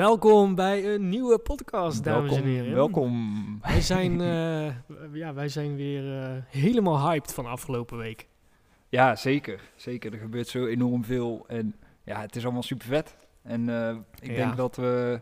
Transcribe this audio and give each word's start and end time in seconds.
Welkom 0.00 0.54
bij 0.54 0.94
een 0.94 1.08
nieuwe 1.08 1.38
podcast, 1.38 2.04
dames 2.04 2.30
welkom, 2.30 2.48
en 2.48 2.54
heren. 2.54 2.74
Welkom. 2.74 3.58
Wij 3.62 3.80
zijn, 3.80 4.20
eh, 4.30 4.74
ja, 5.12 5.34
wij 5.34 5.48
zijn 5.48 5.76
weer 5.76 6.22
eh, 6.22 6.30
helemaal 6.48 7.10
hyped 7.10 7.34
van 7.34 7.46
afgelopen 7.46 7.98
week. 7.98 8.26
Ja, 8.88 9.16
zeker. 9.16 9.60
Zeker. 9.76 10.12
Er 10.12 10.18
gebeurt 10.18 10.48
zo 10.48 10.66
enorm 10.66 11.04
veel. 11.04 11.44
En 11.48 11.74
ja, 12.04 12.20
het 12.20 12.36
is 12.36 12.44
allemaal 12.44 12.62
super 12.62 12.86
vet. 12.86 13.16
En 13.42 13.68
eh, 13.68 13.96
ik 14.20 14.30
Ja. 14.30 14.36
denk 14.36 14.56
dat 14.56 14.76
we 14.76 15.20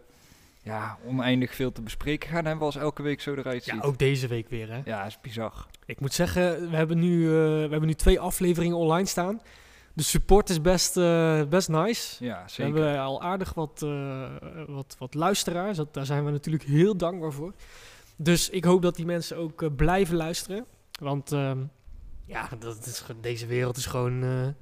ja, 0.63 0.99
oneindig 1.07 1.55
veel 1.55 1.73
te 1.73 1.83
bespreken 1.83 2.29
gaan 2.29 2.45
hebben 2.45 2.67
als 2.67 2.77
elke 2.77 3.03
week 3.03 3.21
zo 3.21 3.35
eruit 3.35 3.65
ziet. 3.65 3.75
Ja, 3.75 3.81
ook 3.81 3.99
deze 3.99 4.27
week 4.27 4.49
weer, 4.49 4.71
hè. 4.71 4.81
Ja, 4.85 5.05
is 5.05 5.21
bizar. 5.21 5.67
Ik 5.87 6.01
moet 6.01 6.13
zeggen, 6.13 6.71
we 6.71 6.77
hebben 6.77 6.99
nu, 6.99 7.29
we 7.29 7.69
hebben 7.71 7.87
nu 7.87 7.95
twee 7.95 8.21
afleveringen 8.21 8.77
online 8.77 9.07
staan. 9.07 9.41
De 9.99 10.05
support 10.05 10.49
is 10.51 10.61
best, 10.61 10.97
eh, 10.97 11.43
best 11.49 11.69
nice. 11.69 12.25
Ja, 12.25 12.43
We 12.47 12.51
zeker. 12.51 12.75
hebben 12.75 13.01
al 13.01 13.23
aardig 13.23 13.55
wat, 13.55 13.83
eh, 13.83 14.31
wat, 14.67 14.97
wat 14.99 15.15
luisteraars. 15.15 15.77
Dat, 15.77 15.95
daar 15.95 16.07
zijn 16.07 16.25
we 16.25 16.31
natuurlijk 16.31 16.65
heel 16.65 16.97
dankbaar 16.97 17.33
voor. 17.33 17.53
Dus 18.17 18.51
ik 18.51 18.65
hoop 18.65 18.83
dat 18.83 18.97
die 18.97 19.05
mensen 19.07 19.37
ook 19.37 19.63
eh, 19.63 19.69
blijven 19.77 20.17
luisteren. 20.17 20.65
Want 21.01 21.33
ehm, 21.33 21.59
ja, 22.25 22.49
dat 22.59 22.87
is, 22.87 23.05
deze 23.21 23.47
wereld 23.47 23.77
is 23.77 23.87
gewoon 23.87 24.55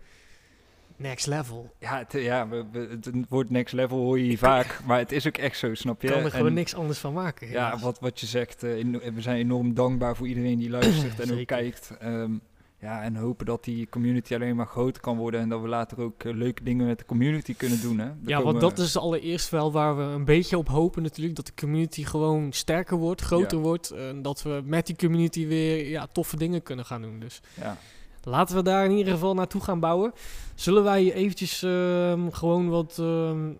next 0.96 1.26
level. 1.26 1.74
Ja, 1.78 1.98
het, 1.98 2.12
ja 2.12 2.48
we, 2.48 2.64
we- 2.72 2.88
het 3.00 3.10
woord 3.28 3.50
next 3.50 3.74
level 3.74 3.98
hoor 3.98 4.18
je 4.18 4.24
hier 4.24 4.38
vaak. 4.38 4.80
Maar 4.84 4.98
het 4.98 5.12
is 5.12 5.26
ook 5.26 5.36
echt 5.36 5.58
zo, 5.58 5.74
snap 5.74 6.02
je? 6.02 6.08
Ik 6.08 6.14
kan 6.14 6.24
er 6.24 6.30
gewoon 6.30 6.46
En 6.46 6.54
niks 6.54 6.74
anders 6.74 6.98
van 6.98 7.12
maken. 7.12 7.48
Ja, 7.50 7.78
wat, 7.78 7.98
wat 8.00 8.20
je 8.20 8.26
zegt, 8.26 8.60
we 8.62 9.14
zijn 9.18 9.36
enorm 9.36 9.74
dankbaar 9.74 10.16
voor 10.16 10.26
iedereen 10.28 10.58
die 10.58 10.70
luistert 10.70 11.20
en 11.30 11.38
ook 11.40 11.46
kijkt. 11.46 11.90
Ehm, 12.00 12.32
ja, 12.80 13.02
en 13.02 13.16
hopen 13.16 13.46
dat 13.46 13.64
die 13.64 13.88
community 13.88 14.34
alleen 14.34 14.56
maar 14.56 14.66
groter 14.66 15.02
kan 15.02 15.16
worden 15.16 15.40
en 15.40 15.48
dat 15.48 15.60
we 15.60 15.68
later 15.68 16.00
ook 16.00 16.22
eh, 16.24 16.34
leuke 16.34 16.62
dingen 16.62 16.86
met 16.86 16.98
de 16.98 17.04
community 17.04 17.54
kunnen 17.54 17.80
doen. 17.80 17.98
Hè? 17.98 18.10
Ja, 18.26 18.42
want 18.42 18.60
dat 18.60 18.78
is 18.78 18.96
allereerst 18.96 19.50
wel 19.50 19.72
waar 19.72 19.96
we 19.96 20.02
een 20.02 20.24
beetje 20.24 20.58
op 20.58 20.68
hopen 20.68 21.02
natuurlijk. 21.02 21.36
Dat 21.36 21.46
de 21.46 21.52
community 21.54 22.04
gewoon 22.04 22.52
sterker 22.52 22.96
wordt, 22.96 23.20
groter 23.20 23.58
Ja. 23.58 23.64
wordt. 23.64 23.90
En 23.90 24.22
dat 24.22 24.42
we 24.42 24.62
met 24.64 24.86
die 24.86 24.96
community 24.96 25.46
weer 25.46 25.88
ja, 25.88 26.06
toffe 26.12 26.36
dingen 26.36 26.62
kunnen 26.62 26.84
gaan 26.84 27.02
doen. 27.02 27.18
Dus 27.20 27.40
Ja, 27.60 27.76
laten 28.22 28.56
we 28.56 28.62
daar 28.62 28.84
in 28.84 28.90
ieder 28.96 29.12
geval 29.12 29.34
naartoe 29.34 29.60
gaan 29.60 29.80
bouwen. 29.80 30.12
Zullen 30.54 30.82
wij 30.84 31.12
eventjes 31.12 31.62
ehm, 31.62 32.30
gewoon 32.30 32.68
wat... 32.68 32.96
ehm, 32.98 33.50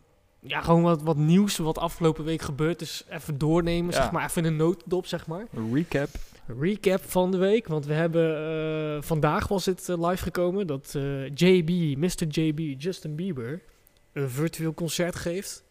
ja, 0.41 0.61
gewoon 0.61 0.83
wat, 0.83 1.03
wat 1.03 1.17
nieuws 1.17 1.56
wat 1.56 1.78
afgelopen 1.78 2.25
week 2.25 2.42
gebeurd 2.42 2.80
is, 2.80 3.05
even 3.08 3.39
doornemen. 3.39 3.95
Ja. 3.95 4.03
Zeg 4.03 4.11
maar 4.12 4.25
even 4.25 4.45
in 4.45 4.51
een 4.51 4.56
notendop, 4.56 5.06
zeg 5.06 5.27
maar. 5.27 5.47
een 5.55 5.75
recap. 5.75 6.08
Recap 6.47 7.02
van 7.11 7.30
de 7.30 7.36
week, 7.36 7.66
want 7.66 7.86
we 7.86 7.92
hebben... 7.92 8.36
eh, 8.97 9.02
vandaag 9.02 9.48
was 9.48 9.66
het 9.66 9.89
eh, 9.89 10.08
live 10.08 10.22
gekomen 10.22 10.66
dat 10.66 10.94
eh, 10.94 11.27
JB, 11.34 11.97
Mr. 11.98 12.27
JB, 12.28 12.83
Justin 12.83 13.14
Bieber... 13.14 13.62
een 14.12 14.30
virtueel 14.30 14.74
concert 14.74 15.17
geeft. 15.17 15.64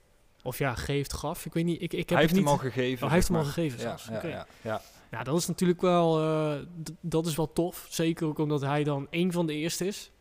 Of 0.44 0.58
ja, 0.58 0.76
geeft, 0.76 1.14
gaf. 1.14 1.46
Ik 1.46 1.54
weet 1.54 1.66
niet, 1.66 1.82
ik, 1.82 1.94
ik 1.94 2.10
heb 2.10 2.10
hij 2.10 2.18
het 2.18 2.20
heeft 2.20 2.34
niet... 2.34 2.44
hem 2.44 2.52
al 2.54 2.58
gegeven. 2.72 2.96
Oh, 3.04 3.08
hij 3.08 3.14
heeft 3.16 3.28
hem 3.28 3.38
al 3.38 3.44
gegeven 3.44 3.78
Ja, 3.80 3.84
zelfs. 3.84 4.08
ja, 4.08 4.16
Oké. 4.16 4.28
ja, 4.28 4.48
ja. 4.62 4.82
Ja, 5.12 5.24
dat 5.24 5.38
is 5.38 5.48
natuurlijk 5.48 5.82
wel... 5.82 6.14
dat 7.02 7.26
is 7.26 7.36
wel 7.36 7.54
tof. 7.54 7.86
Zeker 7.90 8.28
ook 8.28 8.38
omdat 8.38 8.62
hij 8.62 8.84
dan 8.84 9.08
een 9.10 9.32
van 9.32 9.46
de 9.46 9.54
eerste 9.54 9.86
is. 9.88 10.12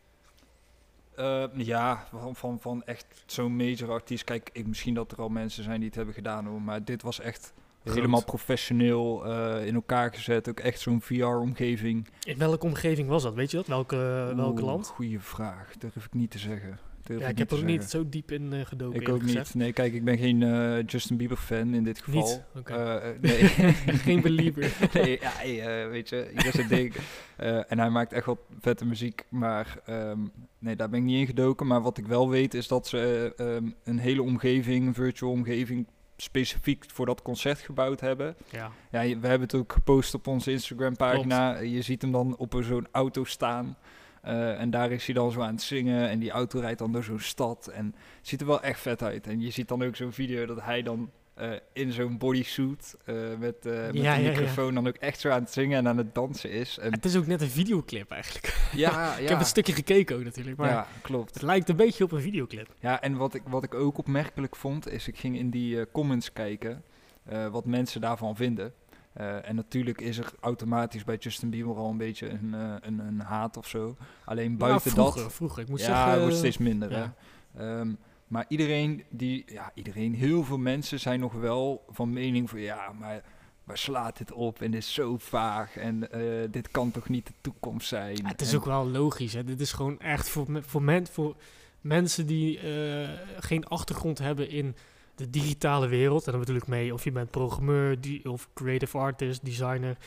Eh, 1.15 1.43
ja, 1.53 2.07
van, 2.11 2.35
van, 2.35 2.59
van 2.59 2.83
echt 2.83 3.05
zo'n 3.25 3.55
major 3.55 3.91
artiest. 3.91 4.23
Kijk, 4.23 4.49
ik, 4.53 4.67
misschien 4.67 4.93
dat 4.93 5.11
er 5.11 5.21
al 5.21 5.29
mensen 5.29 5.63
zijn 5.63 5.77
die 5.77 5.85
het 5.87 5.95
hebben 5.95 6.13
gedaan 6.13 6.45
hoor. 6.45 6.61
Maar 6.61 6.83
dit 6.83 7.01
was 7.01 7.19
echt. 7.19 7.53
Helemaal 7.93 8.23
professioneel 8.23 9.25
eh, 9.25 9.67
in 9.67 9.75
elkaar 9.75 10.13
gezet. 10.13 10.49
Ook 10.49 10.59
echt 10.59 10.79
zo'n 10.79 11.01
VR-omgeving. 11.01 12.07
In 12.23 12.37
welke 12.37 12.65
omgeving 12.65 13.09
was 13.09 13.23
dat? 13.23 13.33
Weet 13.33 13.51
je 13.51 13.57
dat? 13.57 13.67
Welke, 13.67 14.31
welke 14.35 14.61
land? 14.61 14.87
Goeie 14.87 15.19
vraag. 15.19 15.77
Durf 15.77 16.05
ik 16.05 16.13
niet 16.13 16.31
te 16.31 16.39
zeggen. 16.39 16.79
Durf 17.03 17.19
Ja, 17.19 17.27
ik 17.27 17.37
heb 17.37 17.51
er 17.51 17.57
ook 17.57 17.63
niet 17.63 17.83
zo 17.83 18.09
diep 18.09 18.31
in 18.31 18.53
eh, 18.53 18.65
gedoken. 18.65 19.01
Ik 19.01 19.09
ook 19.09 19.21
gezegd. 19.21 19.53
niet. 19.53 19.63
Nee, 19.63 19.73
kijk, 19.73 19.93
ik 19.93 20.03
ben 20.03 20.17
geen 20.17 20.43
eh, 20.43 20.83
Justin 20.85 21.17
Bieber 21.17 21.37
fan 21.37 21.73
in 21.73 21.83
dit 21.83 22.01
geval. 22.01 22.43
Niet? 22.53 22.65
Nee. 23.21 23.47
Geen 23.93 24.21
believer. 24.21 24.71
nee, 24.93 25.17
ja, 25.21 25.31
hey, 25.33 25.89
weet 25.89 26.09
je, 26.09 26.65
ding. 26.69 26.93
En 27.67 27.79
hij 27.79 27.89
maakt 27.89 28.13
echt 28.13 28.25
wel 28.25 28.45
vette 28.59 28.85
muziek, 28.85 29.25
maar 29.29 29.79
ehm, 29.85 30.19
nee, 30.59 30.75
daar 30.75 30.89
ben 30.89 30.99
ik 30.99 31.05
niet 31.05 31.19
in 31.19 31.25
gedoken. 31.25 31.67
Maar 31.67 31.81
wat 31.81 31.97
ik 31.97 32.07
wel 32.07 32.29
weet 32.29 32.53
is 32.53 32.67
dat 32.67 32.87
ze 32.87 33.33
eh, 33.35 33.55
ehm, 33.55 33.69
een 33.83 33.99
hele 33.99 34.21
omgeving, 34.21 34.87
een 34.87 34.93
virtual 34.93 35.31
omgeving, 35.31 35.87
specifiek 36.17 36.85
voor 36.87 37.05
dat 37.05 37.21
concert 37.21 37.59
gebouwd 37.59 37.99
hebben. 37.99 38.35
Ja. 38.49 38.71
Ja, 38.91 38.99
we 39.01 39.27
hebben 39.27 39.47
het 39.47 39.55
ook 39.55 39.73
gepost 39.73 40.13
op 40.13 40.27
onze 40.27 40.51
Instagram 40.51 40.95
pagina. 40.95 41.59
Je 41.59 41.81
ziet 41.81 42.01
hem 42.01 42.11
dan 42.11 42.37
op 42.37 42.53
een 42.53 42.63
zo'n 42.63 42.87
auto 42.91 43.23
staan. 43.23 43.77
Eh, 44.21 44.59
en 44.59 44.69
daar 44.69 44.91
is 44.91 45.05
hij 45.05 45.15
dan 45.15 45.31
zo 45.31 45.41
aan 45.41 45.53
het 45.53 45.61
zingen. 45.61 46.09
En 46.09 46.19
die 46.19 46.31
auto 46.31 46.59
rijdt 46.59 46.79
dan 46.79 46.91
door 46.91 47.03
zo'n 47.03 47.19
stad. 47.19 47.67
En 47.67 47.85
het 48.17 48.27
ziet 48.27 48.41
er 48.41 48.47
wel 48.47 48.61
echt 48.61 48.79
vet 48.79 49.03
uit. 49.03 49.27
En 49.27 49.41
je 49.41 49.49
ziet 49.49 49.67
dan 49.67 49.83
ook 49.83 49.95
zo'n 49.95 50.11
video 50.11 50.45
dat 50.45 50.61
hij 50.61 50.81
dan 50.81 51.11
eh, 51.35 51.51
in 51.73 51.91
zo'n 51.91 52.17
bodysuit 52.17 52.95
eh, 53.05 53.15
met, 53.39 53.65
eh 53.65 53.71
met 53.71 53.73
Ja, 53.73 53.89
een 53.91 54.01
ja, 54.01 54.13
ja. 54.15 54.29
microfoon 54.29 54.73
dan 54.73 54.87
ook 54.87 54.95
echt 54.95 55.19
zo 55.19 55.29
aan 55.29 55.41
het 55.41 55.51
zingen 55.51 55.77
en 55.77 55.87
aan 55.87 55.97
het 55.97 56.15
dansen 56.15 56.51
is. 56.51 56.77
En, 56.77 56.91
Het 56.91 57.05
is 57.05 57.15
ook 57.15 57.27
net 57.27 57.41
een 57.41 57.49
videoclip 57.49 58.11
eigenlijk. 58.11 58.69
ja, 58.73 58.91
ja, 58.97 59.15
Ik 59.15 59.29
heb 59.29 59.39
een 59.39 59.45
stukje 59.45 59.73
gekeken 59.73 60.15
ook 60.15 60.23
natuurlijk. 60.23 60.57
Maar 60.57 60.69
ja, 60.69 60.87
klopt. 61.01 61.33
het 61.33 61.43
lijkt 61.43 61.69
een 61.69 61.75
beetje 61.75 62.03
op 62.03 62.11
een 62.11 62.21
videoclip. 62.21 62.73
Ja, 62.79 63.01
en 63.01 63.15
wat 63.15 63.33
ik, 63.33 63.41
wat 63.47 63.63
ik 63.63 63.73
ook 63.73 63.97
opmerkelijk 63.97 64.55
vond, 64.55 64.89
is 64.89 65.07
ik 65.07 65.17
ging 65.17 65.37
in 65.37 65.49
die 65.49 65.91
comments 65.91 66.33
kijken 66.33 66.83
wat 67.51 67.65
mensen 67.65 68.01
daarvan 68.01 68.35
vinden. 68.35 68.73
En 69.13 69.55
natuurlijk 69.55 70.01
is 70.01 70.17
er 70.17 70.31
automatisch 70.39 71.03
bij 71.03 71.15
Justin 71.15 71.49
Bieber 71.49 71.75
al 71.75 71.89
een 71.89 71.97
beetje 71.97 72.29
een, 72.29 72.53
een, 72.81 72.99
een 72.99 73.19
haat 73.19 73.57
of 73.57 73.67
zo. 73.67 73.95
Alleen 74.25 74.57
buiten 74.57 74.87
Nou, 74.95 74.95
vroeger, 74.95 75.21
dat... 75.23 75.33
vroeger. 75.33 75.61
Ik 75.61 75.69
moet 75.69 75.79
ja, 75.79 75.85
zeggen... 75.85 76.11
het 76.11 76.19
wordt 76.21 76.35
steeds 76.35 76.57
minder. 76.57 76.91
ja. 76.91 77.13
Hè? 77.53 77.79
Ehm, 77.79 77.93
maar 78.27 78.45
iedereen 78.47 79.03
die, 79.09 79.43
ja, 79.47 79.71
iedereen, 79.73 80.13
heel 80.15 80.43
veel 80.43 80.57
mensen 80.57 80.99
zijn 80.99 81.19
nog 81.19 81.33
wel 81.33 81.85
van 81.89 82.13
mening 82.13 82.49
van 82.49 82.59
ja, 82.59 82.91
maar 82.91 83.23
waar 83.63 83.77
slaat 83.77 84.17
dit 84.17 84.31
op 84.31 84.61
en 84.61 84.71
dit 84.71 84.81
is 84.81 84.93
zo 84.93 85.17
vaag 85.17 85.77
en 85.77 86.11
eh, 86.11 86.47
dit 86.51 86.71
kan 86.71 86.91
toch 86.91 87.09
niet 87.09 87.27
de 87.27 87.33
toekomst 87.41 87.87
zijn. 87.87 88.15
Ja, 88.15 88.27
het 88.27 88.41
is 88.41 88.51
En- 88.51 88.57
ook 88.57 88.65
wel 88.65 88.87
logisch. 88.87 89.33
Hè? 89.33 89.43
Dit 89.43 89.59
is 89.59 89.71
gewoon 89.71 89.99
echt 89.99 90.29
voor, 90.29 90.47
voor, 90.63 90.81
men, 90.81 91.07
voor 91.07 91.35
mensen 91.81 92.25
die 92.27 92.59
eh, 92.59 93.09
geen 93.39 93.65
achtergrond 93.65 94.17
hebben 94.17 94.49
in 94.49 94.75
de 95.15 95.29
digitale 95.29 95.87
wereld. 95.87 96.25
En 96.25 96.31
dan 96.31 96.39
bedoel 96.39 96.55
ik 96.55 96.67
mee 96.67 96.93
of 96.93 97.03
je 97.03 97.11
bent 97.11 97.31
programmeur 97.31 98.01
die, 98.01 98.29
of 98.31 98.49
creative 98.53 98.97
artist, 98.97 99.45
designer 99.45 99.97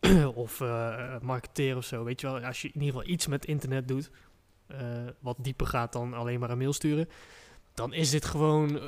of 0.34 0.60
eh 0.60 1.16
marketeer 1.22 1.76
of 1.76 1.84
zo. 1.84 2.04
Weet 2.04 2.20
je 2.20 2.26
wel, 2.26 2.40
als 2.40 2.62
je 2.62 2.68
in 2.68 2.80
ieder 2.80 2.88
geval 2.88 3.08
iets 3.12 3.26
met 3.26 3.46
internet 3.46 3.88
doet, 3.88 4.10
wat 5.20 5.36
dieper 5.40 5.66
gaat 5.66 5.92
dan 5.92 6.14
alleen 6.14 6.40
maar 6.40 6.50
een 6.50 6.58
mail 6.58 6.72
sturen. 6.72 7.08
Dan 7.74 7.92
is 7.92 8.10
dit 8.10 8.24
gewoon, 8.24 8.78
eh, 8.78 8.82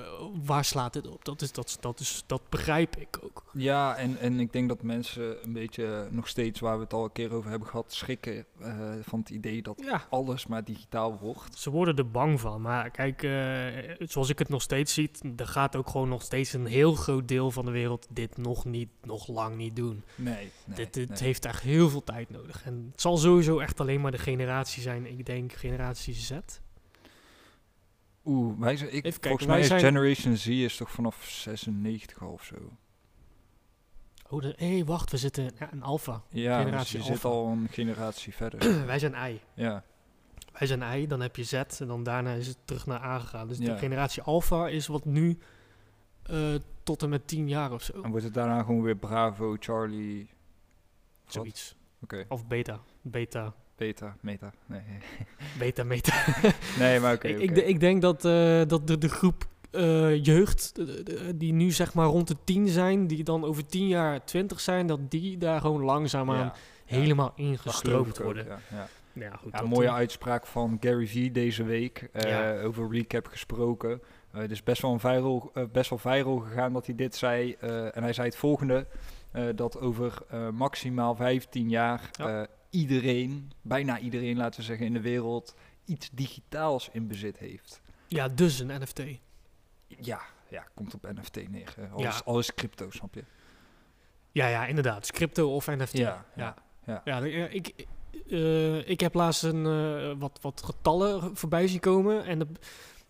waar 0.45 0.65
slaat 0.65 0.93
dit 0.93 1.09
op? 1.09 1.25
Dat, 1.25 1.43
is, 1.43 1.53
dat, 1.53 1.77
dat, 1.81 2.01
is, 2.01 2.25
dat 2.27 2.43
begrijp 2.49 2.97
ik 2.97 3.19
ook. 3.23 3.45
Ja, 3.53 3.97
en, 3.97 4.19
en 4.19 4.41
ik 4.41 4.53
denk 4.53 4.69
dat 4.69 4.83
mensen 4.83 5.45
een 5.45 5.53
beetje 5.53 6.09
nog 6.11 6.29
steeds, 6.29 6.61
waar 6.61 6.77
we 6.77 6.83
het 6.83 6.93
al 6.93 7.05
een 7.05 7.13
keer 7.13 7.33
over 7.33 7.51
hebben 7.51 7.69
gehad, 7.69 7.93
schrikken 7.93 8.45
eh, 8.61 8.91
van 9.03 9.19
het 9.19 9.31
idee 9.31 9.63
dat 9.63 9.83
Ja, 9.85 10.07
alles 10.11 10.47
maar 10.47 10.65
digitaal 10.65 11.19
wordt. 11.19 11.59
Ze 11.59 11.71
worden 11.71 11.97
er 11.97 12.11
bang 12.11 12.41
van. 12.41 12.61
Maar 12.61 12.91
kijk, 12.91 13.23
eh, 13.23 14.07
zoals 14.07 14.29
ik 14.29 14.39
het 14.39 14.49
nog 14.49 14.63
steeds 14.63 14.95
zie, 14.95 15.11
er 15.37 15.47
gaat 15.47 15.77
ook 15.77 15.89
gewoon 15.89 16.09
nog 16.09 16.23
steeds 16.23 16.53
een 16.53 16.67
heel 16.67 16.95
groot 16.95 17.29
deel 17.29 17.51
van 17.51 17.65
de 17.65 17.71
wereld 17.71 18.07
dit 18.11 18.37
nog 18.37 18.65
niet, 18.65 18.89
nog 19.03 19.29
lang 19.29 19.57
niet 19.57 19.77
doen. 19.77 20.05
Nee, 20.15 20.51
nee, 20.65 20.77
dit 20.77 20.95
dit 20.95 21.09
nee. 21.09 21.19
heeft 21.19 21.45
echt 21.45 21.63
heel 21.63 21.89
veel 21.89 22.05
tijd 22.05 22.31
nodig. 22.31 22.65
En 22.65 22.89
het 22.91 23.01
zal 23.01 23.17
sowieso 23.17 23.59
echt 23.59 23.81
alleen 23.81 24.01
maar 24.01 24.11
de 24.11 24.19
generatie 24.19 24.83
zijn, 24.83 25.07
ik 25.07 25.27
denk 25.27 25.53
generatie 25.53 26.15
Z. 26.15 26.31
Oeh, 28.25 28.59
wij 28.59 28.77
zijn, 28.77 28.89
ik, 28.95 29.05
Even 29.05 29.21
kijken, 29.21 29.29
volgens 29.29 29.45
wij 29.47 29.55
mij 29.57 29.61
is 29.65 29.67
zijn- 29.69 29.81
Generation 29.81 30.37
Z 30.37 30.47
is 30.47 30.77
toch 30.77 30.91
vanaf 30.91 31.25
96 31.25 32.23
al 32.23 32.31
of 32.33 32.45
zo. 32.45 32.55
Oh, 34.29 34.41
de, 34.41 34.55
hey, 34.57 34.85
wacht, 34.85 35.11
we 35.11 35.17
zitten 35.17 35.51
ja, 35.59 35.73
een 35.73 35.83
alpha. 35.83 36.23
Ja, 36.29 36.59
Generatie 36.59 36.99
dus 36.99 37.07
je 37.07 37.13
zit 37.15 37.25
al 37.25 37.47
een 37.49 37.69
generatie 37.71 38.35
verder. 38.35 38.61
Wij 38.87 38.99
zijn 38.99 39.15
I. 39.33 39.41
ja, 39.55 39.85
Wij 40.59 40.67
zijn 40.67 41.01
I, 41.01 41.07
dan 41.07 41.21
heb 41.21 41.37
je 41.37 41.45
Z 41.45 41.53
en 41.53 41.87
dan 41.87 42.03
daarna 42.03 42.33
is 42.33 42.47
het 42.47 42.57
terug 42.65 42.87
naar 42.87 43.03
A 43.03 43.19
gegaan. 43.19 43.49
Dus 43.49 43.59
de 43.59 43.79
generatie 43.79 44.23
alpha 44.23 44.69
is 44.69 44.87
wat 44.87 45.05
nu 45.05 45.39
eh, 46.23 46.55
tot 46.83 47.03
en 47.03 47.09
met 47.09 47.27
10 47.27 47.49
jaar 47.49 47.73
of 47.73 47.83
zo. 47.83 48.03
en 48.03 48.11
wordt 48.11 48.25
het 48.25 48.35
daarna 48.35 48.63
gewoon 48.63 48.83
weer 48.83 48.97
Bravo, 48.97 49.57
Charlie, 49.61 50.29
wat? 51.25 51.33
Zoiets. 51.33 51.77
Oké, 52.03 52.25
Of 52.29 52.47
beta. 52.47 52.81
Beta. 53.03 53.55
Beta, 53.83 54.17
meta. 54.21 54.53
Nee, 54.67 54.81
Beta, 55.59 55.85
meta. 55.85 56.13
nee 56.79 57.01
maar 57.01 57.15
oké. 57.15 57.29
ik, 57.29 57.39
ik, 57.39 57.55
de- 57.55 57.65
ik 57.65 57.81
denk 57.81 58.03
dat, 58.03 58.25
eh, 58.25 58.61
dat 58.67 58.87
de, 58.87 58.99
de 58.99 59.09
groep 59.09 59.45
eh, 59.71 60.25
jeugd, 60.25 60.75
de- 60.75 60.85
de- 60.85 61.03
de- 61.03 61.37
die 61.37 61.53
nu 61.53 61.71
zeg 61.71 61.95
maar 61.95 62.07
rond 62.07 62.29
de 62.29 62.37
10 62.45 62.69
zijn, 62.69 63.07
die 63.07 63.25
dan 63.25 63.45
over 63.45 63.67
10 63.67 63.89
jaar 63.89 64.25
20 64.25 64.61
zijn, 64.61 64.87
dat 64.87 65.11
die 65.11 65.39
daar 65.39 65.61
gewoon 65.61 65.83
langzaamaan 65.83 66.45
Ja, 66.45 66.55
helemaal 66.85 67.33
ingestroomd 67.37 68.19
ook, 68.19 68.25
worden. 68.25 68.47
Ja, 68.47 68.59
ja. 68.71 68.89
Ja, 69.15 69.37
goed, 69.37 69.53
dat, 69.53 69.65
mooie 69.69 69.87
eh, 69.89 69.95
uitspraak 69.95 70.47
van 70.47 70.77
Gary 70.81 71.07
Vee 71.07 71.31
deze 71.31 71.65
week. 71.65 72.09
eh. 72.13 72.65
Over 72.65 72.91
recap 72.91 73.27
gesproken. 73.27 74.03
Eh, 74.33 74.41
het 74.41 74.51
is 74.51 74.63
best 74.63 74.83
wel, 74.83 74.93
een 74.93 75.01
viral, 75.01 75.51
eh, 75.55 75.63
best 75.73 75.91
wel 75.91 75.99
viral 75.99 76.37
gegaan 76.39 76.73
dat 76.73 76.87
hij 76.87 76.95
dit 76.95 77.15
zei. 77.17 77.57
eh, 77.61 77.97
en 77.97 78.03
hij 78.03 78.13
zei 78.13 78.27
het 78.29 78.37
volgende. 78.37 78.87
eh, 79.31 79.45
dat 79.55 79.81
over 79.81 80.19
eh, 80.31 80.49
maximaal 80.49 81.15
15 81.15 81.69
jaar 81.69 82.11
Ja. 82.13 82.41
eh, 82.41 82.47
iedereen, 82.73 83.53
bijna 83.61 83.99
iedereen 83.99 84.37
laten 84.37 84.61
we 84.61 84.67
zeggen 84.67 84.87
in 84.87 84.93
de 84.93 85.01
wereld, 85.01 85.55
iets 85.85 86.11
digitaals 86.13 86.89
in 86.93 87.07
bezit 87.07 87.39
heeft. 87.39 87.81
Ja, 88.09 88.29
dus 88.29 88.59
een 88.59 88.81
NFT. 88.83 89.03
Ja, 89.87 90.21
ja, 90.49 90.67
komt 90.75 90.95
op 90.95 91.13
NFT 91.15 91.49
neer. 91.49 91.75
hè. 91.77 91.87
Alles, 91.89 92.03
Ja. 92.17 92.23
alles 92.25 92.55
crypto, 92.55 92.91
snap 92.91 93.15
je? 93.15 93.25
Ja, 94.33 94.47
ja, 94.49 94.67
inderdaad. 94.67 95.11
Crypto 95.13 95.55
of 95.55 95.67
NFT. 95.67 95.93
Ja, 95.97 96.27
ja. 96.37 96.55
ja, 96.87 97.03
ja. 97.05 97.21
de- 97.21 97.29
ja, 97.31 97.47
ik, 97.47 97.87
eh, 98.29 98.89
ik 98.89 99.01
heb 99.01 99.15
laatst 99.15 99.43
een, 99.43 99.67
eh, 99.67 100.19
wat, 100.21 100.39
wat 100.43 100.63
getallen 100.65 101.37
voorbij 101.37 101.69
zien 101.69 101.81
komen. 101.81 102.25
En 102.25 102.39
de, 102.39 102.47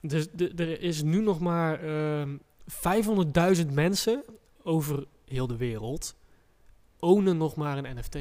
dus 0.01 0.29
de, 0.31 0.49
er 0.57 0.81
is 0.81 1.03
nu 1.03 1.21
nog 1.21 1.41
maar 1.41 1.83
ehm 1.85 2.37
500.000 2.67 3.67
mensen 3.73 4.25
over 4.63 5.07
heel 5.25 5.47
de 5.47 5.57
wereld 5.57 6.17
ownen 6.99 7.37
nog 7.37 7.57
maar 7.57 7.79
een 7.79 7.97
NFT. 7.99 8.17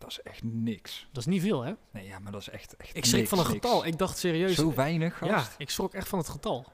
Dat 0.00 0.10
is 0.10 0.22
echt 0.22 0.42
niks. 0.44 1.06
Dat 1.12 1.26
is 1.26 1.26
niet 1.32 1.42
veel, 1.42 1.62
hè? 1.62 1.72
Nee, 1.90 2.06
ja, 2.06 2.18
maar 2.18 2.32
dat 2.32 2.40
is 2.40 2.48
echt, 2.48 2.76
echt 2.76 2.96
Ik 2.96 3.04
schrik 3.04 3.16
niks, 3.16 3.28
van 3.28 3.38
een 3.38 3.44
niks. 3.52 3.66
getal. 3.66 3.86
Ik 3.86 3.98
dacht 3.98 4.18
serieus... 4.18 4.54
Zo 4.54 4.74
weinig, 4.74 5.24
ja, 5.24 5.38
gast? 5.38 5.54
ik 5.58 5.70
schrok 5.70 5.94
echt 5.94 6.08
van 6.08 6.18
het 6.18 6.28
getal. 6.28 6.66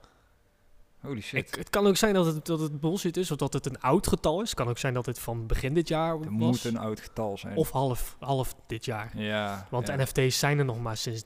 Holy 1.00 1.20
shit. 1.20 1.46
Ik, 1.49 1.55
het 1.55 1.70
kan 1.70 1.87
ook 1.87 1.96
zijn 1.96 2.14
dat 2.14 2.26
het, 2.26 2.46
dat 2.46 2.61
het 2.61 2.81
bullshit 2.81 3.17
is, 3.17 3.31
of 3.31 3.37
dat 3.37 3.52
het 3.52 3.67
een 3.67 3.81
oud 3.81 4.06
getal 4.06 4.43
is. 4.43 4.49
Het 4.50 4.58
kan 4.58 4.69
ook 4.69 4.78
zijn 4.78 4.94
dat 4.94 5.06
het 5.06 5.19
van 5.19 5.46
begin 5.46 5.75
dit 5.75 5.88
jaar 5.88 6.14
Het 6.14 6.25
was. 6.25 6.32
moet 6.32 6.64
een 6.64 6.78
oud 6.78 7.00
getal 7.00 7.38
zijn. 7.38 7.56
Of 7.56 7.70
half, 7.70 8.17
half 8.20 8.55
dit 8.67 8.84
jaar. 8.84 9.19
ja, 9.19 9.67
Want 9.70 9.87
ja. 9.87 9.96
NFT's 9.96 10.38
zijn 10.38 10.58
er 10.58 10.64
nog 10.64 10.81
maar 10.81 10.96
sinds 10.96 11.22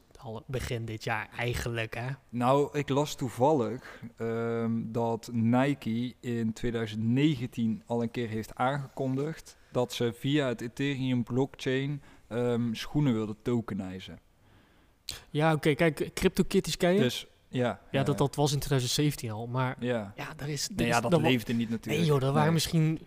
begin 0.46 0.84
dit 0.84 1.04
jaar 1.04 1.28
eigenlijk, 1.36 1.94
hè? 1.94 2.08
Nou, 2.28 2.78
ik 2.78 2.88
las 2.88 3.14
toevallig 3.14 4.02
ehm, 4.16 4.70
dat 4.84 5.28
Nike 5.32 6.14
in 6.20 6.52
2019 6.52 7.82
al 7.86 8.02
een 8.02 8.10
keer 8.10 8.28
heeft 8.28 8.54
aangekondigd 8.54 9.56
dat 9.72 9.92
ze 9.92 10.12
via 10.18 10.46
het 10.48 10.60
Ethereum 10.60 11.22
blockchain 11.24 12.02
ehm, 12.28 12.72
schoenen 12.74 13.12
wilden 13.12 13.36
tokenizen. 13.42 14.18
Ja, 15.30 15.52
oké, 15.52 15.74
kijk, 15.74 16.10
CryptoKitties 16.14 16.76
ken 16.76 16.92
je? 16.92 17.00
Dus 17.00 17.26
ja. 17.48 17.80
ja, 17.90 18.02
dat, 18.02 18.18
dat 18.18 18.34
was 18.34 18.52
in 18.52 18.58
2017 18.58 19.30
al, 19.30 19.46
maar 19.46 19.76
Ja. 19.78 20.12
ja, 20.16 20.34
daar 20.36 20.48
is... 20.48 20.68
Nee, 20.68 20.88
is- 20.88 20.94
ja, 20.94 21.00
dat 21.00 21.20
leefde 21.20 21.52
niet 21.52 21.70
natuurlijk. 21.70 21.98
Nee 22.04 22.12
joh, 22.12 22.22
er 22.22 22.26
waren 22.32 22.42
Nee. 22.42 22.52
misschien 22.52 23.00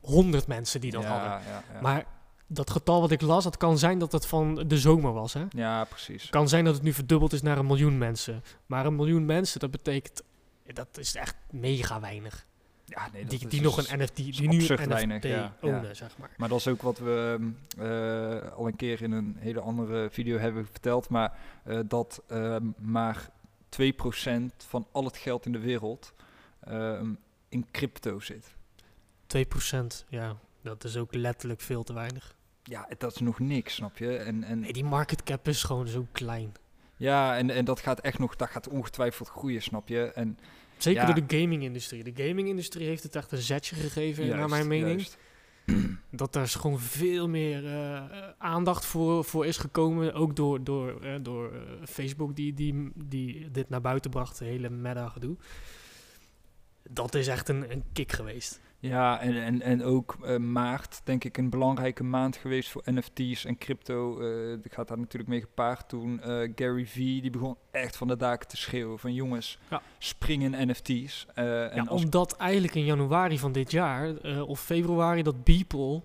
honderd 0.00 0.46
mensen 0.46 0.80
die 0.80 0.90
dat 0.90 1.02
ja, 1.02 1.08
hadden. 1.08 1.82
Maar 1.82 2.04
dat 2.46 2.70
getal 2.70 3.00
wat 3.00 3.10
ik 3.10 3.20
las, 3.20 3.44
het 3.44 3.56
kan 3.56 3.78
zijn 3.78 3.98
dat 3.98 4.12
het 4.12 4.26
van 4.26 4.54
de 4.54 4.78
zomer 4.78 5.12
was, 5.12 5.32
hè? 5.32 5.44
ja, 5.50 5.84
precies. 5.84 6.30
Kan 6.30 6.48
zijn 6.48 6.64
dat 6.64 6.74
het 6.74 6.82
nu 6.82 6.92
verdubbeld 6.92 7.32
is 7.32 7.42
naar 7.42 7.58
een 7.58 7.66
miljoen 7.66 7.98
mensen. 7.98 8.42
Maar 8.66 8.86
een 8.86 8.96
miljoen 8.96 9.24
mensen, 9.24 9.60
dat 9.60 9.70
betekent... 9.70 10.22
Dat 10.72 10.98
is 10.98 11.14
echt 11.14 11.34
mega 11.50 12.00
weinig. 12.00 12.46
Ja, 12.90 13.08
nee, 13.12 13.24
die 13.24 13.48
die 13.48 13.60
nog 13.60 13.88
een 13.88 13.98
NFT, 13.98 14.16
die 14.16 14.48
nu 14.48 14.66
een 14.68 15.08
NFT 15.08 15.22
ja, 15.22 15.28
ja. 15.28 15.56
ownen, 15.60 15.96
zeg 15.96 16.18
maar. 16.18 16.30
Maar 16.36 16.48
dat 16.48 16.58
is 16.58 16.68
ook 16.68 16.82
wat 16.82 16.98
we 16.98 17.38
eh, 17.78 18.52
al 18.52 18.66
een 18.66 18.76
keer 18.76 19.02
in 19.02 19.12
een 19.12 19.36
hele 19.38 19.60
andere 19.60 20.08
video 20.10 20.38
hebben 20.38 20.66
verteld. 20.66 21.08
Maar 21.08 21.38
eh, 21.64 21.78
dat 21.86 22.22
ehm, 22.26 22.66
maar 22.78 23.30
2% 23.68 23.86
van 24.56 24.86
al 24.92 25.04
het 25.04 25.16
geld 25.16 25.46
in 25.46 25.52
de 25.52 25.58
wereld 25.58 26.12
ehm, 26.60 27.12
in 27.48 27.66
crypto 27.70 28.20
zit. 28.20 28.54
2%, 29.36 30.06
ja, 30.08 30.36
dat 30.62 30.84
is 30.84 30.96
ook 30.96 31.14
letterlijk 31.14 31.60
veel 31.60 31.82
te 31.82 31.92
weinig. 31.92 32.34
Ja, 32.62 32.88
dat 32.98 33.14
is 33.14 33.20
nog 33.20 33.38
niks, 33.38 33.74
snap 33.74 33.98
je? 33.98 34.16
En, 34.16 34.44
en, 34.44 34.60
Nee, 34.60 34.72
die 34.72 34.84
market 34.84 35.22
cap 35.22 35.48
is 35.48 35.62
gewoon 35.62 35.86
zo 35.86 36.06
klein. 36.12 36.52
ja, 36.96 37.36
en, 37.36 37.50
en 37.50 37.64
dat 37.64 37.80
gaat 37.80 38.00
echt 38.00 38.18
nog, 38.18 38.36
dat 38.36 38.48
gaat 38.48 38.68
ongetwijfeld 38.68 39.28
groeien, 39.28 39.62
snap 39.62 39.88
je? 39.88 40.12
En 40.12 40.38
Zeker 40.82 41.00
Ja. 41.06 41.12
door 41.12 41.26
de 41.26 41.38
gaming-industrie. 41.38 42.12
De 42.12 42.24
gaming-industrie 42.24 42.86
heeft 42.86 43.02
het 43.02 43.16
echt 43.16 43.32
een 43.32 43.38
zetje 43.38 43.76
gegeven, 43.76 44.28
naar 44.28 44.48
mijn 44.48 44.66
mening. 44.68 44.96
juist. 45.00 45.18
Dat 46.10 46.32
daar 46.32 46.48
gewoon 46.48 46.80
veel 46.80 47.28
meer 47.28 47.66
eh, 47.66 48.02
aandacht 48.38 48.84
voor, 48.86 49.24
voor 49.24 49.46
is 49.46 49.56
gekomen. 49.56 50.14
Ook 50.14 50.36
door, 50.36 50.64
door, 50.64 51.00
eh, 51.00 51.14
door 51.22 51.52
eh, 51.52 51.60
Facebook, 51.86 52.36
die, 52.36 52.54
die, 52.54 52.90
die 52.94 53.50
dit 53.50 53.68
naar 53.68 53.80
buiten 53.80 54.10
bracht, 54.10 54.38
de 54.38 54.44
hele 54.44 54.70
meta-gedoe. 54.70 55.36
Dat 56.90 57.14
is 57.14 57.26
echt 57.26 57.48
een, 57.48 57.70
een 57.72 57.84
kick 57.92 58.12
geweest. 58.12 58.60
Ja, 58.82 59.20
en, 59.20 59.42
en, 59.42 59.62
en 59.62 59.84
ook 59.84 60.16
eh, 60.22 60.36
maart, 60.36 61.00
denk 61.04 61.24
ik, 61.24 61.36
een 61.38 61.50
belangrijke 61.50 62.04
maand 62.04 62.36
geweest 62.36 62.70
voor 62.70 62.82
NFT's 62.84 63.44
en 63.44 63.58
crypto. 63.58 64.18
dat 64.62 64.72
gaat 64.72 64.88
daar 64.88 64.98
natuurlijk 64.98 65.30
mee 65.30 65.40
gepaard 65.40 65.88
toen. 65.88 66.20
eh, 66.20 66.50
Gary 66.54 66.86
Vee, 66.86 67.20
die 67.20 67.30
begon 67.30 67.56
echt 67.70 67.96
van 67.96 68.08
de 68.08 68.16
daken 68.16 68.48
te 68.48 68.56
schreeuwen 68.56 68.98
van 68.98 69.14
jongens, 69.14 69.58
Ja. 69.70 69.82
spring 69.98 70.42
in 70.42 70.68
NFT's. 70.68 71.26
En 71.34 71.88
als, 71.88 72.04
omdat 72.04 72.36
eigenlijk 72.36 72.74
in 72.74 72.84
januari 72.84 73.38
van 73.38 73.52
dit 73.52 73.70
jaar, 73.70 74.14
of 74.42 74.60
februari, 74.60 75.22
dat 75.22 75.44
Beeple 75.44 76.02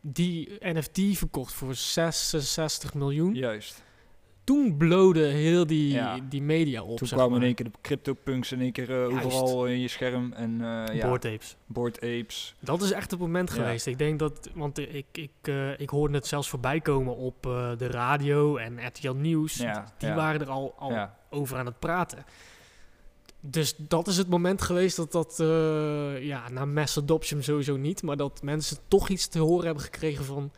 die 0.00 0.56
NFT 0.60 1.00
verkocht 1.18 1.52
voor 1.52 1.74
66 1.74 2.94
miljoen. 2.94 3.34
Juist. 3.34 3.82
Toen 4.44 4.76
blode 4.76 5.20
heel 5.24 5.66
die, 5.66 5.92
Ja. 5.92 6.18
die 6.28 6.42
media 6.42 6.82
op. 6.82 6.96
Toen 6.98 7.06
zeg 7.08 7.18
kwamen 7.18 7.34
in 7.34 7.38
maar. 7.38 7.46
één 7.46 7.54
keer 7.54 7.64
de 7.72 7.78
CryptoPunks 7.82 8.52
in 8.52 8.60
één 8.60 8.72
keer 8.72 9.02
eh, 9.02 9.24
overal 9.24 9.66
in 9.66 9.80
je 9.80 9.88
scherm. 9.88 10.32
En 10.32 10.50
eh 10.60 10.94
ja, 10.96 11.06
Bored 11.06 11.24
Apes. 11.24 11.56
Bored 11.66 11.96
Apes. 11.96 12.54
Dat 12.60 12.82
is 12.82 12.90
echt 12.92 13.10
het 13.10 13.20
moment 13.20 13.48
Ja. 13.48 13.54
geweest. 13.54 13.86
Ik 13.86 13.98
denk 13.98 14.18
dat, 14.18 14.50
want 14.54 14.78
ik, 14.78 15.06
ik, 15.12 15.30
eh, 15.42 15.80
ik 15.80 15.88
hoorde 15.90 16.14
het 16.14 16.26
zelfs 16.26 16.48
voorbij 16.48 16.80
komen 16.80 17.16
op 17.16 17.46
eh, 17.46 17.70
de 17.78 17.86
radio 17.86 18.56
en 18.56 18.86
RTL 18.86 19.12
Nieuws. 19.12 19.54
Ja, 19.56 19.92
Die 19.98 20.08
ja. 20.08 20.14
waren 20.14 20.40
er 20.40 20.48
al, 20.50 20.74
al 20.78 20.90
Ja. 20.90 21.16
over 21.30 21.58
aan 21.58 21.66
het 21.66 21.78
praten. 21.78 22.24
Dus 23.40 23.74
dat 23.76 24.06
is 24.06 24.16
het 24.16 24.28
moment 24.28 24.62
geweest 24.62 24.96
dat 24.96 25.12
dat, 25.12 25.40
eh, 25.40 26.22
ja, 26.24 26.48
na 26.50 26.64
mass 26.64 26.98
adoption 26.98 27.42
sowieso 27.42 27.76
niet, 27.76 28.02
maar 28.02 28.16
dat 28.16 28.42
mensen 28.42 28.76
toch 28.88 29.08
iets 29.08 29.28
te 29.28 29.38
horen 29.38 29.64
hebben 29.64 29.82
gekregen 29.84 30.24
van 30.24 30.52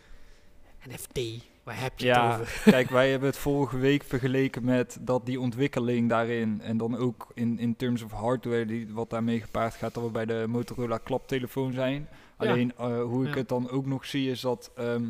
NFT. 0.88 1.20
Waar 1.64 1.80
heb 1.80 1.98
je 1.98 2.06
Ja, 2.06 2.30
het 2.32 2.40
over? 2.40 2.62
kijk, 2.72 2.90
wij 2.90 3.10
hebben 3.10 3.28
het 3.28 3.38
vorige 3.38 3.78
week 3.78 4.02
vergeleken 4.04 4.64
met 4.64 4.98
dat 5.00 5.26
die 5.26 5.40
ontwikkeling 5.40 6.08
daarin 6.08 6.60
en 6.60 6.76
dan 6.76 6.96
ook 6.96 7.26
in, 7.34 7.58
in 7.58 7.76
terms 7.76 8.02
of 8.02 8.12
hardware, 8.12 8.66
die, 8.66 8.88
wat 8.92 9.10
daarmee 9.10 9.40
gepaard 9.40 9.74
gaat, 9.74 9.94
dat 9.94 10.02
we 10.04 10.10
bij 10.10 10.24
de 10.24 10.44
Motorola 10.48 10.98
klaptelefoon 10.98 11.72
zijn. 11.72 12.08
Ja. 12.38 12.48
Alleen 12.50 12.72
eh, 12.78 13.02
hoe 13.02 13.24
ik 13.26 13.30
Ja. 13.32 13.36
het 13.38 13.48
dan 13.48 13.70
ook 13.70 13.86
nog 13.86 14.06
zie 14.06 14.30
is 14.30 14.40
dat 14.40 14.70
ehm, 14.76 15.04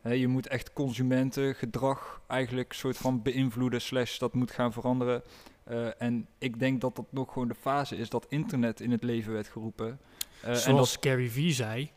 hè, 0.00 0.12
je 0.12 0.28
moet 0.28 0.46
echt 0.46 0.72
consumentengedrag 0.72 2.20
eigenlijk 2.26 2.72
soort 2.72 2.96
van 2.96 3.22
beïnvloeden 3.22 3.80
slash 3.80 4.18
dat 4.18 4.34
moet 4.34 4.50
gaan 4.50 4.72
veranderen. 4.72 5.22
Eh, 5.64 6.02
en 6.02 6.26
ik 6.38 6.58
denk 6.58 6.80
dat 6.80 6.96
dat 6.96 7.06
nog 7.10 7.32
gewoon 7.32 7.48
de 7.48 7.54
fase 7.54 7.96
is 7.96 8.08
dat 8.08 8.26
internet 8.28 8.80
in 8.80 8.90
het 8.90 9.02
leven 9.02 9.32
werd 9.32 9.48
geroepen. 9.48 9.98
Eh, 10.40 10.48
en 10.48 10.52
dat 10.52 10.60
Zoals 10.62 10.96
Gary 11.00 11.28
Vee 11.28 11.52
zei, 11.52 11.90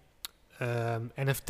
ehm, 0.57 1.01
NFT, 1.15 1.49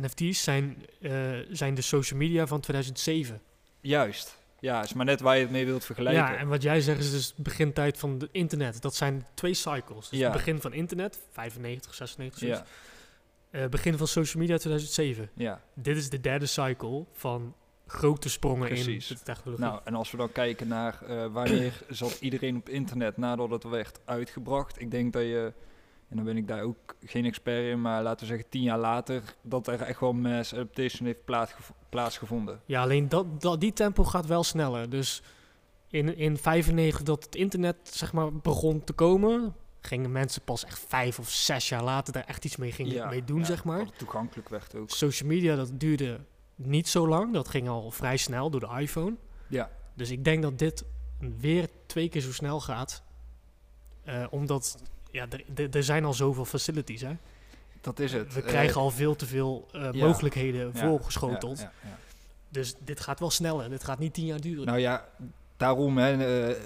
NFT's 0.00 0.42
zijn, 0.42 0.86
eh, 1.00 1.12
zijn 1.50 1.74
de 1.74 1.82
social 1.82 2.18
media 2.18 2.46
van 2.46 2.60
2007. 2.60 3.40
juist. 3.80 4.40
Ja, 4.60 4.82
is 4.82 4.92
maar 4.92 5.04
net 5.04 5.20
waar 5.20 5.34
je 5.36 5.42
het 5.42 5.50
mee 5.50 5.66
wilt 5.66 5.84
vergelijken. 5.84 6.22
Ja, 6.22 6.36
en 6.36 6.48
wat 6.48 6.62
jij 6.62 6.80
zegt 6.80 6.98
is 7.00 7.10
dus 7.10 7.34
begintijd 7.36 7.98
van 7.98 8.10
het 8.18 8.28
internet. 8.32 8.82
Dat 8.82 8.94
zijn 8.94 9.26
twee 9.34 9.54
cycles. 9.54 10.08
Dus 10.08 10.18
Ja. 10.18 10.24
het 10.24 10.32
begin 10.36 10.60
van 10.60 10.72
internet, 10.72 11.18
95, 11.30 11.94
96, 11.94 12.38
zoiets. 12.40 12.58
ja, 12.58 12.66
Eh, 13.60 13.68
begin 13.68 13.96
van 13.98 14.06
social 14.06 14.42
media, 14.42 14.56
2007. 14.58 15.30
ja. 15.34 15.62
Dit 15.74 15.96
is 15.96 16.10
de 16.10 16.20
derde 16.20 16.46
cycle 16.46 17.04
van 17.12 17.54
grote 17.86 18.28
sprongen 18.28 18.68
Precies. 18.68 19.10
in 19.10 19.16
de 19.16 19.22
technologie. 19.22 19.64
Nou, 19.66 19.80
en 19.84 19.94
als 19.94 20.10
we 20.10 20.16
dan 20.16 20.32
kijken 20.32 20.68
naar 20.68 21.02
eh, 21.02 21.26
wanneer 21.32 21.72
zat 21.88 22.16
iedereen 22.20 22.56
op 22.56 22.68
internet 22.68 23.16
nadat 23.16 23.50
het 23.50 23.64
werd 23.64 23.98
uitgebracht. 24.04 24.80
Ik 24.80 24.90
denk 24.90 25.12
dat 25.12 25.22
je, 25.22 25.52
en 26.12 26.18
dan 26.18 26.24
ben 26.26 26.36
ik 26.36 26.48
daar 26.48 26.62
ook 26.62 26.96
geen 27.04 27.24
expert 27.24 27.64
in, 27.66 27.80
maar 27.80 28.02
laten 28.02 28.20
we 28.20 28.26
zeggen 28.26 28.48
tien 28.50 28.62
jaar 28.62 28.78
later, 28.78 29.22
dat 29.42 29.66
er 29.66 29.80
echt 29.82 30.00
wel 30.00 30.12
mass 30.12 30.52
adaptation 30.52 31.06
heeft 31.06 31.24
plaatsgev- 31.24 31.70
plaatsgevonden. 31.88 32.60
Ja, 32.66 32.82
alleen 32.82 33.08
dat, 33.08 33.40
dat, 33.40 33.60
die 33.60 33.72
tempo 33.72 34.04
gaat 34.04 34.26
wel 34.26 34.44
sneller. 34.44 34.90
Dus 34.90 35.22
in, 35.88 36.16
in 36.16 36.36
95 36.36 37.02
dat 37.02 37.24
het 37.24 37.34
internet 37.34 37.76
zeg 37.82 38.12
maar 38.12 38.32
begon 38.36 38.84
te 38.84 38.92
komen, 38.92 39.54
gingen 39.80 40.12
mensen 40.12 40.42
pas 40.42 40.64
echt 40.64 40.84
vijf 40.88 41.18
of 41.18 41.30
zes 41.30 41.68
jaar 41.68 41.82
later 41.84 42.12
daar 42.12 42.24
echt 42.24 42.44
iets 42.44 42.56
mee, 42.56 42.72
gingen, 42.72 42.92
Ja, 42.92 43.08
mee 43.08 43.24
doen, 43.24 43.38
ja, 43.38 43.44
zeg 43.44 43.64
maar. 43.64 43.86
Toegankelijk 43.96 44.48
werd 44.48 44.74
ook. 44.74 44.90
Social 44.90 45.28
media, 45.28 45.56
dat 45.56 45.70
duurde 45.80 46.20
niet 46.54 46.88
zo 46.88 47.08
lang. 47.08 47.32
Dat 47.32 47.48
ging 47.48 47.68
al 47.68 47.90
vrij 47.90 48.16
snel 48.16 48.50
door 48.50 48.60
de 48.60 48.76
iPhone. 48.78 49.14
Ja, 49.48 49.70
Dus 49.94 50.10
ik 50.10 50.24
denk 50.24 50.42
dat 50.42 50.58
dit 50.58 50.84
weer 51.38 51.68
twee 51.86 52.08
keer 52.08 52.20
zo 52.20 52.32
snel 52.32 52.60
gaat. 52.60 53.02
Eh, 54.04 54.26
omdat, 54.30 54.82
ja, 55.12 55.26
er- 55.70 55.82
zijn 55.84 56.04
al 56.04 56.14
zoveel 56.14 56.44
facilities, 56.44 57.00
hè. 57.00 57.16
dat 57.80 57.98
is 58.00 58.12
het. 58.12 58.34
We 58.34 58.40
Eh, 58.40 58.46
krijgen 58.46 58.80
al 58.80 58.90
veel 58.90 59.16
te 59.16 59.26
veel 59.26 59.68
eh, 59.72 59.88
ja. 59.92 60.06
mogelijkheden 60.06 60.74
voorgeschoteld. 60.76 61.58
ja, 61.58 61.72
ja, 61.82 61.88
ja. 61.88 61.98
Dus 62.48 62.74
dit 62.84 63.00
gaat 63.00 63.20
wel 63.20 63.30
sneller. 63.30 63.70
Dit 63.70 63.84
gaat 63.84 63.98
niet 63.98 64.14
tien 64.14 64.26
jaar 64.26 64.40
duren. 64.40 64.66
Nou 64.66 64.78
ja, 64.78 65.08
daarom, 65.56 65.98
hè, 65.98 66.44
eh, 66.48 66.56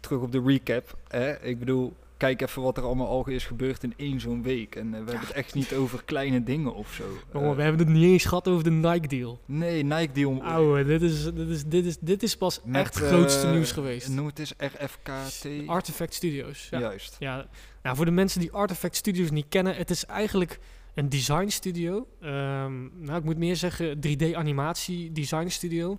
terug 0.00 0.20
op 0.20 0.32
de 0.32 0.42
recap. 0.46 0.98
Hè, 1.08 1.42
ik 1.42 1.58
bedoel, 1.58 1.92
kijk 2.16 2.40
even 2.42 2.62
wat 2.62 2.76
er 2.76 2.82
allemaal 2.84 3.08
al 3.08 3.28
is 3.28 3.44
gebeurd 3.44 3.82
in 3.82 3.94
één 3.96 4.20
zo'n 4.20 4.42
week. 4.42 4.76
En 4.76 4.84
eh, 4.86 4.90
we 4.90 4.96
hebben 4.96 5.18
het 5.26 5.30
echt 5.30 5.54
niet 5.54 5.72
over 5.74 6.04
kleine 6.04 6.42
dingen 6.44 6.74
of 6.74 6.92
zo. 6.92 7.04
Jongen, 7.32 7.50
Eh, 7.50 7.56
we 7.56 7.62
hebben 7.62 7.80
het 7.86 7.96
niet 7.96 8.04
eens 8.04 8.24
gehad 8.24 8.48
over 8.48 8.64
de 8.64 8.70
Nike-deal. 8.70 9.38
nee, 9.44 9.82
Nike 9.82 10.12
die 10.12 10.28
om... 10.28 10.40
Ouwe, 10.40 10.84
dit 10.84 11.02
is, 11.02 11.24
dit, 11.24 11.48
is, 11.48 11.64
dit, 11.64 11.84
is, 11.84 11.96
dit 12.00 12.22
is 12.22 12.36
pas 12.36 12.60
Met, 12.64 12.80
echt 12.80 12.94
het 12.94 13.04
grootste 13.08 13.46
eh, 13.46 13.52
nieuws 13.52 13.72
geweest. 13.72 14.08
Noem 14.08 14.26
het 14.26 14.38
eens 14.38 14.52
RFKT. 14.58 15.46
Artifact 15.66 16.14
Studios. 16.14 16.68
Ja. 16.70 16.78
Juist. 16.78 17.16
Ja, 17.18 17.46
nou, 17.84 17.96
voor 17.96 18.04
de 18.04 18.10
mensen 18.10 18.40
die 18.40 18.52
Artifact 18.52 18.96
Studios 18.96 19.30
niet 19.30 19.46
kennen, 19.48 19.76
het 19.76 19.90
is 19.90 20.06
eigenlijk 20.06 20.58
een 20.94 21.08
design 21.08 21.48
studio. 21.48 22.06
Ehm, 22.20 23.04
nou, 23.04 23.18
ik 23.18 23.24
moet 23.24 23.38
meer 23.38 23.56
zeggen 23.56 24.00
3D 24.00 24.34
animatie 24.34 25.12
design 25.12 25.48
studio. 25.48 25.98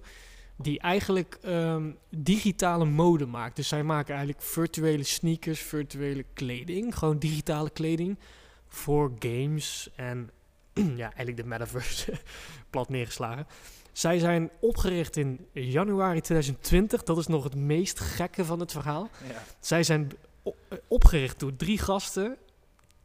die 0.58 0.80
eigenlijk 0.80 1.38
ehm, 1.42 1.92
digitale 2.10 2.86
mode 2.86 3.26
maakt. 3.26 3.56
Dus 3.56 3.68
zij 3.68 3.84
maken 3.84 4.16
eigenlijk 4.16 4.46
virtuele 4.46 5.04
sneakers, 5.04 5.60
virtuele 5.60 6.26
kleding, 6.34 6.98
gewoon 6.98 7.20
digitale 7.20 7.70
kleding 7.70 8.20
voor 8.68 9.12
games 9.20 9.90
en 9.96 10.30
ja, 10.74 11.06
eigenlijk 11.06 11.38
de 11.38 11.44
metaverse 11.44 12.14
plat 12.70 12.90
neergeslagen. 12.90 13.48
Zij 13.92 14.20
zijn 14.20 14.52
opgericht 14.60 15.18
in 15.18 15.48
januari 15.52 16.22
2020. 16.22 17.04
Dat 17.04 17.18
is 17.18 17.28
nog 17.28 17.44
het 17.44 17.56
meest 17.56 18.00
gekke 18.00 18.46
van 18.46 18.60
het 18.60 18.72
verhaal. 18.72 19.10
Ja. 19.28 19.44
Zij 19.60 19.84
zijn 19.84 20.12
opgericht 20.88 21.40
door 21.40 21.56
drie 21.56 21.78
gasten 21.78 22.38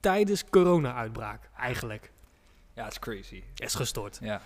tijdens 0.00 0.44
corona-uitbraak, 0.50 1.50
eigenlijk. 1.56 2.10
ja, 2.74 2.84
het 2.84 2.92
is 2.92 2.98
crazy. 2.98 3.42
Is 3.56 3.74
gestoord. 3.74 4.18
Ja. 4.22 4.40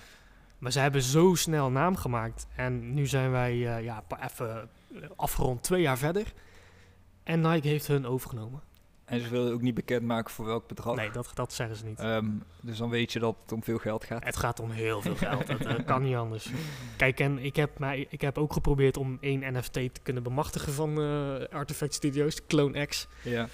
Maar 0.59 0.73
ze 0.73 0.79
hebben 0.79 1.03
zo 1.03 1.35
snel 1.35 1.71
naam 1.71 1.97
gemaakt. 1.97 2.47
En 2.57 2.95
nu 2.95 3.07
zijn 3.07 3.31
wij 3.31 3.53
eh, 3.53 3.85
ja, 3.85 4.05
even 4.21 4.71
afgerond 5.17 5.63
twee 5.63 5.83
jaar 5.83 5.99
verder. 5.99 6.33
En 7.23 7.41
Nike 7.41 7.69
heeft 7.69 7.87
hun 7.87 8.07
overgenomen. 8.07 8.63
En 9.05 9.21
ze 9.21 9.29
willen 9.29 9.53
ook 9.53 9.61
niet 9.61 9.75
bekendmaken 9.75 10.35
voor 10.35 10.45
welk 10.45 10.67
bedrag. 10.67 10.97
Nee, 10.97 11.11
dat, 11.11 11.31
dat 11.35 11.53
zeggen 11.53 11.77
ze 11.77 11.85
niet. 11.85 11.99
Ehm, 11.99 12.27
dus 12.61 12.79
dan 12.79 12.91
weet 12.91 13.13
je 13.13 13.19
dat 13.19 13.37
het 13.43 13.53
om 13.53 13.63
veel 13.63 13.79
geld 13.79 14.05
gaat. 14.05 14.25
Het 14.25 14.37
gaat 14.37 14.61
om 14.61 14.71
heel 14.71 15.01
veel 15.01 15.17
geld. 15.17 15.47
dat 15.47 15.61
eh, 15.61 15.85
kan 15.87 16.03
niet 16.03 16.17
anders. 16.17 16.51
Kijk, 16.97 17.21
en 17.21 17.39
ik 17.39 17.57
heb, 17.57 17.79
mij, 17.79 18.07
ik 18.11 18.21
heb 18.21 18.39
ook 18.39 18.53
geprobeerd 18.53 18.97
om 18.97 19.19
één 19.21 19.53
NFT 19.53 19.73
te 19.73 20.01
kunnen 20.03 20.23
bemachtigen 20.23 20.73
van 20.73 21.01
eh, 21.01 21.35
Artifact 21.51 21.95
Studios, 21.95 22.47
Clone 22.47 22.87
X. 22.87 23.07
Ja. 23.23 23.49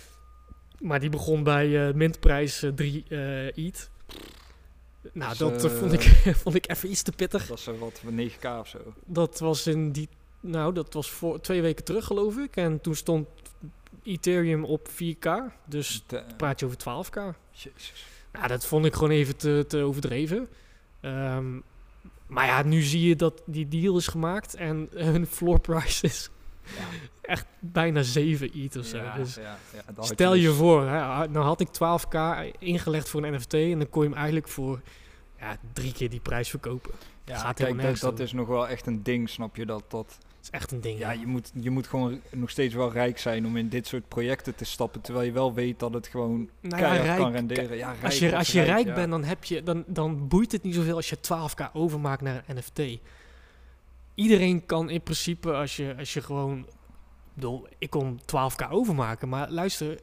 Maar 0.79 1.01
die 1.01 1.11
begon 1.11 1.43
bij 1.43 1.89
eh 1.89 1.95
mintprijs 1.95 2.65
3 2.75 3.05
eh 3.09 3.67
ETH. 3.67 3.91
Nou, 5.13 5.31
Dus, 5.31 5.39
dat 5.39 5.73
vond, 5.73 5.93
ik, 5.93 6.03
vond 6.43 6.55
ik 6.55 6.69
even 6.69 6.91
iets 6.91 7.03
te 7.03 7.13
pittig. 7.13 7.47
Dat 7.47 7.61
zo 7.61 7.79
wat 7.79 8.01
van 8.05 8.31
9k 8.31 8.59
of 8.59 8.69
zo. 8.69 8.79
Dat 9.05 9.39
was 9.39 9.67
in 9.67 9.93
die. 9.93 10.09
Nou, 10.41 10.75
dat 10.75 10.95
was 10.95 11.11
voor 11.11 11.41
twee 11.41 11.63
weken 11.63 11.85
terug, 11.85 12.05
geloof 12.05 12.37
ik. 12.37 12.57
En 12.57 12.81
toen 12.81 12.95
stond 12.95 13.29
Ethereum 14.03 14.65
op 14.65 14.89
4K. 14.89 15.29
Dus 15.67 16.05
De- 16.07 16.25
praat 16.37 16.61
je 16.61 16.67
over 16.67 16.79
12K. 16.79 17.35
Jezus. 17.51 18.05
Nou, 18.33 18.47
dat 18.49 18.67
vond 18.67 18.85
ik 18.85 18.95
gewoon 18.95 19.11
even 19.11 19.37
te, 19.37 19.65
te 19.69 19.79
overdreven. 19.83 20.49
Ehm, 21.01 21.59
maar 22.27 22.47
ja, 22.47 22.63
nu 22.63 22.81
zie 22.83 23.09
je 23.09 23.17
dat 23.17 23.43
die 23.47 23.69
deal 23.69 23.97
is 23.97 24.07
gemaakt 24.07 24.55
en 24.55 24.89
hun 25.13 25.27
floor 25.27 25.61
price 25.61 26.07
is 26.07 26.31
Ja. 26.65 26.71
echt 27.35 27.47
bijna 27.59 28.03
7 28.03 28.53
ETH 28.53 28.77
of 28.77 28.85
zo. 28.85 28.97
Ja, 28.97 29.17
Dus 29.17 29.35
ja, 29.35 29.59
ja, 29.97 30.03
stel 30.03 30.35
je 30.35 30.47
dus- 30.49 30.57
voor, 30.57 30.83
hè, 30.89 31.29
nou 31.29 31.45
had 31.45 31.61
ik 31.61 31.69
12k 31.69 32.19
ingelegd 32.59 33.09
voor 33.09 33.25
een 33.25 33.35
NFT 33.35 33.55
en 33.55 33.79
dan 33.79 33.89
kon 33.89 34.03
je 34.03 34.09
hem 34.09 34.17
eigenlijk 34.17 34.49
voor 34.49 34.81
ja, 35.39 35.57
drie 35.73 35.93
keer 35.93 36.11
die 36.11 36.21
prijs 36.21 36.51
verkopen. 36.51 36.91
Ja, 37.25 37.39
gaat 37.39 37.57
kijk, 37.57 37.69
helemaal 37.71 37.95
dat, 38.01 38.19
is 38.19 38.33
nog 38.33 38.49
wel 38.49 38.69
echt 38.69 38.87
een 38.87 39.03
ding, 39.03 39.29
snap 39.29 39.57
je? 39.57 39.67
Dat, 39.67 39.85
dat, 39.89 39.91
Dat 39.91 40.17
is 40.43 40.51
echt 40.51 40.71
een 40.71 40.81
ding. 40.81 40.99
ja, 40.99 41.11
Ja, 41.13 41.21
je 41.21 41.27
moet, 41.27 41.51
je 41.55 41.71
moet 41.71 41.87
gewoon 41.87 42.21
nog 42.31 42.51
steeds 42.51 42.75
wel 42.75 42.93
rijk 42.93 43.19
zijn 43.19 43.47
om 43.47 43.57
in 43.57 43.69
dit 43.69 43.87
soort 43.87 44.09
projecten 44.09 44.55
te 44.55 44.65
stappen. 44.65 45.01
Terwijl 45.01 45.27
je 45.27 45.33
wel 45.33 45.55
weet 45.55 45.79
dat 45.79 45.95
het 45.95 46.07
gewoon 46.07 46.49
nou 46.61 46.83
ja, 46.83 46.93
rijk, 46.93 47.19
kan 47.19 47.33
renderen. 47.33 47.77
Ja, 47.77 47.91
rijk 47.91 48.05
als 48.05 48.19
je, 48.19 48.37
als 48.37 48.53
je 48.53 48.63
rijk 48.63 48.87
ja. 48.87 48.95
bent, 48.95 49.11
dan, 49.11 49.25
heb 49.25 49.45
je, 49.45 49.63
dan, 49.63 49.85
dan 49.87 50.29
boeit 50.29 50.53
het 50.53 50.63
niet 50.63 50.75
zoveel 50.75 50.97
als 50.97 51.09
je 51.09 51.17
12k 51.17 51.73
overmaakt 51.73 52.23
naar 52.23 52.45
een 52.47 52.57
NFT. 52.57 53.01
Iedereen 54.15 54.67
kan 54.67 54.91
in 54.91 55.03
principe, 55.03 55.53
als 55.53 55.77
je, 55.77 55.95
als 55.99 56.15
je 56.15 56.23
gewoon... 56.23 56.59
Ik 56.59 57.47
bedoel, 57.47 57.67
ik 57.79 57.91
kon 57.91 58.21
12k 58.21 58.71
overmaken, 58.71 59.29
maar 59.29 59.51
luister... 59.51 60.01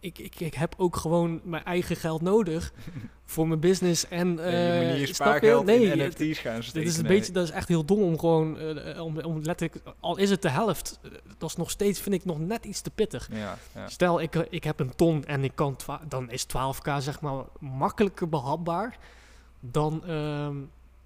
Ik, 0.00 0.18
ik, 0.18 0.40
ik 0.40 0.54
heb 0.54 0.74
ook 0.76 0.96
gewoon 0.96 1.40
mijn 1.44 1.64
eigen 1.64 1.96
geld 1.96 2.22
nodig 2.22 2.72
voor 3.24 3.48
mijn 3.48 3.60
business 3.60 4.08
en... 4.08 4.34
Nee, 4.34 4.44
je 4.66 4.80
moet 4.80 4.90
eh, 4.92 4.98
niet 4.98 5.08
je 5.08 5.14
spaargeld 5.14 5.64
Nee, 5.64 5.84
in 5.92 6.00
het- 6.00 6.18
NFT's 6.18 6.38
gaan 6.38 6.62
steken. 6.62 6.80
Dit 6.80 6.90
is 6.92 6.96
een 6.98 7.04
nee. 7.04 7.18
beetje, 7.18 7.32
dat 7.32 7.44
is 7.44 7.50
echt 7.50 7.68
heel 7.68 7.84
dom 7.84 8.02
om 8.02 8.18
gewoon, 8.18 8.58
eh, 8.58 9.04
om, 9.04 9.18
om 9.20 9.42
letterlijk, 9.42 9.82
al 10.00 10.16
is 10.16 10.30
het 10.30 10.42
de 10.42 10.50
helft, 10.50 11.00
dat 11.38 11.50
is 11.50 11.56
nog 11.56 11.70
steeds, 11.70 12.00
vind 12.00 12.14
ik 12.14 12.24
nog 12.24 12.38
net 12.38 12.64
iets 12.64 12.80
te 12.80 12.90
pittig. 12.90 13.28
Ja, 13.32 13.58
ja. 13.74 13.88
Stel, 13.88 14.20
ik, 14.20 14.34
ik 14.34 14.64
heb 14.64 14.80
een 14.80 14.94
ton 14.94 15.24
en 15.24 15.44
ik 15.44 15.52
kan, 15.54 15.76
dan 16.08 16.30
is 16.30 16.46
12k 16.46 16.90
zeg 16.98 17.20
maar 17.20 17.44
makkelijker 17.60 18.28
behapbaar 18.28 18.98
dan, 19.60 20.04
ehm, 20.06 20.56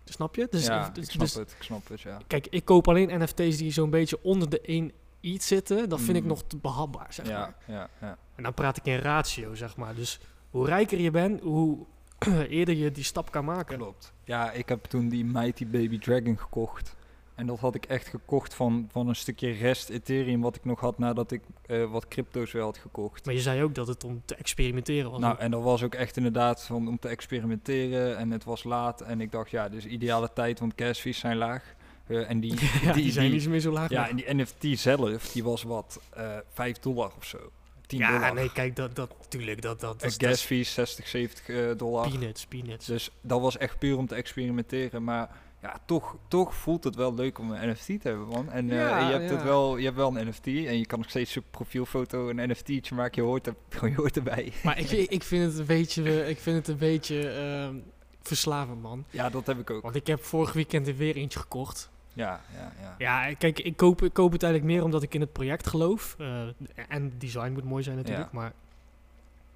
snap 0.04 0.34
je? 0.34 0.46
Dus, 0.50 0.66
ja, 0.66 0.90
dus- 0.92 1.04
ik 1.04 1.10
snap 1.10 1.20
dus- 1.24 1.34
het, 1.34 1.50
ik 1.58 1.62
snap 1.62 1.88
het, 1.88 2.00
ja. 2.00 2.18
Kijk, 2.26 2.46
ik 2.50 2.64
koop 2.64 2.88
alleen 2.88 3.22
NFT's 3.22 3.56
die 3.56 3.72
zo'n 3.72 3.90
beetje 3.90 4.18
onder 4.22 4.50
de 4.50 4.60
1 4.62 4.92
iets 5.20 5.46
zitten, 5.46 5.88
dat 5.88 6.00
vind 6.00 6.16
ik 6.16 6.22
Mm. 6.22 6.28
nog 6.28 6.42
te 6.46 6.56
behapbaar, 6.56 7.06
zeg 7.12 7.26
maar. 7.26 7.34
Ja, 7.34 7.54
ja, 7.66 7.88
ja. 8.00 8.16
En 8.34 8.42
dan 8.42 8.54
praat 8.54 8.76
ik 8.76 8.84
in 8.84 8.98
ratio, 8.98 9.54
zeg 9.54 9.76
maar. 9.76 9.94
Dus 9.94 10.20
hoe 10.50 10.66
rijker 10.66 11.00
je 11.00 11.10
bent, 11.10 11.40
hoe 11.40 11.78
eerder 12.48 12.74
je 12.74 12.90
die 12.90 13.04
stap 13.04 13.30
kan 13.30 13.44
maken. 13.44 13.76
Klopt. 13.76 14.12
Ja, 14.24 14.50
ik 14.52 14.68
heb 14.68 14.84
toen 14.84 15.08
die 15.08 15.24
Mighty 15.24 15.66
Baby 15.66 15.98
Dragon 15.98 16.38
gekocht. 16.38 16.96
En 17.34 17.46
dat 17.46 17.58
had 17.58 17.74
ik 17.74 17.84
echt 17.84 18.06
gekocht 18.08 18.54
van, 18.54 18.88
van 18.90 19.08
een 19.08 19.16
stukje 19.16 19.50
rest 19.50 19.88
Ethereum 19.88 20.40
wat 20.40 20.56
ik 20.56 20.64
nog 20.64 20.80
had 20.80 20.98
nadat 20.98 21.30
ik 21.30 21.42
eh, 21.66 21.90
wat 21.90 22.08
crypto's 22.08 22.52
wel 22.52 22.64
had 22.64 22.78
gekocht. 22.78 23.24
Maar 23.24 23.34
je 23.34 23.40
zei 23.40 23.62
ook 23.62 23.74
dat 23.74 23.86
het 23.88 24.04
om 24.04 24.22
te 24.24 24.34
experimenteren 24.34 25.10
was. 25.10 25.20
Nou, 25.20 25.38
en 25.38 25.50
dat 25.50 25.62
was 25.62 25.82
ook 25.82 25.94
echt 25.94 26.16
inderdaad 26.16 26.62
van, 26.64 26.88
om 26.88 26.98
te 26.98 27.08
experimenteren 27.08 28.16
en 28.16 28.30
het 28.30 28.44
was 28.44 28.64
laat. 28.64 29.00
En 29.00 29.20
ik 29.20 29.32
dacht, 29.32 29.50
ja, 29.50 29.68
dus 29.68 29.86
ideale 29.86 30.30
tijd, 30.32 30.58
want 30.58 30.72
gas 30.76 30.98
fees 31.00 31.18
zijn 31.18 31.36
laag. 31.36 31.74
Eh, 32.10 32.30
en 32.30 32.40
die, 32.40 32.54
ja, 32.82 32.92
die, 32.92 33.02
die- 33.02 33.12
zijn 33.12 33.30
niet 33.30 33.48
meer 33.48 33.60
zo 33.60 33.70
laag. 33.72 33.90
ja, 33.90 34.08
en 34.08 34.16
die 34.16 34.34
NFT 34.34 34.78
zelf, 34.80 35.32
die 35.32 35.44
was 35.44 35.62
wat, 35.62 36.00
eh 36.10 36.36
5 36.52 36.78
dollar 36.78 37.10
of 37.18 37.24
zo. 37.24 37.38
10 37.86 37.98
ja 37.98 38.10
dollar. 38.12 38.34
nee, 38.34 38.52
kijk, 38.52 38.76
dat, 38.76 38.96
dat, 38.96 39.10
tuurlijk, 39.28 39.62
dat, 39.62 39.80
dat, 39.80 40.02
En 40.02 40.10
gas 40.10 40.30
is 40.30 40.42
fees 40.42 40.74
60, 40.74 41.08
70 41.08 41.48
eh, 41.48 41.70
dollar. 41.76 42.08
peanuts, 42.10 42.46
peanuts. 42.46 42.86
Dus 42.86 43.10
dat 43.20 43.40
was 43.40 43.56
echt 43.58 43.78
puur 43.78 43.96
om 43.96 44.06
te 44.06 44.14
experimenteren. 44.14 45.04
Maar 45.04 45.30
ja, 45.62 45.78
toch, 45.86 46.16
toch 46.28 46.54
voelt 46.54 46.84
het 46.84 46.94
wel 46.94 47.14
leuk 47.14 47.38
om 47.38 47.50
een 47.50 47.70
NFT 47.70 47.86
te 47.86 47.98
hebben, 48.08 48.26
man. 48.26 48.50
En 48.50 48.70
eh, 48.70 48.76
Ja, 48.76 49.06
je, 49.08 49.12
hebt 49.12 49.30
het 49.30 49.42
wel, 49.42 49.76
je 49.76 49.84
hebt 49.84 49.96
wel 49.96 50.16
een 50.16 50.28
NFT 50.28 50.46
en 50.46 50.78
je 50.78 50.86
kan 50.86 50.98
nog 50.98 51.08
steeds 51.10 51.34
je 51.34 51.42
profielfoto 51.50 52.28
een 52.28 52.50
NFT'tje 52.50 52.94
maken. 52.94 53.22
Je 53.22 53.28
hoort, 53.28 53.46
er, 53.46 53.54
je 53.90 53.94
hoort 53.94 54.16
erbij. 54.16 54.52
Maar 54.62 54.78
ik, 54.78 54.90
ik 54.90 55.22
vind 55.22 55.44
het 55.50 55.58
een 55.58 55.66
beetje, 55.66 56.28
ik 56.28 56.38
vind 56.38 56.56
het 56.56 56.68
een 56.68 56.76
beetje 56.78 57.28
ehm, 57.30 57.74
verslavend, 58.22 58.82
man. 58.82 59.04
Ja, 59.10 59.30
dat 59.30 59.46
heb 59.46 59.58
ik 59.58 59.70
ook. 59.70 59.82
Want 59.82 59.94
ik 59.94 60.06
heb 60.06 60.24
vorig 60.24 60.52
weekend 60.52 60.86
er 60.88 60.96
weer 60.96 61.16
eentje 61.16 61.38
gekocht. 61.38 61.90
Ja, 62.12 62.40
ja, 62.54 62.72
ja. 62.80 62.94
Ja, 63.28 63.34
kijk, 63.34 63.58
ik 63.58 63.76
koop, 63.76 64.02
ik 64.02 64.12
koop 64.12 64.32
het 64.32 64.42
eigenlijk 64.42 64.72
meer 64.74 64.84
omdat 64.84 65.02
ik 65.02 65.14
in 65.14 65.20
het 65.20 65.32
project 65.32 65.66
geloof. 65.66 66.16
Eh, 66.18 66.42
en 66.88 67.12
design 67.18 67.52
moet 67.52 67.64
mooi 67.64 67.82
zijn 67.82 67.96
natuurlijk, 67.96 68.32
Ja. 68.32 68.38
maar... 68.38 68.52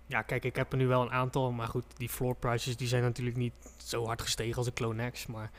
Ja, 0.07 0.23
kijk, 0.23 0.45
ik 0.45 0.57
heb 0.57 0.73
er 0.73 0.79
nu 0.79 0.87
wel 0.87 1.03
een 1.03 1.11
aantal, 1.13 1.53
maar 1.53 1.67
goed, 1.69 1.85
die 1.97 2.09
floor 2.09 2.35
prices 2.35 2.77
die 2.77 2.89
zijn 2.89 3.03
natuurlijk 3.03 3.37
niet 3.37 3.53
zo 3.77 4.07
hard 4.07 4.23
gestegen 4.23 4.57
als 4.57 4.67
de 4.67 4.73
Clone 4.73 5.11
X, 5.11 5.27
maar 5.27 5.51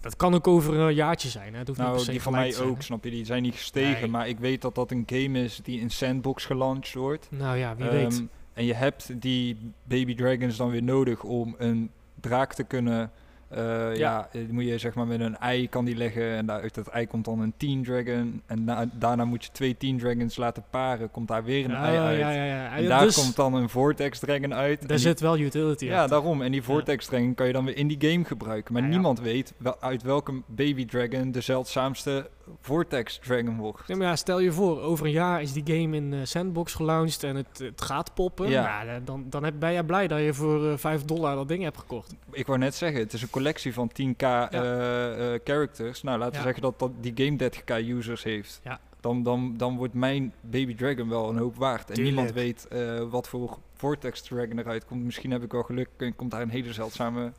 dat 0.00 0.16
kan 0.16 0.34
ook 0.34 0.46
over 0.48 0.74
een 0.74 0.94
jaartje 0.94 1.28
zijn, 1.28 1.52
hè. 1.52 1.58
Het 1.58 1.66
hoeft 1.68 1.78
niet 1.80 1.88
per 1.88 1.96
Nou, 1.96 2.04
se 2.06 2.10
die 2.10 2.22
van 2.22 2.32
mij 2.32 2.50
zijn, 2.50 2.68
ook, 2.68 2.76
hè. 2.76 2.82
snap 2.82 3.04
je? 3.04 3.10
Die 3.10 3.24
zijn 3.24 3.42
niet 3.42 3.54
gestegen, 3.54 4.00
Nee. 4.00 4.10
maar 4.10 4.28
ik 4.28 4.38
weet 4.38 4.62
dat 4.62 4.74
dat 4.74 4.90
een 4.90 5.02
game 5.06 5.42
is 5.44 5.60
die 5.62 5.80
in 5.80 5.90
Sandbox 5.90 6.44
gelaunched 6.44 6.94
wordt. 6.94 7.26
Nou 7.30 7.56
ja, 7.56 7.76
wie 7.76 7.84
Ehm, 7.88 7.94
weet. 7.96 8.22
En 8.52 8.64
je 8.64 8.74
hebt 8.74 9.20
die 9.20 9.56
Baby 9.84 10.14
Dragons 10.14 10.56
dan 10.56 10.70
weer 10.70 10.82
nodig 10.82 11.22
om 11.22 11.54
een 11.58 11.90
draak 12.20 12.54
te 12.54 12.62
kunnen... 12.64 13.10
eh, 13.54 13.96
ja, 13.96 14.28
eh, 14.32 14.40
moet 14.50 14.64
je 14.64 14.78
zeg 14.78 14.94
maar 14.94 15.06
met 15.06 15.20
een 15.20 15.36
ei 15.38 15.68
kan 15.68 15.84
die 15.84 15.96
leggen 15.96 16.36
en 16.36 16.46
daar 16.46 16.60
uit 16.60 16.74
dat 16.74 16.86
ei 16.88 17.06
komt 17.06 17.24
dan 17.24 17.40
een 17.40 17.52
Teen 17.56 17.82
Dragon. 17.84 18.42
En 18.46 18.64
na- 18.64 18.86
daarna 18.92 19.24
moet 19.24 19.44
je 19.44 19.50
twee 19.52 19.76
Teen 19.76 19.98
Dragons 19.98 20.36
laten 20.36 20.64
paren, 20.70 21.10
komt 21.10 21.28
daar 21.28 21.44
weer 21.44 21.64
een 21.64 21.70
Ja, 21.70 21.84
ei 21.86 21.98
uit. 21.98 22.18
ja. 22.18 22.76
En 22.76 22.88
daar 22.88 23.02
dus 23.02 23.14
komt 23.22 23.36
dan 23.36 23.54
een 23.54 23.68
Vortex 23.68 24.18
Dragon 24.18 24.54
uit. 24.54 24.78
daar 24.80 24.88
die- 24.88 24.98
zit 24.98 25.20
wel 25.20 25.38
utility 25.38 25.84
ja, 25.84 26.06
daarom. 26.06 26.42
En 26.42 26.52
die 26.52 26.62
Vortex 26.62 27.06
Dragon 27.06 27.34
kan 27.34 27.46
je 27.46 27.52
dan 27.52 27.64
weer 27.64 27.76
in 27.76 27.88
die 27.88 28.10
game 28.10 28.24
gebruiken. 28.24 28.72
Maar 28.72 28.82
niemand 28.82 29.20
weet 29.20 29.52
wel, 29.56 29.76
uit 29.80 30.02
welke 30.02 30.32
Baby 30.46 30.86
Dragon 30.86 31.32
de 31.32 31.40
zeldzaamste 31.40 32.28
Vortex 32.60 33.18
Dragon 33.18 33.56
wordt. 33.56 33.82
Ja, 33.86 33.96
maar 33.96 34.06
ja, 34.06 34.16
stel 34.16 34.38
je 34.38 34.52
voor, 34.52 34.80
over 34.80 35.06
een 35.06 35.12
jaar 35.12 35.42
is 35.42 35.52
die 35.52 35.62
game 35.66 35.96
in 35.96 36.12
eh, 36.12 36.20
Sandbox 36.22 36.74
gelaunched 36.74 37.22
en 37.22 37.36
het, 37.36 37.58
het 37.58 37.80
gaat 37.80 38.14
poppen. 38.14 38.48
Ja. 38.48 38.82
Ja. 38.82 39.00
dan, 39.00 39.24
dan 39.28 39.44
heb, 39.44 39.54
ben 39.58 39.72
je 39.72 39.84
blij 39.84 40.08
dat 40.08 40.20
je 40.20 40.34
voor 40.34 40.70
eh 40.70 40.76
5 40.76 41.04
dollar 41.04 41.34
dat 41.34 41.48
ding 41.48 41.62
hebt 41.62 41.78
gekocht. 41.78 42.14
Ik 42.30 42.46
wou 42.46 42.58
net 42.58 42.74
zeggen, 42.74 43.00
het 43.00 43.12
is 43.12 43.22
een 43.22 43.30
collectie 43.30 43.74
van 43.74 43.90
10k 43.90 44.22
eh, 44.22 45.34
eh, 45.34 45.40
characters. 45.44 46.02
Nou, 46.02 46.18
laten 46.18 46.36
we 46.36 46.42
zeggen 46.42 46.62
dat, 46.62 46.78
dat 46.78 46.90
die 47.00 47.12
game 47.14 47.50
30k 47.50 47.88
users 47.88 48.22
heeft. 48.22 48.60
Ja. 48.64 48.80
Dan, 49.00 49.22
dan, 49.22 49.54
dan 49.56 49.76
wordt 49.76 49.94
mijn 49.94 50.32
Baby 50.40 50.74
Dragon 50.74 51.08
wel 51.08 51.28
een 51.28 51.36
hoop 51.36 51.56
waard. 51.56 51.88
En 51.88 51.94
Tuurlijk. 51.94 52.16
niemand 52.16 52.34
weet 52.34 52.66
eh, 52.68 53.10
wat 53.10 53.28
voor 53.28 53.58
Vortex 53.74 54.22
Dragon 54.22 54.58
eruit 54.58 54.84
komt. 54.84 55.04
Misschien 55.04 55.30
heb 55.30 55.42
ik 55.42 55.52
wel 55.52 55.62
geluk 55.62 55.88
en 55.96 56.16
komt 56.16 56.30
daar 56.30 56.42
een 56.42 56.50
hele 56.50 56.72
zeldzame... 56.72 57.32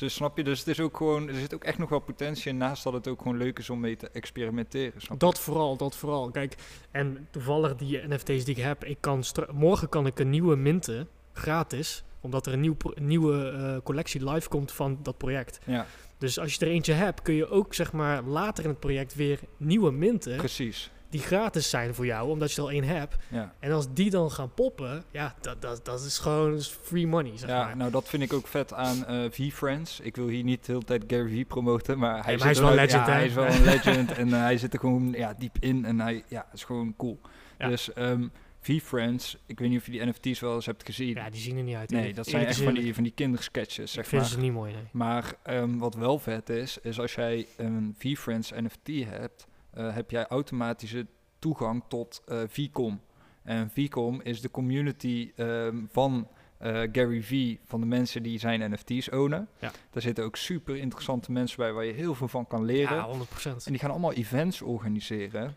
Dus 0.00 0.14
snap 0.14 0.36
je, 0.36 0.44
dus 0.44 0.58
het 0.58 0.68
is 0.68 0.80
ook 0.80 0.96
gewoon, 0.96 1.28
er 1.28 1.34
zit 1.34 1.54
ook 1.54 1.64
echt 1.64 1.78
nog 1.78 1.88
wel 1.88 1.98
potentie 1.98 2.50
in, 2.50 2.56
naast 2.56 2.82
dat 2.82 2.92
het 2.92 3.08
ook 3.08 3.22
gewoon 3.22 3.36
leuk 3.36 3.58
is 3.58 3.70
om 3.70 3.80
mee 3.80 3.96
te 3.96 4.10
experimenteren. 4.10 5.00
Snap 5.00 5.20
je? 5.20 5.26
Dat 5.26 5.38
vooral, 5.38 5.76
dat 5.76 5.96
vooral. 5.96 6.30
Kijk, 6.30 6.54
en 6.90 7.28
toevallig 7.30 7.76
die 7.76 8.08
NFT's 8.08 8.44
die 8.44 8.56
ik 8.56 8.62
heb, 8.62 8.84
ik 8.84 8.96
kan 9.00 9.24
morgen 9.52 9.88
kan 9.88 10.06
ik 10.06 10.18
een 10.18 10.30
nieuwe 10.30 10.56
minten, 10.56 11.08
gratis, 11.32 12.04
omdat 12.20 12.46
er 12.46 12.52
een 12.52 12.60
nieuw 12.60 12.76
nieuwe 12.94 13.50
eh, 13.50 13.76
collectie 13.84 14.30
live 14.30 14.48
komt 14.48 14.72
van 14.72 14.98
dat 15.02 15.18
project. 15.18 15.58
Ja, 15.66 15.86
Dus 16.18 16.38
als 16.38 16.54
je 16.54 16.66
er 16.66 16.72
eentje 16.72 16.92
hebt, 16.92 17.22
kun 17.22 17.34
je 17.34 17.48
ook 17.48 17.74
zeg 17.74 17.92
maar 17.92 18.22
later 18.22 18.64
in 18.64 18.70
het 18.70 18.80
project 18.80 19.14
weer 19.14 19.40
nieuwe 19.56 19.90
minten. 19.90 20.36
precies. 20.36 20.90
Die 21.10 21.20
gratis 21.20 21.70
zijn 21.70 21.94
voor 21.94 22.06
jou, 22.06 22.30
omdat 22.30 22.50
je 22.50 22.56
er 22.56 22.62
al 22.62 22.70
één 22.70 22.84
hebt. 22.84 23.16
Ja. 23.28 23.54
En 23.58 23.72
als 23.72 23.92
die 23.92 24.10
dan 24.10 24.30
gaan 24.30 24.54
poppen, 24.54 25.04
ja, 25.10 25.34
dat, 25.40 25.62
dat, 25.62 25.84
dat 25.84 26.00
is 26.00 26.18
gewoon 26.18 26.60
free 26.60 27.06
money, 27.06 27.38
zeg 27.38 27.48
ja, 27.48 27.64
maar. 27.64 27.76
nou 27.76 27.90
dat 27.90 28.08
vind 28.08 28.22
ik 28.22 28.32
ook 28.32 28.46
vet 28.46 28.72
aan 28.72 29.06
eh 29.06 29.30
V-Friends. 29.30 30.00
Ik 30.00 30.16
wil 30.16 30.26
hier 30.26 30.44
niet 30.44 30.66
de 30.66 30.72
hele 30.72 30.84
tijd 30.84 31.04
Gary 31.06 31.44
V 31.44 31.46
promoten, 31.46 31.98
maar 31.98 32.24
hij, 32.24 32.24
maar 32.24 32.30
zit 32.32 32.42
hij 32.42 32.50
is 32.50 32.58
wel 32.58 32.68
een 32.68 32.74
legend, 32.74 33.06
ja, 33.06 33.12
hij 33.12 33.26
is 33.26 33.34
wel 33.34 33.46
een 33.46 33.64
legend 33.64 34.12
en 34.12 34.32
eh, 34.32 34.40
hij 34.40 34.58
zit 34.58 34.72
er 34.72 34.78
gewoon 34.78 35.12
ja, 35.12 35.34
diep 35.38 35.56
in 35.60 35.84
en 35.84 36.00
hij 36.00 36.24
ja, 36.28 36.46
is 36.52 36.64
gewoon 36.64 36.94
cool. 36.96 37.20
Dus 37.58 37.92
ehm 37.92 38.26
V-Friends, 38.60 39.36
ik 39.46 39.58
weet 39.58 39.68
niet 39.68 39.78
of 39.78 39.86
je 39.86 39.92
die 39.92 40.04
NFT's 40.04 40.40
wel 40.40 40.54
eens 40.54 40.66
hebt 40.66 40.84
gezien. 40.84 41.14
Ja, 41.14 41.30
die 41.30 41.40
zien 41.40 41.56
er 41.56 41.62
niet 41.62 41.76
uit. 41.76 41.90
nee, 41.90 42.14
dat 42.14 42.26
zijn 42.26 42.46
echt 42.46 42.60
van 42.62 42.74
die, 42.74 42.94
van 42.94 43.02
die 43.02 43.12
kindersketches, 43.12 43.84
Ik 43.84 43.88
zeg 43.88 44.06
vind 44.06 44.22
maar. 44.22 44.30
ze 44.30 44.38
niet 44.38 44.52
mooi, 44.52 44.72
nee. 44.72 44.82
Maar 44.92 45.34
ehm, 45.42 45.78
wat 45.78 45.94
wel 45.94 46.18
vet 46.18 46.48
is, 46.48 46.78
is 46.82 47.00
als 47.00 47.14
jij 47.14 47.46
een 47.56 47.94
V-Friends 47.98 48.50
NFT 48.50 49.04
hebt, 49.04 49.46
eh, 49.70 49.94
heb 49.94 50.10
jij 50.10 50.26
automatische 50.26 51.06
toegang 51.38 51.82
tot 51.88 52.22
eh 52.26 52.38
VCOM. 52.48 53.00
En 53.42 53.70
VCOM 53.70 54.20
is 54.22 54.40
de 54.40 54.50
community 54.50 55.32
ehm, 55.36 55.76
van 55.88 56.28
eh, 56.58 56.80
Gary 56.92 57.22
V, 57.22 57.56
van 57.64 57.80
de 57.80 57.86
mensen 57.86 58.22
die 58.22 58.38
zijn 58.38 58.72
NFT's 58.72 59.12
ownen. 59.12 59.48
Ja. 59.58 59.70
Daar 59.90 60.02
zitten 60.02 60.24
ook 60.24 60.36
super 60.36 60.76
interessante 60.76 61.32
mensen 61.32 61.56
bij 61.56 61.72
waar 61.72 61.84
je 61.84 61.92
heel 61.92 62.14
veel 62.14 62.28
van 62.28 62.46
kan 62.46 62.64
leren. 62.64 62.96
Ja, 62.96 63.08
100%. 63.08 63.64
En 63.64 63.72
die 63.72 63.78
gaan 63.78 63.90
allemaal 63.90 64.12
events 64.12 64.62
organiseren, 64.62 65.54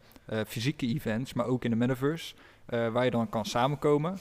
fysieke 0.48 0.88
events, 0.88 1.34
maar 1.34 1.46
ook 1.46 1.64
in 1.64 1.70
de 1.70 1.76
metaverse, 1.76 2.36
waar 2.66 3.06
je 3.06 3.12
dan 3.12 3.30
kan 3.30 3.46
samenkomen. 3.46 4.18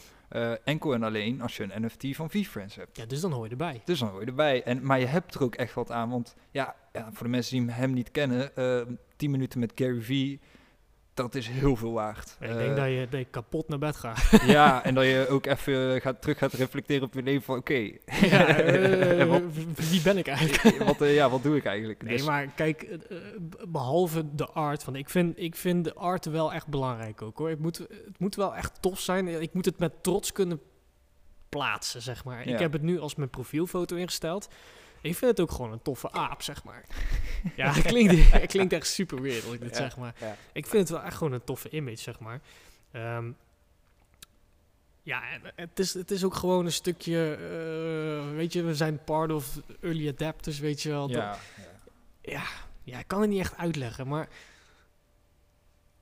Enkel 0.65 0.95
en 0.95 1.03
alleen 1.03 1.41
als 1.41 1.57
je 1.57 1.63
een 1.63 1.85
NFT 1.85 2.17
van 2.17 2.31
V-Friends 2.31 2.77
hebt. 2.77 2.97
Ja, 2.97 3.07
dus 3.07 3.21
dan 3.21 3.33
hoor 3.33 3.45
je 3.45 3.51
erbij. 3.51 3.83
Dus 3.85 3.99
dan 3.99 4.09
hoor 4.09 4.21
je 4.21 4.27
erbij. 4.27 4.63
En, 4.63 4.87
maar 4.87 5.01
je 5.01 5.07
hebt 5.07 5.35
er 5.35 5.43
ook 5.43 5.55
echt 5.55 5.75
wat 5.75 5.91
aan. 5.91 6.11
Want 6.11 6.35
ja, 6.51 6.75
ja 6.93 7.09
voor 7.13 7.27
de 7.27 7.33
mensen 7.33 7.59
die 7.59 7.75
hem 7.75 7.93
niet 7.93 8.11
kennen, 8.11 8.57
eh 8.57 8.81
10 9.23 9.31
minuten 9.31 9.61
met 9.61 9.73
Gary 9.75 10.01
V, 10.01 10.37
dat 11.15 11.35
is 11.35 11.49
heel 11.49 11.77
veel 11.77 11.93
waard. 11.93 12.37
ik 12.41 12.49
Eh, 12.49 12.57
denk 12.57 12.77
dat 12.77 12.87
je, 12.87 13.07
dat 13.11 13.21
je 13.21 13.27
kapot 13.31 13.69
naar 13.69 13.79
bed 13.79 13.97
gaat. 13.97 14.31
Ja, 14.47 14.85
en 14.85 14.95
dat 14.95 15.05
je 15.05 15.27
ook 15.29 15.47
even 15.47 16.01
gaat, 16.01 16.21
terug 16.21 16.39
gaat 16.39 16.53
reflecteren 16.53 17.03
op 17.03 17.15
je 17.15 17.23
leven 17.23 17.43
van 17.43 17.57
oké, 17.57 17.75
ja, 18.21 18.47
eh, 18.57 19.27
wat, 19.29 19.43
wie 19.75 20.03
ben 20.03 20.19
ik 20.19 20.27
eigenlijk? 20.27 20.79
wat, 20.89 21.01
eh, 21.01 21.15
ja, 21.15 21.31
wat 21.31 21.43
doe 21.43 21.57
ik 21.57 21.65
eigenlijk? 21.65 22.03
Nee, 22.03 22.17
Dus- 22.17 22.27
maar 22.27 22.47
kijk, 22.47 22.83
eh, 22.83 22.95
eh, 23.17 23.23
behalve 23.69 24.35
de 24.35 24.47
art, 24.47 24.83
van, 24.83 24.97
ik, 24.97 25.09
vind, 25.11 25.39
ik 25.39 25.57
vind 25.57 25.85
de 25.85 25.95
art 25.95 26.25
wel 26.25 26.53
echt 26.53 26.67
belangrijk 26.67 27.23
ook 27.23 27.39
hoor. 27.39 27.49
Het 27.49 27.61
moet, 27.61 27.79
het 27.79 28.19
moet 28.19 28.35
wel 28.35 28.57
echt 28.57 28.83
tof 28.83 29.01
zijn. 29.01 29.29
Ik 29.29 29.55
moet 29.55 29.65
het 29.65 29.79
met 29.79 30.03
trots 30.03 30.33
kunnen 30.33 30.61
plaatsen, 31.49 32.03
zeg 32.03 32.25
maar. 32.25 32.49
Ja. 32.49 32.53
Ik 32.55 32.59
heb 32.59 32.73
het 32.73 32.83
nu 32.83 33.01
als 33.01 33.15
mijn 33.15 33.31
profielfoto 33.31 33.97
ingesteld. 33.97 34.49
Ik 35.03 35.17
vind 35.17 35.31
het 35.31 35.41
ook 35.41 35.51
gewoon 35.51 35.73
een 35.73 35.83
toffe 35.83 36.11
aap, 36.11 36.43
zeg 36.43 36.65
maar. 36.65 36.85
ja, 37.57 37.73
het 37.73 37.87
klinkt, 37.87 38.33
het 38.33 38.51
klinkt 38.51 38.73
echt 38.73 38.87
super 38.87 39.23
weird 39.23 39.45
als 39.45 39.55
ik 39.55 39.61
dit 39.61 39.71
Ja, 39.71 39.77
zeg, 39.77 39.97
maar 39.97 40.15
ja. 40.21 40.37
ik 40.53 40.67
vind 40.67 40.89
het 40.89 40.99
wel 40.99 41.07
echt 41.07 41.17
gewoon 41.17 41.33
een 41.33 41.45
toffe 41.45 41.71
image, 41.71 41.97
zeg 41.97 42.21
maar. 42.21 42.41
Ehm, 42.91 43.31
ja, 45.03 45.23
het 45.55 45.79
is, 45.79 45.95
het 45.95 46.11
is 46.11 46.25
ook 46.25 46.35
gewoon 46.35 46.65
een 46.65 46.73
stukje, 46.73 47.35
eh, 47.35 48.37
weet 48.37 48.53
je, 48.53 48.63
we 48.63 48.75
zijn 48.75 49.05
part 49.05 49.33
of 49.33 49.61
early 49.81 50.09
adapters, 50.09 50.59
weet 50.59 50.83
je 50.83 50.89
wel. 50.89 51.09
Ja, 51.09 51.17
ja. 51.17 51.39
ja, 52.21 52.43
ja, 52.83 52.99
ik 52.99 53.09
kan 53.09 53.21
het 53.21 53.31
niet 53.31 53.41
echt 53.41 53.57
uitleggen, 53.57 54.09
maar 54.09 54.29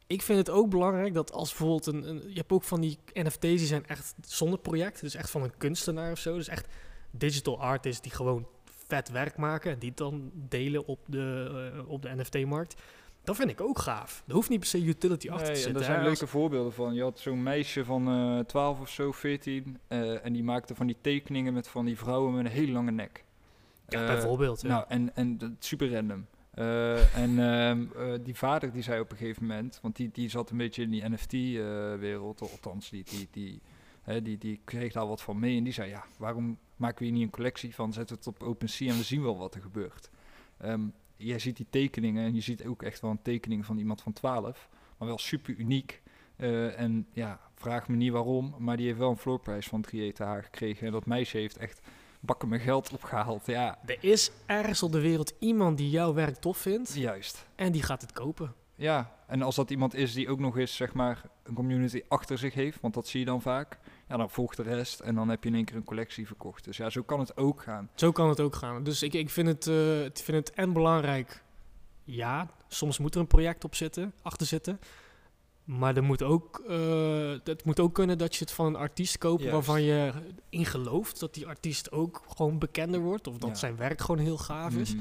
ik 0.06 0.22
vind 0.22 0.38
het 0.38 0.50
ook 0.50 0.70
belangrijk 0.70 1.14
dat 1.14 1.32
als 1.32 1.48
bijvoorbeeld 1.48 1.86
een, 1.86 2.08
een 2.08 2.22
je 2.28 2.38
hebt 2.38 2.52
ook 2.52 2.62
van 2.62 2.80
die 2.80 2.98
NFT's 3.12 3.40
die 3.40 3.58
zijn 3.58 3.86
echt 3.86 4.14
zonder 4.26 4.58
project, 4.58 5.00
dus 5.00 5.14
echt 5.14 5.30
van 5.30 5.42
een 5.42 5.56
kunstenaar 5.56 6.12
of 6.12 6.18
zo, 6.18 6.36
dus 6.36 6.48
echt 6.48 6.66
digital 7.10 7.60
artists 7.60 8.02
die 8.02 8.12
gewoon 8.12 8.48
vet 8.90 9.10
werk 9.10 9.36
maken 9.36 9.72
en 9.72 9.78
die 9.78 9.92
dan 9.94 10.30
delen 10.34 10.86
op 10.86 10.98
de, 11.06 11.50
eh, 11.74 11.88
op 11.88 12.02
de 12.02 12.14
NFT-markt. 12.16 12.74
Dat 13.24 13.36
vind 13.36 13.50
ik 13.50 13.60
ook 13.60 13.78
gaaf. 13.78 14.22
Er 14.26 14.34
hoeft 14.34 14.48
niet 14.48 14.58
per 14.58 14.68
se 14.68 14.84
utility 14.84 15.28
achter 15.30 15.46
Nee, 15.46 15.46
te 15.46 15.58
en 15.58 15.62
zitten. 15.62 15.74
daar 15.74 15.84
zijn 15.84 15.98
hè. 15.98 16.04
Leuke 16.04 16.26
voorbeelden 16.26 16.72
van. 16.72 16.94
Je 16.94 17.02
had 17.02 17.18
zo'n 17.18 17.42
meisje 17.42 17.84
van 17.84 18.08
eh 18.08 18.44
12 18.44 18.80
of 18.80 18.88
zo, 18.88 19.12
14. 19.12 19.78
eh, 19.88 20.24
en 20.24 20.32
die 20.32 20.42
maakte 20.44 20.74
van 20.74 20.86
die 20.86 20.96
tekeningen 21.00 21.52
met 21.52 21.68
van 21.68 21.84
die 21.84 21.98
vrouwen 21.98 22.34
met 22.34 22.44
een 22.44 22.50
hele 22.50 22.72
lange 22.72 22.90
nek. 22.90 23.24
ja, 23.88 24.06
bijvoorbeeld. 24.06 24.60
ja. 24.60 24.68
Nou, 24.68 24.84
en, 24.88 25.16
en 25.16 25.56
super 25.58 25.92
random. 25.92 26.26
En 27.14 27.38
ehm, 27.38 27.84
eh, 27.96 28.18
die 28.24 28.36
vader 28.36 28.72
die 28.72 28.82
zei 28.82 29.00
op 29.00 29.10
een 29.10 29.16
gegeven 29.16 29.46
moment, 29.46 29.78
want 29.82 29.96
die, 29.96 30.10
die 30.12 30.28
zat 30.28 30.50
een 30.50 30.56
beetje 30.56 30.82
in 30.82 30.90
die 30.90 31.08
NFT-wereld, 31.08 32.40
althans, 32.40 32.90
die, 32.90 33.04
die, 33.04 33.28
die, 33.30 33.60
hè, 34.02 34.22
die, 34.22 34.38
die 34.38 34.60
kreeg 34.64 34.92
daar 34.92 35.06
wat 35.06 35.22
van 35.22 35.38
mee. 35.38 35.56
En 35.56 35.64
die 35.64 35.72
zei, 35.72 35.88
ja, 35.90 36.04
waarom 36.18 36.58
maken 36.80 36.98
we 36.98 37.04
hier 37.04 37.12
niet 37.12 37.22
een 37.22 37.30
collectie 37.30 37.74
van? 37.74 37.92
Zetten 37.92 38.16
we 38.16 38.22
het 38.24 38.40
op 38.40 38.48
OpenSea 38.48 38.90
en 38.90 38.96
we 38.96 39.02
zien 39.02 39.22
wel 39.22 39.38
wat 39.38 39.54
er 39.54 39.60
gebeurt. 39.60 40.10
Ehm, 40.58 40.80
jij 41.16 41.38
ziet 41.38 41.56
die 41.56 41.66
tekeningen 41.70 42.24
en 42.24 42.34
je 42.34 42.40
ziet 42.40 42.64
ook 42.66 42.82
echt 42.82 43.00
wel 43.00 43.10
een 43.10 43.22
tekening 43.22 43.66
van 43.66 43.78
iemand 43.78 44.02
van 44.02 44.12
12, 44.12 44.68
maar 44.98 45.08
wel 45.08 45.18
super 45.18 45.54
uniek. 45.54 46.02
Eh, 46.36 46.80
en 46.80 47.06
ja, 47.12 47.40
vraag 47.54 47.88
me 47.88 47.96
niet 47.96 48.12
waarom, 48.12 48.54
maar 48.58 48.76
die 48.76 48.86
heeft 48.86 48.98
wel 48.98 49.10
een 49.10 49.16
floorprijs 49.16 49.66
van 49.66 49.82
3 49.82 50.12
ETH 50.12 50.44
gekregen. 50.44 50.86
En 50.86 50.92
dat 50.92 51.06
meisje 51.06 51.36
heeft 51.36 51.56
echt 51.56 51.80
bakken 52.20 52.48
met 52.48 52.60
geld 52.60 52.92
opgehaald. 52.92 53.46
Ja, 53.46 53.78
Er 53.86 53.98
is 54.00 54.30
ergens 54.46 54.82
op 54.82 54.92
de 54.92 55.00
wereld 55.00 55.32
iemand 55.38 55.78
die 55.78 55.90
jouw 55.90 56.14
werk 56.14 56.36
tof 56.36 56.58
vindt 56.58 56.94
juist. 56.94 57.46
en 57.54 57.72
die 57.72 57.82
gaat 57.82 58.00
het 58.00 58.12
kopen. 58.12 58.54
Ja, 58.74 59.16
en 59.26 59.42
als 59.42 59.54
dat 59.54 59.70
iemand 59.70 59.94
is 59.94 60.12
die 60.12 60.28
ook 60.28 60.38
nog 60.38 60.58
eens 60.58 60.76
zeg 60.76 60.92
maar 60.92 61.22
een 61.42 61.54
community 61.54 62.02
achter 62.08 62.38
zich 62.38 62.54
heeft, 62.54 62.80
want 62.80 62.94
dat 62.94 63.08
zie 63.08 63.20
je 63.20 63.26
dan 63.26 63.42
vaak, 63.42 63.78
ja, 64.10 64.16
dan 64.16 64.30
volgt 64.30 64.56
de 64.56 64.62
rest 64.62 65.00
en 65.00 65.14
dan 65.14 65.28
heb 65.28 65.42
je 65.42 65.48
in 65.48 65.54
één 65.54 65.64
keer 65.64 65.76
een 65.76 65.84
collectie 65.84 66.26
verkocht. 66.26 66.64
Dus 66.64 66.76
ja, 66.76 66.90
zo 66.90 67.02
kan 67.02 67.18
het 67.20 67.36
ook 67.36 67.62
gaan. 67.62 67.90
Zo 67.94 68.12
kan 68.12 68.28
het 68.28 68.40
ook 68.40 68.54
gaan. 68.54 68.82
Dus 68.82 69.02
ik, 69.02 69.12
ik 69.14 69.30
vind, 69.30 69.48
het, 69.48 69.66
eh, 69.66 70.04
ik 70.04 70.16
vind 70.18 70.36
het 70.48 70.50
en 70.56 70.72
belangrijk. 70.72 71.42
Ja, 72.04 72.50
soms 72.68 72.98
moet 72.98 73.14
er 73.14 73.20
een 73.20 73.26
project 73.26 73.64
op 73.64 73.74
zitten, 73.74 74.12
achter 74.22 74.46
zitten. 74.46 74.80
Maar 75.64 75.96
er 75.96 76.02
moet 76.02 76.22
ook, 76.22 76.62
eh, 76.68 77.34
het 77.44 77.64
moet 77.64 77.80
ook 77.80 77.94
kunnen 77.94 78.18
dat 78.18 78.34
je 78.34 78.44
het 78.44 78.52
van 78.52 78.66
een 78.66 78.76
artiest 78.76 79.18
koopt 79.18 79.38
Juist. 79.42 79.54
waarvan 79.54 79.82
je 79.82 80.12
in 80.48 80.64
gelooft 80.66 81.20
dat 81.20 81.34
die 81.34 81.46
artiest 81.46 81.92
ook 81.92 82.22
gewoon 82.36 82.58
bekender 82.58 83.00
wordt. 83.00 83.26
Of 83.26 83.36
dat 83.38 83.50
Ja. 83.50 83.54
zijn 83.56 83.76
werk 83.76 84.00
gewoon 84.00 84.20
heel 84.20 84.38
gaaf 84.38 84.74
is. 84.74 84.94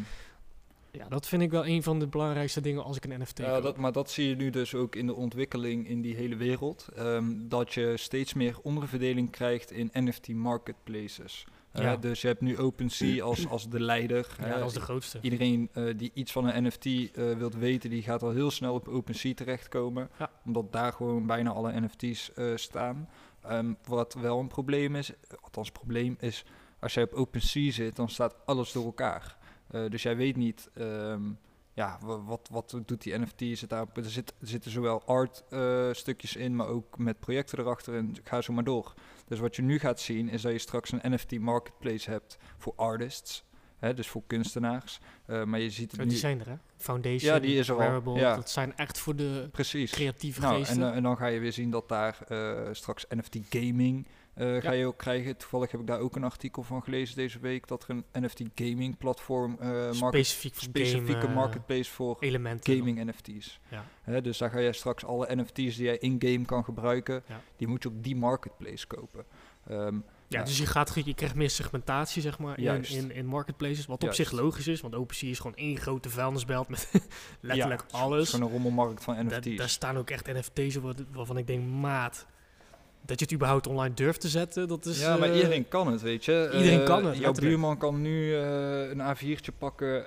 Ja, 0.91 1.07
dat 1.07 1.27
vind 1.27 1.41
ik 1.41 1.51
wel 1.51 1.67
een 1.67 1.83
van 1.83 1.99
de 1.99 2.07
belangrijkste 2.07 2.61
dingen 2.61 2.83
als 2.83 2.97
ik 2.97 3.05
een 3.05 3.21
NFT 3.21 3.37
Ja, 3.37 3.61
dat, 3.61 3.77
maar 3.77 3.91
dat 3.91 4.09
zie 4.09 4.27
je 4.29 4.35
nu 4.35 4.49
dus 4.49 4.75
ook 4.75 4.95
in 4.95 5.05
de 5.07 5.15
ontwikkeling 5.15 5.87
in 5.87 6.01
die 6.01 6.15
hele 6.15 6.35
wereld. 6.35 6.87
ehm, 6.95 7.33
dat 7.37 7.73
je 7.73 7.93
steeds 7.97 8.33
meer 8.33 8.57
onderverdeling 8.61 9.29
krijgt 9.31 9.71
in 9.71 9.89
NFT 9.93 10.27
marketplaces. 10.27 11.45
Eh, 11.71 11.83
Ja. 11.83 11.97
dus 11.97 12.21
je 12.21 12.27
hebt 12.27 12.41
nu 12.41 12.57
OpenSea 12.57 13.23
als, 13.23 13.47
als 13.47 13.69
de 13.69 13.79
leider. 13.79 14.35
ja, 14.39 14.55
is 14.55 14.73
de 14.73 14.79
grootste. 14.79 15.19
Iedereen 15.21 15.69
eh, 15.73 15.83
die 15.97 16.11
iets 16.13 16.31
van 16.31 16.47
een 16.49 16.63
NFT 16.63 16.85
eh, 16.85 17.31
wilt 17.37 17.55
weten, 17.55 17.89
die 17.89 18.01
gaat 18.01 18.23
al 18.23 18.31
heel 18.31 18.51
snel 18.51 18.73
op 18.73 18.87
OpenSea 18.87 19.33
terechtkomen. 19.33 20.09
Ja. 20.19 20.31
Omdat 20.45 20.71
daar 20.71 20.93
gewoon 20.93 21.25
bijna 21.25 21.51
alle 21.51 21.79
NFT's 21.79 22.33
eh, 22.33 22.45
staan. 22.55 23.09
Ehm, 23.41 23.73
wat 23.85 24.13
wel 24.13 24.39
een 24.39 24.47
probleem 24.47 24.95
is, 24.95 25.11
althans 25.41 25.71
probleem 25.71 26.15
is, 26.19 26.45
als 26.79 26.93
jij 26.93 27.03
op 27.03 27.13
OpenSea 27.13 27.71
zit, 27.71 27.95
dan 27.95 28.09
staat 28.09 28.35
alles 28.45 28.71
door 28.71 28.85
elkaar. 28.85 29.37
Eh, 29.71 29.81
dus 29.89 30.03
jij 30.03 30.15
weet 30.15 30.35
niet, 30.35 30.69
ehm, 30.73 31.21
ja, 31.73 31.97
wa- 32.01 32.21
wat, 32.23 32.47
wat 32.51 32.77
doet 32.85 33.01
die 33.01 33.17
NFT? 33.19 33.57
Zit 33.59 33.69
daar, 33.69 33.85
er, 33.93 34.05
zit, 34.09 34.33
er 34.41 34.47
zitten 34.47 34.71
zowel 34.71 35.03
art 35.05 35.43
eh, 35.49 35.89
stukjes 35.91 36.35
in, 36.35 36.55
maar 36.55 36.67
ook 36.67 36.97
met 36.97 37.19
projecten 37.19 37.59
erachter 37.59 37.95
en 37.95 38.15
ga 38.23 38.41
zo 38.41 38.53
maar 38.53 38.63
door. 38.63 38.93
Dus 39.27 39.39
wat 39.39 39.55
je 39.55 39.61
nu 39.61 39.79
gaat 39.79 39.99
zien, 39.99 40.29
is 40.29 40.41
dat 40.41 40.51
je 40.51 40.57
straks 40.59 40.91
een 40.91 41.13
NFT 41.13 41.39
marketplace 41.39 42.09
hebt 42.09 42.37
voor 42.57 42.73
artists. 42.75 43.47
Hè, 43.77 43.93
dus 43.93 44.07
voor 44.07 44.21
kunstenaars. 44.27 44.99
Eh, 45.25 45.43
maar 45.43 45.59
je 45.59 45.69
ziet 45.69 45.91
het 45.91 45.99
Oh, 45.99 46.05
nu... 46.05 46.11
die 46.11 46.19
zijn 46.19 46.39
er, 46.39 46.47
hè? 46.49 46.55
Foundation, 46.77 47.33
Ja, 47.33 47.39
die 47.39 47.57
is 47.57 47.67
er 47.67 47.73
al, 47.73 47.79
Wearable, 47.79 48.13
ja. 48.19 48.35
dat 48.35 48.49
zijn 48.49 48.77
echt 48.77 48.97
voor 48.99 49.15
de 49.15 49.49
Precies. 49.51 49.91
creatieve 49.91 50.41
Nou, 50.41 50.57
geesten. 50.57 50.83
en, 50.83 50.93
en 50.93 51.03
dan 51.03 51.17
ga 51.17 51.25
je 51.25 51.39
weer 51.39 51.53
zien 51.53 51.69
dat 51.71 51.89
daar 51.89 52.17
straks 52.71 53.05
NFT 53.09 53.37
gaming 53.49 54.07
eh, 54.39 54.61
ga 54.61 54.71
Ja. 54.71 54.71
je 54.71 54.85
ook 54.85 54.97
krijgen. 54.97 55.37
Toevallig 55.37 55.71
heb 55.71 55.81
ik 55.81 55.87
daar 55.87 55.99
ook 55.99 56.15
een 56.15 56.23
artikel 56.23 56.63
van 56.63 56.83
gelezen 56.83 57.15
deze 57.15 57.39
week 57.39 57.67
dat 57.67 57.83
er 57.83 57.89
een 57.89 58.05
NFT 58.23 58.41
gaming 58.55 58.97
platform 58.97 59.57
specifiek 59.91 60.53
voor 60.53 60.63
specifieke 60.63 61.11
game, 61.13 61.27
eh, 61.27 61.35
marketplace 61.35 61.91
voor 61.91 62.17
elementen. 62.19 62.77
dan. 62.77 62.87
gaming 62.87 63.09
NFT's. 63.09 63.59
Ja. 63.69 63.85
Hè, 64.01 64.21
dus 64.21 64.37
daar 64.37 64.49
ga 64.49 64.59
je 64.59 64.73
straks 64.73 65.05
alle 65.05 65.35
NFT's 65.35 65.53
die 65.53 65.83
jij 65.83 65.97
in-game 65.97 66.45
kan 66.45 66.63
gebruiken, 66.63 67.23
Ja. 67.27 67.41
die 67.57 67.67
moet 67.67 67.83
je 67.83 67.89
op 67.89 68.03
die 68.03 68.15
marketplace 68.15 68.87
kopen. 68.87 69.25
Ehm, 69.67 69.95
Ja, 70.27 70.43
dus 70.43 70.57
je, 70.57 70.65
gaat, 70.65 71.01
je 71.05 71.13
krijgt 71.13 71.35
meer 71.35 71.49
segmentatie, 71.49 72.21
zeg 72.21 72.39
maar, 72.39 72.59
in, 72.59 72.83
in, 72.89 73.11
in 73.11 73.25
marketplaces. 73.25 73.85
Wat 73.85 73.95
op 73.95 74.01
Juist. 74.01 74.17
zich 74.17 74.31
logisch 74.31 74.67
is, 74.67 74.81
want 74.81 74.95
OpenSea 74.95 75.29
is 75.29 75.39
gewoon 75.39 75.55
één 75.55 75.77
grote 75.77 76.09
vuilnisbelt 76.09 76.67
met 76.69 76.89
letterlijk 77.41 77.79
ja, 77.81 77.85
het 77.85 77.93
is 77.95 77.99
alles. 78.01 78.29
gewoon 78.29 78.45
een 78.47 78.51
rommelmarkt 78.53 79.03
van 79.03 79.15
Da- 79.15 79.37
NFT's. 79.37 79.55
daar 79.57 79.69
staan 79.69 79.97
ook 79.97 80.09
echt 80.09 80.25
NFT's 80.27 80.75
op 80.75 80.93
waarvan 81.13 81.37
ik 81.37 81.47
denk, 81.47 81.65
maat, 81.67 82.25
dat 83.05 83.19
je 83.19 83.25
het 83.25 83.33
überhaupt 83.33 83.67
online 83.67 83.93
durft 83.93 84.21
te 84.21 84.27
zetten, 84.29 84.67
dat 84.67 84.85
is... 84.85 84.99
ja, 84.99 85.17
maar 85.17 85.29
eh, 85.29 85.35
iedereen 85.35 85.67
kan 85.67 85.91
het, 85.91 86.01
weet 86.01 86.25
je. 86.25 86.49
iedereen 86.53 86.79
Eh, 86.79 86.85
kan 86.85 87.05
het, 87.05 87.15
Jouw 87.15 87.25
letterlijk. 87.25 87.39
buurman 87.55 87.77
kan 87.77 88.01
nu 88.01 88.35
eh, 88.35 88.89
een 88.89 88.99
A4'tje 89.15 89.57
pakken, 89.57 90.03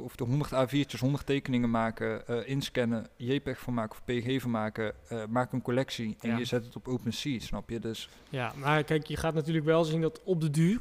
of- 0.00 0.16
de 0.16 0.24
100 0.24 0.50
A4'tjes, 0.52 0.98
100 1.00 1.26
tekeningen 1.26 1.70
maken, 1.70 2.46
inscannen, 2.46 3.06
JPEG 3.16 3.58
van 3.60 3.74
maken 3.74 3.92
of 3.98 4.04
PG 4.04 4.40
van 4.40 4.50
maken, 4.50 4.94
maak 5.28 5.52
een 5.52 5.62
collectie 5.62 6.16
en 6.20 6.30
Ja. 6.30 6.38
je 6.38 6.44
zet 6.44 6.64
het 6.64 6.76
op 6.76 6.88
OpenSea, 6.88 7.38
snap 7.40 7.70
je? 7.70 7.78
Dus 7.78 8.08
Ja, 8.28 8.52
maar 8.56 8.84
kijk, 8.84 9.06
je 9.06 9.16
gaat 9.16 9.34
natuurlijk 9.34 9.64
wel 9.66 9.84
zien 9.84 10.00
dat 10.00 10.20
op 10.24 10.40
de 10.40 10.50
duur 10.50 10.80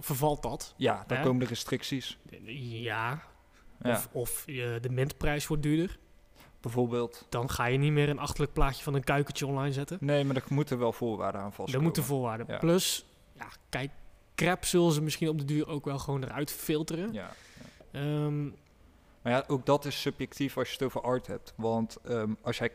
vervalt 0.00 0.42
dat. 0.42 0.74
ja, 0.76 1.04
dan 1.06 1.22
komen 1.22 1.38
de 1.38 1.46
restricties. 1.46 2.18
Ja, 2.46 3.22
Ja. 3.82 3.90
of, 3.92 4.08
of 4.12 4.44
de 4.80 4.88
mintprijs 4.90 5.46
wordt 5.46 5.62
duurder. 5.62 5.98
Bijvoorbeeld. 6.60 7.26
Dan 7.28 7.50
ga 7.50 7.64
je 7.66 7.78
niet 7.78 7.92
meer 7.92 8.08
een 8.08 8.18
achterlijk 8.18 8.52
plaatje 8.52 8.82
van 8.82 8.94
een 8.94 9.04
kuikentje 9.04 9.46
online 9.46 9.72
zetten. 9.72 9.96
Nee, 10.00 10.24
maar 10.24 10.36
er 10.36 10.42
moeten 10.48 10.78
wel 10.78 10.92
voorwaarden 10.92 11.40
aan 11.40 11.46
Er 11.46 11.52
vastkomen. 11.52 11.82
moeten 11.82 12.02
voorwaarden. 12.04 12.46
Ja. 12.48 12.58
Plus, 12.58 13.04
ja, 13.32 13.46
kijk, 13.68 13.90
crap 14.34 14.64
zullen 14.64 14.92
ze 14.92 15.02
misschien 15.02 15.28
op 15.28 15.38
de 15.38 15.44
duur 15.44 15.68
ook 15.68 15.84
wel 15.84 15.98
gewoon 15.98 16.22
eruit 16.24 16.50
filteren. 16.52 17.12
Ja. 17.12 17.30
Ehm, 17.90 18.44
Maar 19.22 19.32
ja, 19.32 19.44
ook 19.46 19.66
dat 19.66 19.84
is 19.84 20.00
subjectief 20.00 20.56
als 20.58 20.66
je 20.68 20.72
het 20.74 20.82
over 20.82 21.00
art 21.00 21.26
hebt. 21.26 21.52
Want 21.56 21.96
ehm, 22.04 22.32
als 22.42 22.58
jij 22.58 22.70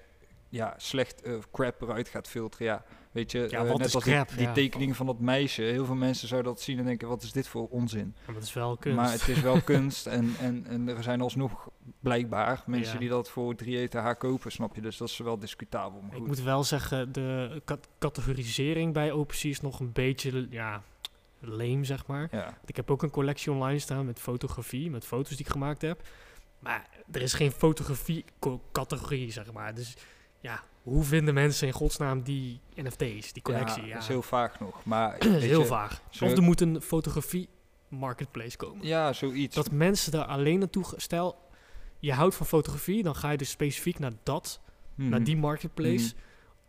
ja, 0.49 0.73
slecht 0.77 1.21
eh, 1.21 1.33
crap 1.51 1.81
eruit 1.81 2.07
gaat 2.07 2.27
filteren, 2.27 2.65
ja, 2.67 2.83
weet 3.13 3.31
je, 3.31 3.47
Ja, 3.49 3.61
eh, 3.63 3.67
wat 3.69 3.77
net 3.77 3.87
is 3.87 3.95
als 3.95 4.03
die, 4.03 4.13
crap? 4.13 4.29
die 4.29 4.41
Ja. 4.41 4.53
tekening 4.53 4.95
van 4.95 5.05
dat 5.05 5.19
meisje. 5.19 5.61
Heel 5.61 5.85
veel 5.85 5.95
mensen 5.95 6.27
zouden 6.27 6.51
dat 6.53 6.61
zien 6.61 6.77
en 6.79 6.85
denken, 6.85 7.07
wat 7.07 7.23
is 7.23 7.31
dit 7.31 7.47
voor 7.47 7.67
onzin? 7.69 8.15
maar 8.25 8.33
dat 8.35 8.43
is 8.43 8.53
wel 8.53 8.77
kunst. 8.77 8.97
Maar 8.97 9.11
het 9.11 9.27
is 9.27 9.41
wel 9.41 9.61
kunst 9.71 10.07
en, 10.07 10.33
en, 10.39 10.65
en 10.67 10.87
er 10.89 11.03
zijn 11.03 11.21
alsnog 11.21 11.69
blijkbaar 11.99 12.63
mensen 12.65 12.93
Ja. 12.93 12.99
die 12.99 13.09
dat 13.09 13.29
voor 13.29 13.55
3 13.55 13.77
ETH 13.89 14.17
kopen, 14.17 14.51
snap 14.51 14.75
je? 14.75 14.81
Dus 14.81 14.97
dat 14.97 15.09
is 15.09 15.17
wel 15.17 15.39
discutabel. 15.39 16.01
Maar 16.01 16.15
Ik 16.15 16.25
moet 16.27 16.41
wel 16.41 16.63
zeggen, 16.63 17.11
de 17.11 17.61
cat- 17.65 17.87
categorisering 17.99 18.93
bij 18.93 19.11
OpenSea 19.11 19.49
is 19.49 19.61
nog 19.61 19.79
een 19.79 19.91
beetje, 19.91 20.47
ja, 20.49 20.83
leem, 21.39 21.83
zeg 21.83 22.05
maar. 22.05 22.27
Ja, 22.31 22.57
Ik 22.65 22.75
heb 22.75 22.91
ook 22.91 23.03
een 23.03 23.09
collectie 23.09 23.51
online 23.51 23.79
staan 23.79 24.05
met 24.05 24.19
fotografie, 24.19 24.89
met 24.89 25.05
foto's 25.05 25.29
die 25.37 25.45
ik 25.45 25.51
gemaakt 25.51 25.81
heb. 25.81 26.01
Maar 26.59 26.89
er 27.11 27.21
is 27.21 27.33
geen 27.33 27.51
fotografie-categorie, 27.51 29.31
zeg 29.31 29.51
maar. 29.53 29.75
Dus 29.75 29.97
ja, 30.39 30.63
hoe 30.83 31.03
vinden 31.03 31.33
mensen 31.33 31.67
in 31.67 31.73
godsnaam 31.73 32.21
die 32.21 32.59
NFT's, 32.75 33.33
die 33.33 33.41
collectie? 33.43 33.81
Ja, 33.81 33.87
Ja, 33.87 33.93
dat 33.93 34.01
is 34.01 34.07
heel 34.07 34.21
vaag 34.21 34.59
nog. 34.59 34.85
Maar 34.85 35.15
weet 35.19 35.41
heel 35.41 35.59
je, 35.59 35.65
vaag. 35.65 36.01
zo- 36.09 36.25
Of 36.25 36.31
er 36.31 36.41
moet 36.41 36.61
een 36.61 36.81
fotografie-marketplace 36.81 38.57
komen. 38.57 38.85
Ja, 38.87 39.13
zoiets. 39.13 39.55
Dat 39.55 39.71
mensen 39.71 40.11
daar 40.11 40.25
alleen 40.25 40.59
naartoe... 40.59 40.83
Stel, 40.95 41.35
je 41.99 42.13
houdt 42.13 42.35
van 42.35 42.45
fotografie, 42.45 43.03
dan 43.03 43.15
ga 43.15 43.31
je 43.31 43.37
dus 43.37 43.49
specifiek 43.49 43.99
naar 43.99 44.13
dat, 44.23 44.59
Mhm. 44.95 45.09
naar 45.09 45.23
die 45.23 45.37
marketplace... 45.37 46.13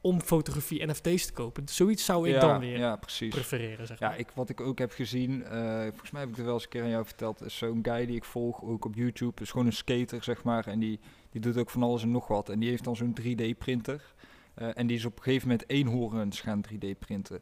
om 0.00 0.20
fotografie 0.20 0.86
NFT's 0.86 1.26
te 1.26 1.32
kopen. 1.32 1.68
Zoiets 1.68 2.04
zou 2.04 2.28
ik 2.28 2.34
ja, 2.34 2.40
dan 2.40 2.60
weer 2.60 2.78
Ja, 2.78 2.96
precies. 2.96 3.34
prefereren, 3.34 3.86
zeg 3.86 3.98
Ja, 3.98 4.08
maar. 4.08 4.18
ik, 4.18 4.28
wat 4.34 4.48
ik 4.48 4.60
ook 4.60 4.78
heb 4.78 4.92
gezien, 4.92 5.44
eh, 5.44 5.80
volgens 5.88 6.10
mij 6.10 6.20
heb 6.20 6.30
ik 6.30 6.36
het 6.36 6.44
wel 6.44 6.54
eens 6.54 6.62
een 6.62 6.68
keer 6.68 6.82
aan 6.82 6.88
jou 6.88 7.04
verteld, 7.04 7.42
is 7.42 7.56
zo'n 7.56 7.78
guy 7.82 8.06
die 8.06 8.16
ik 8.16 8.24
volg, 8.24 8.62
ook 8.62 8.84
op 8.84 8.94
YouTube, 8.94 9.42
is 9.42 9.50
gewoon 9.50 9.66
een 9.66 9.72
skater, 9.72 10.22
zeg 10.24 10.42
maar, 10.42 10.66
en 10.66 10.78
die, 10.78 11.00
die 11.34 11.42
doet 11.42 11.56
ook 11.58 11.70
van 11.70 11.82
alles 11.82 12.02
en 12.02 12.10
nog 12.10 12.28
wat. 12.28 12.48
En 12.48 12.58
die 12.58 12.68
heeft 12.68 12.84
dan 12.84 12.96
zo'n 12.96 13.14
3D-printer, 13.20 14.14
Eh, 14.54 14.68
en 14.74 14.86
die 14.86 14.96
is 14.96 15.04
op 15.04 15.16
een 15.16 15.22
gegeven 15.22 15.48
moment 15.48 15.68
eenhoorns 15.68 16.40
gaan 16.40 16.60
3D-printen. 16.68 17.40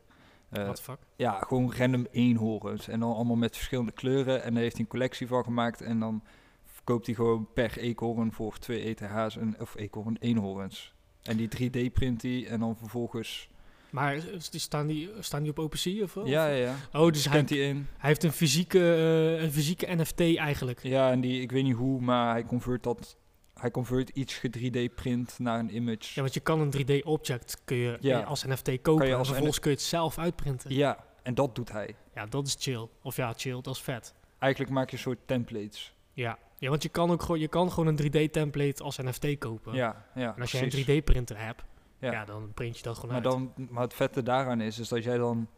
Eh, 0.48 0.70
the 0.70 0.82
fuck? 0.82 0.98
ja, 1.16 1.38
gewoon 1.38 1.74
random 1.74 2.06
eenhoorns, 2.10 2.88
en 2.88 3.00
dan 3.00 3.14
allemaal 3.14 3.36
met 3.36 3.56
verschillende 3.56 3.92
kleuren, 3.92 4.42
en 4.42 4.52
daar 4.52 4.62
heeft 4.62 4.74
hij 4.76 4.84
een 4.84 4.90
collectie 4.90 5.26
van 5.26 5.44
gemaakt, 5.44 5.80
en 5.80 5.98
dan 5.98 6.22
verkoopt 6.64 7.06
hij 7.06 7.14
gewoon 7.14 7.48
per 7.54 7.78
eekhoorn 7.78 8.32
voor 8.32 8.58
twee 8.58 8.80
ETH's, 8.82 9.36
en, 9.36 9.54
of 9.60 9.74
eekhoorn 9.76 10.16
eenhoorns. 10.20 10.94
En 11.22 11.36
die 11.36 11.48
3D-print 11.48 12.22
hij, 12.22 12.46
en 12.46 12.60
dan 12.60 12.76
vervolgens... 12.76 13.48
Maar 13.90 14.20
die 14.50 14.60
staan, 14.60 14.86
die, 14.86 15.10
staan 15.20 15.42
die 15.42 15.50
op 15.50 15.58
OpenSea 15.58 16.02
of 16.02 16.14
wel? 16.14 16.26
Ja, 16.26 16.46
ja, 16.48 16.54
ja. 16.56 16.74
Oh, 17.00 17.10
dus 17.12 17.24
hij, 17.24 17.34
Kent 17.36 17.50
hij 17.50 17.58
in. 17.58 17.86
hij 17.98 18.08
heeft 18.08 18.22
een 18.22 18.32
fysieke, 18.32 18.78
eh, 18.78 19.42
een 19.42 19.52
fysieke 19.52 19.94
NFT 19.94 20.20
eigenlijk. 20.20 20.82
Ja, 20.82 21.10
en 21.10 21.20
die, 21.20 21.40
ik 21.42 21.52
weet 21.52 21.64
niet 21.64 21.74
hoe, 21.76 22.00
maar 22.00 22.32
hij 22.32 22.44
convert 22.44 22.82
dat. 22.82 23.16
Hij 23.62 23.70
convert 23.70 24.08
iets 24.08 24.34
ge 24.34 24.50
3D 24.58 24.94
print 24.94 25.38
naar 25.38 25.58
een 25.58 25.74
image. 25.74 26.10
Ja, 26.14 26.20
want 26.20 26.34
je 26.34 26.40
kan 26.40 26.60
een 26.60 26.70
3D-object 26.70 27.60
kun 27.64 27.76
je 27.76 27.96
Ja. 28.00 28.20
als 28.20 28.44
NFT 28.44 28.80
kopen. 28.82 29.06
Je 29.06 29.12
en 29.12 29.18
als 29.18 29.26
vervolgens 29.28 29.58
kun 29.58 29.70
je 29.70 29.76
het 29.76 29.86
zelf 29.86 30.18
uitprinten. 30.18 30.70
Ja. 30.70 30.78
Ja, 30.78 31.04
en 31.22 31.34
dat 31.34 31.54
doet 31.54 31.72
hij. 31.72 31.94
dat 32.28 32.46
is 32.46 32.56
chill. 32.58 32.88
Of 33.02 33.16
ja, 33.16 33.32
chill, 33.36 33.60
dat 33.60 33.74
is 33.74 33.80
vet. 33.80 34.14
Eigenlijk 34.38 34.72
maak 34.72 34.90
je 34.90 34.96
een 34.96 35.02
soort 35.02 35.18
templates. 35.26 35.94
Ja, 36.12 36.38
ja 36.58 36.68
want 36.68 36.82
je 36.82 36.88
kan 36.88 37.10
ook 37.10 37.22
gewoon, 37.22 37.40
je 37.40 37.48
kan 37.48 37.72
gewoon 37.72 37.86
een 37.86 37.96
3D-template 38.28 38.82
als 38.82 38.96
NFT 38.98 39.38
kopen. 39.38 39.74
Ja, 39.74 40.06
ja. 40.14 40.34
En 40.34 40.40
als 40.40 40.52
jij 40.52 40.62
een 40.62 41.00
3D-printer 41.00 41.38
hebt, 41.38 41.62
ja. 41.98 42.12
Ja. 42.12 42.24
dan 42.24 42.50
print 42.54 42.76
je 42.76 42.82
dat 42.82 42.94
gewoon 42.98 43.14
maar, 43.14 43.24
uit. 43.24 43.32
dan, 43.32 43.68
maar 43.70 43.82
het 43.82 43.94
vette 43.94 44.22
daaraan 44.22 44.60
is, 44.60 44.78
is 44.78 44.88
dat 44.88 45.04
jij 45.04 45.16
dan. 45.16 45.48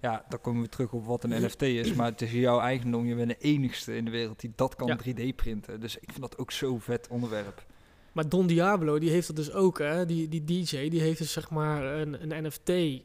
Ja, 0.00 0.24
dan 0.28 0.40
komen 0.40 0.62
we 0.62 0.68
terug 0.68 0.92
op 0.92 1.04
wat 1.04 1.24
een 1.24 1.44
NFT 1.44 1.62
is. 1.62 1.92
Maar 1.92 2.10
het 2.10 2.22
is 2.22 2.32
jouw 2.32 2.60
eigendom. 2.60 3.06
Je 3.06 3.14
bent 3.14 3.28
de 3.28 3.38
enigste 3.38 3.96
in 3.96 4.04
de 4.04 4.10
wereld 4.10 4.40
die 4.40 4.52
dat 4.56 4.74
kan 4.74 4.86
Ja. 4.86 4.98
3D 4.98 5.34
printen. 5.34 5.80
Dus 5.80 5.96
ik 5.96 6.08
vind 6.08 6.20
dat 6.20 6.38
ook 6.38 6.50
zo'n 6.50 6.80
vet 6.80 7.08
onderwerp. 7.08 7.66
Maar 8.12 8.28
Don 8.28 8.46
Diablo, 8.46 8.98
die 8.98 9.10
heeft 9.10 9.26
dat 9.26 9.36
dus 9.36 9.52
ook, 9.52 9.78
hè. 9.78 10.06
Die, 10.06 10.28
die 10.28 10.44
DJ, 10.44 10.88
die 10.88 11.00
heeft 11.00 11.18
dus 11.18 11.32
zeg 11.32 11.50
maar 11.50 11.84
een, 11.84 12.30
een 12.30 12.46
NFT 12.46 12.68
eh, 12.68 13.04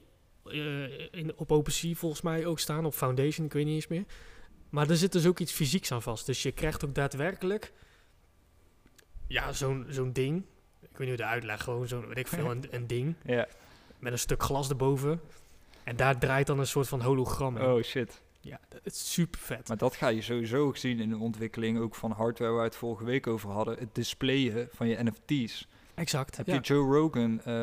in, 1.12 1.34
op 1.36 1.52
OpenSea 1.52 1.94
volgens 1.94 2.22
mij 2.22 2.46
ook 2.46 2.60
staan. 2.60 2.86
Op 2.86 2.94
Foundation, 2.94 3.46
ik 3.46 3.54
weet 3.54 3.66
niet 3.66 3.76
eens 3.76 3.88
meer. 3.88 4.04
Maar 4.70 4.90
er 4.90 4.98
zit 4.98 5.12
dus 5.12 5.28
ook 5.28 5.40
iets 5.40 5.52
fysieks 5.52 5.92
aan 5.92 6.02
vast. 6.02 6.26
Dus 6.26 6.44
je 6.44 6.52
krijgt 6.52 6.86
ook 6.86 6.96
daadwerkelijk... 6.96 7.74
Ja, 9.28 9.52
zo'n 9.54 9.86
zo'n 9.90 10.14
ding. 10.14 10.44
Ik 10.82 10.98
weet 10.98 11.00
niet 11.00 11.08
hoe 11.08 11.18
de 11.18 11.26
uitleg. 11.26 11.64
Gewoon 11.64 11.88
zo'n, 11.88 12.08
weet 12.08 12.18
ik 12.18 12.28
veel, 12.28 12.52
een, 12.52 12.64
een 12.72 12.88
ding. 12.88 13.16
Ja. 13.26 13.48
Met 14.00 14.12
een 14.12 14.20
stuk 14.20 14.44
glas 14.44 14.70
erboven. 14.70 15.22
En 15.84 15.96
daar 15.96 16.18
draait 16.18 16.48
dan 16.48 16.60
een 16.60 16.68
soort 16.68 16.88
van 16.88 17.02
hologram 17.02 17.58
in. 17.58 17.66
Oh 17.66 17.82
shit. 17.82 18.22
Ja, 18.42 18.60
dat 18.70 18.82
is 18.84 19.14
super 19.14 19.40
vet. 19.40 19.68
Maar 19.68 19.78
dat 19.78 19.96
ga 19.96 20.08
je 20.08 20.22
sowieso 20.22 20.66
ook 20.66 20.78
zien 20.78 21.00
in 21.00 21.10
de 21.10 21.18
ontwikkeling 21.18 21.80
ook 21.80 21.96
van 21.96 22.12
hardware 22.12 22.52
waar 22.52 22.60
we 22.60 22.68
het 22.68 22.76
vorige 22.76 23.04
week 23.04 23.28
over 23.28 23.50
hadden. 23.50 23.78
Het 23.80 23.96
displayen 23.96 24.70
van 24.72 24.88
je 24.88 25.04
NFT's. 25.04 25.68
Exact. 25.96 26.38
Heb 26.38 26.48
ja. 26.48 26.54
je 26.54 26.60
Joe 26.60 26.96
Rogan 26.96 27.42
eh, 27.44 27.54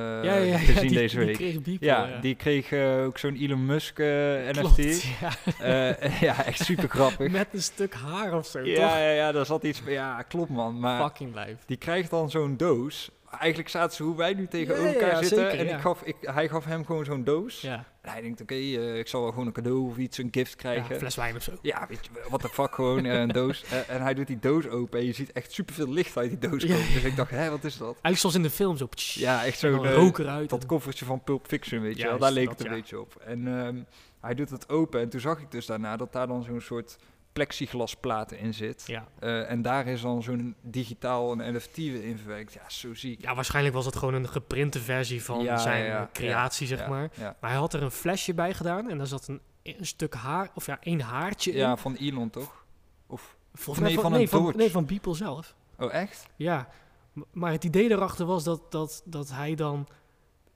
ja, 0.51 0.59
gezien 0.59 0.89
die, 0.89 0.99
deze 0.99 1.17
die 1.17 1.27
week? 1.27 1.37
kreeg 1.37 1.63
Beeple, 1.63 1.87
ja, 1.87 2.19
die 2.21 2.35
kreeg 2.35 2.73
eh, 2.73 3.05
ook 3.05 3.19
zo'n 3.19 3.37
Elon 3.37 3.67
Musk 3.67 3.99
eh, 3.99 4.49
Klopt, 4.51 4.79
NFT. 4.79 5.03
ja. 5.03 5.33
Ja, 6.21 6.45
echt 6.45 6.65
super 6.65 6.89
grappig. 6.89 7.31
Met 7.31 7.49
een 7.53 7.63
stuk 7.63 7.95
haar 7.95 8.37
of 8.37 8.47
zo, 8.47 8.59
ja, 8.59 8.75
toch? 8.75 8.99
ja, 8.99 9.11
ja, 9.11 9.33
daar 9.33 9.47
zat 9.47 9.63
iets 9.63 9.83
Ja, 9.87 10.23
klopt 10.23 10.51
man. 10.51 10.79
Maar 10.79 11.03
Fucking 11.03 11.37
die 11.67 11.77
krijgt 11.77 12.11
dan 12.11 12.31
zo'n 12.31 12.57
doos. 12.57 13.11
Eigenlijk 13.39 13.69
zaten 13.69 13.97
ze 13.97 14.03
hoe 14.03 14.17
wij 14.17 14.35
nu 14.35 14.47
tegenover 14.47 14.85
Ja, 14.85 14.89
ja, 14.91 14.95
elkaar 14.95 15.11
ja, 15.11 15.19
zitten. 15.29 15.51
zeker, 15.51 15.67
en 15.67 15.75
ik 15.75 15.81
gaf, 15.81 16.03
ik, 16.03 16.17
hij 16.21 16.49
gaf 16.49 16.65
hem 16.65 16.85
gewoon 16.87 17.05
zo'n 17.05 17.25
doos. 17.25 17.61
Ja, 17.61 17.85
En 18.01 18.11
hij 18.11 18.21
denkt, 18.21 18.41
oké, 18.41 18.55
eh, 18.55 18.99
ik 18.99 19.09
zal 19.09 19.21
wel 19.23 19.31
gewoon 19.31 19.47
een 19.47 19.53
cadeau 19.53 19.91
of 19.91 19.97
iets, 19.97 20.19
een 20.19 20.29
gift 20.31 20.57
krijgen. 20.57 20.93
een 20.95 21.01
fles 21.01 21.17
wijn 21.17 21.37
of 21.37 21.43
zo. 21.43 21.53
Ja, 21.63 21.87
weet 21.89 22.05
je, 22.05 22.11
wat 22.29 22.43
de 22.43 22.49
fuck 22.49 22.75
gewoon, 22.75 23.05
eh, 23.05 23.21
een 23.21 23.29
doos. 23.29 23.65
Eh, 23.71 23.95
en 23.95 24.03
hij 24.03 24.15
doet 24.15 24.27
die 24.27 24.39
doos 24.39 24.69
open 24.69 24.99
en 25.01 25.07
je 25.07 25.13
ziet 25.13 25.33
echt 25.33 25.53
superveel 25.53 25.89
licht 25.89 26.17
uit 26.17 26.29
die 26.41 26.51
doos 26.51 26.67
komen. 26.67 26.93
Dus 26.93 27.03
ik 27.05 27.17
dacht, 27.17 27.31
hè, 27.31 27.51
wat 27.51 27.65
is 27.65 27.77
dat? 27.77 27.87
Eigenlijk 27.89 28.19
zoals 28.19 28.35
in 28.35 28.43
de 28.43 28.51
film, 28.51 28.77
zo. 28.77 28.87
ptsch, 28.87 29.15
Ja, 29.19 29.45
echt 29.45 29.59
zo'n... 29.59 29.73
dan 29.73 29.87
rook 29.87 30.19
eruit. 30.19 30.51
dat 30.51 30.61
en- 30.63 30.67
koffertje 30.69 31.05
van 31.05 31.23
Pulp 31.25 31.47
Fiction, 31.47 31.81
weet 31.81 31.97
je 31.97 32.05
wel. 32.07 32.19
Daar 32.19 32.33
leek 32.33 32.49
dat, 32.49 32.59
het 32.59 32.67
een 32.67 32.73
beetje 32.75 33.01
op. 33.01 33.15
En 33.25 33.49
ehm, 33.61 33.77
hij 34.21 34.35
doet 34.35 34.51
het 34.51 34.69
open 34.69 35.01
en 35.01 35.09
toen 35.09 35.21
zag 35.21 35.41
ik 35.41 35.51
dus 35.51 35.67
daarna 35.67 35.97
dat 35.97 36.13
daar 36.13 36.27
dan 36.27 36.43
zo'n 36.43 36.61
soort 36.61 36.97
plexiglasplaten 37.33 38.39
in 38.39 38.55
zit. 38.55 38.83
ja. 38.87 39.09
Eh, 39.19 39.51
en 39.51 39.63
daar 39.63 39.87
is 39.87 40.01
dan 40.01 40.23
zo'n 40.23 40.55
digitaal 40.63 41.33
een 41.33 41.55
NFT 41.55 41.77
in 41.79 42.19
verwerkt. 42.19 42.53
Ja, 42.53 42.69
zo 42.69 42.95
ziek. 42.95 43.23
ja, 43.23 43.35
waarschijnlijk 43.35 43.75
was 43.75 43.87
het 43.87 43.97
gewoon 43.97 44.15
een 44.15 44.29
geprinte 44.29 44.81
versie 44.81 45.25
van 45.25 45.43
Ja, 45.43 45.57
zijn 45.59 45.85
ja, 45.85 46.11
creatie, 46.13 46.67
zeg 46.67 46.89
maar. 46.89 47.11
Maar 47.19 47.51
hij 47.51 47.59
had 47.59 47.75
er 47.75 47.83
een 47.83 47.91
flesje 47.91 48.35
bij 48.35 48.55
gedaan 48.55 48.91
en 48.91 48.99
daar 48.99 49.07
zat 49.07 49.29
een, 49.29 49.41
een 49.63 49.87
stuk 49.87 50.15
haar, 50.15 50.51
of 50.55 50.67
ja, 50.67 50.79
één 50.81 51.01
haartje 51.01 51.53
ja, 51.55 51.71
in. 51.71 51.77
van 51.77 51.95
Elon 51.95 52.31
toch? 52.31 52.65
Of, 53.07 53.37
Volgens 53.55 53.87
nee, 53.87 53.95
mij 53.95 54.03
van 54.03 54.13
nee, 54.13 54.21
een 54.21 54.29
van, 54.29 54.53
nee, 54.57 54.71
van 54.71 54.87
Beeple 54.87 55.15
zelf. 55.15 55.55
oh 55.79 55.93
echt? 55.95 56.27
Ja, 56.37 56.69
M- 57.13 57.21
maar 57.33 57.53
het 57.53 57.65
idee 57.65 57.91
erachter 57.91 58.27
was 58.27 58.45
dat, 58.45 58.73
dat, 58.73 59.03
dat 59.05 59.31
hij 59.31 59.55
dan 59.55 59.89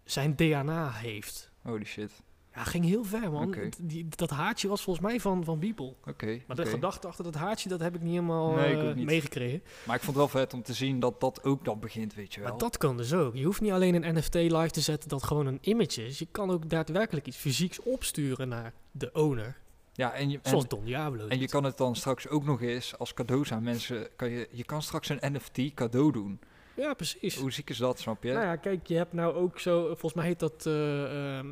zijn 0.05 0.37
DNA 0.37 0.91
heeft. 0.91 1.51
Holy 1.63 1.85
shit. 1.85 2.11
Ja, 2.55 2.65
ging 2.65 2.85
heel 2.85 3.05
ver, 3.05 3.31
man. 3.31 3.55
Die, 3.83 4.07
dat 4.09 4.31
haartje 4.31 4.69
was 4.69 4.83
volgens 4.83 5.07
mij 5.07 5.21
van, 5.21 5.45
van 5.45 5.59
Beeple. 5.59 5.95
Oké. 6.07 6.41
Maar 6.47 6.57
de 6.57 6.67
gedachte 6.67 7.07
achter 7.07 7.25
dat 7.25 7.35
haartje, 7.35 7.69
dat 7.69 7.81
heb 7.81 7.95
ik 7.95 8.01
niet 8.03 8.11
helemaal 8.13 8.55
Nee, 8.55 8.77
eh, 8.89 8.95
niet. 8.95 9.07
meegekregen. 9.07 9.63
Maar 9.85 9.97
ik 9.97 10.03
vond 10.03 10.17
het 10.17 10.31
wel 10.33 10.41
vet 10.43 10.55
om 10.55 10.63
te 10.63 10.73
zien 10.73 11.01
dat 11.01 11.21
dat 11.21 11.45
ook 11.45 11.65
dan 11.65 11.81
begint, 11.81 12.15
weet 12.15 12.35
je 12.35 12.41
wel. 12.41 12.49
Maar 12.49 12.59
dat 12.59 12.77
kan 12.77 12.97
dus 12.97 13.13
ook. 13.15 13.35
Je 13.35 13.45
hoeft 13.45 13.61
niet 13.61 13.71
alleen 13.73 13.95
een 13.95 14.15
NFT 14.15 14.35
live 14.35 14.71
te 14.71 14.81
zetten 14.81 15.09
dat 15.09 15.23
gewoon 15.23 15.47
een 15.47 15.59
image 15.61 16.07
is. 16.07 16.19
Je 16.19 16.27
kan 16.31 16.51
ook 16.51 16.71
daadwerkelijk 16.71 17.27
iets 17.27 17.37
fysieks 17.37 17.81
opsturen 17.83 18.49
naar 18.49 18.73
de 18.91 19.11
owner. 19.13 19.57
ja, 19.93 20.13
en 20.13 20.31
je, 20.31 20.39
en, 20.43 20.51
Zoals 20.51 20.69
Don 20.69 20.85
Diablo. 20.85 21.27
en 21.27 21.39
je 21.39 21.49
kan 21.49 21.65
het 21.65 21.77
dan 21.77 21.97
straks 21.97 22.29
ook 22.29 22.45
nog 22.45 22.63
eens 22.63 22.99
als 22.99 23.15
cadeaus 23.15 23.53
aan 23.53 23.63
mensen... 23.63 24.09
Kan 24.17 24.31
je, 24.31 24.49
je 24.51 24.65
kan 24.65 24.83
straks 24.83 25.09
een 25.09 25.33
NFT 25.33 25.75
cadeau 25.75 26.13
doen. 26.13 26.41
Ja, 26.77 26.95
precies. 26.95 27.37
Hoe 27.37 27.53
ziek 27.53 27.71
is 27.71 27.77
dat, 27.79 27.99
snap 27.99 28.23
je? 28.23 28.33
Nou 28.33 28.45
ja, 28.45 28.57
kijk, 28.57 28.87
je 28.87 28.97
hebt 28.97 29.13
nou 29.13 29.35
ook 29.35 29.59
zo... 29.59 29.85
Volgens 29.87 30.15
mij 30.15 30.27
heet 30.27 30.39
dat 30.39 30.67
eh, 30.67 31.37
ehm, 31.39 31.51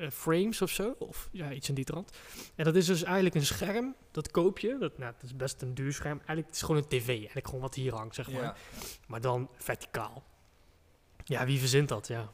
eh, 0.00 0.10
frames 0.10 0.62
of 0.62 0.70
zo. 0.70 0.94
Of 0.98 1.28
ja, 1.32 1.52
iets 1.52 1.68
in 1.68 1.74
die 1.74 1.84
trant. 1.84 2.10
En 2.54 2.64
dat 2.64 2.74
is 2.74 2.86
dus 2.86 3.02
eigenlijk 3.02 3.34
een 3.34 3.46
scherm. 3.46 3.94
Dat 4.10 4.30
koop 4.30 4.58
je. 4.58 4.76
Dat, 4.78 4.98
nou, 4.98 5.12
dat 5.12 5.22
is 5.22 5.36
best 5.36 5.62
een 5.62 5.74
duur 5.74 5.92
scherm. 5.92 6.16
Eigenlijk 6.16 6.46
het 6.46 6.56
is 6.56 6.62
gewoon 6.62 6.76
een 6.76 6.88
tv. 6.88 7.08
Eigenlijk 7.08 7.46
gewoon 7.46 7.60
wat 7.60 7.74
hier 7.74 7.94
hangt, 7.94 8.14
zeg 8.14 8.30
maar. 8.30 8.42
ja. 8.42 8.56
Maar 9.06 9.20
dan 9.20 9.48
verticaal. 9.56 10.22
Ja, 11.24 11.46
wie 11.46 11.58
verzint 11.58 11.88
dat? 11.88 12.08
Ja. 12.08 12.32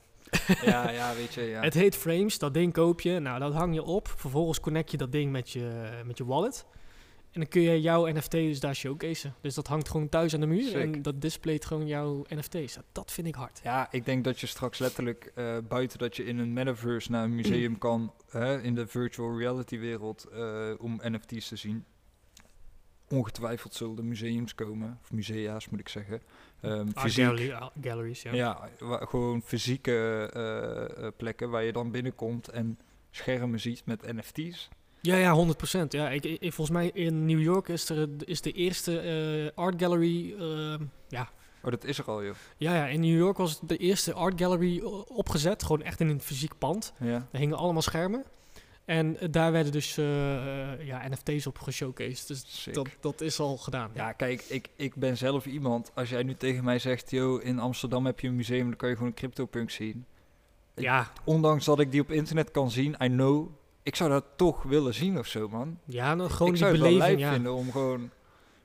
ja, 0.63 0.91
ja, 0.91 1.15
weet 1.15 1.35
je, 1.35 1.43
ja. 1.43 1.63
Het 1.71 1.75
heet 1.75 1.97
Frames, 1.97 2.39
dat 2.39 2.55
ding 2.55 2.73
koop 2.73 3.01
je. 3.01 3.19
Nou, 3.19 3.39
dat 3.39 3.53
hang 3.53 3.75
je 3.75 3.83
op. 3.83 4.09
Vervolgens 4.17 4.61
connect 4.61 4.91
je 4.91 4.97
dat 4.97 5.13
ding 5.13 5.33
met 5.33 5.51
je, 5.51 6.01
met 6.05 6.19
je 6.19 6.25
wallet. 6.25 6.67
En 7.37 7.43
dan 7.43 7.51
kun 7.51 7.61
je 7.63 7.81
jouw 7.81 8.07
NFT 8.13 8.31
dus 8.31 8.61
daar 8.61 8.75
showcaseen. 8.75 9.33
Dus 9.41 9.55
dat 9.55 9.67
hangt 9.67 9.89
gewoon 9.89 10.09
thuis 10.09 10.35
aan 10.35 10.41
de 10.41 10.47
muur. 10.47 10.63
Sick. 10.69 10.77
En 10.77 11.03
dat 11.03 11.21
displayt 11.21 11.65
gewoon 11.65 11.87
jouw 11.87 12.25
NFT's. 12.29 12.75
Ja, 12.75 12.83
dat 12.93 13.13
vind 13.13 13.27
ik 13.27 13.35
hard. 13.35 13.61
Ja, 13.65 13.89
ik 13.91 14.05
denk 14.05 14.25
dat 14.25 14.41
je 14.41 14.47
straks 14.47 14.79
letterlijk 14.79 15.33
eh, 15.35 15.57
buiten 15.69 15.99
dat 15.99 16.17
je 16.17 16.25
in 16.25 16.39
een 16.39 16.53
metaverse 16.53 17.11
naar 17.11 17.25
een 17.25 17.35
museum 17.43 17.79
kan, 17.79 18.13
hè, 18.31 18.63
in 18.63 18.75
de 18.75 18.87
virtual 18.87 19.39
reality 19.39 19.79
wereld, 19.79 20.25
eh, 20.25 20.71
om 20.79 21.01
NFT's 21.03 21.49
te 21.49 21.57
zien. 21.57 21.85
ongetwijfeld 23.09 23.75
zullen 23.75 23.97
er 23.99 24.05
museums 24.05 24.55
komen, 24.55 24.99
of 25.03 25.13
musea's 25.13 25.69
moet 25.69 25.81
ik 25.81 25.89
zeggen. 25.89 26.23
Ehm, 26.61 26.79
Art 26.79 26.99
fysiek. 27.01 27.25
gallery- 27.25 27.53
ah, 27.53 27.69
galleries, 27.81 28.23
ja. 28.23 28.33
Ja, 28.35 28.69
gewoon 28.81 29.43
fysieke 29.43 30.31
eh, 31.01 31.09
plekken 31.17 31.51
waar 31.51 31.63
je 31.65 31.73
dan 31.73 31.91
binnenkomt 31.91 32.49
en 32.49 32.79
schermen 33.11 33.61
ziet 33.61 33.83
met 33.85 34.13
NFT's. 34.13 34.69
Ja, 35.01 35.17
ja, 35.17 35.47
100%. 35.47 35.87
Ja, 35.89 36.11
ik, 36.11 36.25
ik, 36.25 36.53
volgens 36.53 36.71
mij 36.77 36.91
in 36.95 37.27
New 37.27 37.41
York 37.43 37.69
is, 37.69 37.89
er, 37.89 38.09
is 38.25 38.41
de 38.41 38.53
eerste 38.53 39.01
eh, 39.01 39.59
art 39.65 39.75
gallery. 39.83 40.35
ehm, 40.39 40.83
ja. 41.09 41.29
Oh, 41.63 41.71
dat 41.73 41.85
is 41.85 41.99
er 41.99 42.05
al, 42.05 42.25
joh. 42.25 42.35
Ja, 42.57 42.75
ja, 42.75 42.87
in 42.87 43.01
New 43.01 43.17
York 43.17 43.37
was 43.37 43.61
de 43.61 43.77
eerste 43.77 44.13
art 44.13 44.41
gallery 44.41 44.81
o- 44.83 45.05
opgezet. 45.09 45.63
Gewoon 45.63 45.83
echt 45.83 46.01
in 46.01 46.09
een 46.09 46.21
fysiek 46.21 46.59
pand. 46.59 46.93
Ja. 47.01 47.27
Er 47.33 47.39
hingen 47.39 47.57
allemaal 47.57 47.83
schermen. 47.83 48.25
En 48.85 49.19
eh, 49.21 49.29
daar 49.31 49.53
werden 49.53 49.73
dus 49.73 49.97
eh, 49.99 50.73
eh, 50.73 50.87
ja, 50.87 51.09
NFT's 51.09 51.47
op 51.47 51.59
geshowcased. 51.59 52.29
Dus 52.29 52.45
Sick. 52.47 52.75
dat, 52.75 52.89
dat 53.01 53.21
is 53.21 53.41
al 53.41 53.57
gedaan. 53.57 53.91
Ja, 53.95 54.13
kijk, 54.13 54.43
ik, 54.49 54.69
ik 54.77 54.95
ben 54.95 55.17
zelf 55.17 55.47
iemand. 55.47 55.91
Als 55.95 56.09
jij 56.11 56.23
nu 56.23 56.35
tegen 56.35 56.65
mij 56.65 56.79
zegt, 56.79 57.11
yo, 57.11 57.37
in 57.37 57.59
Amsterdam 57.59 58.07
heb 58.07 58.21
je 58.21 58.29
een 58.29 58.37
museum, 58.37 58.65
dan 58.69 58.77
kan 58.77 58.89
je 58.89 58.95
gewoon 58.95 59.11
een 59.11 59.17
CryptoPunk 59.17 59.71
zien. 59.71 60.05
ja, 60.75 61.13
Ondanks 61.25 61.65
dat 61.65 61.81
ik 61.81 61.91
die 61.91 62.01
op 62.01 62.11
internet 62.11 62.51
kan 62.51 62.71
zien, 62.71 62.95
I 63.03 63.07
know, 63.09 63.49
ik 63.87 63.97
zou 63.97 64.11
dat 64.11 64.25
toch 64.37 64.63
willen 64.63 64.95
zien 64.95 65.19
of 65.19 65.27
zo, 65.27 65.49
man. 65.49 65.79
ja 65.85 66.15
nou, 66.15 66.31
gewoon 66.31 66.49
ik 66.53 66.55
die 66.59 66.63
zou 66.63 66.73
het 66.73 66.81
wel 66.83 66.91
beleving. 66.93 67.19
lijp 67.19 67.29
Ja. 67.29 67.35
vinden 67.35 67.55
om 67.55 67.71
gewoon 67.71 68.11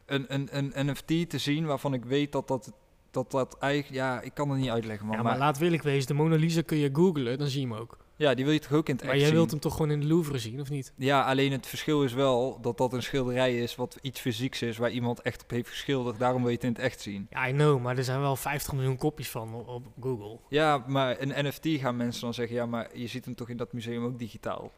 een, 0.05 0.25
een, 0.27 0.49
een 0.51 0.85
NFT 0.91 1.29
te 1.29 1.37
zien 1.37 1.65
waarvan 1.65 1.93
ik 1.93 2.05
weet 2.05 2.31
dat 2.31 2.47
dat, 2.47 2.71
dat, 3.11 3.31
dat 3.31 3.57
eigenlijk... 3.59 3.93
Ja, 3.95 4.21
ik 4.21 4.33
kan 4.33 4.49
het 4.49 4.59
niet 4.59 4.69
uitleggen, 4.69 5.05
man. 5.07 5.15
Ja, 5.17 5.21
maar 5.21 5.31
maar 5.31 5.41
laat 5.41 5.57
wil 5.57 5.71
ik 5.71 5.81
wezen, 5.81 6.07
de 6.07 6.13
Mona 6.13 6.35
Lisa 6.35 6.61
kun 6.61 6.77
je 6.77 6.89
googlen, 6.93 7.37
dan 7.37 7.47
zie 7.47 7.61
je 7.61 7.67
hem 7.67 7.75
ook. 7.77 7.97
ja, 8.15 8.33
die 8.33 8.45
wil 8.45 8.53
je 8.53 8.59
toch 8.59 8.71
ook 8.71 8.87
in 8.89 8.93
het 8.95 9.03
Maar 9.03 9.11
echt 9.11 9.19
jij 9.19 9.29
zien? 9.29 9.37
wilt 9.39 9.51
hem 9.51 9.59
toch 9.59 9.75
gewoon 9.75 9.91
in 9.91 9.99
de 9.99 10.05
Louvre 10.07 10.37
zien, 10.39 10.59
of 10.61 10.69
niet? 10.69 10.93
Ja, 10.95 11.21
alleen 11.23 11.51
het 11.51 11.67
verschil 11.67 12.03
is 12.03 12.13
wel 12.13 12.57
dat 12.61 12.77
dat 12.77 12.93
een 12.93 13.03
schilderij 13.03 13.57
is 13.59 13.75
wat 13.75 13.97
iets 14.01 14.19
fysieks 14.19 14.61
is, 14.61 14.77
waar 14.77 14.91
iemand 14.91 15.21
echt 15.21 15.43
op 15.43 15.49
heeft 15.49 15.69
geschilderd. 15.69 16.19
Daarom 16.19 16.39
wil 16.41 16.49
je 16.49 16.55
het 16.55 16.63
in 16.65 16.71
het 16.71 16.79
echt 16.81 17.01
zien. 17.01 17.27
Ja, 17.29 17.47
I 17.47 17.51
know, 17.51 17.81
maar 17.81 17.97
er 17.97 18.03
zijn 18.03 18.19
wel 18.19 18.35
50 18.35 18.73
miljoen 18.73 18.97
kopies 18.97 19.29
van 19.29 19.53
op 19.53 19.85
Google. 20.01 20.39
Ja, 20.49 20.83
maar 20.87 21.15
een 21.21 21.45
NFT 21.47 21.67
gaan 21.67 21.97
mensen 21.97 22.21
dan 22.21 22.33
zeggen, 22.33 22.55
ja, 22.55 22.65
maar 22.65 22.89
je 22.97 23.07
ziet 23.07 23.25
hem 23.25 23.35
toch 23.35 23.49
in 23.49 23.57
dat 23.57 23.73
museum 23.73 24.05
ook 24.05 24.19
digitaal. 24.19 24.71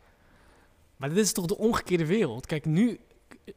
Maar 1.03 1.13
dit 1.13 1.23
is 1.23 1.33
toch 1.33 1.45
de 1.45 1.57
omgekeerde 1.57 2.05
wereld? 2.05 2.45
Kijk, 2.45 2.65
nu, 2.65 2.99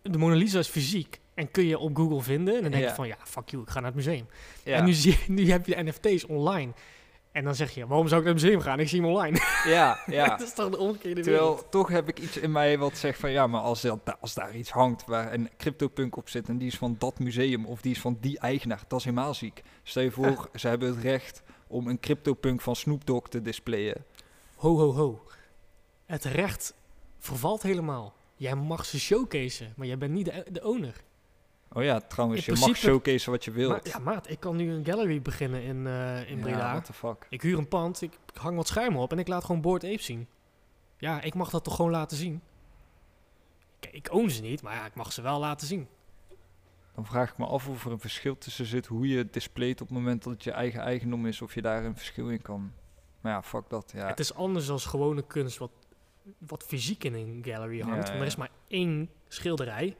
de 0.02 0.18
Mona 0.18 0.34
Lisa 0.34 0.58
is 0.58 0.68
fysiek 0.68 1.20
en 1.34 1.50
kun 1.50 1.66
je 1.66 1.78
op 1.78 1.96
Google 1.96 2.22
vinden. 2.22 2.54
En 2.56 2.62
dan 2.62 2.70
denk 2.70 2.82
Ja. 2.82 2.88
je 2.88 2.94
van, 2.94 3.06
ja, 3.06 3.16
fuck 3.24 3.48
you, 3.48 3.62
ik 3.62 3.68
ga 3.68 3.74
naar 3.80 3.86
het 3.86 3.94
museum. 3.94 4.26
Ja, 4.64 4.76
En 4.76 4.84
nu, 4.84 4.92
zie 4.92 5.12
je, 5.12 5.32
nu 5.32 5.50
heb 5.50 5.66
je 5.66 5.82
NFT's 5.82 6.24
online. 6.28 6.72
En 7.32 7.44
dan 7.44 7.54
zeg 7.54 7.70
je, 7.74 7.86
waarom 7.86 8.08
zou 8.08 8.20
ik 8.20 8.26
naar 8.26 8.34
het 8.34 8.42
museum 8.44 8.60
gaan? 8.60 8.80
Ik 8.80 8.88
zie 8.88 9.00
hem 9.00 9.10
online. 9.10 9.38
ja, 9.66 9.98
ja. 10.06 10.26
dat 10.36 10.40
is 10.40 10.54
toch 10.54 10.70
de 10.70 10.78
omgekeerde 10.78 11.22
wereld? 11.22 11.66
Toch 11.70 11.88
heb 11.88 12.08
ik 12.08 12.18
iets 12.20 12.36
in 12.36 12.52
mij 12.52 12.78
wat 12.78 12.96
zegt 12.96 13.18
van 13.20 13.30
ja, 13.30 13.46
maar 13.46 13.60
als, 13.60 13.80
dat, 13.80 14.16
als 14.20 14.34
daar 14.34 14.56
iets 14.56 14.70
hangt 14.70 15.04
waar 15.04 15.32
een 15.32 15.50
CryptoPunk 15.56 16.16
op 16.16 16.28
zit 16.28 16.48
en 16.48 16.58
die 16.58 16.68
is 16.68 16.76
van 16.76 16.96
dat 16.98 17.18
museum 17.18 17.66
of 17.66 17.80
die 17.80 17.92
is 17.92 18.00
van 18.00 18.18
die 18.20 18.38
eigenaar, 18.38 18.84
dat 18.88 18.98
is 18.98 19.04
helemaal 19.04 19.34
ziek. 19.34 19.62
Stel 19.82 20.02
je 20.02 20.10
voor, 20.10 20.48
ze 20.54 20.68
hebben 20.68 20.88
het 20.88 20.98
recht 21.02 21.42
om 21.66 21.86
een 21.88 22.00
CryptoPunk 22.00 22.60
van 22.60 22.76
Snoop 22.76 23.06
Dogg 23.06 23.28
te 23.28 23.42
displayen. 23.42 24.04
Ho, 24.54 24.76
ho, 24.78 24.92
ho. 24.94 25.22
Het 26.06 26.24
recht 26.24 26.74
vervalt 27.26 27.62
helemaal. 27.62 28.14
Jij 28.36 28.54
mag 28.54 28.84
ze 28.84 28.98
showcaseen, 29.00 29.72
maar 29.76 29.86
jij 29.86 29.98
bent 29.98 30.12
niet 30.12 30.24
de, 30.24 30.46
de 30.52 30.64
owner. 30.64 31.04
Oh 31.72 31.82
ja, 31.82 32.00
trouwens, 32.00 32.46
In 32.48 32.54
je 32.54 32.60
mag 32.60 32.76
showcase 32.76 33.30
wat 33.30 33.44
je 33.44 33.50
wilt. 33.50 33.70
Maar, 33.70 33.80
ja, 33.84 33.98
maat, 33.98 34.30
ik 34.30 34.40
kan 34.40 34.56
nu 34.56 34.70
een 34.72 34.84
gallery 34.84 35.22
beginnen 35.22 35.62
in, 35.62 35.86
eh 35.86 36.30
in 36.30 36.36
Ja, 36.36 36.42
Breda. 36.42 36.70
what 36.72 36.84
the 36.84 36.92
fuck. 36.92 37.26
Ik 37.28 37.42
huur 37.42 37.58
een 37.58 37.68
pand, 37.68 38.02
ik 38.02 38.18
hang 38.34 38.56
wat 38.56 38.66
schermen 38.68 39.00
op 39.00 39.12
en 39.12 39.18
ik 39.18 39.28
laat 39.28 39.44
gewoon 39.44 39.60
Board 39.60 39.84
Ape 39.84 40.02
zien. 40.02 40.28
Ja, 40.98 41.20
ik 41.20 41.34
mag 41.34 41.50
dat 41.50 41.64
toch 41.64 41.76
gewoon 41.76 41.90
laten 41.90 42.16
zien? 42.16 42.42
Kijk, 43.80 43.94
ik 43.94 44.12
own 44.12 44.28
ze 44.28 44.42
niet, 44.42 44.62
maar 44.62 44.74
ja, 44.74 44.86
ik 44.86 44.94
mag 44.94 45.12
ze 45.12 45.22
wel 45.22 45.38
laten 45.38 45.66
zien. 45.66 45.88
Dan 46.94 47.06
vraag 47.06 47.30
ik 47.30 47.38
me 47.38 47.46
af 47.46 47.68
of 47.68 47.84
er 47.84 47.92
een 47.92 48.00
verschil 48.00 48.38
tussen 48.38 48.66
zit 48.66 48.86
hoe 48.86 49.08
je 49.08 49.18
het 49.18 49.32
displayt 49.32 49.80
op 49.80 49.88
het 49.88 49.96
moment 49.96 50.22
dat 50.22 50.32
het 50.32 50.44
je 50.44 50.50
eigen 50.50 50.80
eigendom 50.80 51.26
is, 51.26 51.42
of 51.42 51.54
je 51.54 51.62
daar 51.62 51.84
een 51.84 51.96
verschil 51.96 52.30
in 52.30 52.42
kan. 52.42 52.72
Maar 53.20 53.32
ja, 53.32 53.42
fuck 53.42 53.68
dat. 53.68 53.92
Ja, 53.94 54.06
Het 54.06 54.20
is 54.20 54.34
anders 54.34 54.66
dan 54.66 54.80
gewone 54.80 55.22
kunst 55.26 55.58
wat, 55.58 55.70
wat 56.38 56.64
fysiek 56.64 57.04
in 57.04 57.14
een 57.14 57.42
gallery 57.44 57.80
hangt. 57.80 58.06
Ja, 58.06 58.10
Want 58.10 58.20
er 58.20 58.26
is 58.26 58.36
maar 58.36 58.50
één 58.68 59.10
schilderij. 59.28 59.96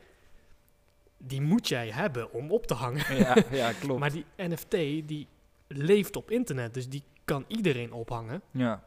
Die 1.19 1.41
moet 1.41 1.69
jij 1.69 1.91
hebben 1.91 2.33
om 2.33 2.51
op 2.51 2.67
te 2.67 2.75
hangen. 2.75 3.17
ja, 3.25 3.37
ja, 3.51 3.73
klopt. 3.81 4.01
Maar 4.01 4.13
die 4.13 4.25
NFT, 4.37 4.71
die 5.09 5.27
leeft 5.67 6.17
op 6.17 6.31
internet. 6.31 6.75
Dus 6.75 6.89
die 6.89 7.03
kan 7.25 7.45
iedereen 7.49 7.93
ophangen. 7.93 8.43
ja. 8.51 8.83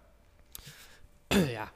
ja, 1.28 1.72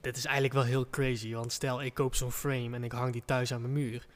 dit 0.00 0.16
is 0.16 0.24
eigenlijk 0.24 0.54
wel 0.54 0.64
heel 0.64 0.90
crazy. 0.90 1.32
Want 1.32 1.52
stel, 1.52 1.82
ik 1.82 1.94
koop 1.94 2.14
zo'n 2.14 2.32
frame 2.32 2.76
en 2.76 2.84
ik 2.84 2.92
hang 2.92 3.12
die 3.12 3.22
thuis 3.24 3.52
aan 3.52 3.60
mijn 3.60 3.72
muur. 3.72 4.06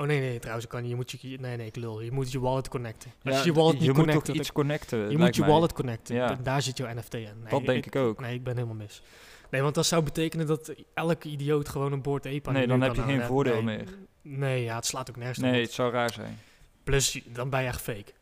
Oh 0.00 0.06
nee, 0.06 0.20
nee, 0.20 0.38
trouwens, 0.38 0.66
kan. 0.66 0.88
Je 0.88 0.94
moet 0.96 1.10
je, 1.10 1.38
nee, 1.40 1.56
nee, 1.56 1.66
ik 1.66 1.76
lul. 1.76 2.00
Je 2.00 2.12
moet 2.12 2.32
je 2.32 2.40
wallet 2.40 2.68
connecten. 2.68 3.10
Als 3.24 3.34
Ja, 3.34 3.40
je 3.40 3.46
je 3.46 3.52
wallet 3.52 3.72
je 3.72 3.78
niet 3.78 3.88
moet 3.88 3.96
connecten, 3.96 4.24
toch 4.26 4.36
iets 4.36 4.52
connecten. 4.52 5.10
je 5.10 5.18
moet 5.18 5.34
je 5.34 5.40
mij. 5.40 5.50
wallet 5.50 5.72
connecten. 5.72 6.14
Ja. 6.14 6.38
Daar 6.42 6.62
zit 6.62 6.76
jouw 6.76 6.94
NFT 6.94 7.14
in. 7.14 7.20
Nee, 7.20 7.50
Dat 7.50 7.64
denk 7.66 7.86
ik 7.86 7.96
ook. 7.96 8.20
Nee, 8.20 8.34
ik 8.34 8.44
ben 8.44 8.54
helemaal 8.54 8.76
mis. 8.76 9.02
Nee, 9.50 9.62
want 9.62 9.74
dat 9.74 9.86
zou 9.86 10.02
betekenen 10.02 10.46
dat 10.46 10.74
elke 10.94 11.28
idioot 11.28 11.68
gewoon 11.68 11.92
een 11.92 12.02
boord 12.02 12.26
aan 12.26 12.52
Nee, 12.52 12.66
dan 12.66 12.80
heb 12.80 12.94
je 12.94 13.02
geen 13.02 13.22
voordeel 13.22 13.62
nee, 13.62 13.76
meer. 13.76 13.86
Nee, 14.22 14.62
ja, 14.62 14.74
het 14.76 14.86
slaat 14.86 15.10
ook 15.10 15.16
nergens 15.16 15.38
Nee, 15.38 15.54
op. 15.56 15.60
het 15.62 15.72
zou 15.72 15.92
raar 15.92 16.12
zijn. 16.12 16.38
Plus, 16.84 17.12
je- 17.12 17.22
dan 17.32 17.50
ben 17.50 17.60
je 17.60 17.66
echt 17.66 17.80
fake. 17.80 18.12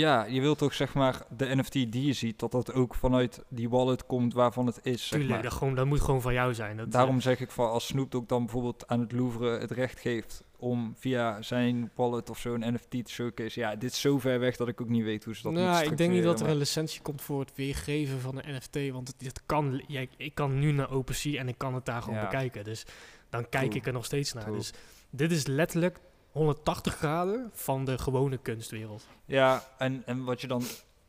Ja, 0.00 0.24
je 0.24 0.40
wilt 0.40 0.58
toch 0.58 0.74
zeg 0.74 0.94
maar 0.94 1.22
de 1.36 1.56
NFT 1.56 1.72
die 1.72 2.04
je 2.06 2.12
ziet, 2.12 2.38
dat 2.38 2.50
dat 2.52 2.72
ook 2.72 2.94
vanuit 2.94 3.42
die 3.48 3.68
wallet 3.68 4.06
komt 4.06 4.32
waarvan 4.32 4.66
het 4.66 4.80
is. 4.82 5.00
Zeg 5.00 5.08
Tuurlijk, 5.18 5.30
maar. 5.30 5.42
dat, 5.42 5.52
gewoon, 5.52 5.74
dat 5.74 5.86
moet 5.86 6.00
gewoon 6.00 6.20
van 6.20 6.32
jou 6.32 6.54
zijn. 6.54 6.76
Dat, 6.76 6.92
Daarom 6.92 7.20
zeg 7.20 7.40
ik 7.40 7.50
van 7.50 7.70
als 7.70 7.86
Snoop 7.86 8.10
Dogg 8.10 8.26
dan 8.26 8.42
bijvoorbeeld 8.44 8.86
aan 8.88 9.00
het 9.00 9.12
Louvre 9.12 9.58
het 9.58 9.70
recht 9.70 10.00
geeft 10.00 10.42
om 10.56 10.94
via 10.98 11.42
zijn 11.42 11.90
wallet 11.94 12.30
of 12.30 12.38
zo 12.38 12.54
een 12.54 12.74
NFT 12.74 12.90
te 12.90 13.02
showcase. 13.12 13.60
Ja, 13.60 13.76
dit 13.76 13.90
is 13.92 14.00
zo 14.00 14.18
ver 14.18 14.40
weg 14.40 14.56
dat 14.56 14.68
ik 14.68 14.80
ook 14.80 14.88
niet 14.88 15.04
weet 15.04 15.24
hoe 15.24 15.36
ze 15.36 15.42
dat 15.42 15.52
nou, 15.52 15.84
ik 15.84 15.96
denk 15.96 16.12
niet 16.12 16.22
dat 16.22 16.40
er 16.40 16.48
een 16.48 16.56
licentie 16.56 17.00
komt 17.02 17.22
voor 17.22 17.40
het 17.40 17.52
weergeven 17.54 18.20
van 18.20 18.38
een 18.42 18.54
NFT. 18.54 18.90
Want 18.92 19.08
het, 19.08 19.16
het 19.26 19.42
kan, 19.46 19.82
jij, 19.86 20.08
ik 20.16 20.34
kan 20.34 20.58
nu 20.58 20.72
naar 20.72 20.90
OpenSea 20.90 21.40
en 21.40 21.48
ik 21.48 21.58
kan 21.58 21.74
het 21.74 21.84
daar 21.84 22.02
gewoon 22.02 22.18
Ja. 22.18 22.24
bekijken. 22.24 22.64
Dus 22.64 22.84
dan 23.30 23.48
kijk 23.48 23.64
True. 23.64 23.78
ik 23.78 23.86
er 23.86 23.92
nog 23.92 24.04
steeds 24.04 24.32
naar. 24.32 24.42
True. 24.44 24.56
Dus 24.56 24.72
dit 25.10 25.32
is 25.32 25.46
letterlijk 25.46 25.98
180 26.32 26.94
graden 26.94 27.50
van 27.52 27.84
de 27.84 27.98
gewone 27.98 28.38
kunstwereld. 28.38 29.06
Ja, 29.24 29.64
en, 29.78 30.02
en 30.06 30.24
wat 30.24 30.40
je 30.40 30.46
dan... 30.46 30.62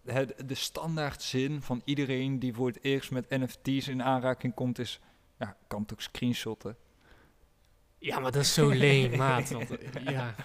Het, 0.06 0.34
de 0.46 0.56
standaard 0.56 1.22
zin 1.22 1.62
van 1.62 1.82
iedereen 1.86 2.40
die 2.40 2.54
voor 2.54 2.68
het 2.68 2.80
eerst 2.84 3.12
met 3.12 3.30
NFT's 3.30 3.88
in 3.88 4.04
aanraking 4.04 4.54
komt 4.54 4.80
is... 4.80 5.00
Ja, 5.40 5.50
ik 5.50 5.68
kan 5.68 5.86
ook 5.92 6.02
screenshotten. 6.02 6.76
Ja, 7.98 8.20
maar 8.20 8.32
dat 8.32 8.42
is 8.42 8.54
zo 8.54 8.70
leem, 8.70 9.18
maat. 9.18 9.50
Want, 9.50 9.70
ja. 10.04 10.36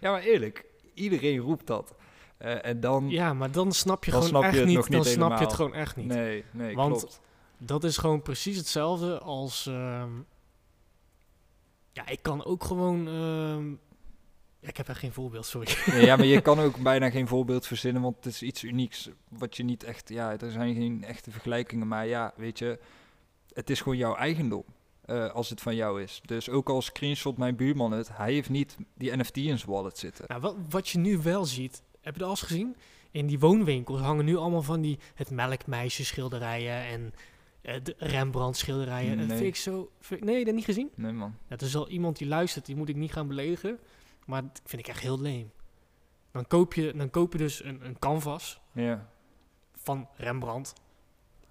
Ja, 0.00 0.10
maar 0.10 0.22
eerlijk, 0.22 0.64
iedereen 0.94 1.38
roept 1.38 1.66
dat. 1.66 1.94
Eh, 2.36 2.64
en 2.64 2.80
dan... 2.80 3.08
ja, 3.10 3.32
maar 3.34 3.50
dan 3.50 3.72
snap 3.72 4.04
je 4.04 4.10
Dan 4.10 4.22
gewoon 4.22 4.40
snap 4.40 4.52
je 4.52 4.58
echt 4.58 4.58
het 4.58 4.76
niet. 4.88 4.92
Dan 4.92 5.04
snap 5.04 5.38
je 5.38 5.44
het 5.44 5.52
gewoon 5.52 5.74
echt 5.74 5.96
niet. 5.96 6.06
nee, 6.06 6.44
nee, 6.52 6.74
Want- 6.74 6.98
klopt. 6.98 7.20
Dat 7.58 7.84
is 7.84 7.96
gewoon 7.96 8.22
precies 8.22 8.56
hetzelfde 8.56 9.18
als. 9.18 9.66
ehm, 9.66 10.10
ja, 11.92 12.06
ik 12.06 12.22
kan 12.22 12.44
ook 12.44 12.64
gewoon. 12.64 13.08
ehm, 13.08 13.72
ik 14.66 14.76
heb 14.76 14.88
echt 14.88 14.98
geen 14.98 15.12
voorbeeld, 15.12 15.46
sorry. 15.46 15.68
Nee, 15.86 16.04
ja, 16.04 16.16
maar 16.16 16.26
je 16.26 16.40
kan 16.50 16.58
ook 16.60 16.76
bijna 16.82 17.10
geen 17.10 17.28
voorbeeld 17.28 17.66
verzinnen, 17.66 18.02
want 18.02 18.16
het 18.16 18.26
is 18.26 18.42
iets 18.42 18.62
unieks 18.62 19.08
wat 19.28 19.56
je 19.56 19.62
niet 19.64 19.82
echt, 19.84 20.08
ja, 20.08 20.38
er 20.38 20.50
zijn 20.50 20.74
geen 20.74 21.04
echte 21.04 21.30
vergelijkingen, 21.30 21.88
maar 21.88 22.06
ja, 22.06 22.32
weet 22.36 22.58
je, 22.58 22.78
het 23.52 23.70
is 23.70 23.80
gewoon 23.80 23.98
jouw 23.98 24.14
eigendom 24.16 24.64
eh, 25.04 25.30
als 25.30 25.50
het 25.50 25.60
van 25.60 25.74
jou 25.74 26.02
is. 26.02 26.20
Dus 26.24 26.48
ook 26.50 26.68
al 26.68 26.82
screenshot 26.82 27.36
mijn 27.38 27.56
buurman 27.56 27.92
het, 27.92 28.08
hij 28.16 28.32
heeft 28.32 28.50
niet 28.50 28.76
die 28.94 29.16
NFT 29.16 29.36
in 29.36 29.58
zijn 29.58 29.70
wallet 29.70 29.98
zitten. 29.98 30.24
Nou, 30.28 30.40
wat, 30.40 30.56
wat 30.70 30.88
je 30.88 30.98
nu 30.98 31.18
wel 31.18 31.44
ziet, 31.44 31.82
heb 32.00 32.12
je 32.12 32.18
dat 32.18 32.28
al 32.28 32.34
eens 32.34 32.42
gezien? 32.42 32.76
In 33.10 33.26
die 33.26 33.38
woonwinkels 33.38 34.00
hangen 34.00 34.24
nu 34.24 34.36
allemaal 34.36 34.62
van 34.62 34.80
die 34.80 34.98
het 35.14 35.30
melkmeisje 35.30 36.04
schilderijen 36.04 36.84
en 36.86 37.14
eh, 37.62 37.74
de 37.82 37.94
Rembrandt 37.98 38.56
schilderijen. 38.56 39.18
Dat 39.18 39.26
Nee. 39.26 39.36
vind 39.36 39.48
ik 39.48 39.56
zo. 39.56 39.90
vind- 40.00 40.24
nee, 40.24 40.44
dat 40.44 40.54
niet 40.54 40.64
gezien? 40.64 40.90
Nee 40.94 41.12
man. 41.12 41.34
Er 41.48 41.62
is 41.62 41.76
al 41.76 41.88
iemand 41.88 42.18
die 42.18 42.28
luistert, 42.28 42.66
die 42.66 42.76
moet 42.76 42.88
ik 42.88 42.96
niet 42.96 43.12
gaan 43.12 43.28
beledigen. 43.28 43.78
Maar 44.26 44.42
dat 44.42 44.60
vind 44.64 44.82
ik 44.82 44.88
echt 44.88 45.00
heel 45.00 45.20
leem. 45.20 45.52
Dan 46.32 46.46
koop 46.46 46.74
je, 46.74 46.92
dan 46.96 47.10
koop 47.10 47.32
je 47.32 47.38
dus 47.38 47.64
een, 47.64 47.84
een 47.86 47.98
canvas 47.98 48.60
Ja. 48.72 49.08
van 49.74 50.08
Rembrandt. 50.16 50.72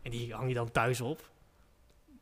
En 0.02 0.12
die 0.12 0.34
hang 0.34 0.48
je 0.48 0.54
dan 0.54 0.72
thuis 0.72 1.02
op. 1.02 1.30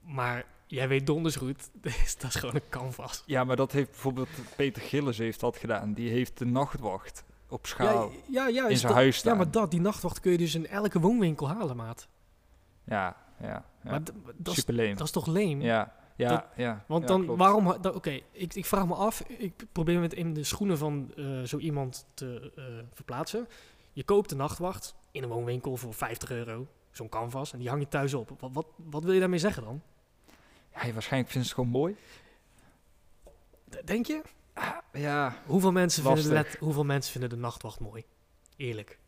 Maar 0.02 0.46
jij 0.68 0.88
weet 0.88 1.06
donders 1.06 1.36
goed, 1.36 1.70
dat 1.82 1.94
is- 2.04 2.18
dat 2.18 2.30
is 2.30 2.36
gewoon 2.36 2.56
een 2.56 2.70
canvas. 2.70 3.24
ja, 3.26 3.44
maar 3.44 3.56
dat 3.56 3.72
heeft 3.72 3.90
bijvoorbeeld 3.90 4.30
Peter 4.56 4.82
Gillis 4.82 5.18
heeft 5.18 5.40
dat 5.40 5.58
gedaan. 5.58 5.94
Die 5.94 6.10
heeft 6.10 6.38
de 6.38 6.46
nachtwacht 6.46 7.24
op 7.50 7.66
schaal 7.68 8.12
ja, 8.30 8.48
ja, 8.48 8.66
in 8.66 8.72
is 8.72 8.80
zijn 8.80 8.92
dat- 8.92 9.02
huis 9.02 9.14
Ja, 9.16 9.20
staan. 9.22 9.38
maar 9.38 9.52
dat, 9.52 9.72
die 9.72 9.82
nachtwacht 9.82 10.20
kun 10.20 10.32
je 10.32 10.38
dus 10.38 10.56
in 10.56 10.68
elke 10.68 11.00
woonwinkel 11.00 11.48
halen, 11.50 11.76
maat. 11.76 12.08
Ja, 12.84 13.16
ja, 13.40 13.48
ja. 13.48 13.66
Maar 13.84 14.04
dat, 14.04 14.58
is, 14.58 14.66
dat 14.66 15.02
is 15.08 15.12
toch 15.12 15.26
leem? 15.28 15.62
Ja, 15.62 15.96
ja, 16.22 16.30
Dat- 16.30 16.46
ja. 16.56 16.84
Want 16.88 17.08
dan, 17.08 17.26
waarom... 17.36 17.68
Oké, 17.68 18.20
ik, 18.32 18.54
ik 18.54 18.66
vraag 18.66 18.88
me 18.88 18.94
af, 18.94 19.20
ik 19.22 19.66
probeer 19.72 19.96
me 19.96 20.02
het 20.02 20.14
in 20.14 20.34
de 20.34 20.44
schoenen 20.44 20.78
van 20.78 21.12
eh, 21.18 21.42
zo 21.42 21.58
iemand 21.58 22.06
te 22.14 22.52
eh, 22.56 22.64
verplaatsen. 22.94 23.48
Je 23.94 24.04
koopt 24.04 24.30
de 24.30 24.36
nachtwacht 24.36 24.96
in 25.12 25.24
een 25.24 25.30
woonwinkel 25.30 25.78
voor 25.78 25.94
50 25.94 26.32
euro, 26.32 26.68
zo'n 26.92 27.10
canvas, 27.10 27.54
en 27.54 27.60
die 27.60 27.70
hang 27.70 27.82
je 27.82 27.88
thuis 27.88 28.14
op. 28.14 28.32
Wat, 28.40 28.50
wat, 28.54 28.66
wat 28.76 29.04
wil 29.04 29.14
je 29.14 29.20
daarmee 29.20 29.40
zeggen 29.40 29.64
dan? 29.64 29.82
Ja, 30.76 30.92
waarschijnlijk 30.94 31.32
vindt 31.32 31.32
ze 31.32 31.38
het 31.38 31.50
gewoon 31.54 31.70
mooi. 31.70 31.96
Denk 33.86 34.06
je? 34.06 34.22
Ja, 34.94 35.36
Hoeveel 35.46 35.72
mensen, 35.72 36.04
vinden 36.04 36.24
de, 36.24 36.30
let- 36.32 36.58
hoeveel 36.60 36.84
mensen 36.84 37.12
vinden 37.12 37.30
de 37.30 37.36
nachtwacht 37.36 37.80
mooi? 37.80 38.04
Eerlijk. 38.58 39.00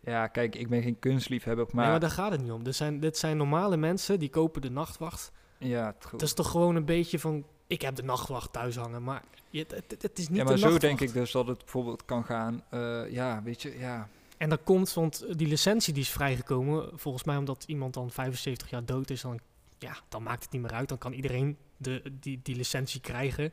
ja, 0.00 0.26
kijk, 0.26 0.54
ik 0.54 0.68
ben 0.68 0.82
geen 0.82 0.98
kunstliefhebber, 0.98 1.64
Maar, 1.64 1.74
maar... 1.74 1.82
nee, 1.84 1.90
maar 1.92 2.00
daar 2.00 2.10
gaat 2.10 2.30
het 2.32 2.40
niet 2.42 2.50
om. 2.50 2.62
Dit 2.64 2.74
zijn, 2.76 3.00
dit 3.00 3.16
zijn 3.18 3.36
normale 3.36 3.76
mensen 3.76 4.18
die 4.18 4.28
kopen 4.30 4.60
de 4.62 4.70
nachtwacht. 4.70 5.32
Ja, 5.62 5.92
true. 5.98 6.12
Het 6.12 6.22
is 6.22 6.32
toch 6.34 6.50
gewoon 6.50 6.76
een 6.76 6.84
beetje 6.84 7.18
van... 7.18 7.44
Ik 7.66 7.82
heb 7.82 7.94
de 7.96 8.02
nachtwacht 8.02 8.52
thuis 8.52 8.76
hangen, 8.76 9.02
maar 9.02 9.22
je, 9.50 9.58
het, 9.58 9.72
het- 9.90 10.02
het 10.02 10.18
is 10.18 10.28
niet 10.28 10.38
ja, 10.38 10.44
maar 10.44 10.52
de 10.54 10.58
zo 10.58 10.78
denk 10.78 11.00
ik 11.00 11.12
dus 11.12 11.32
dat 11.32 11.46
het 11.46 11.58
bijvoorbeeld 11.58 12.04
kan 12.04 12.24
gaan. 12.24 12.62
eh, 12.70 13.10
ja, 13.10 13.42
weet 13.42 13.62
je, 13.62 13.78
ja. 13.78 14.08
En 14.36 14.48
dat 14.48 14.60
komt, 14.64 14.92
want 14.94 15.38
die 15.38 15.46
licentie 15.48 15.92
die 15.92 16.02
is 16.02 16.10
vrijgekomen, 16.10 16.90
volgens 16.98 17.24
mij 17.24 17.36
omdat 17.36 17.64
iemand 17.66 17.94
dan 17.94 18.10
75 18.10 18.70
jaar 18.70 18.84
dood 18.84 19.10
is, 19.10 19.20
dan, 19.20 19.40
ja, 19.78 19.96
dan 20.08 20.22
maakt 20.22 20.42
het 20.42 20.52
niet 20.52 20.62
meer 20.62 20.72
uit. 20.72 20.88
Dan 20.88 20.98
kan 20.98 21.12
iedereen 21.12 21.56
de, 21.76 22.02
die, 22.20 22.40
die 22.42 22.56
licentie 22.56 23.00
krijgen. 23.00 23.52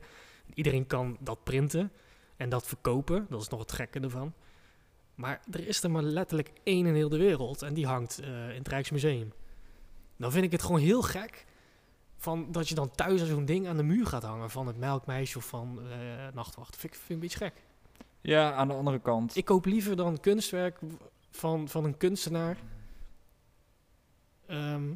Iedereen 0.54 0.86
kan 0.86 1.16
dat 1.20 1.44
printen 1.44 1.92
en 2.36 2.48
dat 2.48 2.66
verkopen. 2.66 3.26
Dat 3.28 3.40
is 3.40 3.48
nog 3.48 3.60
het 3.60 3.72
gekke 3.72 4.00
ervan. 4.00 4.32
Maar 5.14 5.40
er 5.50 5.66
is 5.68 5.82
er 5.82 5.90
maar 5.90 6.02
letterlijk 6.02 6.50
één 6.62 6.86
in 6.86 6.94
heel 6.94 7.08
de 7.08 7.18
wereld 7.18 7.62
en 7.62 7.74
die 7.74 7.86
hangt 7.86 8.18
eh, 8.20 8.48
in 8.50 8.58
het 8.58 8.68
Rijksmuseum. 8.68 9.32
Dan 10.16 10.32
vind 10.32 10.44
ik 10.44 10.52
het 10.52 10.62
gewoon 10.62 10.80
heel 10.80 11.02
gek 11.02 11.46
van 12.20 12.52
dat 12.52 12.68
je 12.68 12.74
dan 12.74 12.90
thuis 12.90 13.26
zo'n 13.26 13.44
ding 13.44 13.68
aan 13.68 13.76
de 13.76 13.82
muur 13.82 14.06
gaat 14.06 14.22
hangen 14.22 14.50
van 14.50 14.66
het 14.66 14.76
melkmeisje 14.78 15.38
of 15.38 15.44
van 15.44 15.80
eh 15.90 16.34
nachtwacht. 16.34 16.76
Vind 16.76 16.92
ik, 16.94 16.98
vind 16.98 17.08
ik 17.08 17.14
een 17.14 17.20
beetje 17.20 17.38
gek. 17.38 17.54
Ja, 18.20 18.52
aan 18.52 18.68
de 18.68 18.74
andere 18.74 18.98
kant. 19.00 19.36
Ik 19.36 19.44
koop 19.44 19.64
liever 19.64 19.96
dan 19.96 20.20
kunstwerk 20.20 20.78
van, 21.30 21.68
van 21.68 21.84
een 21.84 21.96
kunstenaar. 21.96 22.56
ehm, 24.46 24.92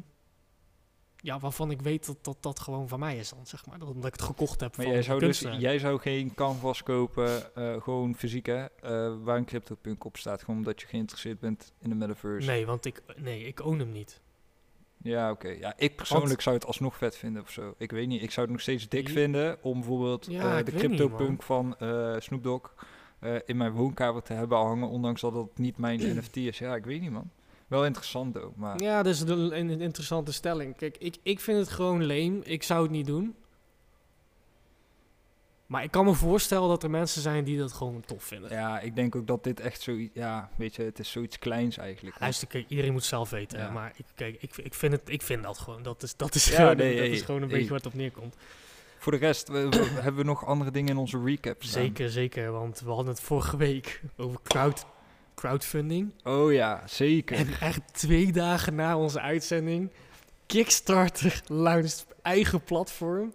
ja, 1.15 1.39
waarvan 1.39 1.71
ik 1.71 1.81
weet 1.81 2.05
dat, 2.05 2.23
dat 2.23 2.37
dat 2.43 2.59
gewoon 2.59 2.87
van 2.87 2.99
mij 2.99 3.17
is 3.17 3.29
dan, 3.29 3.45
zeg 3.45 3.65
maar. 3.65 3.79
Dat, 3.79 3.87
omdat 3.87 4.05
ik 4.05 4.13
het 4.13 4.21
gekocht 4.21 4.59
heb 4.59 4.77
maar 4.77 4.85
van 4.85 4.93
jij 4.93 5.03
zou, 5.03 5.19
dus, 5.19 5.39
jij 5.39 5.79
zou 5.79 5.99
geen 5.99 6.33
canvas 6.33 6.83
kopen, 6.83 7.55
eh, 7.55 7.81
gewoon 7.81 8.15
fysiek 8.15 8.45
hè, 8.45 8.65
eh, 8.65 9.15
waar 9.23 9.37
een 9.37 9.45
CryptoPunk 9.45 10.03
op 10.03 10.17
staat. 10.17 10.39
Gewoon 10.43 10.57
omdat 10.57 10.81
je 10.81 10.87
geïnteresseerd 10.87 11.39
bent 11.39 11.73
in 11.79 11.89
de 11.89 11.95
metaverse. 11.95 12.47
Nee, 12.47 12.65
want 12.65 12.85
ik, 12.85 13.01
nee, 13.15 13.43
ik 13.43 13.59
own 13.59 13.79
hem 13.79 13.91
niet. 13.91 14.21
Ja, 15.05 15.31
oké. 15.31 15.47
Ja, 15.47 15.73
ik 15.77 15.95
persoonlijk 15.95 16.41
zou 16.41 16.55
het 16.55 16.65
alsnog 16.65 16.97
vet 16.97 17.17
vinden 17.17 17.41
of 17.41 17.49
zo. 17.49 17.73
Ik 17.77 17.91
weet 17.91 18.07
niet, 18.07 18.21
ik 18.21 18.31
zou 18.31 18.45
het 18.45 18.55
nog 18.55 18.61
steeds 18.61 18.89
dik 18.89 19.09
vinden 19.09 19.57
om 19.61 19.73
bijvoorbeeld 19.73 20.25
Ja, 20.29 20.57
eh, 20.57 20.65
de 20.65 20.71
niet, 20.71 20.81
CryptoPunk 20.81 21.43
van 21.43 21.75
eh 21.77 22.15
Snoop 22.19 22.43
Dogg 22.43 22.73
eh, 23.19 23.35
in 23.45 23.57
mijn 23.57 23.71
woonkamer 23.71 24.21
te 24.21 24.33
hebben 24.33 24.57
hangen, 24.57 24.89
ondanks 24.89 25.21
dat 25.21 25.33
het 25.33 25.57
niet 25.57 25.77
mijn 25.77 25.99
NFT 26.17 26.35
is. 26.35 26.57
Ja, 26.57 26.75
ik 26.75 26.85
weet 26.85 27.01
niet 27.01 27.11
man. 27.11 27.29
Wel 27.67 27.85
interessant 27.85 28.37
ook, 28.37 28.55
maar... 28.55 28.81
Ja, 28.81 29.03
dat 29.03 29.13
is 29.13 29.21
een, 29.21 29.59
een 29.59 29.81
interessante 29.81 30.33
stelling. 30.33 30.75
Kijk, 30.75 30.97
ik, 30.97 31.17
ik 31.23 31.39
vind 31.39 31.57
het 31.57 31.69
gewoon 31.69 32.03
leem. 32.03 32.41
Ik 32.43 32.63
zou 32.63 32.81
het 32.81 32.91
niet 32.91 33.05
doen. 33.05 33.35
Maar 35.65 35.83
ik 35.83 35.91
kan 35.91 36.05
me 36.05 36.13
voorstellen 36.13 36.69
dat 36.69 36.83
er 36.83 36.89
mensen 36.89 37.21
zijn 37.21 37.43
die 37.43 37.57
dat 37.57 37.73
gewoon 37.73 38.01
tof 38.05 38.23
vinden. 38.23 38.49
Ja, 38.51 38.79
ik 38.79 38.95
denk 38.95 39.15
ook 39.15 39.27
dat 39.27 39.43
dit 39.43 39.59
echt 39.59 39.81
zoiets... 39.81 40.13
Ja, 40.13 40.49
weet 40.57 40.75
je, 40.75 40.83
het 40.83 40.99
is 40.99 41.11
zoiets 41.11 41.39
kleins 41.39 41.77
eigenlijk. 41.77 42.19
Luister, 42.19 42.47
kijk, 42.47 42.65
iedereen 42.67 42.91
moet 42.91 43.03
zelf 43.03 43.29
weten. 43.29 43.59
Ja. 43.59 43.69
Maar 43.69 43.93
ik, 43.95 44.05
kijk, 44.15 44.37
ik, 44.41 44.57
ik, 44.57 44.73
vind 44.73 44.91
het, 44.91 45.01
ik 45.05 45.21
vind 45.21 45.43
dat 45.43 45.57
gewoon. 45.57 45.83
Dat 45.83 46.03
is, 46.03 46.15
dat 46.15 46.35
is, 46.35 46.47
Ja, 46.49 46.55
gewoon, 46.55 46.77
nee, 46.77 46.89
dat 46.95 46.99
hey, 47.05 47.09
is 47.09 47.21
gewoon 47.21 47.41
een 47.41 47.47
beetje 47.47 47.67
waar 47.67 47.77
het 47.77 47.85
op 47.87 47.93
neerkomt. 47.93 48.35
Voor 48.97 49.11
de 49.11 49.17
rest, 49.17 49.47
we- 49.47 49.69
we- 49.69 49.77
hebben 50.01 50.21
we 50.21 50.23
nog 50.27 50.45
andere 50.45 50.71
dingen 50.71 50.89
in 50.89 50.97
onze 50.97 51.21
recap 51.25 51.63
staan? 51.63 51.81
Zeker, 51.83 52.09
zeker. 52.09 52.51
Want 52.51 52.79
we 52.79 52.89
hadden 52.89 53.07
het 53.07 53.19
vorige 53.21 53.57
week 53.57 54.01
over 54.17 54.39
crowd, 54.43 54.85
crowdfunding. 55.35 56.13
Oh 56.23 56.53
ja, 56.53 56.83
zeker. 56.87 57.35
En 57.37 57.47
echt 57.59 57.81
twee 57.93 58.31
dagen 58.31 58.75
na 58.75 58.97
onze 58.97 59.19
uitzending... 59.19 59.91
Kickstarter 60.45 61.41
launched 61.65 62.05
eigen 62.21 62.63
platform 62.63 63.33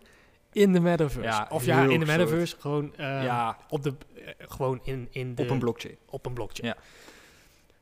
in 0.52 0.72
de 0.72 0.80
metaverse. 0.80 1.28
Ja, 1.28 1.46
of 1.50 1.64
ja, 1.64 1.82
in 1.82 1.88
de 1.88 1.94
absurd. 1.94 2.18
metaverse. 2.18 2.56
Gewoon, 2.58 2.96
eh, 2.96 3.06
ja, 3.24 3.58
op, 3.68 3.82
de, 3.82 3.94
eh, 4.14 4.22
gewoon 4.38 4.80
in, 4.82 5.08
in 5.10 5.34
de, 5.34 5.42
op 5.42 5.50
een 5.50 5.58
blockchain. 5.58 5.96
op 6.06 6.26
een 6.26 6.32
blockchain. 6.32 6.68
Ja. 6.76 6.82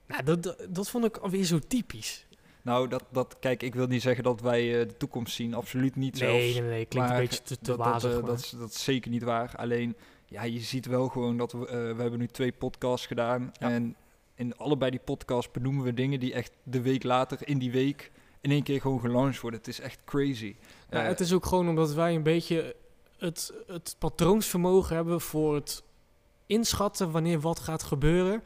Nou, 0.06 0.22
dat, 0.24 0.42
dat, 0.42 0.66
dat 0.68 0.90
vond 0.90 1.04
ik 1.04 1.16
alweer 1.16 1.44
zo 1.44 1.58
typisch. 1.58 2.26
Nou, 2.62 2.88
dat, 2.88 3.04
dat, 3.10 3.36
kijk, 3.40 3.62
ik 3.62 3.74
wil 3.74 3.86
niet 3.86 4.02
zeggen 4.02 4.24
dat 4.24 4.40
wij 4.40 4.80
eh, 4.80 4.88
de 4.88 4.96
toekomst 4.96 5.34
zien. 5.34 5.54
Absoluut 5.54 5.96
niet 5.96 6.20
Nee, 6.20 6.28
zelfs. 6.30 6.58
nee, 6.60 6.68
nee, 6.68 6.84
klinkt 6.86 7.10
een 7.10 7.16
beetje 7.16 7.42
te, 7.42 7.58
te 7.58 7.64
dat, 7.64 7.76
dat, 7.76 7.86
wazig. 7.86 8.10
eh, 8.12 8.16
maar- 8.18 8.26
dat, 8.26 8.38
is, 8.38 8.50
dat 8.50 8.70
is 8.70 8.84
zeker 8.84 9.10
niet 9.10 9.22
waar. 9.22 9.52
Alleen, 9.56 9.96
ja, 10.26 10.42
je 10.42 10.60
ziet 10.60 10.86
wel 10.86 11.08
gewoon 11.08 11.36
dat 11.36 11.52
we, 11.52 11.66
eh, 11.66 11.72
we 11.96 12.00
hebben 12.02 12.18
nu 12.18 12.26
twee 12.26 12.52
podcasts 12.52 13.06
gedaan. 13.06 13.52
Ja. 13.60 13.70
En 13.70 13.96
in 14.34 14.56
allebei 14.56 14.90
die 14.90 15.00
podcasts 15.00 15.50
benoemen 15.50 15.84
we 15.84 15.94
dingen 15.94 16.20
die 16.20 16.32
echt 16.32 16.52
de 16.62 16.80
week 16.80 17.02
later, 17.02 17.38
in 17.48 17.58
die 17.58 17.70
week, 17.70 18.10
in 18.40 18.50
één 18.50 18.62
keer 18.62 18.80
gewoon 18.80 19.00
gelanceerd 19.00 19.40
worden. 19.40 19.60
Het 19.60 19.68
is 19.68 19.80
echt 19.80 19.98
crazy. 20.04 20.56
Ja, 20.90 21.02
Eh, 21.02 21.08
het 21.08 21.20
is 21.20 21.32
ook 21.32 21.46
gewoon 21.46 21.68
omdat 21.68 21.94
wij 21.94 22.14
een 22.14 22.22
beetje 22.22 22.76
het, 23.18 23.52
het 23.66 23.96
patroonsvermogen 23.98 24.96
hebben 24.96 25.20
voor 25.20 25.54
het 25.54 25.82
inschatten 26.46 27.10
wanneer 27.10 27.40
wat 27.40 27.58
gaat 27.60 27.82
gebeuren. 27.82 28.42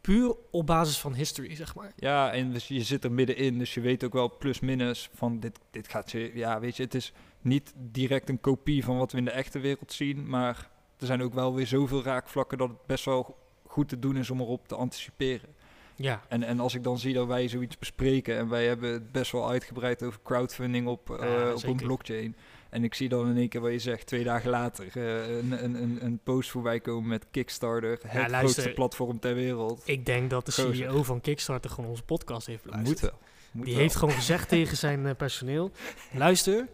Puur 0.00 0.36
op 0.50 0.66
basis 0.66 0.98
van 1.00 1.14
history, 1.14 1.54
zeg 1.54 1.74
maar. 1.74 1.92
Ja, 1.96 2.32
en 2.32 2.52
dus 2.52 2.68
je 2.68 2.82
zit 2.82 3.04
er 3.04 3.12
middenin, 3.12 3.58
dus 3.58 3.74
je 3.74 3.80
weet 3.80 4.04
ook 4.04 4.12
wel 4.12 4.36
plus 4.38 4.60
minus 4.60 5.10
van 5.14 5.40
dit, 5.40 5.58
dit 5.70 5.88
gaat 5.88 6.10
ze. 6.10 6.30
Ja, 6.34 6.60
weet 6.60 6.76
je, 6.76 6.82
het 6.82 6.94
is 6.94 7.12
niet 7.40 7.72
direct 7.76 8.28
een 8.28 8.40
kopie 8.40 8.84
van 8.84 8.98
wat 8.98 9.12
we 9.12 9.18
in 9.18 9.24
de 9.24 9.30
echte 9.30 9.58
wereld 9.58 9.92
zien, 9.92 10.28
maar 10.28 10.70
er 10.98 11.06
zijn 11.06 11.22
ook 11.22 11.34
wel 11.34 11.54
weer 11.54 11.66
zoveel 11.66 12.02
raakvlakken 12.02 12.58
dat 12.58 12.68
het 12.68 12.86
best 12.86 13.04
wel 13.04 13.36
goed 13.66 13.88
te 13.88 13.98
doen 13.98 14.16
is 14.16 14.30
om 14.30 14.40
erop 14.40 14.68
te 14.68 14.74
anticiperen. 14.74 15.53
Ja, 15.96 16.22
En, 16.28 16.42
en 16.42 16.60
als 16.60 16.74
ik 16.74 16.82
dan 16.82 16.98
zie 16.98 17.14
dat 17.14 17.26
wij 17.26 17.48
zoiets 17.48 17.78
bespreken 17.78 18.36
en 18.36 18.48
wij 18.48 18.66
hebben 18.66 18.92
het 18.92 19.12
best 19.12 19.32
wel 19.32 19.48
uitgebreid 19.50 20.02
over 20.02 20.20
crowdfunding 20.24 20.86
op, 20.86 21.10
eh, 21.10 21.28
Ja, 21.30 21.52
op 21.52 21.64
een 21.64 21.76
blockchain. 21.76 22.36
En 22.70 22.84
ik 22.84 22.94
zie 22.94 23.08
dan 23.08 23.28
in 23.28 23.36
één 23.36 23.48
keer 23.48 23.60
wat 23.60 23.72
je 23.72 23.78
zegt, 23.78 24.06
twee 24.06 24.24
dagen 24.24 24.50
later, 24.50 24.86
eh, 24.94 25.36
een, 25.36 25.64
een, 25.64 25.82
een, 25.82 25.98
een 26.04 26.20
post 26.24 26.50
voorbij 26.50 26.80
komen 26.80 27.08
met 27.08 27.26
Kickstarter, 27.30 27.90
het 27.90 28.02
luister, 28.14 28.38
grootste 28.38 28.70
platform 28.70 29.18
ter 29.20 29.34
wereld. 29.34 29.82
ik 29.84 30.06
denk 30.06 30.30
dat 30.30 30.46
de 30.46 30.52
Gozer. 30.52 30.74
CEO 30.76 31.02
van 31.02 31.20
Kickstarter 31.20 31.70
gewoon 31.70 31.90
onze 31.90 32.02
podcast 32.02 32.46
heeft 32.46 32.62
beluisterd. 32.62 33.00
Moet 33.00 33.10
wel. 33.10 33.20
Moet 33.52 33.64
Die 33.64 33.74
wel. 33.74 33.82
heeft 33.82 33.96
gewoon 33.96 34.14
gezegd 34.14 34.48
tegen 34.48 34.76
zijn 34.76 35.06
eh, 35.06 35.14
personeel: 35.16 35.70
luister, 36.12 36.68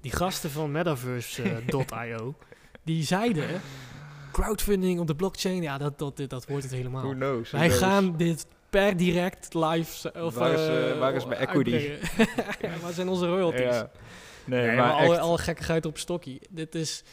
die 0.00 0.12
gasten 0.12 0.50
van 0.50 0.70
Metaverse.io, 0.72 2.34
die 2.84 3.04
zeiden: 3.04 3.60
crowdfunding 4.32 5.00
op 5.00 5.06
de 5.06 5.14
blockchain, 5.16 5.62
ja, 5.62 5.78
dat, 5.78 5.98
dat, 5.98 6.16
dat 6.28 6.46
wordt 6.46 6.62
het 6.64 6.72
helemaal. 6.72 7.02
Who 7.02 7.12
knows? 7.12 7.48
who 7.50 7.58
Wij 7.58 7.66
knows? 7.68 7.82
gaan 7.82 8.16
dit 8.16 8.46
per 8.76 8.96
direct 8.96 9.54
live. 9.54 10.12
Of, 10.22 10.34
Waar 10.34 10.52
is, 10.52 10.68
eh, 10.68 10.90
eh, 10.90 10.98
waar 10.98 11.14
is 11.14 11.26
mijn 11.26 11.40
equity? 11.40 11.90
waar 12.82 12.92
zijn 12.92 13.08
onze 13.08 13.26
royalties? 13.26 13.60
Ja. 13.60 13.90
Nee, 14.44 14.66
Nee, 14.66 14.76
maar, 14.76 14.86
maar, 14.86 14.92
alle, 14.92 15.12
echt, 15.12 15.22
alle 15.22 15.38
gekkigheid 15.38 15.86
op 15.86 15.98
stokkie. 15.98 16.40
Dit 16.50 16.74
is, 16.74 17.04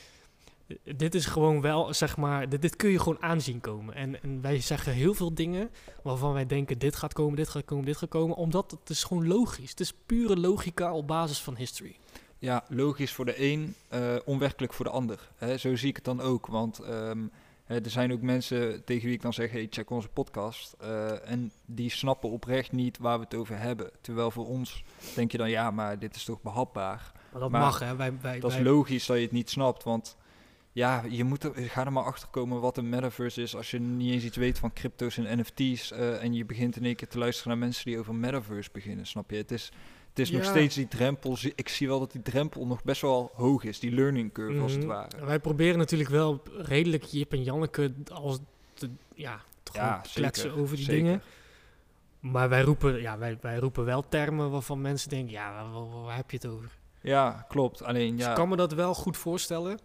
dit 0.96 1.16
is 1.16 1.26
gewoon 1.26 1.62
wel, 1.62 1.94
zeg 1.94 2.18
maar, 2.18 2.50
dit, 2.50 2.62
dit 2.62 2.76
kun 2.76 2.90
je 2.90 3.00
gewoon 3.00 3.22
aanzien 3.22 3.60
komen. 3.60 3.96
En, 3.96 4.24
en 4.24 4.42
wij 4.42 4.62
zeggen 4.62 4.94
heel 4.94 5.14
veel 5.14 5.34
dingen 5.34 5.70
waarvan 6.02 6.34
wij 6.34 6.46
denken, 6.46 6.78
dit 6.78 6.96
gaat 6.96 7.14
komen, 7.14 7.36
dit 7.36 7.50
gaat 7.50 7.66
komen, 7.66 7.86
dit 7.86 7.98
gaat 7.98 8.10
komen. 8.10 8.36
Omdat 8.36 8.72
het 8.72 8.90
is 8.90 9.04
gewoon 9.04 9.28
logisch. 9.28 9.70
Het 9.70 9.80
is 9.80 9.94
pure 10.06 10.38
logica 10.38 10.94
op 10.94 11.08
basis 11.08 11.40
van 11.40 11.56
history. 11.56 11.96
ja, 12.40 12.64
logisch 12.70 13.12
voor 13.12 13.26
de 13.26 13.42
een, 13.42 13.76
eh, 13.88 14.16
onwerkelijk 14.26 14.74
voor 14.74 14.86
de 14.86 14.92
ander. 14.92 15.30
Hè, 15.38 15.58
zo 15.58 15.76
zie 15.76 15.90
ik 15.90 15.96
het 15.96 16.06
dan 16.06 16.22
ook, 16.22 16.48
want 16.48 16.80
ehm, 16.80 17.20
er 17.68 17.90
zijn 17.90 18.12
ook 18.12 18.22
mensen 18.22 18.84
tegen 18.84 19.06
wie 19.06 19.14
ik 19.16 19.22
dan 19.22 19.34
zeg, 19.34 19.52
hey, 19.52 19.68
check 19.70 19.90
onze 19.90 20.08
podcast. 20.08 20.76
eh, 20.80 21.30
en 21.30 21.52
die 21.66 21.90
snappen 21.90 22.30
oprecht 22.30 22.72
niet 22.72 22.98
waar 22.98 23.18
we 23.18 23.24
het 23.24 23.36
over 23.36 23.60
hebben. 23.60 23.92
Terwijl 24.02 24.32
voor 24.32 24.48
ons 24.48 24.84
denk 25.16 25.32
je 25.32 25.38
dan, 25.38 25.50
ja, 25.50 25.72
maar 25.72 26.00
dit 26.00 26.16
is 26.16 26.24
toch 26.24 26.42
behapbaar. 26.42 27.12
Maar 27.32 27.42
dat 27.42 27.52
Maar 27.52 27.62
mag, 27.62 27.80
hè. 27.80 27.96
Wij, 27.96 28.14
wij, 28.22 28.40
Dat 28.40 28.52
is 28.52 28.60
logisch 28.60 29.06
dat 29.06 29.18
je 29.18 29.24
het 29.24 29.32
niet 29.32 29.50
snapt, 29.50 29.84
want 29.84 30.18
ja, 30.72 31.04
je 31.10 31.24
moet 31.24 31.44
er, 31.44 31.52
ga 31.56 31.86
er 31.86 31.92
maar 31.92 32.04
achter 32.04 32.28
komen 32.28 32.62
wat 32.62 32.78
een 32.78 32.90
metaverse 32.90 33.42
is 33.42 33.56
als 33.56 33.72
je 33.72 33.80
niet 33.80 34.12
eens 34.12 34.24
iets 34.24 34.38
weet 34.38 34.60
van 34.60 34.74
crypto's 34.74 35.18
en 35.18 35.40
NFT's 35.40 35.92
eh, 35.92 36.24
en 36.24 36.34
je 36.34 36.46
begint 36.46 36.76
in 36.76 36.86
één 36.86 36.96
keer 36.96 37.08
te 37.08 37.18
luisteren 37.18 37.50
naar 37.50 37.58
mensen 37.58 37.86
die 37.86 38.00
over 38.00 38.16
metaverse 38.16 38.70
beginnen, 38.72 39.06
snap 39.08 39.30
je? 39.32 39.38
Het 39.38 39.52
is, 39.52 39.72
het 40.14 40.20
is 40.20 40.32
nog 40.32 40.44
steeds 40.44 40.76
die 40.76 40.88
drempel, 40.88 41.38
ik 41.56 41.70
zie 41.70 41.88
wel 41.88 42.00
dat 42.00 42.12
die 42.12 42.22
drempel 42.22 42.66
nog 42.68 42.84
best 42.84 43.02
wel 43.02 43.32
hoog 43.34 43.64
is, 43.64 43.80
die 43.80 43.92
learning 43.92 44.32
curve 44.34 44.60
als 44.60 44.72
het 44.72 44.82
Mhm. 44.82 44.90
ware. 44.90 45.26
Wij 45.26 45.40
proberen 45.40 45.78
natuurlijk 45.78 46.10
wel 46.10 46.42
redelijk 46.58 47.04
Jip 47.04 47.32
en 47.34 47.44
Janneke 47.44 47.94
als 48.12 48.40
te, 48.74 48.90
ja, 49.16 49.42
te 49.64 49.72
kletsen 50.14 50.52
over 50.52 50.76
die 50.76 50.86
zeker. 50.86 51.04
dingen. 51.04 51.22
Maar 52.20 52.50
wij 52.50 52.62
roepen, 52.62 53.02
ja, 53.02 53.18
wij, 53.18 53.38
wij 53.42 53.58
roepen 53.58 53.86
wel 53.86 54.08
termen 54.10 54.52
waarvan 54.52 54.82
mensen 54.82 55.10
denken, 55.10 55.32
ja, 55.32 55.54
waar, 55.54 55.72
waar- 55.72 56.04
waar 56.04 56.16
heb 56.16 56.32
je 56.32 56.38
het 56.38 56.46
over? 56.48 56.70
Ja, 57.02 57.46
klopt. 57.50 57.84
Alleen 57.84 58.16
Dus 58.16 58.24
ja, 58.26 58.30
ik 58.30 58.36
kan 58.36 58.50
me 58.50 58.56
dat 58.56 58.74
wel 58.74 58.94
goed 58.94 59.18
voorstellen. 59.18 59.80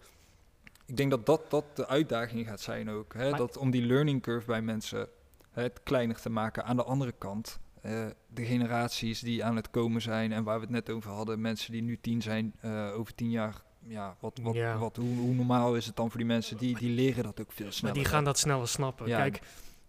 ik 0.86 0.96
denk 0.96 1.10
dat 1.10 1.26
dat, 1.26 1.50
dat 1.50 1.64
de 1.76 1.86
uitdaging 1.86 2.46
gaat 2.46 2.60
zijn 2.60 2.90
ook. 2.90 3.14
Hè? 3.14 3.28
Maar- 3.30 3.38
Dat 3.38 3.56
om 3.56 3.70
die 3.70 3.86
learning 3.86 4.22
curve 4.22 4.46
bij 4.46 4.62
mensen 4.62 5.08
hè, 5.50 5.62
het 5.62 5.80
kleiner 5.82 6.20
te 6.20 6.30
maken. 6.30 6.64
Aan 6.64 6.76
de 6.76 6.84
andere 6.84 7.12
kant, 7.18 7.58
eh, 7.88 8.06
de 8.26 8.44
generaties 8.44 9.20
die 9.20 9.44
aan 9.44 9.56
het 9.56 9.70
komen 9.70 10.02
zijn 10.02 10.32
en 10.32 10.44
waar 10.44 10.54
we 10.54 10.60
het 10.60 10.70
net 10.70 10.90
over 10.90 11.10
hadden, 11.10 11.40
mensen 11.40 11.72
die 11.72 11.82
nu 11.82 11.98
tien 12.00 12.22
zijn, 12.22 12.54
eh, 12.60 12.92
over 12.94 13.14
tien 13.14 13.30
jaar, 13.30 13.62
ja, 13.86 14.16
wat, 14.20 14.38
wat, 14.42 14.54
Ja. 14.54 14.78
Wat, 14.78 14.96
hoe, 14.96 15.16
hoe 15.16 15.34
normaal 15.34 15.76
is 15.76 15.86
het 15.86 15.96
dan 15.96 16.08
voor 16.08 16.18
die 16.18 16.26
mensen? 16.26 16.56
Die, 16.56 16.78
die 16.78 16.90
leren 16.90 17.22
dat 17.22 17.40
ook 17.40 17.52
veel 17.52 17.64
Maar 17.64 17.74
sneller. 17.74 17.96
die 17.96 18.04
gaan 18.04 18.24
dat 18.24 18.38
sneller 18.38 18.68
snappen. 18.68 19.08
Ja. 19.08 19.16
Kijk, 19.16 19.40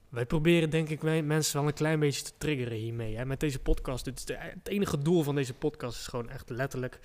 wij 0.09 0.25
proberen 0.25 0.69
denk 0.69 0.89
ik 0.89 1.01
mensen 1.23 1.57
wel 1.59 1.67
een 1.67 1.73
klein 1.73 1.99
beetje 1.99 2.23
te 2.23 2.31
triggeren 2.37 2.77
hiermee. 2.77 3.15
Hè. 3.15 3.25
Met 3.25 3.39
deze 3.39 3.59
podcast. 3.59 4.07
Is 4.07 4.25
de, 4.25 4.35
het 4.37 4.67
enige 4.67 4.97
doel 4.97 5.23
van 5.23 5.35
deze 5.35 5.53
podcast 5.53 5.99
is 5.99 6.07
gewoon 6.07 6.29
echt 6.29 6.49
letterlijk 6.49 6.99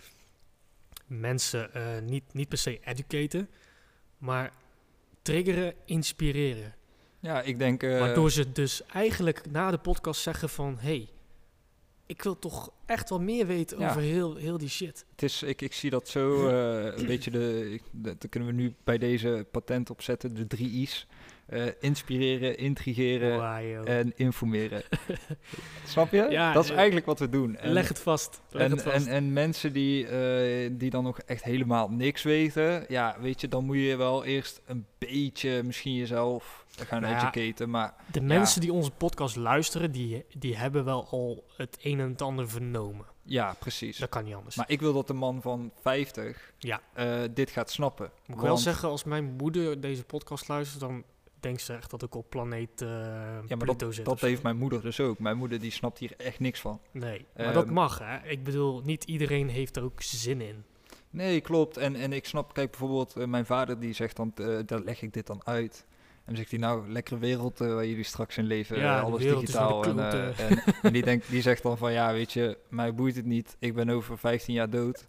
mensen 1.06 1.74
eh, 1.74 2.02
niet, 2.02 2.24
niet 2.32 2.48
per 2.48 2.58
se 2.58 2.80
educaten. 2.84 3.48
maar 4.18 4.52
triggeren, 5.22 5.74
inspireren. 5.84 6.74
Ja, 7.24 7.42
ik 7.42 7.58
denk... 7.58 7.82
eh, 7.82 7.98
Waardoor 7.98 8.30
ze 8.30 8.52
dus 8.52 8.82
eigenlijk 8.86 9.50
na 9.50 9.70
de 9.70 9.78
podcast 9.78 10.20
zeggen 10.20 10.48
van... 10.48 10.76
hey, 10.78 11.08
ik 12.06 12.22
wil 12.22 12.38
toch 12.38 12.70
echt 12.86 13.08
wel 13.10 13.20
meer 13.20 13.46
weten 13.46 13.78
Ja. 13.78 13.88
over 13.90 14.00
heel, 14.00 14.36
heel 14.36 14.58
die 14.58 14.68
shit. 14.68 15.04
Het 15.10 15.22
is, 15.22 15.42
ik, 15.42 15.62
ik 15.62 15.72
zie 15.72 15.90
dat 15.90 16.08
zo 16.08 16.48
eh, 16.48 16.98
een 16.98 17.06
beetje 17.06 17.30
de, 17.30 17.70
ik, 17.72 17.82
de- 17.90 18.16
dat 18.18 18.30
kunnen 18.30 18.48
we 18.48 18.54
nu 18.54 18.74
bij 18.84 18.98
deze 18.98 19.46
patent 19.50 19.90
opzetten, 19.90 20.34
de 20.34 20.46
drie 20.46 20.70
I's. 20.70 21.06
Eh, 21.46 21.66
inspireren, 21.80 22.58
intrigeren 22.58 23.86
en 23.86 24.12
informeren. 24.16 24.82
Snap 25.86 26.10
je? 26.12 26.26
Ja, 26.30 26.52
dat 26.52 26.64
is 26.64 26.70
eigenlijk 26.70 27.06
wat 27.06 27.18
we 27.18 27.28
doen. 27.28 27.56
En, 27.56 27.72
Leg 27.72 27.88
het 27.88 27.98
vast. 28.00 28.42
Leg 28.50 28.62
en, 28.62 28.70
het 28.70 28.82
vast. 28.82 29.06
en, 29.06 29.12
en 29.12 29.32
mensen 29.32 29.72
die, 29.72 30.06
eh, 30.06 30.70
die 30.72 30.90
dan 30.90 31.04
nog 31.04 31.18
echt 31.20 31.42
helemaal 31.44 31.88
niks 31.90 32.22
weten, 32.22 32.84
ja, 32.88 33.16
weet 33.20 33.40
je, 33.40 33.48
dan 33.48 33.64
moet 33.64 33.76
je 33.76 33.96
wel 33.96 34.24
eerst 34.24 34.60
een 34.66 34.86
beetje 34.98 35.62
misschien 35.62 35.94
jezelf 35.94 36.64
gaan 36.76 37.02
Nou 37.02 37.14
educaten. 37.14 37.70
Maar 37.70 37.94
de 38.12 38.20
mensen 38.20 38.60
die 38.60 38.72
onze 38.72 38.90
podcast 38.90 39.36
luisteren, 39.36 39.92
die, 39.92 40.24
die 40.38 40.56
hebben 40.56 40.84
wel 40.84 41.06
al 41.10 41.44
het 41.56 41.78
een 41.82 42.00
en 42.00 42.08
het 42.08 42.22
ander 42.22 42.48
vernomen. 42.48 43.06
ja, 43.22 43.54
precies. 43.58 43.98
Dat 43.98 44.08
kan 44.08 44.24
niet 44.24 44.34
anders. 44.34 44.56
Maar 44.56 44.70
ik 44.70 44.80
wil 44.80 44.92
dat 44.92 45.06
de 45.06 45.12
man 45.12 45.42
van 45.42 45.72
50 45.82 46.52
Ja. 46.58 46.80
eh, 46.92 47.20
dit 47.30 47.50
gaat 47.50 47.70
snappen. 47.70 48.10
Moet 48.26 48.36
ik 48.36 48.42
wel 48.42 48.56
zeggen, 48.56 48.88
als 48.88 49.04
mijn 49.04 49.24
moeder 49.36 49.80
deze 49.80 50.04
podcast 50.04 50.48
luistert, 50.48 50.80
dan 50.80 51.04
denkt 51.44 51.62
ze 51.62 51.72
echt 51.72 51.90
dat 51.90 52.02
ik 52.02 52.14
op 52.14 52.30
planeet 52.30 52.82
eh 52.82 52.88
Ja, 52.88 53.40
maar 53.48 53.56
Pluto 53.56 53.86
dat, 53.86 53.94
zit. 53.94 54.04
dat 54.04 54.20
heeft 54.20 54.42
mijn 54.42 54.56
moeder 54.56 54.82
dus 54.82 55.00
ook. 55.00 55.18
Mijn 55.18 55.36
moeder 55.36 55.60
die 55.60 55.70
snapt 55.70 55.98
hier 55.98 56.12
echt 56.16 56.40
niks 56.40 56.60
van. 56.60 56.80
Nee, 56.90 57.26
maar 57.36 57.52
dat 57.52 57.64
Ehm, 57.64 57.72
mag, 57.72 57.98
hè. 57.98 58.28
Ik 58.28 58.44
bedoel, 58.44 58.80
niet 58.84 59.04
iedereen 59.04 59.48
heeft 59.48 59.76
er 59.76 59.82
ook 59.82 60.02
zin 60.02 60.40
in. 60.40 60.64
Nee, 61.10 61.40
klopt. 61.40 61.76
En, 61.76 61.94
en 61.96 62.12
ik 62.12 62.24
snap, 62.26 62.54
kijk 62.54 62.70
bijvoorbeeld, 62.70 63.16
eh, 63.16 63.26
mijn 63.26 63.46
vader 63.46 63.80
die 63.80 63.92
zegt 63.92 64.16
dan, 64.16 64.32
eh, 64.34 64.58
daar 64.66 64.80
leg 64.80 65.02
ik 65.02 65.12
dit 65.12 65.26
dan 65.26 65.40
uit. 65.44 65.86
En 66.24 66.34
dan 66.34 66.36
zegt 66.36 66.50
hij, 66.50 66.60
nou, 66.60 66.90
lekkere 66.90 67.18
wereld 67.18 67.60
eh, 67.60 67.74
waar 67.74 67.86
jullie 67.86 68.04
straks 68.04 68.36
in 68.38 68.44
leven, 68.44 68.78
Ja, 68.78 68.98
eh, 68.98 69.04
alles 69.04 69.22
digitaal. 69.22 69.84
en, 69.84 69.98
eh, 69.98 70.38
en, 70.50 70.62
en 70.82 70.92
die, 70.92 71.02
denkt, 71.02 71.30
die 71.30 71.42
zegt 71.42 71.62
dan 71.62 71.78
van, 71.78 71.92
ja, 71.92 72.12
weet 72.12 72.32
je, 72.32 72.58
mij 72.68 72.94
boeit 72.94 73.16
het 73.16 73.24
niet. 73.24 73.56
Ik 73.58 73.74
ben 73.74 73.90
over 73.90 74.18
15 74.18 74.54
jaar 74.54 74.70
dood. 74.70 75.06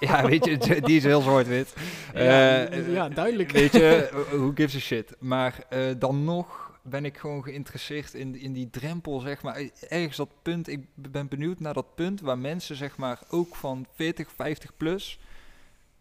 Ja, 0.00 0.26
weet 0.26 0.44
je, 0.44 0.80
die 0.80 0.96
is 0.96 1.04
heel 1.04 1.20
zwart-wit. 1.20 1.74
Ja, 2.14 2.74
ja, 2.74 3.08
duidelijk. 3.08 3.50
Weet 3.50 3.72
je, 3.72 4.08
who 4.30 4.52
gives 4.54 4.76
a 4.76 4.78
shit. 4.78 5.14
Maar 5.18 5.66
dan 5.98 6.24
nog 6.24 6.66
ben 6.82 7.04
ik 7.04 7.18
gewoon 7.18 7.42
geïnteresseerd 7.42 8.14
in, 8.14 8.40
in 8.40 8.52
die 8.52 8.70
drempel, 8.70 9.20
zeg 9.20 9.42
maar. 9.42 9.62
Ergens 9.88 10.16
dat 10.16 10.28
punt, 10.42 10.68
ik 10.68 10.80
ben 10.94 11.28
benieuwd 11.28 11.60
naar 11.60 11.74
dat 11.74 11.94
punt 11.94 12.20
waar 12.20 12.38
mensen, 12.38 12.76
zeg 12.76 12.96
maar, 12.96 13.18
ook 13.30 13.56
van 13.56 13.86
40, 13.94 14.30
50 14.36 14.76
plus, 14.76 15.18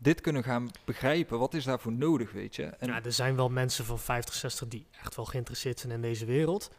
dit 0.06 0.22
kunnen 0.22 0.44
gaan 0.44 0.70
begrijpen. 0.86 1.40
Wat 1.40 1.54
is 1.54 1.64
daarvoor 1.64 1.92
nodig, 1.92 2.32
weet 2.32 2.56
je? 2.56 2.64
En 2.64 2.88
Ja, 2.88 3.04
er 3.04 3.12
zijn 3.14 3.36
wel 3.36 3.50
mensen 3.50 3.86
van 3.86 4.00
50, 4.00 4.34
60 4.36 4.68
die 4.68 4.86
echt 5.02 5.16
wel 5.16 5.26
geïnteresseerd 5.26 5.80
zijn 5.80 5.94
in 5.94 6.02
deze 6.02 6.26
wereld. 6.26 6.72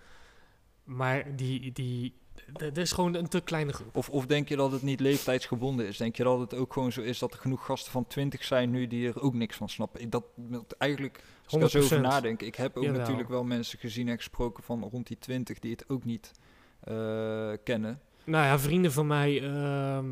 Maar 0.84 1.36
die, 1.36 1.72
die, 1.72 2.14
d- 2.52 2.62
er 2.62 2.78
is 2.78 2.92
gewoon 2.92 3.14
een 3.14 3.28
te 3.28 3.40
kleine 3.40 3.72
groep. 3.72 3.96
of, 3.96 4.08
of 4.10 4.26
denk 4.26 4.48
je 4.48 4.56
dat 4.56 4.72
het 4.72 4.82
niet 4.82 5.00
leeftijdsgebonden 5.00 5.86
is? 5.86 5.96
Denk 5.96 6.16
je 6.16 6.22
dat 6.24 6.38
het 6.40 6.54
ook 6.54 6.72
gewoon 6.72 6.92
zo 6.92 7.00
is 7.00 7.18
dat 7.18 7.32
er 7.32 7.38
genoeg 7.38 7.64
gasten 7.64 7.92
van 7.92 8.06
20 8.06 8.44
zijn 8.44 8.70
nu 8.70 8.86
die 8.86 9.08
er 9.08 9.20
ook 9.22 9.34
niks 9.34 9.56
van 9.56 9.68
snappen? 9.68 10.00
Ik, 10.00 10.10
dat, 10.10 10.24
dat 10.36 10.74
eigenlijk, 10.78 11.22
als 11.44 11.54
ik 11.54 11.62
er 11.62 11.68
zo 11.70 11.78
over 11.78 11.98
100%. 11.98 12.00
nadenk, 12.00 12.42
ik 12.42 12.54
heb 12.54 12.76
ook 12.76 12.84
Jawel. 12.84 13.00
natuurlijk 13.00 13.28
wel 13.28 13.44
mensen 13.44 13.78
gezien 13.78 14.08
en 14.08 14.16
gesproken 14.16 14.62
van 14.62 14.82
rond 14.82 15.06
die 15.06 15.18
20 15.18 15.58
die 15.58 15.70
het 15.70 15.88
ook 15.88 16.04
niet 16.04 16.30
eh, 16.80 17.52
kennen. 17.64 18.00
Nou 18.24 18.44
ja, 18.44 18.58
vrienden 18.58 18.92
van 18.92 19.06
mij 19.06 19.42
ehm, 19.42 20.06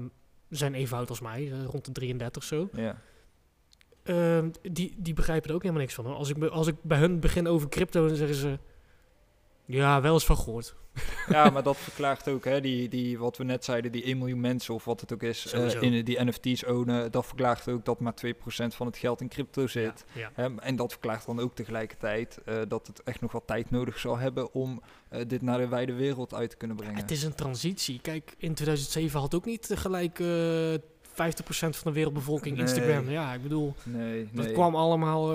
zijn 0.48 0.74
even 0.74 0.96
oud 0.96 1.08
als 1.08 1.20
mij, 1.20 1.52
eh, 1.52 1.64
rond 1.64 1.84
de 1.84 1.92
33 1.92 2.44
zo. 2.44 2.68
Ja. 2.72 3.00
Ehm, 4.02 4.50
die, 4.62 4.94
die 4.98 5.14
begrijpen 5.14 5.48
er 5.48 5.54
ook 5.54 5.62
helemaal 5.62 5.82
niks 5.82 5.94
van. 5.94 6.04
Hoor. 6.04 6.14
Als, 6.14 6.28
ik, 6.28 6.44
als 6.44 6.66
ik 6.66 6.76
bij 6.82 6.98
hun 6.98 7.20
begin 7.20 7.46
over 7.46 7.68
crypto, 7.68 8.06
dan 8.06 8.16
zeggen 8.16 8.36
ze... 8.36 8.58
Ja, 9.64 10.00
wel 10.00 10.14
eens 10.14 10.24
van 10.24 10.36
gehoord. 10.36 10.74
Ja, 11.28 11.50
maar 11.50 11.62
dat 11.62 11.76
verklaart 11.76 12.28
ook, 12.28 12.44
hè, 12.44 12.60
die, 12.60 12.88
die, 12.88 13.18
wat 13.18 13.36
we 13.36 13.44
net 13.44 13.64
zeiden, 13.64 13.92
die 13.92 14.04
1 14.04 14.18
miljoen 14.18 14.40
mensen 14.40 14.74
of 14.74 14.84
wat 14.84 15.00
het 15.00 15.12
ook 15.12 15.22
is, 15.22 15.52
eh, 15.52 15.82
in 15.82 16.04
die 16.04 16.24
NFT's 16.24 16.64
ownen, 16.66 17.12
dat 17.12 17.26
verklaart 17.26 17.68
ook 17.68 17.84
dat 17.84 18.00
maar 18.00 18.14
2% 18.14 18.74
van 18.74 18.86
het 18.86 18.96
geld 18.96 19.20
in 19.20 19.28
crypto 19.28 19.66
zit. 19.66 20.04
Ja, 20.12 20.20
ja. 20.20 20.30
Hè, 20.34 20.56
en 20.60 20.76
dat 20.76 20.90
verklaart 20.90 21.26
dan 21.26 21.40
ook 21.40 21.54
tegelijkertijd 21.54 22.38
eh, 22.44 22.56
dat 22.68 22.86
het 22.86 23.02
echt 23.02 23.20
nog 23.20 23.32
wat 23.32 23.46
tijd 23.46 23.70
nodig 23.70 23.98
zal 23.98 24.18
hebben 24.18 24.52
om 24.52 24.82
eh, 25.08 25.20
dit 25.26 25.42
naar 25.42 25.58
de 25.58 25.68
wijde 25.68 25.92
wereld 25.92 26.34
uit 26.34 26.50
te 26.50 26.56
kunnen 26.56 26.76
brengen. 26.76 26.96
Het 26.96 27.10
is 27.10 27.22
een 27.22 27.34
transitie. 27.34 28.00
Kijk, 28.00 28.34
in 28.38 28.54
2007 28.54 29.20
had 29.20 29.34
ook 29.34 29.44
niet 29.44 29.70
gelijk 29.74 30.18
eh 30.18 30.74
50% 31.14 31.14
van 31.54 31.72
de 31.84 31.92
wereldbevolking 31.92 32.56
Nee. 32.56 32.66
Instagram. 32.66 33.10
Ja, 33.10 33.34
ik 33.34 33.42
bedoel, 33.42 33.74
nee, 33.82 34.28
dat 34.32 34.44
nee. 34.44 34.54
kwam 34.54 34.76
allemaal 34.76 35.34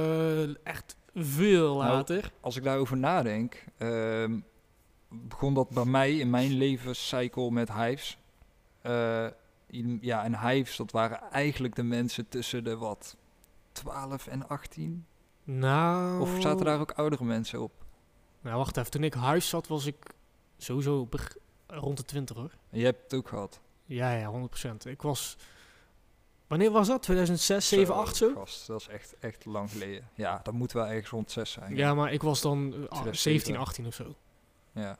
echt 0.63 0.95
veel 1.15 1.77
Nou, 1.77 1.89
later. 1.91 2.31
Als 2.39 2.55
ik 2.55 2.63
daarover 2.63 2.97
nadenk, 2.97 3.63
ehm, 3.77 4.39
begon 5.09 5.53
dat 5.53 5.69
bij 5.69 5.85
mij 5.85 6.17
in 6.17 6.29
mijn 6.29 6.51
levenscycle 6.51 7.51
met 7.51 7.73
hives. 7.73 8.17
Eh, 8.81 9.27
ja, 10.01 10.23
en 10.23 10.39
hives, 10.47 10.75
dat 10.77 10.91
waren 10.91 11.21
eigenlijk 11.31 11.75
de 11.75 11.83
mensen 11.83 12.27
tussen 12.27 12.63
de 12.63 12.77
wat 12.77 13.15
12 13.71 14.27
en 14.27 14.47
18. 14.47 15.05
nou... 15.43 16.21
Of 16.21 16.41
zaten 16.41 16.65
daar 16.65 16.79
ook 16.79 16.91
oudere 16.91 17.23
mensen 17.23 17.61
op? 17.61 17.71
Nou, 18.41 18.57
wacht 18.57 18.77
even. 18.77 18.91
Toen 18.91 19.03
ik 19.03 19.13
huis 19.13 19.49
zat, 19.49 19.67
was 19.67 19.85
ik 19.85 20.13
sowieso 20.57 21.07
rond 21.67 21.97
de 21.97 22.03
20 22.03 22.35
hoor. 22.35 22.51
Je 22.69 22.83
hebt 22.83 23.03
het 23.03 23.13
ook 23.13 23.27
gehad. 23.27 23.59
Ja, 23.85 24.11
ja, 24.11 24.31
100%. 24.31 24.85
Ik 24.85 25.01
was... 25.01 25.37
Wanneer 26.49 26.71
was 26.71 26.87
dat? 26.87 27.01
2006, 27.01 27.67
7, 27.67 27.95
8 27.95 28.15
zo? 28.15 28.33
Gast, 28.33 28.67
dat 28.67 28.81
is 28.81 28.87
echt, 28.87 29.15
echt 29.19 29.45
lang 29.45 29.71
geleden. 29.71 30.07
Ja, 30.13 30.39
dat 30.43 30.53
moet 30.53 30.71
wel 30.71 30.85
ergens 30.87 31.09
rond 31.09 31.31
6 31.31 31.51
zijn. 31.51 31.75
Ja, 31.75 31.93
maar 31.93 32.13
ik 32.13 32.21
was 32.21 32.41
dan 32.41 32.73
eh, 32.73 32.79
ah, 32.79 32.89
2007. 32.89 33.15
17, 33.15 33.57
18 33.57 33.85
of 33.85 33.93
zo. 33.93 34.15
ja. 34.71 34.97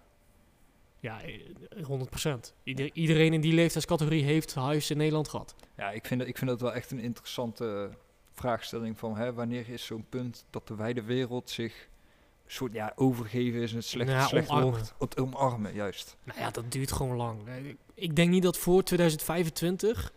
Ja, 1.01 1.21
eh, 1.21 1.39
100%. 1.87 2.53
Ieder, 2.63 2.89
iedereen 2.93 3.33
in 3.33 3.41
die 3.41 3.53
leeftijdscategorie 3.53 4.23
heeft 4.23 4.55
huis 4.55 4.89
in 4.91 4.97
Nederland 4.97 5.27
gehad. 5.27 5.55
Ja, 5.77 5.91
ik 5.91 6.05
vind, 6.05 6.19
dat, 6.19 6.29
ik 6.29 6.37
vind 6.37 6.49
dat 6.49 6.61
wel 6.61 6.73
echt 6.73 6.91
een 6.91 6.99
interessante 6.99 7.89
vraagstelling 8.33 8.99
van 8.99 9.17
hè, 9.17 9.33
wanneer 9.33 9.69
is 9.69 9.85
zo'n 9.85 10.05
punt 10.09 10.45
dat 10.49 10.67
de 10.67 10.75
wijde 10.75 11.03
wereld 11.03 11.49
zich 11.49 11.87
soort 12.45 12.73
ja, 12.73 12.91
overgeven 12.95 13.61
is 13.61 13.73
een 13.73 13.83
slecht, 13.83 14.09
Ja, 14.09 14.27
slecht 14.27 14.49
omarmen. 14.49 14.71
woord. 14.71 14.93
Het 14.99 15.17
omarmen, 15.19 15.73
juist. 15.73 16.17
Nou 16.23 16.39
ja, 16.39 16.51
dat 16.51 16.71
duurt 16.71 16.91
gewoon 16.91 17.15
lang. 17.15 17.47
Eh, 17.47 17.55
Ik 17.93 18.15
denk 18.15 18.29
niet 18.29 18.43
dat 18.43 18.57
voor 18.57 18.83
2025 18.83 20.11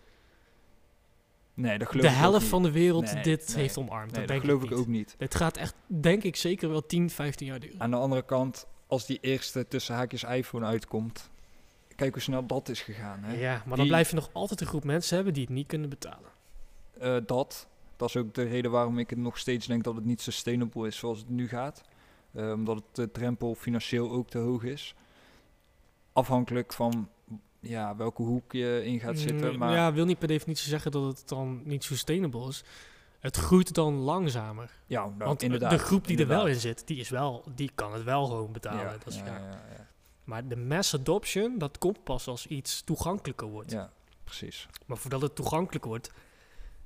Nee, 1.54 1.78
dat 1.78 1.88
geloof 1.88 2.06
de 2.06 2.12
ik 2.12 2.16
helft 2.18 2.40
niet. 2.40 2.48
van 2.48 2.62
de 2.62 2.70
wereld 2.70 3.12
Nee, 3.12 3.22
dit 3.22 3.48
nee. 3.48 3.56
heeft 3.62 3.78
omarmd. 3.78 4.12
Nee, 4.12 4.26
dat 4.26 4.40
geloof 4.40 4.62
ik, 4.62 4.72
ook 4.72 4.86
niet. 4.86 5.14
Het 5.18 5.34
gaat 5.34 5.56
echt, 5.56 5.74
denk 5.86 6.22
ik, 6.22 6.36
zeker 6.36 6.68
wel 6.68 6.86
10, 6.86 7.10
15 7.10 7.46
jaar 7.46 7.60
duren. 7.60 7.80
Aan 7.80 7.90
de 7.90 7.96
andere 7.96 8.24
kant, 8.24 8.66
als 8.86 9.06
die 9.06 9.18
eerste 9.20 9.68
tussen 9.68 9.94
haakjes 9.94 10.24
iPhone 10.24 10.66
uitkomt, 10.66 11.30
kijk 11.96 12.12
hoe 12.12 12.22
snel 12.22 12.46
dat 12.46 12.68
is 12.68 12.80
gegaan. 12.80 13.22
Hè? 13.22 13.34
Ja, 13.40 13.62
maar 13.66 13.76
dan 13.76 13.86
blijf 13.86 14.08
je 14.08 14.14
nog 14.14 14.30
altijd 14.32 14.60
een 14.60 14.66
groep 14.66 14.84
mensen 14.84 15.14
hebben 15.14 15.34
die 15.34 15.44
het 15.44 15.52
niet 15.52 15.66
kunnen 15.66 15.88
betalen. 15.88 16.30
Eh, 16.98 17.16
dat, 17.26 17.68
dat 17.96 18.08
is 18.08 18.16
ook 18.16 18.34
de 18.34 18.42
reden 18.42 18.70
waarom 18.70 18.98
ik 18.98 19.10
het 19.10 19.18
nog 19.18 19.38
steeds 19.38 19.66
denk 19.66 19.84
dat 19.84 19.94
het 19.94 20.04
niet 20.04 20.20
sustainable 20.20 20.86
is 20.86 20.96
zoals 20.96 21.18
het 21.18 21.28
nu 21.28 21.48
gaat. 21.48 21.82
Eh, 22.32 22.52
omdat 22.52 22.76
het 22.76 22.84
de 22.92 23.10
drempel 23.10 23.54
financieel 23.54 24.10
ook 24.10 24.28
te 24.30 24.38
hoog 24.38 24.62
is. 24.62 24.94
Afhankelijk 26.12 26.72
van 26.72 27.08
ja, 27.62 27.96
welke 27.96 28.22
hoek 28.22 28.52
je 28.52 28.82
in 28.84 29.00
gaat 29.00 29.18
zitten. 29.18 29.52
Mm, 29.52 29.58
Maar 29.58 29.72
Ja, 29.74 29.92
wil 29.92 30.04
niet 30.04 30.18
per 30.18 30.28
definitie 30.28 30.68
zeggen 30.68 30.90
dat 30.90 31.04
het 31.18 31.28
dan 31.28 31.60
niet 31.64 31.84
sustainable 31.84 32.48
is. 32.48 32.62
Het 33.20 33.36
groeit 33.36 33.74
dan 33.74 33.94
langzamer. 33.94 34.70
ja, 34.86 35.00
nou, 35.04 35.14
Want 35.18 35.42
inderdaad. 35.42 35.70
de 35.70 35.78
groep 35.78 36.06
die 36.06 36.18
er 36.18 36.26
wel 36.26 36.46
in 36.46 36.54
zit, 36.60 36.86
die, 36.86 36.96
is 36.98 37.08
wel, 37.08 37.44
die 37.54 37.70
kan 37.74 37.92
het 37.92 38.02
wel 38.02 38.24
gewoon 38.26 38.52
betalen. 38.52 38.80
Ja, 38.84 38.90
dat 38.92 39.06
is, 39.06 39.16
ja, 39.16 39.24
ja. 39.26 39.86
Maar 40.24 40.48
de 40.48 40.56
mass 40.56 40.94
adoption, 40.94 41.58
dat 41.58 41.78
komt 41.78 42.04
pas 42.04 42.26
als 42.28 42.46
iets 42.46 42.82
toegankelijker 42.82 43.46
wordt. 43.46 43.70
ja, 43.70 43.90
precies. 44.24 44.68
Maar 44.86 44.96
voordat 44.96 45.20
het 45.22 45.34
toegankelijk 45.34 45.84
wordt, 45.84 46.10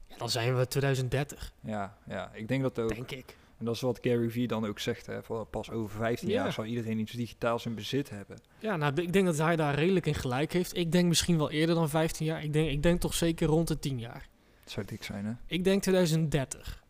ja, 0.06 0.16
dan 0.16 0.30
zijn 0.30 0.56
we 0.56 0.66
2030, 0.66 1.52
Ja, 1.60 1.96
ja, 2.08 2.30
ik 2.32 2.48
denk 2.48 2.62
dat 2.62 2.78
ook. 2.78 2.88
denk 2.94 3.10
ik. 3.10 3.36
En 3.58 3.64
dat 3.64 3.74
is 3.74 3.80
wat 3.80 3.98
Gary 4.02 4.30
Vee 4.30 4.46
dan 4.46 4.66
ook 4.66 4.78
zegt. 4.78 5.06
Hè, 5.06 5.22
van 5.22 5.46
pas 5.50 5.70
over 5.70 5.96
15 5.98 6.28
Ja. 6.28 6.34
jaar 6.42 6.52
zal 6.52 6.64
iedereen 6.64 6.98
iets 6.98 7.12
digitaals 7.12 7.66
in 7.66 7.74
bezit 7.74 8.10
hebben. 8.10 8.38
Ja, 8.58 8.76
nou, 8.76 9.00
ik 9.02 9.12
denk 9.12 9.26
dat 9.26 9.38
hij 9.38 9.56
daar 9.56 9.74
redelijk 9.74 10.06
in 10.06 10.14
gelijk 10.14 10.52
heeft. 10.52 10.76
Ik 10.76 10.92
denk 10.92 11.08
misschien 11.08 11.38
wel 11.38 11.50
eerder 11.50 11.74
dan 11.74 11.88
15 11.88 12.26
jaar. 12.26 12.42
Ik 12.44 12.52
denk, 12.52 12.70
ik 12.70 12.82
denk 12.82 13.00
toch 13.00 13.14
zeker 13.14 13.46
rond 13.48 13.68
de 13.68 13.78
10 13.78 13.98
jaar. 13.98 14.28
Dat 14.64 14.72
zou 14.72 14.86
dik 14.86 15.02
zijn, 15.02 15.24
hè? 15.24 15.32
Ik 15.46 15.64
denk 15.64 15.82
2030. 15.82 16.84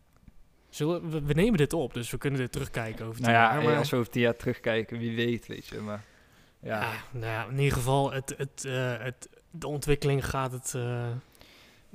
Zullen, 0.69 1.09
we, 1.09 1.21
we 1.21 1.33
nemen 1.33 1.57
dit 1.57 1.73
op, 1.73 1.93
dus 1.93 2.11
we 2.11 2.17
kunnen 2.17 2.39
dit 2.39 2.51
terugkijken 2.51 3.05
over 3.05 3.21
10 3.21 3.31
Nou 3.31 3.37
ja, 3.37 3.53
jaar. 3.53 3.63
Maar, 3.63 3.77
als 3.77 3.89
we 3.89 3.97
over 3.97 4.11
10 4.11 4.21
jaar 4.21 4.35
terugkijken, 4.35 4.97
wie 4.99 5.15
weet, 5.15 5.47
weet 5.47 5.65
je. 5.67 5.79
Maar 5.79 6.03
ja, 6.59 6.81
ja. 6.81 6.91
nou 7.11 7.25
ja, 7.25 7.45
in 7.49 7.57
ieder 7.59 7.73
geval, 7.77 8.11
het, 8.11 8.33
het, 8.37 8.65
eh, 8.65 8.97
het, 8.97 9.29
de 9.51 9.67
ontwikkeling 9.67 10.25
gaat 10.29 10.51
het... 10.51 10.73
eh, 10.75 11.07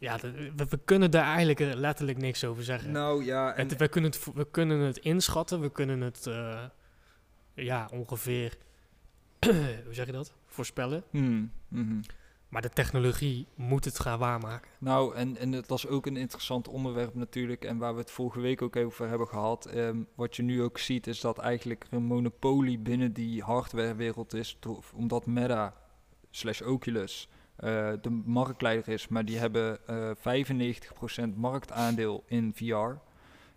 ja, 0.03 0.19
we, 0.21 0.67
we 0.69 0.79
kunnen 0.85 1.11
daar 1.11 1.25
eigenlijk 1.25 1.61
eh, 1.61 1.75
letterlijk 1.75 2.19
niks 2.19 2.45
over 2.45 2.65
zeggen. 2.65 2.91
nou 2.91 3.25
ja, 3.25 3.55
en, 3.55 3.69
het, 3.69 3.79
we, 3.79 3.89
kunnen 3.89 4.11
het, 4.11 4.35
we 4.35 4.51
kunnen 4.51 4.79
het 4.79 4.99
inschatten, 4.99 5.61
we 5.61 5.73
kunnen 5.73 6.01
het 6.01 6.27
eh, 6.27 6.65
ja, 7.55 7.89
ongeveer, 7.93 8.57
hoe 9.85 9.95
zeg 9.95 10.07
je 10.07 10.13
dat, 10.13 10.33
voorspellen. 10.47 11.05
Hmm, 11.11 11.53
mhm. 11.69 12.01
Maar 12.49 12.63
de 12.63 12.69
technologie 12.69 13.47
moet 13.55 13.85
het 13.85 13.99
gaan 13.99 14.19
waarmaken. 14.19 14.71
Nou, 14.79 15.15
en, 15.15 15.37
en 15.37 15.53
het 15.53 15.69
was 15.69 15.87
ook 15.87 16.07
een 16.07 16.17
interessant 16.17 16.69
onderwerp 16.69 17.15
natuurlijk. 17.15 17.65
En 17.65 17.79
waar 17.79 17.95
we 17.95 18.01
het 18.01 18.11
vorige 18.11 18.41
week 18.41 18.63
ook 18.63 18.77
over 18.77 19.09
hebben 19.09 19.29
gehad. 19.29 19.67
Ehm, 19.67 20.03
wat 20.15 20.37
je 20.37 20.43
nu 20.43 20.63
ook 20.63 20.79
ziet, 20.79 21.07
is 21.07 21.21
dat 21.21 21.39
eigenlijk 21.39 21.87
een 21.91 22.03
monopolie 22.03 22.79
binnen 22.79 23.13
die 23.13 23.43
hardwarewereld 23.43 24.35
is. 24.35 24.59
Omdat 24.95 25.27
Meta 25.27 25.75
slash 26.31 26.61
Oculus 26.61 27.29
de 28.01 28.23
marktleider 28.25 28.89
is. 28.89 29.09
Maar 29.09 29.25
die 29.25 29.39
hebben 29.39 29.79
eh 29.87 30.11
95% 30.15 31.37
marktaandeel 31.37 32.25
in 32.27 32.53
VR. 32.55 32.99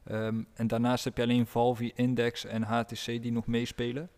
Ehm, 0.03 0.43
en 0.53 0.67
daarnaast 0.67 1.03
heb 1.03 1.17
je 1.17 1.23
alleen 1.23 1.47
Valve, 1.47 1.91
Index 1.95 2.45
en 2.45 2.63
HTC 2.63 3.05
die 3.05 3.31
nog 3.31 3.47
meespelen. 3.47 4.09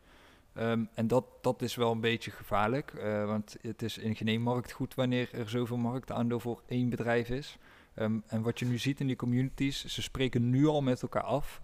Ehm, 0.54 0.84
en 0.94 1.08
dat, 1.08 1.26
dat 1.42 1.62
is 1.62 1.76
wel 1.76 1.92
een 1.92 2.02
beetje 2.02 2.32
gevaarlijk, 2.32 2.94
eh, 2.94 3.26
want 3.26 3.58
het 3.62 3.82
is 3.82 3.98
in 3.98 4.16
geen 4.16 4.42
markt 4.42 4.72
goed 4.72 4.96
wanneer 4.96 5.30
er 5.34 5.50
zoveel 5.50 5.78
marktaandeel 5.78 6.40
voor 6.40 6.62
één 6.68 6.90
bedrijf 6.90 7.30
is. 7.30 7.58
Ehm, 7.94 8.20
en 8.28 8.42
wat 8.42 8.60
je 8.60 8.66
nu 8.66 8.78
ziet 8.78 9.00
in 9.00 9.08
die 9.08 9.16
communities, 9.16 9.86
ze 9.86 10.02
spreken 10.02 10.50
nu 10.50 10.68
al 10.68 10.82
met 10.82 11.02
elkaar 11.02 11.24
af 11.24 11.62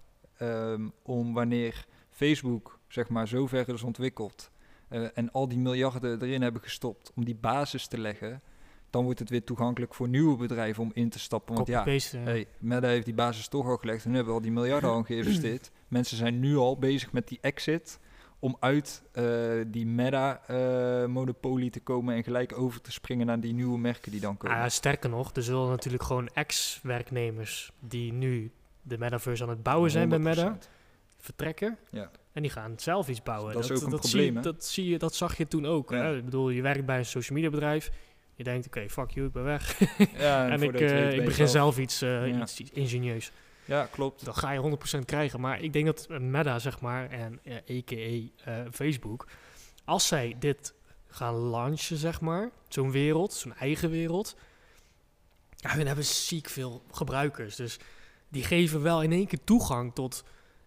om 1.02 1.32
wanneer 1.32 1.86
Facebook 2.10 2.78
zeg 2.88 3.08
maar 3.08 3.28
zo 3.28 3.46
ver 3.46 3.68
is 3.68 3.82
ontwikkeld 3.82 4.50
eh, 4.88 5.06
en 5.14 5.32
al 5.32 5.48
die 5.48 5.58
miljarden 5.58 6.22
erin 6.22 6.42
hebben 6.42 6.62
gestopt 6.62 7.12
om 7.14 7.24
die 7.24 7.34
basis 7.34 7.86
te 7.86 7.98
leggen, 7.98 8.42
dan 8.90 9.04
wordt 9.04 9.18
het 9.18 9.30
weer 9.30 9.44
toegankelijk 9.44 9.94
voor 9.94 10.08
nieuwe 10.08 10.36
bedrijven 10.36 10.82
om 10.82 10.90
in 10.94 11.08
te 11.08 11.18
stappen. 11.18 11.54
Want 11.54 11.66
ja. 11.66 11.84
Hey, 11.84 12.46
Meta 12.58 12.86
heeft 12.86 13.04
die 13.04 13.14
basis 13.14 13.48
toch 13.48 13.66
al 13.66 13.76
gelegd 13.76 14.04
en 14.04 14.10
nu 14.10 14.16
hebben 14.16 14.34
we 14.34 14.38
al 14.40 14.44
die 14.44 14.54
miljarden 14.54 14.90
al 14.90 15.02
geïnvesteerd. 15.12 15.70
Mensen 15.88 16.16
zijn 16.16 16.40
nu 16.40 16.56
al 16.56 16.78
bezig 16.78 17.12
met 17.12 17.28
die 17.28 17.38
exit 17.40 17.98
om 18.38 18.56
uit 18.60 19.02
eh, 19.12 19.24
die 19.66 19.86
Meta-monopolie 19.86 21.70
te 21.70 21.80
komen 21.80 22.14
en 22.14 22.24
gelijk 22.24 22.58
over 22.58 22.80
te 22.80 22.92
springen 22.92 23.26
naar 23.26 23.40
die 23.40 23.52
nieuwe 23.52 23.78
merken 23.78 24.10
die 24.10 24.20
dan 24.20 24.36
komen. 24.36 24.56
Ah, 24.56 24.68
sterker 24.68 25.10
nog, 25.10 25.30
er 25.34 25.42
zullen 25.42 25.68
natuurlijk 25.68 26.02
gewoon 26.02 26.28
ex-werknemers 26.28 27.72
die 27.80 28.12
nu 28.12 28.52
de 28.82 28.98
metaverse 28.98 29.42
aan 29.42 29.48
het 29.48 29.62
bouwen 29.62 29.90
zijn 29.90 30.08
bij 30.08 30.18
Meta, 30.18 30.58
100%. 30.60 30.68
vertrekken. 31.18 31.78
Ja. 31.90 32.10
En 32.34 32.42
die 32.42 32.50
gaan 32.50 32.74
zelf 32.76 33.08
iets 33.08 33.22
bouwen. 33.22 33.54
Dat 33.54 33.64
is 33.64 33.70
ook 33.70 33.82
een 33.82 33.90
dat 33.90 34.00
probleem, 34.00 34.32
Zie, 34.32 34.42
dat, 34.42 34.64
zie 34.64 34.88
je, 34.88 34.98
dat 34.98 35.14
zag 35.14 35.36
je 35.36 35.48
toen 35.48 35.66
ook. 35.66 35.90
Ja. 35.90 35.96
Hè? 35.96 36.16
Ik 36.16 36.24
bedoel, 36.24 36.50
je 36.50 36.62
werkt 36.62 36.86
bij 36.86 36.98
een 36.98 37.04
social 37.06 37.36
media 37.36 37.50
bedrijf. 37.50 37.90
Je 38.34 38.44
denkt, 38.44 38.66
oké, 38.66 38.88
fuck 38.88 39.10
you, 39.10 39.26
ik 39.26 39.32
ben 39.32 39.44
weg. 39.44 39.78
Ja, 40.18 40.48
en 40.48 40.62
ik, 40.62 40.80
eh, 40.80 41.12
ik 41.12 41.24
begin 41.24 41.48
zelf 41.48 41.78
iets, 41.78 42.02
eh, 42.02 42.28
Ja. 42.28 42.42
iets, 42.42 42.60
iets 42.60 42.70
ingenieus. 42.70 43.32
Ja, 43.64 43.88
klopt. 43.90 44.24
Dan 44.24 44.34
ga 44.34 44.50
je 44.50 44.58
100% 44.58 45.04
krijgen. 45.04 45.40
Maar 45.40 45.60
ik 45.60 45.72
denk 45.72 45.86
dat 45.86 46.08
Meta, 46.08 46.58
zeg 46.58 46.80
maar, 46.80 47.10
en 47.10 47.40
a.k.a. 47.70 47.94
eh, 48.44 48.60
Facebook... 48.72 49.26
als 49.84 50.06
zij 50.06 50.36
dit 50.38 50.74
gaan 51.08 51.34
launchen, 51.34 51.96
zeg 51.96 52.20
maar... 52.20 52.50
zo'n 52.68 52.90
wereld, 52.90 53.32
zo'n 53.32 53.54
eigen 53.54 53.90
wereld... 53.90 54.36
ja, 55.56 55.70
hun 55.70 55.86
hebben 55.86 56.04
ziek 56.04 56.48
veel 56.48 56.82
gebruikers. 56.90 57.56
Dus 57.56 57.78
die 58.28 58.44
geven 58.44 58.82
wel 58.82 59.02
in 59.02 59.12
één 59.12 59.26
keer 59.26 59.44
toegang 59.44 59.94
tot 59.94 60.24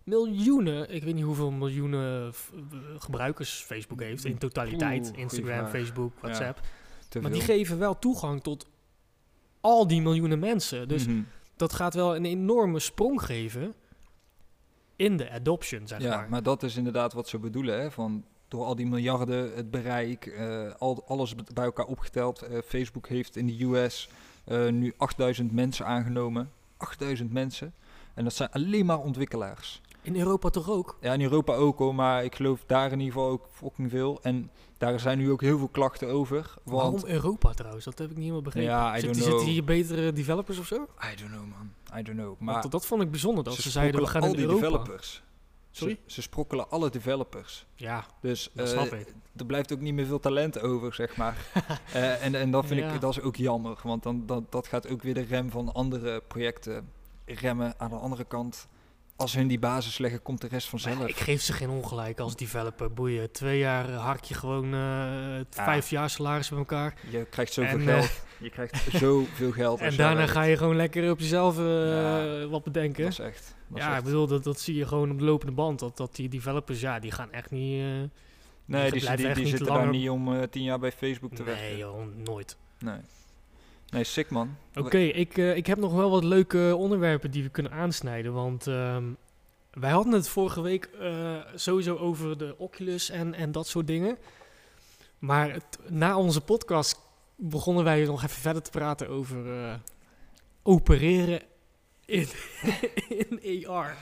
miljoenen... 0.07 0.93
ik 0.93 1.03
weet 1.03 1.13
niet 1.15 1.23
hoeveel 1.23 1.51
miljoenen 1.51 2.27
eh, 2.27 2.59
gebruikers 2.97 3.63
Facebook 3.65 4.01
heeft... 4.01 4.25
in 4.25 4.37
totaliteit. 4.37 5.07
Oeh, 5.09 5.17
Instagram. 5.19 5.67
Facebook, 5.67 6.13
WhatsApp. 6.21 6.59
Maar 7.21 7.31
die 7.31 7.41
geven 7.41 7.77
wel 7.79 7.99
toegang 7.99 8.43
tot 8.43 8.67
al 9.61 9.87
die 9.87 10.01
miljoenen 10.01 10.39
mensen. 10.39 10.87
Dus 10.87 11.07
Mhm. 11.07 11.21
dat 11.55 11.73
gaat 11.73 11.93
wel 11.93 12.15
een 12.15 12.25
enorme 12.25 12.79
sprong 12.79 13.21
geven 13.21 13.73
in 14.95 15.17
de 15.17 15.31
adoption, 15.31 15.87
zeg 15.87 16.01
ja, 16.01 16.17
maar. 16.17 16.29
maar. 16.29 16.43
dat 16.43 16.63
is 16.63 16.75
inderdaad 16.75 17.13
wat 17.13 17.27
ze 17.27 17.39
bedoelen. 17.39 17.79
Hè? 17.79 17.91
Van 17.91 18.25
door 18.47 18.65
al 18.65 18.75
die 18.75 18.87
miljarden, 18.87 19.55
het 19.55 19.71
bereik, 19.71 20.25
eh, 20.25 20.71
al, 20.77 21.03
alles 21.07 21.35
bij 21.53 21.65
elkaar 21.65 21.85
opgeteld. 21.85 22.41
Eh, 22.41 22.57
Facebook 22.65 23.07
heeft 23.07 23.35
in 23.35 23.47
de 23.47 23.63
US 23.63 24.09
nu 24.71 24.93
8000 24.97 25.51
mensen 25.51 25.85
aangenomen. 25.85 26.51
8000 26.77 27.33
mensen. 27.33 27.73
En 28.13 28.23
dat 28.23 28.33
zijn 28.33 28.51
alleen 28.51 28.85
maar 28.85 28.99
ontwikkelaars. 28.99 29.81
In 30.07 30.15
Europa 30.19 30.49
toch 30.49 30.69
ook? 30.69 30.97
Ja, 31.01 31.13
in 31.13 31.21
Europa 31.21 31.53
ook 31.53 31.77
hoor, 31.77 31.95
maar 31.95 32.23
ik 32.23 32.35
geloof 32.35 32.63
daar 32.65 32.91
in 32.91 32.99
ieder 32.99 33.13
geval 33.13 33.29
ook 33.29 33.47
fucking 33.51 33.89
veel. 33.89 34.19
En 34.21 34.51
daar 34.77 34.99
zijn 34.99 35.17
nu 35.17 35.31
ook 35.31 35.41
heel 35.41 35.57
veel 35.57 35.67
klachten 35.67 36.07
over. 36.07 36.53
Want, 36.63 36.81
Waarom 36.81 37.01
Europa 37.05 37.51
trouwens? 37.53 37.85
Dat 37.85 37.97
heb 37.97 38.07
ik 38.07 38.13
niet 38.13 38.21
helemaal 38.21 38.41
begrepen. 38.43 38.69
Ja, 38.69 38.95
I 38.97 38.99
Zit- 38.99 39.13
don't 39.13 39.23
Zitten 39.25 39.45
hier 39.47 39.63
betere 39.63 40.13
developers 40.13 40.57
of 40.59 40.67
zo? 40.67 40.75
I 40.75 41.15
don't 41.15 41.31
know 41.31 41.45
man, 41.47 41.99
I 41.99 42.03
don't 42.03 42.17
know. 42.17 42.39
Maar 42.39 42.61
dat, 42.61 42.71
dat 42.71 42.85
vond 42.85 43.01
ik 43.01 43.11
bijzonder, 43.11 43.43
dat 43.43 43.53
ze, 43.53 43.69
zeiden 43.69 44.01
we 44.01 44.07
gaan 44.07 44.21
al 44.21 44.27
in 44.27 44.35
die 44.35 44.45
Europa. 44.45 44.61
developers. 44.67 45.23
Sorry? 45.71 45.99
Ze, 46.05 46.13
ze 46.13 46.21
sprokkelen 46.21 46.69
alle 46.69 46.89
developers. 46.89 47.65
Ja, 47.75 48.05
Dus 48.21 48.49
dat 48.53 48.65
eh, 48.65 48.71
snap 48.71 48.99
ik. 48.99 49.13
er 49.35 49.45
blijft 49.45 49.73
ook 49.73 49.79
niet 49.79 49.93
meer 49.93 50.05
veel 50.05 50.19
talent 50.19 50.59
over, 50.61 50.93
zeg 50.93 51.15
maar. 51.17 51.37
Eh, 51.93 52.25
en, 52.25 52.35
en 52.35 52.51
dat 52.51 52.65
vind 52.65 52.79
Ja. 52.79 52.91
ik, 52.93 53.01
dat 53.01 53.11
is 53.11 53.21
ook 53.21 53.35
jammer. 53.35 53.77
Want 53.83 54.03
dan, 54.03 54.25
dat, 54.25 54.51
dat 54.51 54.67
gaat 54.67 54.89
ook 54.89 55.01
weer 55.01 55.13
de 55.13 55.21
rem 55.21 55.49
van 55.51 55.73
andere 55.73 56.21
projecten 56.27 56.89
remmen. 57.25 57.73
Aan 57.77 57.89
de 57.89 57.95
andere 57.95 58.23
kant, 58.23 58.67
als 59.17 59.33
hun 59.33 59.47
die 59.47 59.59
basis 59.59 59.97
leggen, 59.97 60.21
komt 60.21 60.41
de 60.41 60.47
rest 60.47 60.67
vanzelf. 60.69 60.97
Maar 60.99 61.09
ik 61.09 61.15
geef 61.15 61.41
ze 61.41 61.53
geen 61.53 61.69
ongelijk 61.69 62.19
als 62.19 62.35
developer. 62.35 62.93
Boeien, 62.93 63.31
twee 63.31 63.57
jaar 63.57 63.91
hark 63.91 64.23
je 64.23 64.33
gewoon 64.33 64.73
eh, 64.73 65.39
vijf 65.49 65.89
jaar 65.89 66.09
salaris 66.09 66.49
bij 66.49 66.57
elkaar. 66.57 66.93
Je 67.09 67.25
krijgt 67.29 67.53
zoveel 67.53 67.77
En, 67.79 67.85
geld. 67.85 68.03
eh, 68.03 68.11
je 68.39 68.49
krijgt 68.49 68.89
zoveel 69.01 69.51
geld. 69.51 69.79
En 69.79 69.95
daarna 69.95 70.27
ga 70.27 70.41
je 70.41 70.57
gewoon 70.57 70.75
lekker 70.75 71.11
op 71.11 71.19
jezelf 71.19 71.57
eh, 71.57 71.65
Ja. 71.87 72.47
wat 72.47 72.63
bedenken. 72.63 73.03
Dat 73.03 73.11
is 73.11 73.19
echt. 73.19 73.55
dat 73.67 73.77
is 73.77 73.83
ja, 73.83 73.89
echt- 73.89 73.99
ik 73.99 74.03
bedoel, 74.03 74.27
dat, 74.27 74.43
dat 74.43 74.59
zie 74.59 74.75
je 74.75 74.85
gewoon 74.87 75.11
op 75.11 75.19
de 75.19 75.25
lopende 75.25 75.53
band. 75.53 75.79
Dat, 75.79 75.97
dat 75.97 76.15
die 76.15 76.29
developers, 76.29 76.79
ja, 76.79 76.99
die 76.99 77.11
gaan 77.11 77.31
echt 77.31 77.51
niet... 77.51 77.83
nee, 78.65 78.91
die 78.91 79.15
die, 79.15 79.33
die, 79.33 79.45
zitten 79.47 79.65
daar 79.67 79.89
niet 79.89 80.09
om 80.09 80.49
tien 80.49 80.63
jaar 80.63 80.79
bij 80.79 80.91
Facebook 80.91 81.33
te 81.33 81.43
werken. 81.43 81.63
nee, 81.77 81.85
nooit. 82.25 82.57
Nee. 82.79 82.99
Nee, 83.89 84.03
sick 84.03 84.29
man. 84.29 84.55
Oké, 84.75 84.97
ik, 84.97 85.37
eh, 85.37 85.55
ik 85.55 85.67
heb 85.67 85.77
nog 85.77 85.93
wel 85.93 86.09
wat 86.09 86.23
leuke 86.23 86.75
onderwerpen 86.77 87.31
die 87.31 87.43
we 87.43 87.49
kunnen 87.49 87.71
aansnijden. 87.71 88.33
Want 88.33 88.67
ehm, 88.67 89.03
wij 89.71 89.91
hadden 89.91 90.13
het 90.13 90.29
vorige 90.29 90.61
week 90.61 90.89
eh, 90.99 91.35
sowieso 91.55 91.95
over 91.95 92.37
de 92.37 92.55
Oculus 92.57 93.09
en, 93.09 93.33
en 93.33 93.51
dat 93.51 93.67
soort 93.67 93.87
dingen. 93.87 94.17
Maar 95.19 95.57
na 95.87 96.17
onze 96.17 96.41
podcast 96.41 96.99
begonnen 97.35 97.83
wij 97.83 98.05
nog 98.05 98.23
even 98.23 98.41
verder 98.41 98.61
te 98.61 98.69
praten 98.69 99.09
over 99.09 99.63
eh, 99.63 99.73
opereren 100.63 101.41
in, 102.07 102.27
in 103.41 103.67
AR. 103.67 103.97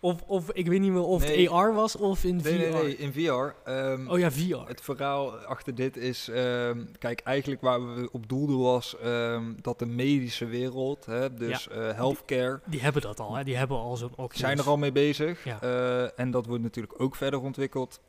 Of, 0.00 0.22
of 0.22 0.50
ik 0.52 0.66
weet 0.66 0.80
niet 0.80 0.90
meer 0.92 1.02
of 1.02 1.22
Nee. 1.22 1.42
het 1.42 1.50
AR 1.50 1.74
was 1.74 1.96
of 1.96 2.24
in 2.24 2.36
Nee, 2.36 2.42
VR. 2.42 2.72
nee, 2.74 2.82
nee, 2.82 2.96
in 2.96 3.12
VR. 3.12 3.54
ehm, 3.70 4.08
Oh 4.08 4.18
ja, 4.18 4.30
VR. 4.30 4.68
Het 4.68 4.80
verhaal 4.80 5.36
achter 5.36 5.74
dit 5.74 5.96
is, 5.96 6.28
ehm, 6.28 6.84
kijk, 6.98 7.20
eigenlijk 7.20 7.60
waar 7.60 7.94
we 7.94 8.08
op 8.12 8.28
doelden 8.28 8.58
was 8.58 8.96
ehm, 8.98 9.52
dat 9.60 9.78
de 9.78 9.86
medische 9.86 10.46
wereld, 10.46 11.06
hè, 11.06 11.34
dus 11.34 11.68
eh, 11.68 11.76
healthcare, 11.94 12.60
Die 12.66 12.80
hebben 12.80 13.02
dat 13.02 13.20
al, 13.20 13.34
hè? 13.34 13.44
Die 13.44 13.56
hebben 13.56 13.76
al 13.76 13.96
zo'n 13.96 14.10
Oculus. 14.16 14.38
zijn 14.38 14.58
er 14.58 14.68
al 14.68 14.76
mee 14.76 14.92
bezig. 14.92 15.44
Ja. 15.44 15.60
Eh, 15.62 16.18
en 16.18 16.30
dat 16.30 16.46
wordt 16.46 16.62
natuurlijk 16.62 17.00
ook 17.00 17.16
verder 17.16 17.40
ontwikkeld. 17.40 18.00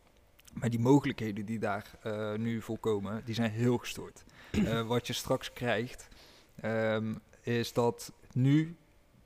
Maar 0.54 0.70
die 0.70 0.80
mogelijkheden 0.80 1.46
die 1.46 1.60
daar 1.60 1.92
eh, 2.02 2.34
nu 2.34 2.62
voor 2.62 2.78
komen, 2.78 3.22
die 3.26 3.36
zijn 3.36 3.52
heel 3.52 3.78
gestoord. 3.78 4.24
Wat 4.86 5.08
je 5.08 5.14
straks 5.14 5.54
krijgt, 5.54 6.08
is 7.42 7.74
dat 7.74 8.12
nu 8.34 8.76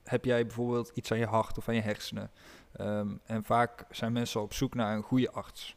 heb 0.06 0.26
jij 0.26 0.45
bijvoorbeeld 0.45 0.91
iets 0.93 1.12
aan 1.12 1.18
je 1.18 1.26
hart 1.26 1.58
of 1.58 1.68
aan 1.68 1.76
je 1.76 1.82
hersenen. 1.82 2.32
Ehm, 2.72 3.08
en 3.26 3.43
vaak 3.43 3.86
zijn 3.89 4.12
mensen 4.12 4.41
op 4.41 4.53
zoek 4.53 4.76
naar 4.76 4.95
een 4.95 5.03
goede 5.03 5.32
arts. 5.32 5.76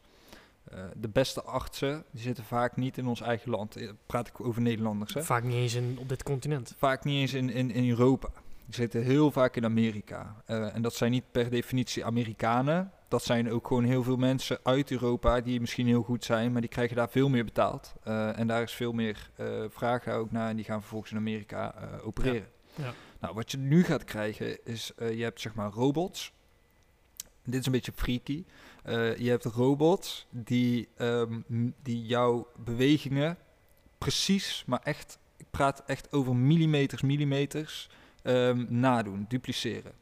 Eh, 0.71 0.81
de 0.97 1.09
beste 1.09 1.43
artsen 1.43 2.05
die 2.11 2.23
zitten 2.23 2.45
vaak 2.45 2.77
niet 2.77 2.99
in 2.99 3.07
ons 3.07 3.21
eigen 3.21 3.51
land. 3.51 3.77
Eh, 3.77 3.89
Praat 4.07 4.29
ik 4.29 4.41
over 4.41 4.63
Nederlanders. 4.63 5.15
Hè? 5.15 5.23
Vaak 5.23 5.43
niet 5.43 5.55
eens 5.55 5.75
in, 5.75 5.97
op 6.01 6.09
dit 6.09 6.23
continent. 6.23 6.75
Vaak 6.79 7.05
niet 7.05 7.21
eens 7.21 7.35
in, 7.35 7.51
in, 7.51 7.71
in 7.71 7.89
Europa. 7.89 8.29
Die 8.65 8.75
zitten 8.75 9.03
heel 9.03 9.31
vaak 9.31 9.57
in 9.57 9.65
Amerika. 9.65 10.43
Eh, 10.47 10.75
en 10.75 10.83
dat 10.83 10.95
zijn 10.95 11.11
niet 11.11 11.25
per 11.31 11.51
definitie 11.51 12.05
Amerikanen. 12.05 12.93
Dat 13.09 13.25
zijn 13.25 13.51
ook 13.53 13.67
gewoon 13.67 13.85
heel 13.85 14.03
veel 14.03 14.17
mensen 14.17 14.59
uit 14.63 14.91
Europa 14.91 15.41
die 15.41 15.61
misschien 15.61 15.87
heel 15.87 16.03
goed 16.03 16.25
zijn, 16.25 16.53
maar 16.53 16.61
die 16.61 16.71
krijgen 16.71 16.97
daar 16.97 17.09
veel 17.09 17.29
meer 17.29 17.45
betaald. 17.45 17.95
En 18.05 18.47
daar 18.47 18.63
is 18.63 18.73
veel 18.73 18.93
meer 18.93 19.31
vraag 19.69 20.09
ook 20.09 20.31
naar 20.31 20.49
en 20.49 20.57
die 20.57 20.65
gaan 20.65 20.81
vervolgens 20.81 21.11
in 21.11 21.17
Amerika 21.17 21.75
opereren. 22.03 22.49
Ja. 22.75 22.93
Nou, 23.21 23.35
wat 23.35 23.51
je 23.51 23.59
nu 23.59 23.85
gaat 23.85 24.05
krijgen 24.05 24.65
is, 24.65 24.93
eh, 24.97 25.15
je 25.15 25.23
hebt 25.23 25.41
zeg 25.41 25.55
maar 25.55 25.71
robots. 25.71 26.33
Dit 27.45 27.61
is 27.61 27.67
een 27.67 27.73
beetje 27.73 27.93
freaky. 27.93 28.45
Eh, 28.83 29.17
je 29.17 29.31
hebt 29.31 29.45
robots 29.45 30.27
die, 30.31 30.89
ehm, 30.97 31.41
die 31.83 32.07
jouw 32.07 32.49
bewegingen 32.57 33.39
precies, 33.99 34.63
maar 34.67 34.81
echt, 34.83 35.19
ik 35.37 35.47
praat 35.51 35.83
echt 35.87 36.13
over 36.13 36.37
millimeters, 36.37 37.03
millimeters, 37.03 37.91
ehm, 38.23 38.65
nadoen, 38.69 39.25
dupliceren. 39.29 39.93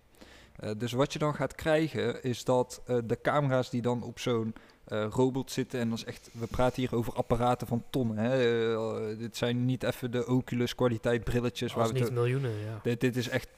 Eh, 0.56 0.70
dus 0.76 0.92
wat 0.92 1.12
je 1.12 1.18
dan 1.18 1.34
gaat 1.34 1.54
krijgen 1.54 2.22
is 2.22 2.44
dat 2.44 2.82
de 3.04 3.18
camera's 3.22 3.70
die 3.70 3.82
dan 3.82 4.02
op 4.02 4.18
zo'n 4.18 4.54
eh, 4.86 5.06
robot 5.10 5.50
zitten, 5.50 5.80
en 5.80 5.88
dat 5.88 5.98
is 5.98 6.04
echt, 6.04 6.28
we 6.32 6.46
praten 6.46 6.82
hier 6.82 6.94
over 6.94 7.12
apparaten 7.12 7.66
van 7.66 7.84
tonnen. 7.90 8.16
Hè? 8.16 8.74
eh, 8.74 9.18
dit 9.18 9.36
zijn 9.36 9.64
niet 9.64 9.82
even 9.82 10.10
de 10.10 10.26
Oculus 10.26 10.74
kwaliteit 10.74 11.24
brilletjes 11.24 11.72
waar 11.72 11.88
we 11.88 11.98
niet 11.98 12.12
miljoenen, 12.12 12.50
ja. 12.50 12.80
dit, 12.82 13.00
dit 13.00 13.16
is 13.16 13.28
echt 13.28 13.48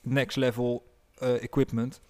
next 0.00 0.36
level 0.36 0.86
eh, 1.18 1.42
equipment. 1.42 2.00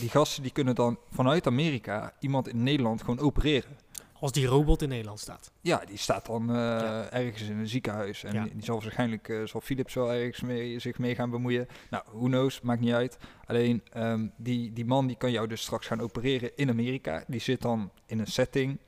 Die 0.00 0.08
gasten 0.08 0.42
die 0.42 0.52
kunnen 0.52 0.74
dan 0.74 0.98
vanuit 1.10 1.46
Amerika 1.46 2.12
iemand 2.20 2.48
in 2.48 2.62
Nederland 2.62 3.00
gewoon 3.00 3.18
opereren. 3.18 3.76
Als 4.24 4.32
die 4.32 4.46
robot 4.46 4.82
in 4.82 4.88
Nederland 4.88 5.20
staat. 5.20 5.50
Ja, 5.60 5.82
die 5.86 5.96
staat 5.98 6.26
dan 6.26 6.48
eh, 6.50 6.54
Ja. 6.56 7.10
ergens 7.10 7.42
in 7.42 7.58
een 7.58 7.68
ziekenhuis. 7.68 8.24
En 8.24 8.32
Ja. 8.34 8.42
die, 8.44 8.64
zal 8.64 8.80
waarschijnlijk, 8.82 9.28
eh, 9.28 9.42
zal 9.44 9.60
Philips 9.60 9.94
wel 9.94 10.12
ergens 10.12 10.40
mee, 10.40 10.78
zich 10.78 10.98
mee 10.98 11.14
gaan 11.14 11.30
bemoeien. 11.30 11.66
Nou, 11.90 12.04
who 12.12 12.24
knows, 12.24 12.60
maakt 12.60 12.80
niet 12.80 12.92
uit. 12.92 13.18
Alleen, 13.46 13.82
ehm, 13.92 14.26
die, 14.36 14.72
die 14.72 14.84
man 14.84 15.06
die 15.06 15.16
kan 15.16 15.30
jou 15.30 15.46
dus 15.48 15.62
straks 15.62 15.86
gaan 15.86 16.00
opereren 16.00 16.50
in 16.56 16.70
Amerika. 16.70 17.24
Die 17.26 17.40
zit 17.40 17.62
dan 17.62 17.90
in 18.06 18.18
een 18.18 18.26
setting, 18.26 18.78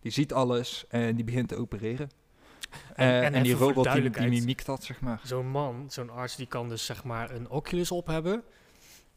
die 0.00 0.12
ziet 0.12 0.32
alles 0.32 0.84
en 0.88 1.14
die 1.16 1.24
begint 1.24 1.48
te 1.48 1.56
opereren. 1.56 2.10
En- 2.94 3.06
Eh, 3.08 3.24
en 3.24 3.34
en, 3.34 3.42
die 3.42 3.54
robot 3.54 3.92
die, 3.92 4.10
die 4.10 4.28
mimiekt 4.28 4.66
dat, 4.66 4.84
zeg 4.84 5.00
maar. 5.00 5.20
Zo'n 5.24 5.48
man, 5.50 5.86
zo'n 5.90 6.10
arts, 6.10 6.36
die 6.36 6.46
kan 6.46 6.68
dus 6.68 6.84
zeg 6.86 7.04
maar 7.04 7.30
een 7.30 7.50
Oculus 7.50 7.90
op 7.90 8.06
hebben. 8.06 8.42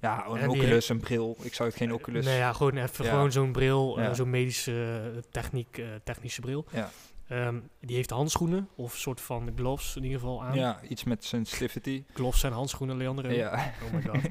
Ja, 0.01 0.25
een 0.27 0.37
En 0.37 0.49
die 0.49 0.59
Oculus, 0.61 0.89
een 0.89 0.99
bril. 0.99 1.37
Ik 1.41 1.53
zou 1.53 1.69
het 1.69 1.77
geen 1.77 1.93
Oculus... 1.93 2.25
Nee, 2.25 2.37
ja, 2.37 2.53
gewoon 2.53 2.77
even 2.77 3.05
Ja. 3.05 3.11
gewoon 3.11 3.31
zo'n 3.31 3.51
bril, 3.51 3.97
eh, 3.97 4.03
Ja. 4.03 4.13
zo'n 4.13 4.29
medische 4.29 5.11
eh, 5.15 5.21
techniek, 5.31 5.77
eh, 5.77 5.85
technische 6.03 6.41
bril. 6.41 6.65
Ja. 6.71 6.89
Ehm, 7.27 7.59
die 7.81 7.95
heeft 7.95 8.09
handschoenen, 8.09 8.69
of 8.75 8.93
een 8.93 8.99
soort 8.99 9.21
van 9.21 9.51
gloves 9.55 9.95
in 9.95 10.03
ieder 10.03 10.19
geval 10.19 10.43
aan. 10.43 10.55
Ja, 10.55 10.79
iets 10.87 11.03
met 11.03 11.23
sensitivity. 11.25 12.03
Gloves 12.13 12.39
zijn 12.39 12.53
handschoenen, 12.53 12.97
Leander. 12.97 13.33
Ja. 13.33 13.73
Oh 13.85 13.93
my 13.93 14.01
god. 14.01 14.21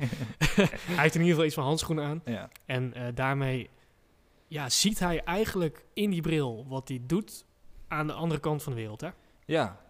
hij 0.87 1.03
heeft 1.03 1.15
in 1.15 1.21
ieder 1.21 1.29
geval 1.29 1.45
iets 1.45 1.55
van 1.55 1.65
handschoenen 1.65 2.05
aan. 2.05 2.23
ja. 2.25 2.49
En 2.67 2.95
eh, 2.95 3.03
daarmee 3.15 3.71
ja, 4.47 4.69
ziet 4.69 4.99
hij 4.99 5.25
eigenlijk 5.25 5.85
in 5.95 6.11
die 6.11 6.21
bril 6.23 6.65
wat 6.69 6.89
hij 6.89 7.01
doet 7.03 7.45
aan 7.89 8.07
de 8.07 8.13
andere 8.13 8.41
kant 8.41 8.63
van 8.63 8.73
de 8.73 8.79
wereld. 8.79 9.01
Hè? 9.01 9.09
ja. 9.45 9.87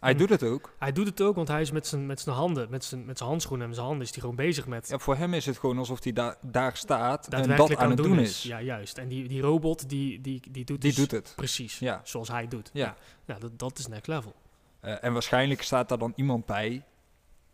Hij 0.00 0.10
En- 0.12 0.16
doet 0.18 0.28
het 0.28 0.42
ook. 0.42 0.72
Hij 0.78 0.92
doet 0.92 1.06
het 1.06 1.20
ook, 1.20 1.34
want 1.36 1.48
hij 1.48 1.60
is 1.60 1.70
met 1.70 1.86
zijn, 1.86 2.06
met 2.06 2.20
zijn 2.20 2.36
handen, 2.36 2.70
met 2.70 2.84
zijn, 2.84 3.04
met 3.04 3.18
zijn 3.18 3.28
handschoenen 3.30 3.66
en 3.68 3.74
zijn 3.74 3.86
handen 3.86 4.04
is 4.04 4.10
hij 4.10 4.20
gewoon 4.20 4.36
bezig 4.36 4.66
met 4.66 4.88
Ja, 4.88 4.98
voor 4.98 5.16
hem 5.16 5.34
is 5.34 5.46
het 5.46 5.58
gewoon 5.58 5.78
alsof 5.78 6.02
hij 6.02 6.12
daar 6.12 6.36
daar 6.42 6.76
staat 6.76 7.28
en 7.28 7.56
dat 7.56 7.76
aan 7.76 7.88
het 7.90 7.96
doen 7.96 8.18
is. 8.18 8.42
Ja, 8.42 8.60
juist. 8.60 8.98
En 8.98 9.08
die, 9.08 9.28
die 9.28 9.40
robot, 9.40 9.88
die, 9.88 10.20
die, 10.20 10.40
die 10.50 10.64
doet 10.64 10.80
Die 10.80 10.90
dus 10.90 10.94
doet 11.00 11.10
het. 11.10 11.32
precies 11.36 11.78
Ja. 11.78 12.00
zoals 12.04 12.28
hij 12.28 12.48
doet. 12.48 12.70
Ja. 12.72 12.96
Ja, 13.24 13.38
dat, 13.38 13.58
dat 13.58 13.78
is 13.78 13.86
next 13.86 14.06
level. 14.06 14.34
Eh, 14.80 15.04
en 15.04 15.12
waarschijnlijk 15.12 15.62
staat 15.62 15.88
daar 15.88 15.98
dan 15.98 16.12
iemand 16.16 16.46
bij 16.46 16.84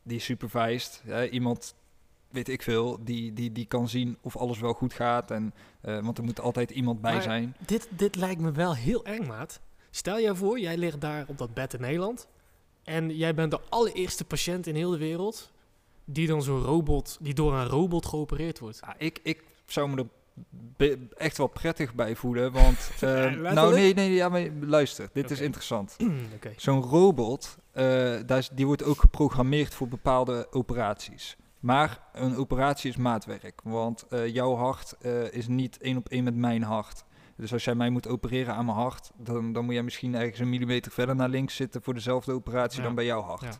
die 0.02 0.18
supervised. 0.20 1.02
hè, 1.06 1.28
iemand, 1.28 1.74
weet 2.28 2.48
ik 2.48 2.62
veel, 2.62 2.98
die, 3.04 3.32
die, 3.32 3.52
die 3.52 3.66
kan 3.66 3.88
zien 3.88 4.18
of 4.20 4.36
alles 4.36 4.58
wel 4.58 4.72
goed 4.72 4.92
gaat. 4.92 5.30
En, 5.30 5.54
eh, 5.80 5.98
want 6.00 6.18
er 6.18 6.24
moet 6.24 6.40
altijd 6.40 6.70
iemand 6.70 7.00
bij 7.00 7.12
Maar- 7.12 7.22
zijn. 7.22 7.56
Dit, 7.66 7.88
dit 7.90 8.16
lijkt 8.16 8.40
me 8.40 8.52
wel 8.52 8.74
heel 8.74 9.04
eng, 9.04 9.26
maat. 9.26 9.60
Stel 9.94 10.18
je 10.18 10.34
voor, 10.34 10.60
jij 10.60 10.76
ligt 10.76 11.00
daar 11.00 11.24
op 11.28 11.38
dat 11.38 11.54
bed 11.54 11.74
in 11.74 11.80
Nederland. 11.80 12.26
En 12.84 13.16
jij 13.16 13.34
bent 13.34 13.50
de 13.50 13.60
allereerste 13.68 14.24
patiënt 14.24 14.66
in 14.66 14.74
heel 14.74 14.90
de 14.90 14.98
wereld. 14.98 15.50
Die 16.04 16.26
dan 16.26 16.42
zo'n 16.42 16.62
robot, 16.62 17.18
die 17.20 17.34
door 17.34 17.54
een 17.54 17.66
robot 17.66 18.06
geopereerd 18.06 18.58
wordt. 18.58 18.80
Ja, 18.80 18.94
ik, 18.98 19.20
ik 19.22 19.42
zou 19.66 19.88
me 19.88 20.06
er 20.76 20.98
echt 21.16 21.38
wel 21.38 21.46
prettig 21.46 21.94
bij 21.94 22.16
voelen. 22.16 22.52
Want, 22.52 22.78
eh, 23.00 23.30
nou 23.32 23.74
nee, 23.74 23.94
nee, 23.94 24.12
ja, 24.12 24.28
maar 24.28 24.48
luister, 24.60 25.08
dit 25.12 25.30
is 25.30 25.40
interessant. 25.40 25.96
Zo'n 26.56 26.82
robot, 26.82 27.56
eh, 27.72 27.84
daar 28.26 28.48
die 28.52 28.66
wordt 28.66 28.84
ook 28.84 29.00
geprogrammeerd 29.00 29.74
voor 29.74 29.88
bepaalde 29.88 30.46
operaties. 30.50 31.36
Maar 31.60 32.00
een 32.12 32.36
operatie 32.36 32.90
is 32.90 32.96
maatwerk, 32.96 33.60
want 33.64 34.06
eh, 34.08 34.26
jouw 34.26 34.54
hart 34.54 34.94
is 35.30 35.48
niet 35.48 35.78
één 35.78 35.96
op 35.96 36.08
één 36.08 36.24
met 36.24 36.34
mijn 36.34 36.62
hart. 36.62 37.04
Dus 37.36 37.52
als 37.52 37.64
jij 37.64 37.74
mij 37.74 37.90
moet 37.90 38.08
opereren 38.08 38.54
aan 38.54 38.64
mijn 38.64 38.76
hart, 38.76 39.10
dan, 39.16 39.52
dan 39.52 39.64
moet 39.64 39.74
jij 39.74 39.82
misschien 39.82 40.14
ergens 40.14 40.38
een 40.38 40.48
millimeter 40.50 40.92
verder 40.92 41.16
naar 41.16 41.28
links 41.28 41.56
zitten 41.56 41.82
voor 41.82 41.94
dezelfde 41.94 42.32
operatie 42.32 42.78
Ja. 42.78 42.84
dan 42.84 42.94
bij 42.94 43.04
jouw 43.04 43.22
hart. 43.22 43.42
Ja. 43.42 43.58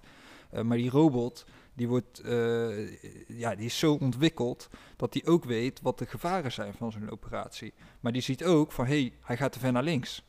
Eh, 0.50 0.62
maar 0.62 0.76
die 0.76 0.90
robot, 0.90 1.46
die, 1.74 1.88
wordt, 1.88 2.18
eh, 2.18 2.98
ja, 3.38 3.54
die 3.54 3.66
is 3.66 3.78
zo 3.78 3.92
ontwikkeld 3.94 4.68
dat 4.96 5.12
die 5.12 5.26
ook 5.26 5.44
weet 5.44 5.80
wat 5.80 5.98
de 5.98 6.06
gevaren 6.06 6.52
zijn 6.52 6.74
van 6.74 6.92
zo'n 6.92 7.10
operatie. 7.10 7.72
Maar 8.00 8.12
die 8.12 8.22
ziet 8.22 8.44
ook 8.44 8.72
van, 8.72 8.86
hé, 8.86 9.00
hey, 9.00 9.12
hij 9.20 9.36
gaat 9.36 9.52
te 9.52 9.58
ver 9.58 9.72
naar 9.72 9.82
links. 9.82 10.24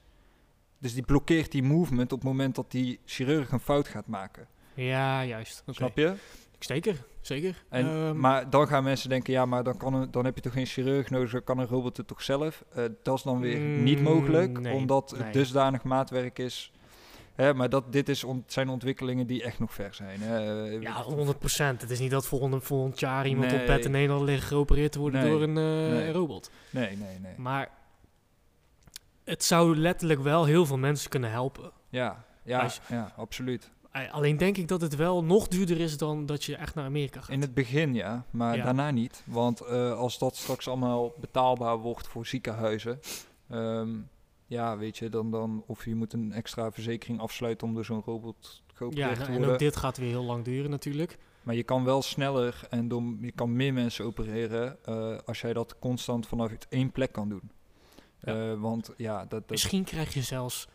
Dus 0.79 0.93
die 0.93 1.03
blokkeert 1.03 1.51
die 1.51 1.63
movement 1.63 2.11
op 2.11 2.19
het 2.19 2.27
moment 2.27 2.55
dat 2.55 2.71
die 2.71 2.99
chirurg 3.05 3.51
een 3.51 3.59
fout 3.59 3.87
gaat 3.87 4.07
maken. 4.07 4.47
Ja, 4.73 5.25
juist. 5.25 5.63
Snap 5.67 5.97
je? 5.97 6.13
Zeker, 6.65 7.05
zeker. 7.21 7.63
En, 7.69 7.85
Ehm, 7.85 8.19
maar 8.19 8.49
dan 8.49 8.67
gaan 8.67 8.83
mensen 8.83 9.09
denken, 9.09 9.33
ja, 9.33 9.45
maar 9.45 9.63
dan, 9.63 9.77
kan 9.77 9.93
een, 9.93 10.11
dan 10.11 10.25
heb 10.25 10.35
je 10.35 10.41
toch 10.41 10.53
geen 10.53 10.65
chirurg 10.65 11.09
nodig, 11.09 11.31
dan 11.31 11.43
kan 11.43 11.57
een 11.59 11.67
robot 11.67 11.97
het 11.97 12.07
toch 12.07 12.21
zelf? 12.21 12.63
Eh, 12.73 12.83
dat 13.03 13.17
is 13.17 13.23
dan 13.23 13.39
weer 13.39 13.59
niet 13.59 13.97
Mm, 13.97 14.03
mogelijk, 14.03 14.59
nee, 14.59 14.73
omdat 14.73 15.11
nee. 15.11 15.21
het 15.23 15.33
dusdanig 15.33 15.83
maatwerk 15.83 16.39
is. 16.39 16.71
Hè, 17.35 17.53
maar 17.53 17.69
dat, 17.69 17.91
dit 17.93 18.09
is 18.09 18.23
ont- 18.23 18.51
zijn 18.51 18.69
ontwikkelingen 18.69 19.27
die 19.27 19.43
echt 19.43 19.59
nog 19.59 19.73
ver 19.73 19.93
zijn. 19.93 20.19
hè. 20.21 20.37
Ja, 20.63 21.03
100%. 21.03 21.81
Het 21.81 21.89
is 21.89 21.99
niet 21.99 22.11
dat 22.11 22.27
volgend, 22.27 22.63
volgend 22.63 22.99
jaar 22.99 23.27
iemand 23.27 23.53
op 23.53 23.65
bed 23.65 23.85
in 23.85 23.91
Nederland 23.91 24.23
ligt 24.25 24.47
geopereerd 24.47 24.91
te 24.91 24.99
worden 24.99 25.25
door 25.29 25.41
een 25.41 25.57
eh, 25.57 26.11
robot. 26.11 26.51
Nee, 26.69 26.97
nee, 26.97 27.19
nee. 27.19 27.33
Maar 27.37 27.69
het 29.23 29.43
zou 29.43 29.75
letterlijk 29.77 30.21
wel 30.21 30.45
heel 30.45 30.65
veel 30.65 30.77
mensen 30.77 31.09
kunnen 31.09 31.31
helpen. 31.31 31.71
Ja, 31.89 32.25
ja, 32.43 32.59
Als- 32.61 32.81
ja, 32.89 33.13
absoluut. 33.15 33.71
Eh, 33.93 34.13
Alleen 34.13 34.37
denk 34.37 34.57
ik 34.57 34.67
dat 34.67 34.81
het 34.81 34.95
wel 34.95 35.23
nog 35.23 35.47
duurder 35.47 35.79
is 35.79 35.97
dan 35.97 36.25
dat 36.25 36.43
je 36.43 36.55
echt 36.55 36.75
naar 36.75 36.85
Amerika 36.85 37.19
gaat. 37.19 37.29
In 37.29 37.41
het 37.41 37.53
begin 37.53 37.93
ja, 37.93 38.25
maar 38.29 38.55
Ja. 38.57 38.63
daarna 38.63 38.91
niet. 38.91 39.23
Want 39.25 39.61
eh, 39.61 39.97
als 39.97 40.17
dat 40.17 40.35
straks 40.35 40.67
allemaal 40.67 41.13
betaalbaar 41.19 41.77
wordt 41.77 42.07
voor 42.07 42.25
ziekenhuizen, 42.25 42.99
ehm, 43.49 43.89
ja, 44.47 44.77
weet 44.77 44.97
je, 44.97 45.09
dan, 45.09 45.31
dan 45.31 45.63
of 45.67 45.85
je 45.85 45.95
moet 45.95 46.13
een 46.13 46.31
extra 46.31 46.71
verzekering 46.71 47.19
afsluiten 47.19 47.67
om 47.67 47.73
door 47.73 47.85
zo'n 47.85 48.01
robot 48.05 48.63
ja, 48.67 48.73
geopereerd 48.73 49.15
te 49.15 49.21
en 49.25 49.31
worden. 49.31 49.51
ook 49.51 49.59
dit 49.59 49.75
gaat 49.75 49.97
weer 49.97 50.09
heel 50.09 50.23
lang 50.23 50.43
duren 50.43 50.69
natuurlijk. 50.69 51.17
Maar 51.43 51.55
je 51.55 51.63
kan 51.63 51.83
wel 51.83 52.01
sneller 52.01 52.67
en 52.69 52.87
door, 52.87 53.03
je 53.21 53.31
kan 53.31 53.55
meer 53.55 53.73
mensen 53.73 54.05
opereren 54.05 54.77
eh, 54.85 55.17
als 55.25 55.41
jij 55.41 55.53
dat 55.53 55.79
constant 55.79 56.27
vanuit 56.27 56.65
één 56.69 56.91
plek 56.91 57.11
kan 57.11 57.29
doen. 57.29 57.51
Ja. 58.19 58.55
Want 58.57 58.91
ja, 58.97 59.19
dat, 59.19 59.29
dat 59.29 59.49
Misschien 59.49 59.83
krijg 59.83 60.13
je 60.13 60.21
zelfs 60.21 60.67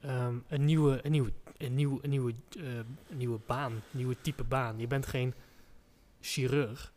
ehm, 0.00 0.34
een, 0.48 0.64
nieuwe, 0.64 1.00
een, 1.02 1.10
nieuwe, 1.10 1.32
een, 1.60 1.74
nieuwe, 1.74 1.98
een, 2.02 2.10
nieuwe, 2.10 2.34
eh, 2.58 2.64
nieuwe 3.08 3.38
baan, 3.46 3.72
nieuwe 3.90 4.16
type 4.20 4.44
baan. 4.44 4.78
Je 4.78 4.86
bent 4.86 5.06
geen 5.06 5.34
chirurg, 6.20 6.92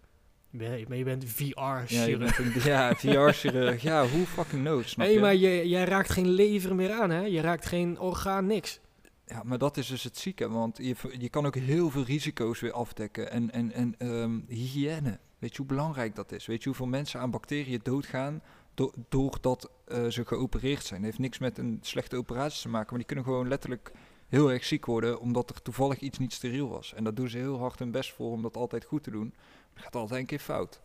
je 0.50 0.58
bent- 0.58 0.88
maar 0.88 0.98
je 0.98 1.04
bent 1.04 1.26
VR-chirurg. 1.26 2.64
ja, 2.66 2.96
VR-chirurg. 2.96 3.82
ja, 3.82 4.08
hoe 4.08 4.26
fucking 4.26 4.62
knows, 4.62 4.90
snap 4.90 5.08
Nee, 5.08 5.20
maar 5.20 5.36
je, 5.36 5.70
jij 5.70 5.84
raakt 5.84 6.10
geen 6.10 6.30
lever 6.30 6.76
meer 6.76 6.92
aan, 6.92 7.10
hè? 7.10 7.22
Je 7.22 7.42
raakt 7.42 7.66
geen 7.66 8.00
orgaan, 8.00 8.46
niks. 8.46 8.80
Ja, 9.26 9.42
maar 9.44 9.58
dat 9.58 9.78
is 9.78 9.88
dus 9.88 10.04
het 10.04 10.18
zieke, 10.18 10.50
want 10.50 10.78
je, 10.78 10.96
je 11.20 11.30
kan 11.30 11.46
ook 11.46 11.56
heel 11.56 11.90
veel 11.90 12.04
risico's 12.04 12.60
weer 12.60 12.72
afdekken. 12.72 13.32
En, 13.32 13.52
en, 13.52 13.72
en 13.72 13.96
ehm, 13.98 14.40
hygiëne, 14.48 15.20
weet 15.40 15.52
je 15.52 15.58
hoe 15.58 15.66
belangrijk 15.66 16.16
dat 16.16 16.32
is? 16.32 16.46
Weet 16.46 16.60
je 16.64 16.70
hoeveel 16.70 16.86
mensen 16.86 17.20
aan 17.20 17.32
bacteriën 17.32 17.80
doodgaan 17.84 18.42
do 18.74 18.92
doordat 19.10 19.70
eh, 19.88 20.08
ze 20.08 20.26
geopereerd 20.26 20.84
zijn? 20.84 21.00
Het 21.00 21.10
heeft 21.10 21.22
niks 21.22 21.38
met 21.38 21.58
een 21.58 21.78
slechte 21.82 22.16
operatie 22.16 22.62
te 22.62 22.70
maken, 22.70 22.88
maar 22.90 22.98
die 22.98 23.08
kunnen 23.08 23.26
gewoon 23.26 23.48
letterlijk 23.48 23.92
heel 24.34 24.52
erg 24.52 24.64
ziek 24.64 24.86
worden 24.86 25.20
omdat 25.20 25.50
er 25.50 25.62
toevallig 25.62 26.00
iets 26.00 26.18
niet 26.20 26.34
steriel 26.34 26.70
was. 26.70 26.94
En 26.94 27.04
dat 27.04 27.16
doen 27.16 27.30
ze 27.30 27.38
heel 27.38 27.60
hard 27.60 27.80
hun 27.80 27.92
best 27.92 28.12
voor 28.12 28.32
om 28.32 28.42
dat 28.42 28.58
altijd 28.58 28.86
goed 28.86 29.04
te 29.04 29.12
doen. 29.12 29.34
Dat 29.74 29.84
gaat 29.84 29.96
altijd 29.96 30.20
een 30.20 30.26
keer 30.26 30.40
fout. 30.40 30.82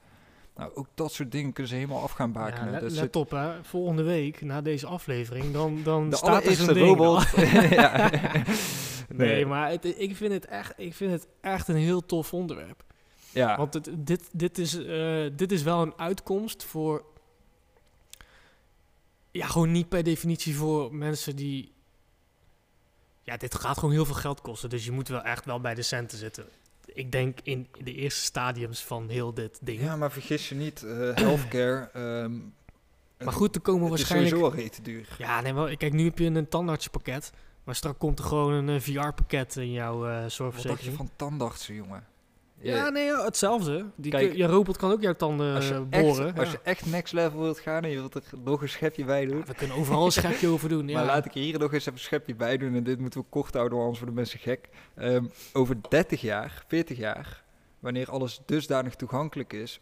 Nou, 0.57 0.71
ook 0.75 0.87
dat 0.95 1.13
soort 1.13 1.33
dingen 1.33 1.53
kunnen 1.53 1.73
ze 1.73 1.79
helemaal 1.79 2.03
af 2.03 2.13
gaan 2.13 2.33
Ja, 2.33 2.39
bakenen. 2.41 2.71
let, 2.71 2.81
dat 2.81 2.91
let 2.91 2.99
zit- 3.01 3.17
op, 3.17 3.31
hè. 3.31 3.65
Volgende 3.65 4.03
week, 4.03 4.41
na 4.41 4.61
deze 4.61 4.87
aflevering, 4.87 5.53
dan, 5.53 5.81
dan 5.83 6.11
de 6.11 6.17
staat 6.17 6.45
er 6.45 6.53
zo'n 6.55 6.79
robot. 6.79 7.27
ja. 7.71 8.11
nee, 9.09 9.29
Nee. 9.29 9.47
maar 9.47 9.71
het, 9.71 9.85
ik, 9.85 10.17
vind 10.17 10.33
het 10.33 10.47
echt, 10.47 10.73
ik 10.77 10.95
vind 10.95 11.11
het 11.13 11.27
echt 11.41 11.69
een 11.69 11.77
heel 11.77 12.07
tof 12.07 12.35
onderwerp. 12.35 12.85
ja. 13.33 13.57
Want 13.57 13.75
het, 13.75 13.91
dit, 13.99 14.29
dit, 14.33 14.59
is, 14.59 14.85
eh, 14.85 15.25
dit 15.37 15.53
is 15.53 15.63
wel 15.63 15.83
een 15.83 15.95
uitkomst 15.97 16.65
voor... 16.65 17.05
Ja, 19.31 19.47
gewoon 19.47 19.73
niet 19.73 19.89
per 19.89 20.03
definitie 20.03 20.57
voor 20.57 20.95
mensen 20.95 21.37
die... 21.37 21.73
Ja, 23.29 23.37
dit 23.37 23.55
gaat 23.55 23.79
gewoon 23.79 23.95
heel 23.95 24.05
veel 24.05 24.15
geld 24.15 24.41
kosten. 24.41 24.71
Dus 24.71 24.85
je 24.85 24.93
moet 24.93 25.09
wel 25.09 25.23
echt 25.23 25.45
wel 25.45 25.61
bij 25.61 25.75
de 25.75 25.83
centen 25.83 26.19
zitten. 26.19 26.45
Ik 26.87 27.13
denk 27.13 27.39
in 27.43 27.69
de 27.83 27.95
eerste 27.95 28.21
stadiums 28.21 28.85
van 28.85 29.09
heel 29.09 29.35
dit 29.35 29.59
ding. 29.63 29.81
Ja, 29.81 29.97
maar 29.97 30.13
vergis 30.13 30.49
je 30.49 30.55
niet, 30.55 30.83
eh, 30.83 31.15
healthcare. 31.15 31.91
ehm, 31.93 32.33
maar 33.25 33.33
goed, 33.33 33.55
er 33.55 33.61
komen 33.61 33.81
het 33.81 33.91
waarschijnlijk... 33.91 34.33
is 34.33 34.39
sowieso 34.39 34.57
al 34.57 34.63
rete 34.63 34.83
duur. 34.83 35.09
Ja, 35.19 35.41
nee, 35.41 35.53
maar 35.53 35.77
kijk, 35.77 35.93
nu 35.93 36.05
heb 36.05 36.19
je 36.19 36.25
een 36.25 36.49
tandartspakket. 36.49 37.33
Maar 37.65 37.75
straks 37.75 37.99
komt 37.99 38.19
er 38.19 38.25
gewoon 38.25 38.53
een 38.53 38.69
eh, 38.69 38.81
VR-pakket 38.81 39.57
in 39.57 39.73
jouw 39.73 39.95
eh 39.95 40.01
Wat 40.01 40.21
dacht 40.21 40.25
je 40.25 40.31
zorgverzekering. 40.31 40.97
van 40.97 41.11
tandartsen, 41.17 41.75
jongen? 41.75 42.07
Ja, 42.61 42.89
nee, 42.89 43.05
ja, 43.05 43.25
hetzelfde. 43.25 43.87
Die 43.95 44.11
Kijk, 44.11 44.35
je 44.35 44.47
robot 44.47 44.77
kan 44.77 44.91
ook 44.91 45.03
jouw 45.03 45.13
tanden 45.13 45.55
als, 45.55 45.69
je 45.69 45.75
eh, 45.91 46.03
boren. 46.03 46.27
echt, 46.27 46.39
als 46.39 46.51
je 46.51 46.59
echt 46.63 46.87
next 46.87 47.13
level 47.13 47.41
wilt 47.41 47.59
gaan 47.59 47.85
en 47.85 47.91
je 47.91 47.97
wilt 47.97 48.15
er 48.15 48.23
nog 48.45 48.63
een 48.63 48.69
schepje 48.69 49.05
bij 49.05 49.27
doen. 49.27 49.39
Ja, 49.39 49.45
we 49.45 49.55
kunnen 49.55 49.77
overal 49.77 50.05
een 50.05 50.13
schepje 50.13 50.49
over 50.55 50.69
doen. 50.69 50.89
Ja. 50.89 50.95
Maar 50.95 51.07
laat 51.07 51.25
ik 51.25 51.35
er 51.35 51.41
hier 51.41 51.59
nog 51.59 51.73
eens 51.73 51.81
even 51.81 51.93
een 51.93 51.99
schepje 51.99 52.35
bij 52.35 52.57
doen. 52.57 52.75
En 52.75 52.85
dit 52.85 52.99
moeten 52.99 53.21
we 53.21 53.27
kort 53.29 53.55
houden, 53.55 53.79
anders 53.79 53.99
worden 53.99 54.17
mensen 54.17 54.39
gek. 54.39 54.69
Ehm, 54.95 55.25
over 55.53 55.77
30 55.89 56.21
jaar, 56.21 56.65
40 56.67 56.99
jaar, 56.99 57.43
wanneer 57.79 58.11
alles 58.11 58.41
dusdanig 58.47 58.95
toegankelijk 58.95 59.53
is. 59.53 59.81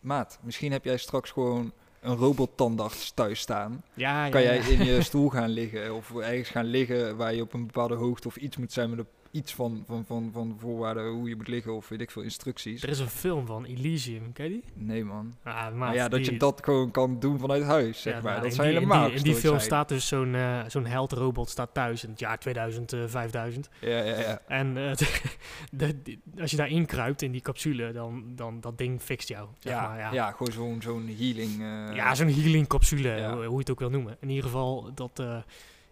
Maat, 0.00 0.38
misschien 0.42 0.72
heb 0.72 0.84
jij 0.84 0.96
straks 0.96 1.30
gewoon 1.30 1.72
een 2.00 2.16
robot-tandarts 2.16 3.10
thuis 3.10 3.40
staan. 3.40 3.82
ja, 3.94 4.24
ja, 4.24 4.30
kan 4.30 4.42
jij 4.42 4.58
in 4.58 4.84
je 4.84 5.02
stoel 5.10 5.28
gaan 5.28 5.48
liggen 5.50 5.94
of 5.94 6.16
ergens 6.16 6.48
gaan 6.48 6.64
liggen 6.64 7.16
waar 7.16 7.34
je 7.34 7.42
op 7.42 7.52
een 7.52 7.66
bepaalde 7.66 7.94
hoogte 7.94 8.28
of 8.28 8.36
iets 8.36 8.56
moet 8.56 8.72
zijn 8.72 8.90
met 8.90 8.98
een 8.98 9.06
iets 9.36 9.54
van, 9.54 9.84
van, 9.86 10.04
van, 10.06 10.30
van 10.32 10.56
voorwaarden 10.58 11.08
hoe 11.10 11.28
je 11.28 11.36
moet 11.36 11.48
liggen 11.48 11.74
of 11.74 11.88
weet 11.88 12.00
ik 12.00 12.10
veel 12.10 12.22
instructies. 12.22 12.82
Er 12.82 12.88
is 12.88 12.98
een 12.98 13.08
film 13.08 13.46
van 13.46 13.64
Elysium, 13.64 14.32
ken 14.32 14.44
je 14.44 14.50
die? 14.50 14.64
Nee 14.74 15.04
man. 15.04 15.34
Ah, 15.42 15.72
Maar 15.74 15.94
ja, 15.94 16.08
dat 16.08 16.20
die- 16.24 16.32
je 16.32 16.38
dat 16.38 16.60
gewoon 16.64 16.90
kan 16.90 17.20
doen 17.20 17.38
vanuit 17.38 17.62
huis, 17.62 18.02
zeg 18.02 18.14
ja, 18.14 18.20
maar. 18.20 18.30
nou, 18.32 18.44
dat 18.44 18.54
zijn 18.54 18.68
die- 18.68 18.76
helemaal 18.76 19.02
In 19.04 19.08
die, 19.08 19.16
in 19.18 19.22
die 19.24 19.34
film 19.34 19.58
staat 19.58 19.88
dus 19.88 20.06
zo'n 20.08 20.34
eh, 20.34 20.60
zo'n 20.66 20.86
heldrobot 20.86 21.48
staat 21.50 21.74
thuis 21.74 22.04
in 22.04 22.10
het 22.10 22.18
jaar 22.20 22.38
2000, 22.38 22.92
eh, 22.92 23.00
5000. 23.06 23.68
zijn. 23.80 23.92
Ja, 23.92 24.04
ja, 24.14 24.20
ja. 24.20 24.40
En 24.46 24.76
eh, 24.76 24.96
de, 25.70 26.18
als 26.40 26.50
je 26.50 26.56
daarin 26.56 26.86
kruipt 26.86 27.22
in 27.22 27.32
die 27.32 27.40
capsule, 27.40 27.92
dan, 27.92 28.24
dan 28.34 28.60
dat 28.60 28.78
ding 28.78 29.00
fixt 29.02 29.28
jou. 29.28 29.48
Zeg 29.58 29.72
ja, 29.72 29.88
maar, 29.88 29.98
ja. 29.98 30.12
ja. 30.12 30.30
gewoon 30.30 30.52
zo'n 30.52 30.82
zo'n 30.82 31.08
healing. 31.18 31.50
eh, 31.60 31.96
Ja, 31.96 32.14
zo'n 32.14 32.28
healing 32.32 32.66
capsule, 32.66 33.08
Ja. 33.08 33.32
hoe, 33.34 33.44
hoe 33.44 33.52
je 33.52 33.58
het 33.58 33.70
ook 33.70 33.78
wil 33.78 33.90
noemen. 33.90 34.16
In 34.20 34.28
ieder 34.28 34.44
geval, 34.44 34.90
dat... 34.94 35.22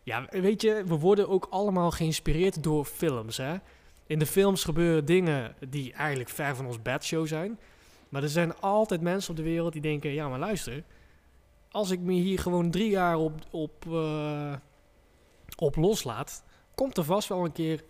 ja, 0.05 0.27
weet 0.31 0.63
je, 0.63 0.83
we 0.87 0.99
worden 0.99 1.29
ook 1.29 1.47
allemaal 1.51 1.91
geïnspireerd 1.91 2.63
door 2.63 2.85
films, 2.85 3.37
hè. 3.37 3.57
In 4.07 4.19
de 4.19 4.27
films 4.27 4.65
gebeuren 4.65 5.05
dingen 5.05 5.55
die 5.69 5.93
eigenlijk 5.93 6.31
ver 6.31 6.57
van 6.57 6.67
ons 6.67 6.83
bedshow 6.83 7.27
zijn. 7.27 7.59
Maar 8.09 8.23
er 8.23 8.29
zijn 8.29 8.57
altijd 8.61 9.01
mensen 9.01 9.31
op 9.31 9.37
de 9.37 9.43
wereld 9.43 9.73
die 9.73 9.83
denken... 9.83 10.11
Ja, 10.11 10.29
maar 10.29 10.39
luister, 10.39 10.83
als 11.71 11.91
ik 11.91 12.01
me 12.01 12.13
hier 12.13 12.39
gewoon 12.39 12.71
drie 12.71 12.91
jaar 12.91 13.17
op, 13.17 13.33
op, 13.51 13.87
eh, 13.87 14.55
op 15.57 15.77
loslaat... 15.77 16.45
komt 16.75 16.97
er 16.97 17.05
vast 17.05 17.29
wel 17.29 17.45
een 17.45 17.53
keer 17.53 17.85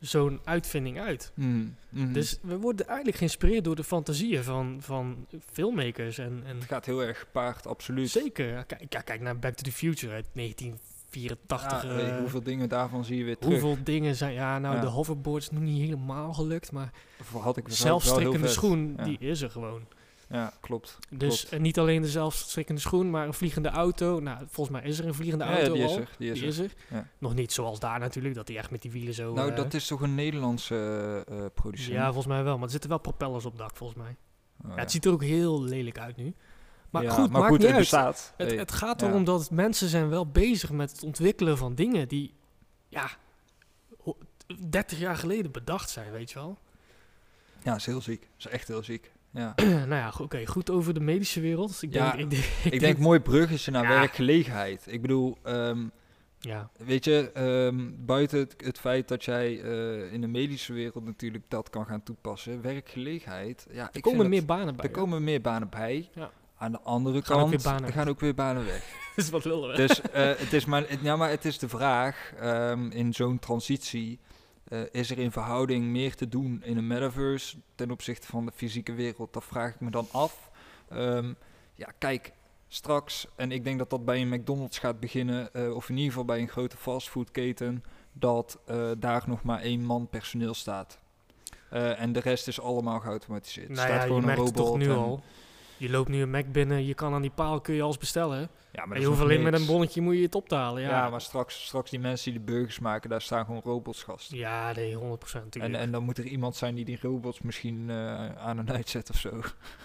zo'n 0.00 0.40
uitvinding 0.44 1.00
uit. 1.00 1.32
mhm, 1.34 1.66
mhm. 1.88 2.12
Dus 2.12 2.38
we 2.42 2.58
worden 2.58 2.86
eigenlijk 2.86 3.16
geïnspireerd 3.16 3.64
door 3.64 3.76
de 3.76 3.84
fantasieën 3.84 4.44
van, 4.44 4.76
van 4.80 5.26
filmmakers 5.52 6.18
en, 6.18 6.42
en 6.46 6.56
het 6.56 6.64
gaat 6.64 6.86
heel 6.86 7.02
erg 7.02 7.18
gepaard, 7.18 7.66
absoluut. 7.66 8.10
Zeker. 8.10 8.48
Ja, 8.48 8.62
Kijk, 8.62 8.92
ja, 8.92 9.00
kijk 9.00 9.20
naar 9.20 9.38
Back 9.38 9.54
to 9.54 9.62
the 9.62 9.72
Future 9.72 10.12
uit 10.12 10.26
1984. 11.14 11.82
Ja, 11.82 11.96
weet 11.96 12.06
je, 12.06 12.10
eh, 12.12 12.18
hoeveel 12.18 12.42
dingen 12.42 12.68
daarvan 12.68 13.04
zie 13.04 13.18
je 13.18 13.24
weer 13.24 13.38
terug. 13.38 13.60
hoeveel 13.60 13.84
dingen 13.84 14.14
zijn... 14.14 14.32
Ja, 14.32 14.58
nou, 14.58 14.74
Ja. 14.74 14.80
de 14.80 14.86
hoverboard 14.86 15.42
is 15.42 15.50
nog 15.50 15.62
niet 15.62 15.80
helemaal 15.80 16.32
gelukt, 16.32 16.72
maar 16.72 16.92
had 17.40 17.56
ik 17.56 17.64
zelfstrikkende 17.68 18.48
schoen, 18.48 18.94
Ja. 18.96 19.04
die 19.04 19.18
is 19.18 19.40
er 19.40 19.50
gewoon. 19.50 19.86
Ja, 20.28 20.52
klopt. 20.60 20.98
Dus 21.10 21.38
klopt. 21.40 21.54
en 21.54 21.62
niet 21.62 21.78
alleen 21.78 22.02
de 22.02 22.08
zelfstrikkende 22.08 22.80
schoen, 22.80 23.10
maar 23.10 23.26
een 23.26 23.34
vliegende 23.34 23.68
auto. 23.68 24.20
Nou, 24.20 24.38
volgens 24.50 24.76
mij 24.80 24.88
is 24.88 24.98
er 24.98 25.06
een 25.06 25.14
vliegende 25.14 25.44
auto 25.44 25.72
die 25.72 25.82
is 25.82 25.96
er. 25.96 26.08
Die 26.18 26.30
is 26.30 26.34
Die 26.38 26.42
er. 26.42 26.48
is 26.48 26.58
er. 26.58 27.06
Nog 27.18 27.34
niet 27.34 27.52
zoals 27.52 27.80
daar 27.80 27.98
natuurlijk, 27.98 28.34
dat 28.34 28.46
die 28.46 28.58
echt 28.58 28.70
met 28.70 28.82
die 28.82 28.90
wielen 28.90 29.14
zo... 29.14 29.32
Nou, 29.34 29.50
eh, 29.50 29.56
dat 29.56 29.74
is 29.74 29.86
toch 29.86 30.00
een 30.00 30.14
Nederlandse 30.14 31.24
eh, 31.28 31.36
producent? 31.54 31.92
Ja, 31.94 32.04
volgens 32.04 32.26
mij 32.26 32.42
wel. 32.44 32.54
Maar 32.54 32.64
er 32.64 32.70
zitten 32.70 32.90
wel 32.90 32.98
propellers 32.98 33.44
op 33.44 33.58
dak, 33.58 33.76
volgens 33.76 33.98
mij. 33.98 34.16
Oh, 34.64 34.70
Ja, 34.70 34.80
het 34.80 34.90
ziet 34.90 35.04
er 35.04 35.12
ook 35.12 35.22
heel 35.22 35.62
lelijk 35.62 35.98
uit 35.98 36.16
nu. 36.16 36.34
Maar 36.94 37.02
Ja, 37.02 37.10
goed, 37.10 37.30
maar 37.30 37.40
maakt 37.40 37.52
goed, 37.52 37.58
niet 37.58 37.66
het 37.66 37.76
uit. 37.76 37.80
bestaat. 37.90 38.32
Het, 38.36 38.50
het 38.58 38.72
gaat 38.72 39.00
ja. 39.00 39.06
erom 39.06 39.24
dat 39.24 39.50
mensen 39.50 39.88
zijn 39.88 40.08
wel 40.08 40.26
bezig 40.26 40.70
met 40.70 40.90
het 40.90 41.02
ontwikkelen 41.02 41.58
van 41.58 41.74
dingen 41.74 42.08
die, 42.08 42.34
ja, 42.88 43.08
ho- 44.02 44.18
30 44.68 44.98
jaar 44.98 45.16
geleden 45.16 45.50
bedacht 45.52 45.90
zijn, 45.90 46.12
weet 46.12 46.30
je 46.30 46.38
wel. 46.38 46.58
Ja, 47.62 47.74
is 47.74 47.86
heel 47.86 48.00
ziek. 48.00 48.28
is 48.38 48.46
echt 48.46 48.68
heel 48.68 48.82
ziek. 48.82 49.12
Ja. 49.30 49.52
nou 49.62 49.94
ja, 49.94 50.12
oké, 50.20 50.46
goed 50.46 50.70
over 50.70 50.94
de 50.94 51.00
medische 51.00 51.40
wereld. 51.40 51.82
Ik 51.82 51.92
Ja, 51.92 52.10
denk, 52.10 52.22
ik, 52.22 52.30
denk- 52.30 52.74
ik 52.74 52.80
denk 52.80 52.98
mooi 52.98 53.20
bruggetje 53.20 53.70
naar 53.70 53.82
Ja. 53.82 53.88
werkgelegenheid. 53.88 54.82
Ik 54.86 55.00
bedoel, 55.02 55.36
ehm, 55.42 55.86
ja, 56.38 56.70
weet 56.78 57.04
je, 57.04 57.30
ehm, 57.32 57.90
buiten 57.96 58.38
het, 58.38 58.54
het 58.64 58.78
feit 58.78 59.08
dat 59.08 59.24
jij 59.24 59.62
eh, 59.62 60.12
in 60.12 60.20
de 60.20 60.26
medische 60.26 60.72
wereld 60.72 61.04
natuurlijk 61.04 61.44
dat 61.48 61.70
kan 61.70 61.86
gaan 61.86 62.02
toepassen, 62.02 62.62
werkgelegenheid, 62.62 63.66
ja, 63.70 63.82
er 63.88 63.96
ik 63.96 64.02
komen 64.02 64.28
meer 64.28 64.38
dat- 64.46 64.56
banen 64.56 64.76
bij. 64.76 64.84
er 64.84 64.90
komen 64.90 65.24
meer 65.24 65.40
banen 65.40 65.68
bij. 65.68 66.10
Aan 66.64 66.72
de 66.72 66.80
andere 66.80 67.22
Gaan 67.22 67.40
ook 67.40 67.50
kant 67.50 67.62
banen 67.62 67.82
weg. 67.82 67.92
gaan 67.94 68.08
ook 68.08 68.20
weer 68.20 68.34
banen 68.34 68.64
weg. 68.64 68.84
Dat 69.16 69.24
is 69.24 69.30
wat 69.30 69.44
lullen 69.44 69.70
we. 69.70 69.76
Dus 69.76 70.00
eh, 70.00 70.24
het 70.36 70.52
is 70.52 70.64
maar, 70.64 70.84
het, 70.88 70.98
ja, 71.02 71.16
maar 71.16 71.30
het 71.30 71.44
is 71.44 71.58
de 71.58 71.68
vraag 71.68 72.32
ehm, 72.40 72.90
in 72.90 73.12
zo'n 73.12 73.38
transitie. 73.38 74.18
eh, 74.68 74.80
is 74.92 75.10
er 75.10 75.18
in 75.18 75.30
verhouding 75.32 75.84
meer 75.84 76.14
te 76.14 76.28
doen 76.28 76.62
in 76.64 76.76
een 76.76 76.86
metaverse 76.86 77.56
ten 77.74 77.90
opzichte 77.90 78.26
van 78.26 78.46
de 78.46 78.52
fysieke 78.54 78.92
wereld? 78.92 79.32
Dat 79.32 79.44
vraag 79.44 79.74
ik 79.74 79.80
me 79.80 79.90
dan 79.90 80.06
af. 80.12 80.50
Ehm, 80.88 81.32
ja, 81.74 81.88
kijk, 81.98 82.32
straks, 82.68 83.26
en 83.36 83.52
ik 83.52 83.64
denk 83.64 83.78
dat 83.78 83.90
dat 83.90 84.04
bij 84.04 84.20
een 84.20 84.28
McDonald's 84.28 84.78
gaat 84.78 85.00
beginnen, 85.00 85.52
eh, 85.54 85.74
of 85.74 85.88
in 85.88 85.94
ieder 85.94 86.10
geval 86.10 86.24
bij 86.24 86.38
een 86.40 86.48
grote 86.48 86.76
fastfoodketen, 86.76 87.84
dat 88.12 88.58
daar 88.98 89.22
nog 89.26 89.42
maar 89.42 89.60
één 89.60 89.84
man 89.84 90.08
personeel 90.08 90.54
staat. 90.54 90.98
En 91.70 92.12
de 92.12 92.20
rest 92.20 92.48
is 92.48 92.60
allemaal 92.60 93.00
geautomatiseerd. 93.00 93.68
Er 93.68 93.74
nou 93.74 93.86
staat 93.86 93.96
ja, 93.96 94.02
je 94.02 94.06
gewoon 94.08 94.20
een 94.20 94.26
merkt 94.26 94.44
het 94.44 94.54
toch 94.54 94.64
robot 94.66 94.80
nu 94.80 94.90
en- 94.90 94.96
al. 94.96 95.22
Je 95.76 95.90
loopt 95.90 96.08
nu 96.08 96.22
een 96.22 96.30
Mac 96.30 96.44
binnen, 96.52 96.86
je 96.86 96.94
kan 96.94 97.14
aan 97.14 97.22
die 97.22 97.30
paal 97.30 97.60
kun 97.60 97.74
je 97.74 97.82
alles 97.82 97.98
bestellen. 97.98 98.48
Ja, 98.72 98.86
maar 98.86 98.96
En 98.96 99.02
je 99.02 99.08
hoeft 99.08 99.20
alleen 99.20 99.42
met 99.42 99.54
een 99.54 99.66
bonnetje 99.66 100.00
moet 100.00 100.16
je 100.16 100.22
het 100.22 100.34
optalen. 100.34 100.82
Ja, 100.82 100.88
Ja, 100.88 101.10
maar 101.10 101.20
straks, 101.20 101.64
straks 101.66 101.90
die 101.90 101.98
mensen 102.00 102.30
die 102.32 102.40
de 102.44 102.52
burgers 102.52 102.78
maken, 102.78 103.10
daar 103.10 103.20
staan 103.22 103.44
gewoon 103.44 103.60
robots 103.64 104.02
gast. 104.02 104.32
Ja, 104.32 104.72
nee, 104.72 104.96
100% 104.96 104.98
En, 105.60 105.74
en 105.74 105.90
dan 105.90 106.02
moet 106.02 106.18
er 106.18 106.24
iemand 106.24 106.56
zijn 106.56 106.74
die 106.74 106.84
die 106.84 106.98
robots 107.02 107.40
misschien 107.40 107.90
eh, 107.90 108.34
aan 108.36 108.58
en 108.58 108.70
uitzet 108.72 109.10
of 109.10 109.16
zo. 109.16 109.30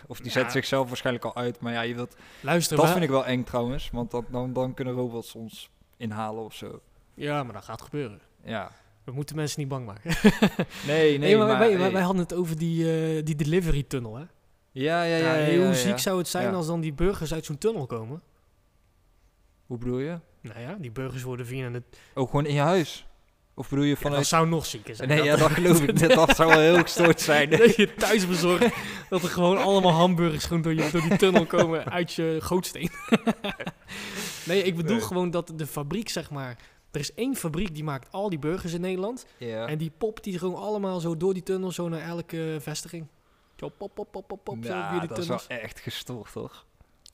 Of 0.07 0.17
die 0.17 0.25
Ja. 0.25 0.31
zet 0.31 0.51
zichzelf 0.51 0.87
waarschijnlijk 0.87 1.25
al 1.25 1.35
uit. 1.35 1.59
Maar 1.59 1.73
ja, 1.73 1.81
je 1.81 1.95
wilt, 1.95 2.15
Luister, 2.41 2.77
dat 2.77 2.89
vind 2.89 3.03
ik 3.03 3.09
wel 3.09 3.25
eng 3.25 3.43
trouwens. 3.43 3.89
Want 3.91 4.11
dat, 4.11 4.23
dan, 4.29 4.53
dan 4.53 4.73
kunnen 4.73 4.93
robots 4.93 5.35
ons 5.35 5.69
inhalen 5.97 6.43
of 6.43 6.53
zo. 6.53 6.79
Ja, 7.13 7.43
maar 7.43 7.53
dat 7.53 7.63
gaat 7.63 7.81
gebeuren. 7.81 8.19
Ja. 8.43 8.71
We 9.03 9.11
moeten 9.11 9.35
mensen 9.35 9.59
niet 9.59 9.69
bang 9.69 9.85
maken. 9.85 10.11
Nee, 10.23 10.57
nee, 10.87 11.17
Nee, 11.17 11.37
maar, 11.37 11.47
maar... 11.47 11.57
wij, 11.57 11.69
hey. 11.69 11.77
wij, 11.77 11.91
wij 11.91 12.01
hadden 12.01 12.21
het 12.21 12.33
over 12.33 12.57
die, 12.57 12.91
eh, 13.17 13.25
die 13.25 13.35
delivery 13.35 13.83
tunnel, 13.83 14.15
hè? 14.15 14.23
Ja, 14.71 15.03
ja, 15.03 15.15
ja. 15.15 15.35
Ja, 15.35 15.45
ja, 15.47 15.65
hoe 15.65 15.73
ziek 15.75 15.99
zou 15.99 16.17
het 16.17 16.27
zijn 16.27 16.53
als 16.53 16.67
dan 16.67 16.81
die 16.81 16.93
burgers 16.93 17.33
uit 17.33 17.45
zo'n 17.45 17.57
tunnel 17.57 17.85
komen? 17.85 18.21
Hoe 19.65 19.77
bedoel 19.77 19.99
je? 19.99 20.19
Nou 20.41 20.59
ja, 20.59 20.75
die 20.79 20.91
burgers 20.91 21.23
worden 21.23 21.45
via 21.45 21.71
het... 21.71 21.83
Oh, 22.13 22.25
gewoon 22.29 22.45
in 22.45 22.53
je 22.53 22.59
huis? 22.59 23.07
Of 23.53 23.69
bedoel 23.69 23.83
je 23.83 23.89
Ja, 23.89 23.95
dat 23.95 24.03
vanuit... 24.03 24.27
zou 24.27 24.47
nog 24.47 24.65
zieker 24.65 24.95
zijn. 24.95 25.09
nee, 25.09 25.23
ja, 25.23 25.35
dat 25.35 25.51
geloof 25.57 25.81
ik 25.81 25.93
niet. 26.01 26.15
Dat 26.15 26.35
zou 26.35 26.49
wel 26.49 26.59
heel 26.59 26.81
gestoord 26.81 27.21
zijn. 27.21 27.49
dat 27.49 27.75
je 27.75 27.93
thuis 27.93 28.27
bezorgt 28.27 28.75
dat 29.09 29.23
er 29.23 29.29
gewoon 29.29 29.57
allemaal 29.57 29.91
hamburgers 29.91 30.45
gewoon 30.45 30.61
door, 30.61 30.73
je, 30.73 30.89
door 30.91 31.01
die 31.01 31.17
tunnel 31.17 31.45
komen 31.45 31.91
uit 31.91 32.13
je 32.13 32.37
gootsteen. 32.41 32.89
nee, 34.47 34.63
ik 34.63 34.75
bedoel 34.75 34.95
Nee. 34.95 35.05
gewoon 35.05 35.31
dat 35.31 35.51
de 35.55 35.67
fabriek, 35.67 36.09
zeg 36.09 36.29
maar... 36.31 36.57
Er 36.91 36.99
is 36.99 37.13
één 37.13 37.35
fabriek 37.35 37.73
die 37.73 37.83
maakt 37.83 38.11
al 38.11 38.29
die 38.29 38.39
burgers 38.39 38.73
in 38.73 38.81
Nederland. 38.81 39.25
Ja. 39.37 39.67
En 39.67 39.77
die 39.77 39.91
popt 39.97 40.23
die 40.23 40.37
gewoon 40.39 40.55
allemaal 40.61 40.99
zo 40.99 41.17
door 41.17 41.33
die 41.33 41.43
tunnel, 41.43 41.71
zo 41.71 41.89
naar 41.89 42.01
elke 42.01 42.57
vestiging. 42.59 43.07
Pop, 43.59 43.93
pop, 43.95 44.07
pop, 44.11 44.27
pop, 44.27 44.39
pop, 44.43 44.57
zo 44.61 44.69
Ja, 44.73 44.99
dat 44.99 45.17
is 45.17 45.25
tunnels. 45.25 45.47
wel 45.47 45.57
echt 45.57 45.79
gestoord, 45.79 46.31
toch? 46.31 46.65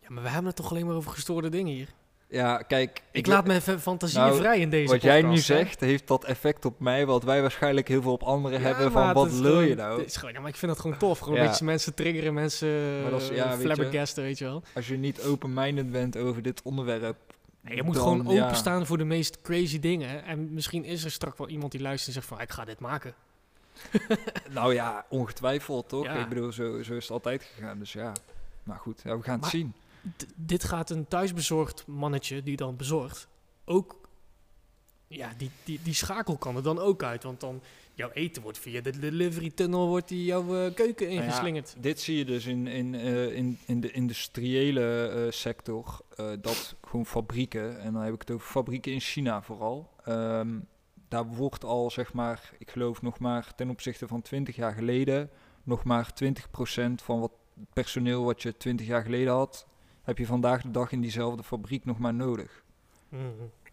Ja, 0.02 0.08
maar 0.10 0.24
we 0.24 0.30
hebben 0.30 0.48
het 0.48 0.56
toch 0.56 0.72
alleen 0.72 0.86
maar 0.86 0.96
over 0.96 1.12
gestoorde 1.12 1.50
dingen 1.50 1.74
hier. 1.74 1.90
Ja, 2.30 2.58
kijk... 2.58 3.02
Ik, 3.12 3.28
laat 3.28 3.46
mijn 3.48 3.62
fa- 3.62 3.80
fantasie 3.80 4.18
Nou, 4.20 4.36
vrij 4.38 4.60
in 4.60 4.70
deze 4.70 4.92
Wat 4.94 5.02
jij 5.02 5.22
nu 5.22 5.30
hè. 5.30 5.38
zegt, 5.38 5.80
heeft 5.80 6.08
dat 6.08 6.24
effect 6.24 6.66
op 6.66 6.80
mij, 6.80 7.06
wat 7.06 7.24
wij 7.24 7.42
waarschijnlijk 7.42 7.88
heel 7.88 8.02
veel 8.02 8.12
op 8.12 8.24
anderen 8.24 8.60
Ja, 8.60 8.66
hebben. 8.66 8.92
Van, 8.92 9.14
wat 9.14 9.28
is 9.32 9.40
lul 9.40 9.60
je 9.60 9.76
nou? 9.76 10.00
het 10.00 10.10
is 10.10 10.16
gewoon- 10.16 10.34
ja, 10.34 10.40
maar 10.40 10.50
ik 10.50 10.56
vind 10.56 10.72
dat 10.72 10.82
gewoon 10.82 10.98
tof. 10.98 11.20
Gewoon 11.20 11.36
Ja. 11.38 11.42
een 11.44 11.50
beetje 11.50 11.66
mensen 11.66 11.94
triggeren, 11.96 12.34
mensen 12.34 13.02
Maar 13.02 13.12
dat 13.12 13.22
is- 13.22 13.30
eh, 13.30 13.36
ja, 13.36 13.48
weet 13.50 13.58
je- 13.58 13.64
flabbergasten, 13.64 14.24
weet 14.24 14.38
je 14.38 14.46
wel. 14.46 14.64
Als 14.76 14.88
je 14.88 14.98
niet 14.98 15.22
open-minded 15.22 15.92
bent 15.92 16.18
over 16.18 16.42
dit 16.42 16.62
onderwerp. 16.64 17.18
Nee, 17.62 17.76
je 17.76 17.84
moet 17.84 17.96
dan, 17.96 18.04
gewoon 18.20 18.36
ja, 18.36 18.44
openstaan 18.44 18.86
voor 18.86 18.98
de 18.98 19.04
meest 19.04 19.42
crazy 19.42 19.80
dingen. 19.80 20.24
En 20.26 20.54
misschien 20.54 20.84
is 20.84 21.04
er 21.04 21.12
straks 21.12 21.38
wel 21.38 21.50
iemand 21.50 21.72
die 21.72 21.82
luistert 21.82 22.08
en 22.08 22.14
zegt 22.22 22.28
van, 22.34 22.42
ik 22.42 22.52
ga 22.52 22.66
dit 22.66 22.80
maken. 22.80 23.14
Nou 24.50 24.74
ja, 24.74 25.06
ongetwijfeld 25.10 25.90
toch? 25.90 26.04
Ja. 26.04 26.14
Ik 26.14 26.30
bedoel, 26.30 26.52
zo, 26.52 26.84
zo 26.84 26.94
is 26.94 27.04
het 27.04 27.12
altijd 27.12 27.44
gegaan. 27.44 27.80
Dus 27.80 27.94
ja, 27.94 28.14
maar 28.64 28.80
goed, 28.80 29.02
ja, 29.04 29.18
we 29.18 29.24
gaan 29.24 29.40
het 29.40 29.50
zien. 29.50 29.74
Dit 30.36 30.64
gaat 30.64 30.90
een 30.90 31.08
thuisbezorgd 31.08 31.88
mannetje 31.88 32.44
die 32.44 32.58
dan 32.58 32.76
bezorgt 32.76 33.28
ook... 33.66 34.04
Ja, 35.08 35.34
die, 35.38 35.52
die, 35.64 35.80
die 35.84 35.94
schakel 35.94 36.38
kan 36.38 36.56
er 36.56 36.64
dan 36.64 36.80
ook 36.80 37.04
uit. 37.04 37.24
Want 37.24 37.40
dan, 37.40 37.62
jouw 37.96 38.12
eten 38.14 38.42
wordt 38.42 38.58
via 38.58 38.82
de 38.82 39.00
delivery 39.00 39.52
tunnel 39.56 39.88
wordt 39.88 40.08
die 40.08 40.26
jouw 40.26 40.66
eh, 40.66 40.74
keuken 40.74 41.08
Nou 41.08 41.20
ja, 41.20 41.24
ingeslingerd. 41.24 41.76
Dit 41.80 42.00
zie 42.00 42.18
je 42.18 42.26
dus 42.26 42.46
in, 42.46 42.68
in, 42.68 42.96
eh, 42.96 43.36
in, 43.36 43.58
in 43.66 43.80
de 43.82 43.92
industriële 43.92 45.08
eh, 45.08 45.32
sector. 45.32 46.02
dat 46.42 46.76
gewoon 46.88 47.06
fabrieken, 47.06 47.80
en 47.80 47.94
dan 47.94 48.02
heb 48.02 48.14
ik 48.14 48.20
het 48.20 48.32
over 48.32 48.48
fabrieken 48.48 48.92
in 48.92 49.00
China 49.00 49.42
vooral. 49.42 49.90
ehm, 50.04 50.58
daar 51.08 51.26
wordt 51.26 51.64
al, 51.64 51.92
zeg 51.92 52.14
maar, 52.14 52.52
ik 52.58 52.72
geloof 52.72 53.02
nog 53.02 53.20
maar 53.20 53.56
ten 53.56 53.70
opzichte 53.70 54.08
van 54.08 54.22
20 54.22 54.56
jaar 54.56 54.74
geleden, 54.74 55.30
nog 55.64 55.84
maar 55.84 56.14
20% 56.24 56.32
van 56.96 57.20
wat 57.20 57.32
personeel 57.74 58.24
wat 58.24 58.42
je 58.42 58.58
20 58.58 58.88
jaar 58.88 59.04
geleden 59.04 59.34
had, 59.34 59.68
heb 60.04 60.18
je 60.18 60.26
vandaag 60.26 60.62
de 60.62 60.72
dag 60.72 60.92
in 60.92 61.02
diezelfde 61.02 61.44
fabriek 61.44 61.86
nog 61.86 61.98
maar 62.00 62.14
nodig. 62.14 62.64
Mhm. 63.10 63.24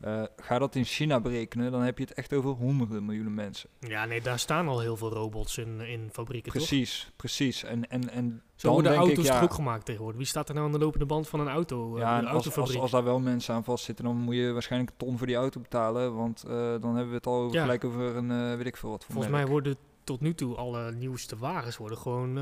Eh, 0.02 0.22
ga 0.36 0.58
dat 0.58 0.74
in 0.74 0.84
China 0.84 1.20
berekenen, 1.20 1.72
dan 1.72 1.82
heb 1.82 1.98
je 1.98 2.04
het 2.04 2.12
echt 2.14 2.32
over 2.32 2.50
honderden 2.50 3.04
miljoenen 3.04 3.34
mensen. 3.34 3.68
Ja, 3.78 4.04
nee, 4.04 4.20
daar 4.20 4.38
staan 4.38 4.68
al 4.68 4.80
heel 4.80 4.96
veel 4.96 5.10
robots 5.10 5.58
in, 5.58 5.80
in 5.80 6.08
fabrieken, 6.12 6.52
toch? 6.52 6.66
Precies, 6.66 7.12
precies. 7.16 7.64
En, 7.64 7.90
en, 7.90 8.10
en 8.10 8.42
Zo 8.56 8.66
dan 8.66 8.72
worden 8.72 8.92
denk 8.92 9.04
auto's 9.04 9.26
ik, 9.26 9.32
ja, 9.32 9.46
gemaakt 9.48 9.84
tegenwoordig. 9.84 10.18
Wie 10.18 10.28
staat 10.28 10.48
er 10.48 10.54
nou 10.54 10.66
aan 10.66 10.72
de 10.72 10.78
lopende 10.78 11.06
band 11.06 11.28
van 11.28 11.40
een 11.40 11.48
auto? 11.48 11.94
eh, 11.94 12.00
Ja, 12.00 12.12
een 12.12 12.18
en 12.18 12.24
als, 12.26 12.34
als, 12.34 12.44
autofabriek? 12.44 12.80
als 12.82 12.90
daar 12.90 13.04
wel 13.04 13.20
mensen 13.20 13.54
aan 13.54 13.64
vastzitten, 13.64 14.04
dan 14.04 14.16
moet 14.16 14.34
je 14.34 14.52
waarschijnlijk 14.52 14.90
een 14.90 15.06
ton 15.06 15.18
voor 15.18 15.26
die 15.26 15.36
auto 15.36 15.60
betalen. 15.60 16.14
Want 16.16 16.42
eh, 16.42 16.50
dan 16.52 16.94
hebben 16.94 17.08
we 17.08 17.14
het 17.14 17.26
al 17.26 17.40
over, 17.40 17.54
Ja. 17.56 17.62
gelijk 17.62 17.84
over 17.84 18.16
een, 18.16 18.56
weet 18.56 18.66
ik 18.66 18.76
veel 18.76 18.90
wat 18.90 19.04
voor 19.04 19.12
Volgens 19.14 19.34
mij 19.34 19.46
worden 19.46 19.76
tot 20.04 20.20
nu 20.20 20.34
toe 20.34 20.54
alle 20.56 20.92
nieuwste 20.92 21.36
wagens 21.36 21.76
worden 21.76 21.98
gewoon 21.98 22.34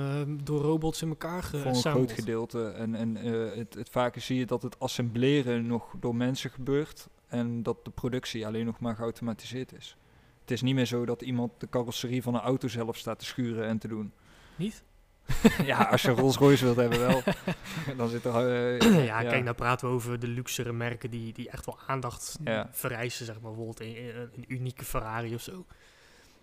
door 0.44 0.60
robots 0.60 1.02
in 1.02 1.08
elkaar 1.08 1.42
Voor 1.42 1.60
een 1.66 1.74
groot 1.74 2.12
gedeelte. 2.12 2.68
En, 2.68 2.94
en 2.94 3.16
het, 3.58 3.74
het 3.74 3.88
vaker 3.88 4.20
zie 4.20 4.38
je 4.38 4.46
dat 4.46 4.62
het 4.62 4.78
assembleren 4.78 5.66
nog 5.66 5.94
door 6.00 6.14
mensen 6.14 6.50
gebeurt. 6.50 7.08
En 7.30 7.62
dat 7.62 7.84
de 7.84 7.90
productie 7.90 8.46
alleen 8.46 8.64
nog 8.66 8.80
maar 8.80 8.94
geautomatiseerd 8.96 9.72
is. 9.72 9.96
Het 10.40 10.50
is 10.50 10.62
niet 10.62 10.74
meer 10.74 10.86
zo 10.86 11.04
dat 11.04 11.22
iemand 11.22 11.52
de 11.58 11.68
carrosserie 11.68 12.22
van 12.22 12.34
een 12.34 12.40
auto 12.40 12.68
zelf 12.68 12.96
staat 12.96 13.18
te 13.18 13.24
schuren 13.24 13.66
en 13.66 13.78
te 13.78 13.88
doen. 13.88 14.12
Niet? 14.56 14.82
ja, 15.64 15.82
als 15.82 16.02
je 16.02 16.10
Rolls 16.10 16.36
Royce 16.36 16.64
wilt 16.64 16.76
hebben 16.76 16.98
wel. 16.98 17.22
dan 17.96 18.08
zit 18.08 18.24
er... 18.24 18.34
eh, 18.78 19.04
ja, 19.06 19.22
kijk, 19.22 19.44
nou 19.44 19.56
praten 19.56 19.88
we 19.88 19.94
over 19.94 20.20
de 20.20 20.26
luxere 20.28 20.72
merken 20.72 21.10
die, 21.10 21.32
die 21.32 21.50
echt 21.50 21.66
wel 21.66 21.78
aandacht 21.86 22.38
Ja. 22.44 22.68
vereisen, 22.72 23.26
zeg 23.26 23.34
maar. 23.40 23.50
Bijvoorbeeld 23.52 23.80
een, 23.80 23.96
een, 23.96 24.30
een 24.36 24.44
unieke 24.48 24.84
Ferrari 24.84 25.34
of 25.34 25.40
zo. 25.42 25.64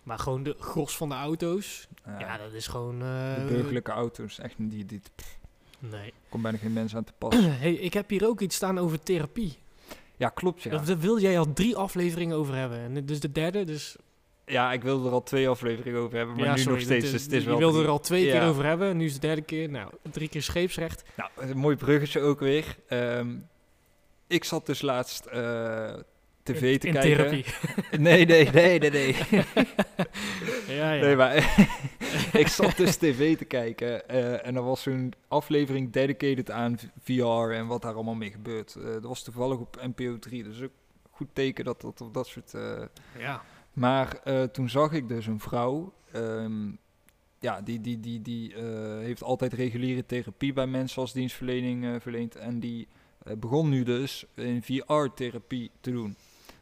Maar 0.02 0.18
gewoon 0.18 0.42
de 0.42 0.56
gros 0.58 0.96
van 0.96 1.08
de 1.08 1.14
auto's, 1.14 1.88
ja, 2.04 2.18
ja, 2.18 2.36
dat 2.36 2.52
is 2.52 2.66
gewoon... 2.66 2.94
eh, 3.02 3.34
de 3.34 3.44
burgerlijke 3.48 3.90
auto's, 3.92 4.38
echt 4.38 4.54
die, 4.58 4.84
die 4.86 5.00
Nee. 5.78 6.12
komt 6.28 6.42
bijna 6.42 6.58
geen 6.58 6.72
mens 6.72 6.96
aan 6.96 7.04
te 7.04 7.12
pas. 7.18 7.34
hey, 7.38 7.72
ik 7.74 7.92
heb 7.92 8.10
hier 8.10 8.26
ook 8.26 8.40
iets 8.40 8.56
staan 8.56 8.78
over 8.78 9.02
therapie. 9.02 9.58
Ja, 10.18 10.28
klopt 10.28 10.62
ja. 10.62 10.70
Daar 10.70 10.84
Daar 10.84 10.98
wil 10.98 11.18
jij 11.20 11.38
al 11.38 11.52
drie 11.52 11.76
afleveringen 11.76 12.36
over 12.36 12.54
hebben. 12.54 12.78
En 12.78 12.94
is 13.10 13.20
de 13.20 13.32
derde, 13.32 13.64
dus... 13.64 13.96
Ja, 14.46 14.72
ik 14.72 14.82
wilde 14.82 15.06
er 15.08 15.12
al 15.14 15.22
twee 15.22 15.48
afleveringen 15.48 16.00
over 16.00 16.16
hebben, 16.16 16.36
maar 16.36 16.44
ja, 16.44 16.54
nu 16.54 16.58
sorry, 16.58 16.74
nog 16.74 16.84
steeds. 16.84 17.10
dus 17.10 17.22
het 17.22 17.32
is 17.32 17.42
je 17.42 17.48
wel 17.48 17.58
wilde 17.58 17.72
drie. 17.74 17.84
er 17.86 17.90
al 17.90 18.00
twee 18.00 18.24
Ja. 18.24 18.38
keer 18.38 18.48
over 18.48 18.64
hebben, 18.64 18.96
nu 18.96 19.04
is 19.04 19.14
de 19.14 19.20
derde 19.20 19.42
keer. 19.42 19.68
Nou, 19.70 19.90
drie 20.10 20.28
keer 20.28 20.42
scheepsrecht. 20.42 21.02
Nou, 21.16 21.30
een 21.36 21.56
mooi 21.56 21.76
bruggetje 21.76 22.20
ook 22.20 22.40
weer. 22.40 22.76
Ehm, 22.88 23.28
ik 24.26 24.44
zat 24.44 24.66
dus 24.66 24.82
laatst 24.82 25.24
eh, 25.26 25.94
tv 26.42 26.62
in, 26.72 26.78
te 26.78 26.86
in 26.86 26.92
kijken. 26.92 27.16
therapie. 27.16 27.44
Nee, 28.00 28.26
nee, 28.26 28.50
nee, 28.50 28.78
nee, 28.78 28.90
nee. 28.90 29.16
ja, 30.78 30.92
ja. 30.92 31.04
Nee, 31.04 31.16
maar 31.16 31.34
ik 32.42 32.48
zat 32.48 32.76
dus 32.76 32.96
tv 32.96 33.36
te 33.36 33.44
kijken 33.44 34.08
eh, 34.08 34.46
en 34.46 34.56
er 34.56 34.62
was 34.62 34.82
zo'n 34.82 35.12
aflevering 35.28 35.92
dedicated 35.92 36.50
aan 36.50 36.78
VR 37.02 37.52
en 37.52 37.66
wat 37.66 37.82
daar 37.82 37.94
allemaal 37.94 38.14
mee 38.14 38.30
gebeurt. 38.30 38.74
Eh, 38.74 38.84
dat 38.84 39.02
was 39.02 39.22
toevallig 39.22 39.58
op 39.58 39.80
NPO 39.82 40.18
3, 40.18 40.42
dus 40.42 40.62
ook 40.62 40.70
goed 41.10 41.28
teken 41.32 41.64
dat 41.64 41.80
dat 41.80 42.00
op 42.00 42.14
dat 42.14 42.26
soort... 42.26 42.54
eh, 42.54 42.82
ja. 43.18 43.42
maar 43.72 44.22
toen 44.52 44.68
zag 44.68 44.92
ik 44.92 45.08
dus 45.08 45.26
een 45.26 45.40
vrouw, 45.40 45.92
ehm, 46.12 46.70
ja, 47.38 47.60
die, 47.60 47.80
die, 47.80 48.00
die, 48.00 48.22
die 48.22 48.54
heeft 49.00 49.22
altijd 49.22 49.52
reguliere 49.52 50.06
therapie 50.06 50.52
bij 50.52 50.66
mensen 50.66 51.02
als 51.02 51.12
dienstverlening 51.12 51.84
eh, 51.84 51.94
verleent. 52.00 52.36
En 52.36 52.60
die 52.60 52.88
begon 53.38 53.68
nu 53.68 53.82
dus 53.82 54.26
een 54.34 54.62
VR-therapie 54.62 55.70
te 55.80 55.90
doen. 55.90 56.16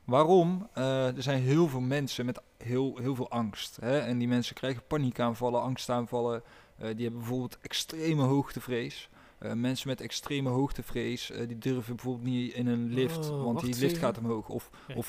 Waarom? 0.07 0.69
Eh, 0.73 1.17
er 1.17 1.23
zijn 1.23 1.43
heel 1.43 1.69
veel 1.69 1.81
mensen 1.81 2.27
met 2.27 2.41
heel, 2.57 2.97
heel 2.99 3.15
veel 3.15 3.31
angst. 3.31 3.77
Hè? 3.81 3.99
En 3.99 4.19
die 4.19 4.29
mensen 4.29 4.55
krijgen 4.55 4.83
paniekaanvallen, 4.87 5.63
angstaanvallen. 5.63 6.43
Eh, 6.79 6.87
die 6.95 7.03
hebben 7.03 7.19
bijvoorbeeld 7.21 7.59
extreme 7.61 8.23
hoogtevrees. 8.23 9.09
Eh, 9.49 9.53
mensen 9.53 9.89
met 9.89 10.01
extreme 10.01 10.49
hoogtevrees, 10.49 11.31
eh, 11.31 11.47
die 11.49 11.59
durven 11.59 11.95
bijvoorbeeld 11.97 12.27
niet 12.27 12.53
in 12.53 12.67
een 12.67 12.93
lift, 12.93 13.31
Oh, 13.31 13.45
want 13.45 13.61
die 13.61 13.69
lift 13.69 13.83
even. 13.83 13.99
gaat 13.99 14.19
omhoog. 14.19 14.49
Of, 14.49 14.71
Ja, 14.89 14.95
of 14.95 15.07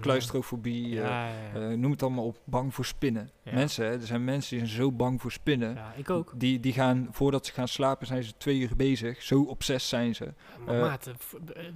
claustrofobie, 0.00 1.00
eh, 1.00 1.06
Ja, 1.54 1.74
noem 1.74 1.90
het 1.90 2.02
allemaal 2.02 2.24
op, 2.24 2.38
bang 2.44 2.74
voor 2.74 2.84
spinnen. 2.84 3.30
Mensen, 3.42 3.84
hè, 3.86 3.92
er 3.92 4.06
zijn 4.06 4.24
mensen 4.24 4.56
die 4.58 4.66
zijn 4.66 4.78
zo 4.80 4.92
bang 4.92 5.20
voor 5.20 5.32
spinnen. 5.32 5.78
Ik 5.96 6.10
ook. 6.10 6.32
Die, 6.36 6.60
die 6.60 6.72
gaan, 6.72 7.08
voordat 7.10 7.46
ze 7.46 7.52
gaan 7.52 7.68
slapen, 7.68 8.06
zijn 8.06 8.22
ze 8.22 8.32
twee 8.36 8.58
uur 8.58 8.76
bezig. 8.76 9.22
Zo 9.22 9.42
obsess 9.42 9.88
zijn 9.88 10.14
ze. 10.14 10.32
Maar 10.66 10.80
maat, 10.80 11.10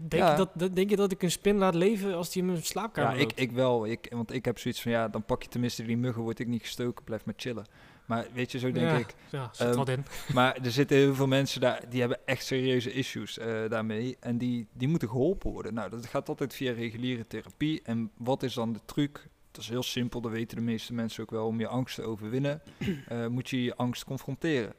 denk, 0.09 0.29
je 0.31 0.35
dat, 0.37 0.51
dat- 0.55 0.77
denk 0.77 0.91
je 0.91 0.97
dat 0.97 1.13
ik 1.13 1.23
een 1.23 1.31
spin 1.31 1.57
laat 1.57 1.75
leven 1.75 2.15
als 2.15 2.31
die 2.33 2.43
in 2.43 2.49
mijn 2.49 2.63
slaapkamer 2.65 3.15
Ja, 3.15 3.21
ik, 3.21 3.33
ik 3.35 3.51
wel. 3.53 3.87
Ik, 3.87 4.07
want 4.11 4.33
ik 4.33 4.45
heb 4.45 4.59
zoiets 4.59 4.83
van, 4.83 4.93
ja, 4.93 5.09
dan 5.09 5.25
pak 5.25 5.43
je 5.43 5.49
tenminste 5.49 5.83
die 5.83 5.97
muggen, 5.97 6.23
word 6.23 6.39
ik 6.39 6.47
niet 6.47 6.63
gestoken, 6.63 7.05
blijf 7.05 7.25
maar 7.25 7.35
chillen. 7.37 7.67
Maar 8.09 8.27
weet 8.33 8.53
je, 8.53 8.59
zo 8.59 8.73
denk 8.73 8.91
ja, 8.91 8.97
ik. 8.97 9.15
Ja, 9.31 9.49
zit 9.53 9.67
Ehm, 9.67 9.77
wat 9.77 9.89
in. 9.89 10.05
Maar 10.35 10.57
er 10.63 10.71
zitten 10.71 10.97
heel 10.97 11.15
veel 11.15 11.27
mensen 11.27 11.61
daar, 11.61 11.83
die 11.89 12.01
hebben 12.01 12.19
echt 12.27 12.45
serieuze 12.45 12.93
issues 12.93 13.39
eh, 13.39 13.69
daarmee. 13.69 14.17
En 14.21 14.39
die, 14.39 14.67
die 14.73 14.89
moeten 14.89 15.09
geholpen 15.09 15.51
worden. 15.51 15.75
Nou, 15.75 15.91
dat 15.91 16.07
gaat 16.07 16.29
altijd 16.29 16.55
via 16.55 16.73
reguliere 16.73 17.27
therapie. 17.27 17.81
En 17.85 18.11
wat 18.17 18.43
is 18.43 18.55
dan 18.55 18.73
de 18.73 18.81
truc? 18.85 19.29
Dat 19.51 19.63
is 19.63 19.69
heel 19.69 19.83
simpel, 19.83 20.21
dat 20.21 20.31
weten 20.31 20.57
de 20.57 20.63
meeste 20.63 20.95
mensen 20.95 21.23
ook 21.23 21.31
wel. 21.31 21.47
Om 21.47 21.61
je 21.61 21.69
angst 21.69 21.95
te 21.95 22.03
overwinnen, 22.03 22.63
eh, 23.09 23.27
moet 23.27 23.51
je 23.51 23.63
je 23.63 23.77
angst 23.77 24.05
confronteren. 24.05 24.75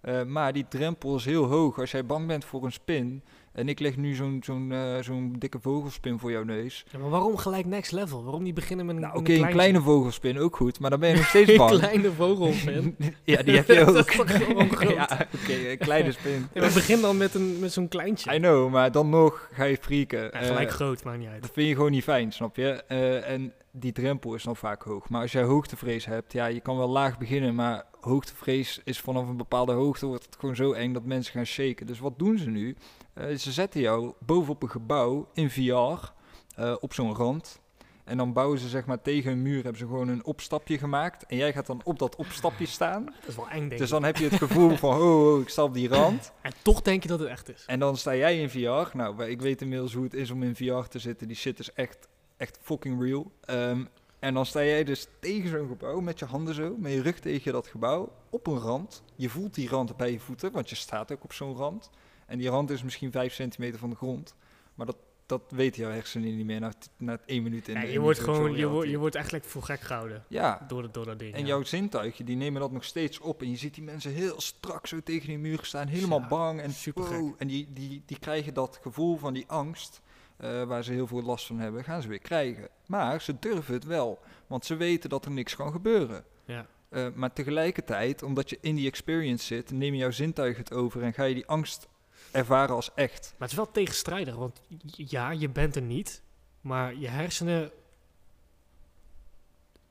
Eh, 0.00 0.24
maar 0.24 0.52
die 0.52 0.68
drempel 0.68 1.16
is 1.16 1.24
heel 1.24 1.44
hoog. 1.44 1.78
Als 1.78 1.90
jij 1.90 2.06
bang 2.06 2.26
bent 2.26 2.44
voor 2.44 2.64
een 2.64 2.72
spin... 2.72 3.22
en 3.54 3.68
ik 3.68 3.78
leg 3.80 3.96
nu 3.96 4.14
zo'n 4.14 4.40
zo'n 4.44 4.72
eh, 4.72 4.98
zo'n 5.00 5.34
dikke 5.38 5.58
vogelspin 5.60 6.18
voor 6.18 6.30
jouw 6.30 6.42
neus... 6.44 6.84
Ja, 6.92 6.98
maar 6.98 7.10
waarom 7.10 7.36
gelijk 7.36 7.66
next 7.66 7.92
level? 7.92 8.22
Waarom 8.24 8.42
niet 8.42 8.54
beginnen 8.54 8.86
met 8.86 8.94
een, 8.94 9.00
Nou, 9.00 9.16
oké, 9.18 9.32
een 9.32 9.48
kleine 9.48 9.80
vogelspin 9.80 10.38
ook 10.38 10.56
goed, 10.56 10.80
maar 10.80 10.90
dan 10.90 11.00
ben 11.00 11.08
je 11.08 11.16
nog 11.22 11.26
steeds 11.28 11.50
Een 11.50 11.56
bang. 11.56 11.78
kleine 11.78 12.12
vogelspin. 12.12 12.96
ja, 13.24 13.42
die 13.42 13.56
heb 13.56 13.66
je 13.66 13.80
ook. 13.80 13.94
Dat 13.94 14.08
is 14.08 14.16
toch 14.16 14.30
gewoon 14.44 14.70
groot? 14.70 14.94
ja, 14.94 15.26
oké, 15.42 15.52
een 15.70 15.78
kleine 15.78 16.12
spin. 16.12 16.46
Ja, 16.52 16.60
maar 16.60 16.72
begin 16.72 17.00
dan 17.00 17.16
met, 17.16 17.34
een, 17.34 17.58
met 17.58 17.72
zo'n 17.72 17.88
kleintje. 17.88 18.34
I 18.34 18.38
know, 18.38 18.70
maar 18.70 18.92
dan 18.92 19.08
nog 19.08 19.48
ga 19.52 19.64
je 19.64 19.76
freaken. 19.80 20.22
Ja, 20.32 20.38
gelijk 20.42 20.68
Eh, 20.68 20.74
groot, 20.74 21.04
maakt 21.04 21.18
niet 21.18 21.28
uit. 21.28 21.42
dat 21.42 21.50
vind 21.52 21.68
je 21.68 21.74
gewoon 21.74 21.90
niet 21.90 22.02
fijn, 22.04 22.32
snap 22.32 22.56
je? 22.56 22.82
Eh, 22.88 23.28
en 23.30 23.52
die 23.76 23.92
drempel 23.92 24.34
is 24.34 24.42
dan 24.42 24.56
vaak 24.56 24.82
hoog. 24.82 25.08
Maar 25.08 25.20
als 25.20 25.32
jij 25.32 25.42
hoogtevrees 25.42 26.04
hebt, 26.04 26.32
ja, 26.32 26.46
je 26.46 26.60
kan 26.60 26.76
wel 26.76 26.88
laag 26.88 27.18
beginnen, 27.18 27.54
maar 27.54 27.84
hoogtevrees 28.00 28.80
is 28.84 29.00
vanaf 29.00 29.28
een 29.28 29.36
bepaalde 29.36 29.72
hoogte 29.72 30.06
wordt 30.06 30.24
het 30.24 30.36
gewoon 30.38 30.56
zo 30.56 30.72
eng 30.72 30.92
dat 30.92 31.04
mensen 31.04 31.32
gaan 31.32 31.46
shaken. 31.46 31.86
Dus 31.86 31.98
wat 31.98 32.18
doen 32.18 32.38
ze 32.38 32.50
nu? 32.50 32.76
Eh, 33.14 33.36
ze 33.36 33.52
zetten 33.52 33.80
jou 33.80 34.12
bovenop 34.20 34.62
een 34.62 34.70
gebouw 34.70 35.28
in 35.32 35.50
VR 35.50 36.12
eh, 36.56 36.74
op 36.80 36.92
zo'n 36.92 37.14
rand. 37.14 37.62
En 38.04 38.16
dan 38.16 38.32
bouwen 38.32 38.58
ze 38.58 38.68
zeg 38.68 38.86
maar 38.86 39.02
tegen 39.02 39.32
een 39.32 39.42
muur, 39.42 39.62
hebben 39.62 39.76
ze 39.78 39.86
gewoon 39.86 40.08
een 40.08 40.24
opstapje 40.24 40.78
gemaakt. 40.78 41.26
En 41.26 41.36
jij 41.36 41.52
gaat 41.52 41.66
dan 41.66 41.80
op 41.84 41.98
dat 41.98 42.16
opstapje 42.16 42.66
staan. 42.66 43.04
Dat 43.20 43.28
is 43.28 43.36
wel 43.36 43.48
eng, 43.48 43.68
denk 43.68 43.70
Dus 43.70 43.80
ik. 43.80 43.88
dan 43.88 44.04
heb 44.04 44.16
je 44.16 44.24
het 44.28 44.38
gevoel 44.38 44.76
van, 44.76 44.96
oh, 44.96 45.34
oh, 45.34 45.40
ik 45.40 45.48
sta 45.48 45.62
op 45.62 45.74
die 45.74 45.88
rand. 45.88 46.32
En 46.42 46.52
toch 46.62 46.82
denk 46.82 47.02
je 47.02 47.08
dat 47.08 47.18
het 47.18 47.28
echt 47.28 47.48
is. 47.54 47.64
En 47.66 47.78
dan 47.78 47.96
sta 47.96 48.14
jij 48.14 48.40
in 48.40 48.50
VR. 48.50 48.96
Nou, 48.96 49.24
ik 49.24 49.40
weet 49.40 49.62
inmiddels 49.62 49.94
hoe 49.94 50.04
het 50.04 50.14
is 50.14 50.30
om 50.30 50.42
in 50.42 50.56
VR 50.56 50.88
te 50.88 50.98
zitten. 50.98 51.26
Die 51.26 51.36
shit 51.36 51.58
is 51.58 51.72
echt, 51.72 52.08
echt 52.44 52.58
fucking 52.62 53.02
real. 53.02 53.32
Ehm, 53.44 53.84
en 54.18 54.34
dan 54.34 54.46
sta 54.46 54.64
jij 54.64 54.84
dus 54.84 55.06
tegen 55.20 55.48
zo'n 55.48 55.68
gebouw 55.68 56.00
met 56.00 56.18
je 56.18 56.24
handen 56.24 56.54
zo, 56.54 56.76
met 56.78 56.92
je 56.92 57.02
rug 57.02 57.18
tegen 57.18 57.52
dat 57.52 57.66
gebouw, 57.66 58.12
op 58.30 58.46
een 58.46 58.58
rand. 58.58 59.02
Je 59.16 59.28
voelt 59.28 59.54
die 59.54 59.68
rand 59.68 59.96
bij 59.96 60.12
je 60.12 60.20
voeten, 60.20 60.52
want 60.52 60.70
je 60.70 60.76
staat 60.76 61.12
ook 61.12 61.24
op 61.24 61.32
zo'n 61.32 61.56
rand. 61.56 61.90
En 62.26 62.38
die 62.38 62.48
rand 62.48 62.70
is 62.70 62.82
misschien 62.82 63.10
5 63.10 63.32
centimeter 63.34 63.78
van 63.78 63.90
de 63.90 63.96
grond. 63.96 64.34
Maar 64.74 64.86
dat, 64.86 64.96
dat 65.26 65.42
weten 65.48 65.82
jouw 65.82 65.90
hersenen 65.90 66.36
niet 66.36 66.46
meer 66.46 66.60
na, 66.60 66.72
na 66.96 67.18
één 67.26 67.42
minuut 67.42 67.68
in 67.68 67.74
Ja, 67.74 67.82
je 67.82 68.00
wordt 68.00 68.18
gewoon, 68.18 68.56
je, 68.56 68.66
wordt, 68.66 68.90
je 68.90 68.98
wordt 68.98 69.14
eigenlijk 69.14 69.44
voor 69.44 69.62
gek 69.62 69.80
gehouden 69.80 70.24
Ja, 70.28 70.64
door, 70.68 70.92
door 70.92 71.04
dat 71.04 71.18
ding. 71.18 71.34
en 71.34 71.40
ja. 71.40 71.46
jouw 71.46 71.62
zintuigen, 71.62 72.24
die 72.24 72.36
nemen 72.36 72.60
dat 72.60 72.72
nog 72.72 72.84
steeds 72.84 73.18
op. 73.18 73.42
En 73.42 73.50
je 73.50 73.56
ziet 73.56 73.74
die 73.74 73.84
mensen 73.84 74.12
heel 74.12 74.40
strak 74.40 74.86
zo 74.86 75.00
tegen 75.00 75.28
die 75.28 75.38
muur 75.38 75.58
staan, 75.62 75.86
helemaal 75.86 76.20
Ja, 76.20 76.28
bang. 76.28 76.60
En, 76.60 76.72
wow, 76.94 77.34
en 77.38 77.46
die, 77.46 77.72
die, 77.72 78.02
die 78.06 78.18
krijgen 78.18 78.54
dat 78.54 78.78
gevoel 78.82 79.16
van 79.16 79.32
die 79.32 79.44
angst, 79.46 80.00
eh, 80.44 80.62
waar 80.62 80.84
ze 80.84 80.92
heel 80.92 81.06
veel 81.06 81.22
last 81.22 81.46
van 81.46 81.58
hebben, 81.58 81.84
gaan 81.84 82.02
ze 82.02 82.08
weer 82.08 82.18
krijgen. 82.18 82.68
Maar 82.86 83.20
ze 83.20 83.38
durven 83.38 83.74
het 83.74 83.84
wel, 83.84 84.18
want 84.46 84.64
ze 84.64 84.76
weten 84.76 85.10
dat 85.10 85.24
er 85.24 85.30
niks 85.30 85.56
kan 85.56 85.72
gebeuren. 85.72 86.24
Ja. 86.44 86.66
Eh, 86.88 87.06
maar 87.14 87.32
tegelijkertijd, 87.32 88.22
omdat 88.22 88.50
je 88.50 88.58
in 88.60 88.74
die 88.74 88.88
experience 88.88 89.44
zit, 89.44 89.70
neem 89.70 89.94
jouw 89.94 90.10
zintuigen 90.10 90.62
het 90.64 90.72
over 90.72 91.02
en 91.02 91.12
ga 91.12 91.24
je 91.24 91.34
die 91.34 91.46
angst 91.46 91.88
ervaren 92.30 92.74
als 92.74 92.94
echt. 92.94 93.22
Maar 93.22 93.48
het 93.48 93.50
is 93.50 93.64
wel 93.64 93.70
tegenstrijdig, 93.70 94.34
want 94.34 94.60
ja, 94.86 95.30
je 95.30 95.48
bent 95.48 95.76
er 95.76 95.82
niet, 95.82 96.22
maar 96.60 96.94
je 96.94 97.08
hersenen 97.08 97.70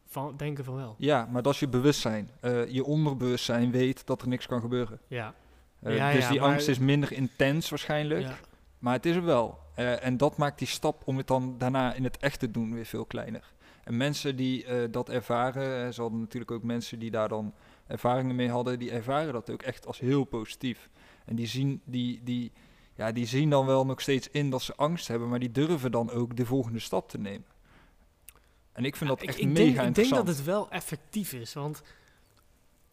van, 0.08 0.38
denken 0.38 0.64
van 0.64 0.76
wel. 0.76 0.96
Ja, 0.98 1.28
maar 1.32 1.42
dat 1.42 1.54
is 1.54 1.60
je 1.60 1.68
bewustzijn. 1.68 2.30
Eh, 2.40 2.68
je 2.68 2.84
onderbewustzijn 2.84 3.72
weet 3.72 4.06
dat 4.06 4.22
er 4.22 4.28
niks 4.28 4.48
kan 4.48 4.62
gebeuren. 4.62 5.00
Ja, 5.08 5.34
Ja, 5.82 6.12
dus 6.12 6.24
ja, 6.24 6.30
die 6.30 6.42
angst 6.42 6.68
is 6.68 6.80
minder 6.80 7.12
intens 7.12 7.70
waarschijnlijk. 7.70 8.22
ja. 8.22 8.38
Maar 8.80 8.94
het 8.94 9.06
is 9.06 9.16
er 9.16 9.26
wel. 9.26 9.63
Eh, 9.76 10.06
en 10.06 10.18
dat 10.18 10.38
maakt 10.38 10.60
die 10.60 10.68
stap 10.68 11.02
om 11.06 11.18
het 11.18 11.28
dan 11.28 11.58
daarna 11.58 11.94
in 11.94 12.04
het 12.04 12.18
echt 12.18 12.40
te 12.40 12.52
doen 12.52 12.74
weer 12.74 12.86
veel 12.86 13.06
kleiner. 13.06 13.54
En 13.84 13.98
mensen 13.98 14.36
die 14.36 14.66
eh, 14.66 14.92
dat 14.92 15.10
ervaren, 15.10 15.86
eh, 15.86 15.92
ze 15.92 16.02
hadden 16.02 16.20
natuurlijk 16.20 16.52
ook 16.52 16.64
mensen 16.64 17.00
die 17.00 17.12
daar 17.12 17.30
dan 17.30 17.54
ervaringen 17.88 18.36
mee 18.36 18.50
hadden, 18.50 18.80
die 18.80 18.92
ervaren 18.92 19.34
dat 19.34 19.50
ook 19.50 19.62
echt 19.62 19.86
als 19.86 20.00
heel 20.00 20.24
positief. 20.24 20.90
En 21.26 21.36
die 21.36 21.48
zien, 21.48 21.82
die, 21.86 22.22
die, 22.24 22.52
ja, 22.96 23.12
die 23.12 23.26
zien 23.26 23.50
dan 23.50 23.66
wel 23.66 23.86
nog 23.86 24.02
steeds 24.02 24.30
in 24.30 24.50
dat 24.50 24.62
ze 24.62 24.76
angst 24.76 25.08
hebben, 25.08 25.30
maar 25.30 25.40
die 25.40 25.52
durven 25.52 25.92
dan 25.92 26.12
ook 26.12 26.36
de 26.36 26.46
volgende 26.46 26.80
stap 26.80 27.10
te 27.10 27.18
nemen. 27.18 27.46
En 28.72 28.86
ik 28.86 28.96
vind 28.96 29.10
dat 29.10 29.22
echt 29.22 29.40
ik 29.40 29.48
mega 29.48 29.56
denk, 29.56 29.70
ik 29.70 29.76
denk 29.76 29.88
interessant. 29.88 30.26
dat 30.26 30.36
het 30.36 30.46
wel 30.46 30.70
effectief 30.70 31.34
is, 31.34 31.54
want 31.54 31.82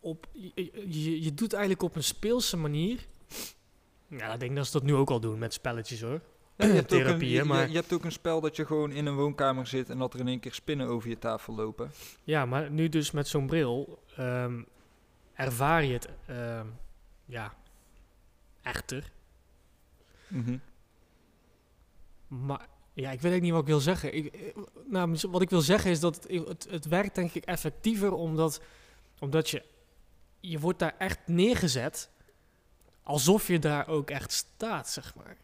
op, 0.00 0.28
je, 0.32 0.70
je, 0.88 1.22
je 1.22 1.34
doet 1.34 1.52
eigenlijk 1.52 1.82
op 1.82 1.96
een 1.96 2.04
speelse 2.04 2.56
manier. 2.56 3.06
Ja, 4.06 4.32
ik 4.32 4.40
denk 4.40 4.56
dat 4.56 4.66
ze 4.66 4.72
dat 4.72 4.82
nu 4.82 4.94
ook 4.94 5.10
al 5.10 5.20
doen 5.20 5.38
met 5.38 5.52
spelletjes 5.52 6.00
hoor. 6.00 6.20
Ja, 6.62 6.68
je, 6.68 6.74
hebt 6.74 6.92
ook 6.92 6.98
een, 6.98 7.04
therapieën, 7.04 7.30
je, 7.32 7.36
je- 7.36 7.44
maar- 7.44 7.68
je 7.68 7.74
hebt 7.76 7.92
ook 7.92 8.04
een 8.04 8.12
spel 8.12 8.40
dat 8.40 8.56
je 8.56 8.66
gewoon 8.66 8.92
in 8.92 9.06
een 9.06 9.14
woonkamer 9.16 9.66
zit 9.66 9.90
en 9.90 9.98
dat 9.98 10.14
er 10.14 10.20
in 10.20 10.28
één 10.28 10.40
keer 10.40 10.54
spinnen 10.54 10.86
over 10.86 11.08
je 11.08 11.18
tafel 11.18 11.54
lopen. 11.54 11.90
Ja, 12.24 12.46
maar 12.46 12.70
nu 12.70 12.88
dus 12.88 13.10
met 13.10 13.28
zo'n 13.28 13.46
bril 13.46 14.02
ehm, 14.16 14.62
ervaar 15.34 15.84
je 15.84 15.92
het 15.92 16.08
ehm, 16.26 16.66
ja, 17.24 17.54
echter. 18.62 19.10
Mhm. 20.28 20.56
Maar 22.28 22.66
ja, 22.92 23.10
ik 23.10 23.20
weet 23.20 23.32
eigenlijk 23.32 23.42
niet 23.42 23.52
wat 23.52 23.60
ik 23.60 23.66
wil 23.66 23.80
zeggen. 23.80 24.14
Ik, 24.14 24.34
eh, 24.34 24.56
nou, 24.86 25.18
wat 25.30 25.42
ik 25.42 25.50
wil 25.50 25.60
zeggen 25.60 25.90
is 25.90 26.00
dat 26.00 26.14
het, 26.14 26.46
het, 26.48 26.66
het 26.70 26.84
werkt 26.86 27.14
denk 27.14 27.32
ik 27.34 27.44
effectiever 27.44 28.12
omdat, 28.12 28.60
omdat 29.18 29.50
je, 29.50 29.62
je 30.40 30.58
wordt 30.58 30.78
daar 30.78 30.94
echt 30.98 31.18
neergezet 31.26 32.10
alsof 33.02 33.46
je 33.46 33.58
daar 33.58 33.88
ook 33.88 34.10
echt 34.10 34.32
staat, 34.32 34.88
zeg 34.88 35.14
maar. 35.14 35.36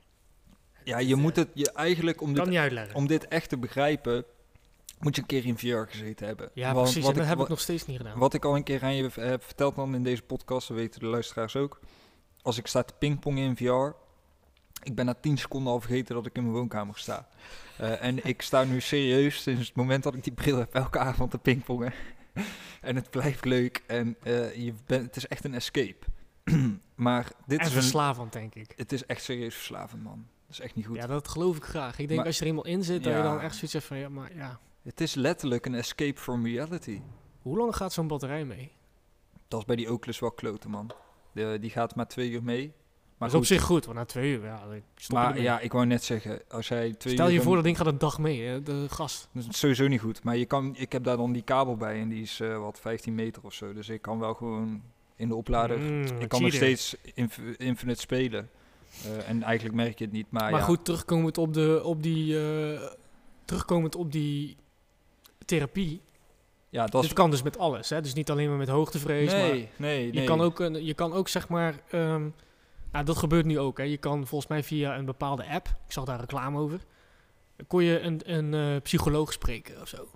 Ja, 0.87 0.99
je 0.99 1.17
moet 1.17 1.37
het 1.37 1.49
je 1.55 1.73
eigenlijk 1.73 2.21
om 2.21 2.35
kan 2.35 2.51
dit 2.51 2.93
om 2.93 3.07
dit 3.07 3.29
echt 3.29 3.49
te 3.49 3.59
begrijpen, 3.59 4.25
moet 4.99 5.15
je 5.15 5.21
een 5.21 5.27
keer 5.27 5.47
in 5.47 5.59
VR 5.59 5.91
gezeten 5.91 6.27
hebben. 6.27 6.51
Ja, 6.55 6.73
Want 6.73 6.85
precies. 6.85 7.03
wat 7.03 7.13
En 7.13 7.19
dat 7.19 7.29
heb 7.29 7.39
ik 7.39 7.49
nog 7.49 7.61
steeds 7.61 7.87
niet 7.87 7.97
gedaan. 7.97 8.19
Wat 8.19 8.35
ik 8.35 8.45
al 8.45 8.57
een 8.57 8.63
keer 8.63 8.83
aan 8.83 8.95
je 8.95 9.11
heb 9.15 9.43
verteld 9.45 9.77
dan 9.77 9.95
in 9.95 10.03
deze 10.03 10.23
podcast, 10.23 10.69
dat 10.69 10.77
weten 10.77 11.01
de 11.01 11.07
luisteraars 11.07 11.57
ook. 11.57 11.81
Als 12.43 12.59
ik 12.59 12.67
sta 12.67 12.83
te 12.83 12.95
pingpongen 12.99 13.43
in 13.43 13.57
VR, 13.57 13.97
ik 14.83 14.95
ben 14.95 15.05
na 15.07 15.15
10 15.15 15.39
seconden 15.39 15.73
al 15.73 15.81
vergeten 15.81 16.15
dat 16.15 16.27
ik 16.27 16.37
in 16.37 16.43
mijn 16.43 16.55
woonkamer 16.55 16.99
sta. 16.99 17.29
Eh, 17.79 18.03
en 18.03 18.25
ik 18.25 18.43
sta 18.43 18.65
nu 18.65 18.81
serieus 18.81 19.43
sinds 19.43 19.67
het 19.67 19.77
moment 19.77 20.03
dat 20.03 20.15
ik 20.15 20.25
die 20.25 20.33
bril 20.33 20.59
heb 20.59 20.75
elke 20.75 20.99
avond 20.99 21.31
te 21.31 21.39
pingpongen. 21.39 21.93
en 22.81 22.97
het 22.97 23.11
blijft 23.11 23.45
leuk 23.45 23.83
en 23.87 24.17
eh, 24.23 24.55
je 24.55 24.75
bent, 24.87 25.07
het 25.07 25.17
is 25.17 25.27
echt 25.27 25.45
een 25.45 25.55
escape. 25.55 26.07
maar 26.95 27.33
dit 27.47 27.59
en 27.59 27.67
is 27.67 27.75
een, 27.75 27.81
verslavend, 27.81 28.33
denk 28.33 28.55
ik. 28.55 28.73
het 28.77 28.93
is 28.93 29.07
echt 29.07 29.23
serieus 29.23 29.55
verslavend, 29.55 30.03
man. 30.03 30.27
Dat 30.47 30.59
is 30.59 30.61
echt 30.61 30.75
niet 30.75 30.87
goed. 30.87 30.97
Ja, 30.97 31.07
dat 31.07 31.29
geloof 31.29 31.57
ik 31.57 31.65
graag. 31.65 31.99
Ik 31.99 32.07
denk 32.07 32.19
Maar- 32.19 32.27
als 32.29 32.37
je 32.37 32.43
er 32.43 32.49
eenmaal 32.49 32.67
in 32.67 32.85
zit, 32.85 33.05
dat 33.05 33.15
je 33.17 33.23
dan 33.23 33.41
echt 33.41 33.55
zoiets 33.55 33.73
hebt 33.73 33.85
van, 33.85 33.97
ja, 33.99 34.09
maar 34.09 34.37
ja, 34.37 34.59
Het 34.83 35.01
is 35.01 35.15
letterlijk 35.15 35.67
een 35.67 35.75
escape 35.75 36.21
from 36.21 36.47
reality. 36.47 37.01
hoe 37.43 37.57
lang 37.57 37.77
gaat 37.77 37.93
zo'n 37.93 38.07
batterij 38.07 38.45
mee? 38.45 38.73
Dat 39.49 39.61
is 39.61 39.67
bij 39.67 39.77
die 39.77 39.93
Oculus 39.93 40.19
wel 40.19 40.31
kloten, 40.31 40.71
man. 40.71 40.91
De, 41.33 41.57
die 41.61 41.71
gaat 41.71 41.95
maar 41.95 42.09
twee 42.09 42.31
uur 42.31 42.43
mee. 42.43 42.73
Maar 43.19 43.31
dat 43.31 43.43
is 43.43 43.51
op 43.51 43.57
zich 43.57 43.67
goed, 43.67 43.85
want 43.85 43.97
na 43.97 44.05
twee 44.05 44.33
uur, 44.33 44.45
ja, 44.45 44.63
Maar 45.09 45.41
ja, 45.41 45.61
ik 45.61 45.73
wou 45.73 45.87
net 45.87 46.05
zeggen, 46.05 46.43
als 46.49 46.69
jij 46.69 46.93
twee 46.93 47.13
Stel 47.15 47.29
je 47.29 47.43
voor, 47.43 47.55
dat 47.55 47.65
ding 47.65 47.77
gaat 47.77 47.87
een 47.87 47.99
dag 47.99 48.19
mee, 48.19 48.43
hè, 48.43 48.63
de 48.63 48.87
gast. 48.89 49.29
Dat 49.33 49.45
is 49.49 49.59
sowieso 49.59 49.87
niet 49.89 50.01
goed. 50.01 50.23
Maar 50.23 50.37
je 50.37 50.47
kan, 50.47 50.75
ik 50.77 50.93
heb 50.93 51.05
daar 51.05 51.17
dan 51.17 51.33
die 51.33 51.43
kabel 51.43 51.77
bij 51.77 52.01
en 52.01 52.09
die 52.09 52.23
is 52.23 52.41
eh, 52.41 52.59
wat 52.59 52.81
15 52.81 53.15
meter 53.15 53.43
of 53.45 53.53
zo. 53.55 53.73
Dus 53.73 53.89
ik 53.89 54.03
kan 54.03 54.19
wel 54.19 54.35
gewoon 54.35 54.83
in 55.17 55.29
de 55.29 55.35
oplader. 55.35 55.79
Mm, 55.79 56.05
ik 56.19 56.29
kan 56.29 56.43
nog 56.43 56.53
steeds 56.53 56.97
inf- 57.15 57.39
infinite 57.57 58.01
spelen. 58.01 58.51
Eh, 59.05 59.29
en 59.29 59.43
eigenlijk 59.43 59.75
merk 59.77 59.99
je 59.99 60.05
het 60.05 60.13
niet. 60.13 60.27
Maar, 60.31 60.51
Maar 60.51 60.61
ja, 60.61 60.67
goed, 60.67 60.85
terugkomend 60.85 61.39
op, 61.39 61.55
de, 61.55 61.81
op 61.85 62.03
die, 62.03 62.39
eh, 62.41 62.81
terugkomend 63.45 63.95
op 63.95 64.13
die 64.13 64.57
therapie. 65.45 66.01
ja, 66.69 66.87
dat 66.87 67.01
is. 67.03 67.09
Dit 67.09 67.17
kan 67.17 67.31
dus 67.31 67.43
met 67.43 67.59
alles, 67.59 67.89
hè? 67.91 68.01
Dus 68.01 68.15
niet 68.15 68.31
alleen 68.31 68.49
maar 68.49 68.59
met 68.59 68.69
hoogtevrees, 68.69 69.31
maar 69.33 69.41
Nee, 69.41 69.69
nee, 69.77 70.07
je, 70.07 70.13
nee. 70.13 70.25
kan 70.27 70.41
ook, 70.41 70.61
een- 70.61 70.85
je 70.85 70.95
kan 70.95 71.13
ook 71.13 71.29
zeg 71.29 71.49
maar, 71.49 71.75
ehm, 71.91 72.29
nou, 72.93 73.05
dat 73.05 73.17
gebeurt 73.17 73.45
nu 73.47 73.59
ook, 73.59 73.79
hè? 73.79 73.85
Je 73.85 73.97
kan 73.97 74.27
volgens 74.27 74.51
mij 74.51 74.63
via 74.63 74.99
een 74.99 75.05
bepaalde 75.05 75.49
app, 75.49 75.67
ik 75.87 75.93
zag 75.93 76.05
daar 76.05 76.21
reclame 76.21 76.59
over, 76.59 76.81
kon 77.67 77.85
je 77.85 78.01
een, 78.01 78.21
een 78.25 78.55
eh, 78.55 78.83
psycholoog 78.83 79.33
spreken 79.33 79.81
of 79.81 79.89
zo. 79.89 80.09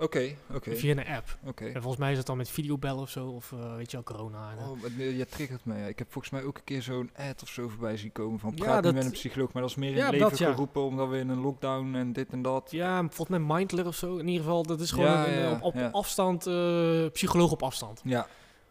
Oké, 0.00 0.34
oké, 0.54 0.76
Via 0.76 0.90
een 0.96 1.06
app. 1.06 1.36
oké. 1.44 1.64
En 1.64 1.72
volgens 1.80 1.96
mij 1.96 2.10
is 2.12 2.18
het 2.18 2.26
dan 2.26 2.36
met 2.36 2.48
videobellen 2.50 3.00
of 3.00 3.10
zo, 3.10 3.26
of 3.26 3.52
eh, 3.52 3.76
weet 3.76 3.90
je 3.90 3.96
wel, 3.96 4.16
corona. 4.16 4.50
en. 4.58 4.68
Oh, 4.68 4.96
nee, 4.96 5.16
je 5.16 5.26
triggert 5.26 5.64
me. 5.64 5.78
ja. 5.78 5.86
Ik 5.86 5.98
heb 5.98 6.12
volgens 6.12 6.32
mij 6.32 6.42
ook 6.44 6.56
een 6.56 6.64
keer 6.64 6.82
zo'n 6.82 7.10
ad 7.16 7.42
of 7.42 7.48
zo 7.48 7.68
voorbij 7.68 7.96
zien 7.96 8.12
komen 8.12 8.38
van 8.38 8.52
Ja, 8.54 8.64
praat 8.64 8.76
nu 8.76 8.82
dat- 8.82 8.94
met 8.94 9.04
een 9.04 9.10
psycholoog. 9.10 9.52
Maar 9.52 9.62
dat 9.62 9.70
is 9.70 9.76
meer 9.76 9.90
in 9.90 9.96
Ja, 9.96 10.10
leven 10.10 10.28
dat, 10.30 10.38
ja. 10.38 10.50
geroepen 10.50 10.82
omdat 10.82 11.08
we 11.08 11.18
in 11.18 11.28
een 11.28 11.40
lockdown 11.40 11.94
en 11.94 12.12
dit 12.12 12.30
en 12.32 12.42
dat. 12.42 12.68
Ja, 12.70 13.00
volgens 13.00 13.28
mij 13.28 13.38
Mindler 13.56 13.86
of 13.86 13.94
zo. 13.94 14.16
In 14.16 14.26
ieder 14.28 14.44
geval, 14.44 14.62
dat 14.62 14.80
is 14.80 14.90
gewoon 14.90 15.06
Ja, 15.10 15.26
een, 15.28 15.38
ja, 15.40 15.52
op, 15.52 15.62
op 15.62 15.74
ja. 15.74 15.88
afstand, 15.92 16.46
eh, 16.46 17.06
psycholoog 17.12 17.50
op 17.50 17.62
afstand. 17.62 18.00
Ja, 18.04 18.26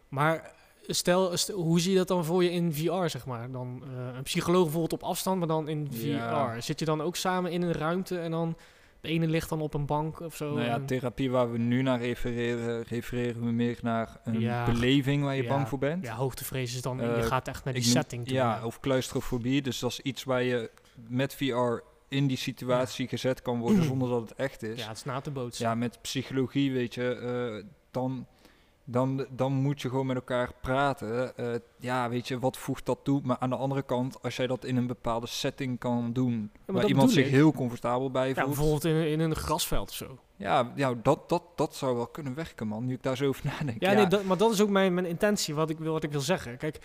Maar 0.08 0.52
stel, 0.86 1.36
stel- 1.36 1.56
hoe 1.60 1.80
zie 1.80 1.90
je 1.92 1.98
dat 1.98 2.08
dan 2.08 2.24
voor 2.24 2.44
je 2.44 2.50
in 2.50 2.72
VR, 2.74 3.08
zeg 3.08 3.26
maar? 3.26 3.50
Dan 3.50 3.82
eh, 3.84 4.16
een 4.16 4.22
psycholoog 4.22 4.62
bijvoorbeeld 4.62 4.92
op 5.02 5.08
afstand, 5.08 5.38
maar 5.38 5.48
dan 5.48 5.68
in 5.68 5.88
VR. 5.92 6.06
Ja. 6.06 6.60
Zit 6.60 6.78
je 6.78 6.84
dan 6.84 7.00
ook 7.02 7.16
samen 7.16 7.50
in 7.52 7.62
een 7.62 7.72
ruimte 7.72 8.18
en 8.18 8.30
dan 8.30 8.56
de 9.00 9.08
ene 9.08 9.26
ligt 9.26 9.48
dan 9.48 9.60
op 9.60 9.74
een 9.74 9.86
bank 9.86 10.20
of 10.20 10.36
zo? 10.36 10.54
nou 10.54 10.66
ja, 10.66 10.74
en- 10.74 10.86
therapie 10.86 11.30
waar 11.30 11.52
we 11.52 11.58
nu 11.58 11.82
naar 11.82 12.00
refereren, 12.00 12.82
refereren 12.82 13.44
we 13.44 13.50
meer 13.50 13.78
naar 13.82 14.20
een 14.24 14.40
Ja. 14.40 14.64
beleving 14.64 15.22
waar 15.22 15.36
je 15.36 15.42
Ja. 15.42 15.48
bang 15.48 15.68
voor 15.68 15.78
bent. 15.78 16.04
ja, 16.04 16.14
hoogtevrees 16.14 16.74
is 16.74 16.82
dan, 16.82 16.96
je 16.96 17.02
Eh, 17.02 17.22
gaat 17.26 17.48
echt 17.48 17.64
naar 17.64 17.74
die 17.74 17.82
setting 17.82 18.24
toe. 18.24 18.34
Ja, 18.34 18.64
of 18.64 18.80
claustrofobie. 18.80 19.62
Dus 19.62 19.78
dat 19.78 19.90
is 19.90 20.00
iets 20.00 20.24
waar 20.24 20.42
je 20.42 20.70
met 21.08 21.34
VR 21.34 21.80
in 22.08 22.26
die 22.26 22.36
situatie 22.36 23.08
gezet 23.08 23.42
kan 23.42 23.58
worden 23.58 23.84
zonder 23.92 24.08
dat 24.08 24.20
het 24.20 24.34
echt 24.34 24.62
is. 24.62 24.78
Ja, 24.80 24.88
het 24.88 24.96
is 24.96 25.04
na 25.04 25.20
te 25.20 25.30
bootsen. 25.30 25.66
Ja, 25.66 25.74
met 25.74 25.98
psychologie, 26.02 26.72
weet 26.72 26.94
je, 26.94 27.10
eh, 27.14 27.64
dan, 27.90 28.26
dan, 28.90 29.26
dan 29.30 29.52
moet 29.52 29.82
je 29.82 29.88
gewoon 29.88 30.06
met 30.06 30.16
elkaar 30.16 30.50
praten. 30.60 31.36
Eh, 31.36 31.54
ja, 31.78 32.08
weet 32.08 32.28
je, 32.28 32.38
wat 32.38 32.56
voegt 32.56 32.86
dat 32.86 32.98
toe? 33.02 33.20
Maar 33.24 33.36
aan 33.38 33.50
de 33.50 33.56
andere 33.56 33.82
kant, 33.82 34.22
als 34.22 34.36
jij 34.36 34.46
dat 34.46 34.64
in 34.64 34.76
een 34.76 34.86
bepaalde 34.86 35.26
setting 35.26 35.78
kan 35.78 36.12
doen, 36.12 36.50
waar 36.64 36.86
iemand 36.86 37.10
zich 37.10 37.24
ik. 37.26 37.30
heel 37.30 37.52
comfortabel 37.52 38.10
bij 38.10 38.28
Ja, 38.28 38.34
voelt. 38.34 38.46
bijvoorbeeld 38.46 38.84
in, 38.84 38.94
in 39.08 39.20
een 39.20 39.34
grasveld 39.36 39.88
of 39.88 39.94
zo. 39.94 40.18
Ja, 40.36 40.72
ja 40.74 40.94
dat, 41.02 41.28
dat, 41.28 41.42
dat 41.54 41.74
zou 41.74 41.96
wel 41.96 42.06
kunnen 42.06 42.34
werken, 42.34 42.66
man. 42.66 42.84
Nu 42.86 42.94
ik 42.94 43.02
daar 43.02 43.16
zo 43.16 43.26
over 43.26 43.46
nadenk. 43.46 43.80
Ja, 43.82 43.92
Nee, 43.92 44.06
dat, 44.06 44.24
maar 44.24 44.36
dat 44.36 44.52
is 44.52 44.60
ook 44.60 44.68
mijn, 44.68 44.94
mijn 44.94 45.06
intentie, 45.06 45.54
wat 45.54 45.70
ik, 45.70 45.78
wil, 45.78 45.92
wat 45.92 46.02
ik 46.04 46.12
wil 46.12 46.20
zeggen. 46.20 46.56
Kijk, 46.56 46.78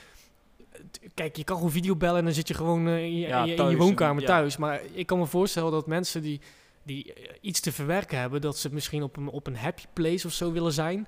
kijk, 1.13 1.35
je 1.35 1.43
kan 1.43 1.55
gewoon 1.55 1.71
videobellen 1.71 2.17
en 2.17 2.23
dan 2.25 2.33
zit 2.33 2.47
je 2.47 2.53
gewoon 2.53 2.87
eh, 2.87 3.03
in, 3.03 3.13
je, 3.19 3.27
Ja, 3.27 3.39
in 3.39 3.45
je- 3.45 3.51
in 3.51 3.57
thuis 3.57 3.71
je 3.71 3.77
en- 3.77 3.83
woonkamer 3.83 4.21
ja. 4.21 4.27
thuis. 4.27 4.57
Maar 4.57 4.81
ik 4.93 5.05
kan 5.05 5.17
me 5.19 5.25
voorstellen 5.25 5.71
dat 5.71 5.87
mensen 5.87 6.21
die, 6.21 6.41
die 6.83 7.13
eh, 7.13 7.33
iets 7.41 7.59
te 7.59 7.71
verwerken 7.71 8.19
hebben, 8.19 8.41
dat 8.41 8.57
ze 8.57 8.73
misschien 8.73 9.03
op 9.03 9.17
een, 9.17 9.27
op 9.27 9.47
een 9.47 9.57
happy 9.57 9.83
place 9.93 10.27
of 10.27 10.33
zo 10.33 10.51
willen 10.51 10.73
zijn. 10.73 11.07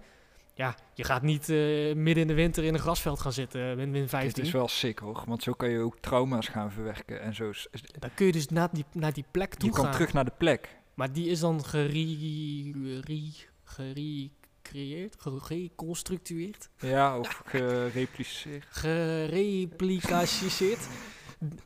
Ja, 0.58 0.76
je 0.94 1.04
gaat 1.04 1.22
niet 1.22 1.50
eh, 1.50 1.56
midden 1.96 2.22
in 2.22 2.28
de 2.28 2.34
winter 2.34 2.64
in 2.64 2.74
een 2.74 2.80
grasveld 2.80 3.20
gaan 3.20 3.34
zitten, 3.34 3.70
eh, 3.70 3.76
min, 3.76 3.92
min 3.92 4.02
Dit 4.02 4.10
15. 4.10 4.44
is 4.44 4.52
wel 4.52 4.68
sick, 4.68 5.00
hoor. 5.00 5.24
Want 5.26 5.44
zo 5.44 5.54
kan 5.54 5.70
je 5.70 5.80
ook 5.80 5.98
trauma's 6.00 6.48
gaan 6.48 6.72
verwerken 6.72 7.22
en 7.22 7.36
zo. 7.36 7.52
Dan 8.00 8.10
kun 8.14 8.26
je 8.26 8.32
dus 8.32 8.48
naar 8.50 8.70
die, 8.72 8.86
naar 8.92 9.14
die 9.14 9.26
plek 9.32 9.56
toe 9.56 9.70
Je 9.70 9.76
kan 9.76 9.84
gaan. 9.84 9.94
terug 9.94 10.14
naar 10.14 10.26
de 10.26 10.32
plek. 10.38 10.70
Maar 10.94 11.12
die 11.12 11.30
is 11.30 11.40
dan 11.40 11.66
gere- 11.66 13.02
re- 13.02 13.32
gerecreëerd, 13.64 15.16
ge- 15.18 15.40
geconstructueerd. 15.42 16.70
Ja, 16.80 17.20
of 17.20 17.42
gerepliceerd. 17.46 18.66
gereplicaceerd. 18.82 20.88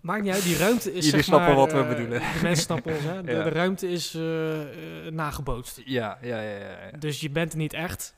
Maakt 0.02 0.24
niet 0.24 0.34
uit, 0.34 0.44
die 0.44 0.58
ruimte 0.58 0.94
is 0.94 1.06
Jullie 1.06 1.22
snappen 1.22 1.48
maar, 1.48 1.58
wat 1.58 1.72
we 1.72 1.80
eh, 1.80 1.88
bedoelen. 1.88 2.20
De 2.20 2.40
mensen 2.42 2.64
snappen 2.64 2.94
ons, 2.94 3.04
hè. 3.04 3.22
De, 3.24 3.32
Ja. 3.32 3.44
de 3.44 3.50
ruimte 3.50 3.90
is 3.90 4.14
eh, 4.14 4.62
eh, 5.08 5.14
nagebootst. 5.14 5.82
Ja, 5.86 6.18
ja, 6.22 6.42
ja, 6.42 6.58
ja. 6.58 6.90
ja. 6.92 6.98
Dus 6.98 7.20
je 7.22 7.30
bent 7.30 7.52
er 7.52 7.58
niet 7.58 7.74
echt, 7.74 8.16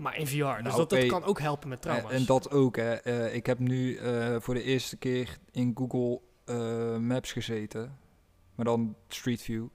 maar 0.00 0.16
in 0.16 0.26
VR. 0.26 0.34
Dus 0.34 0.76
Nou, 0.76 0.86
dat, 0.86 1.06
kan 1.06 1.24
ook 1.24 1.40
helpen 1.40 1.68
met 1.68 1.82
trauma's. 1.82 2.12
en 2.12 2.24
dat 2.24 2.50
ook, 2.50 2.76
hè. 2.76 2.94
Eh, 2.94 3.34
ik 3.34 3.46
heb 3.46 3.58
nu 3.58 3.96
eh, 3.96 4.36
voor 4.38 4.54
de 4.54 4.62
eerste 4.62 4.96
keer 4.96 5.38
in 5.50 5.72
Google 5.74 6.20
eh, 6.44 6.96
Maps 6.96 7.32
gezeten. 7.32 7.98
Maar 8.54 8.64
dan 8.64 8.96
Street 9.08 9.42
View. 9.42 9.66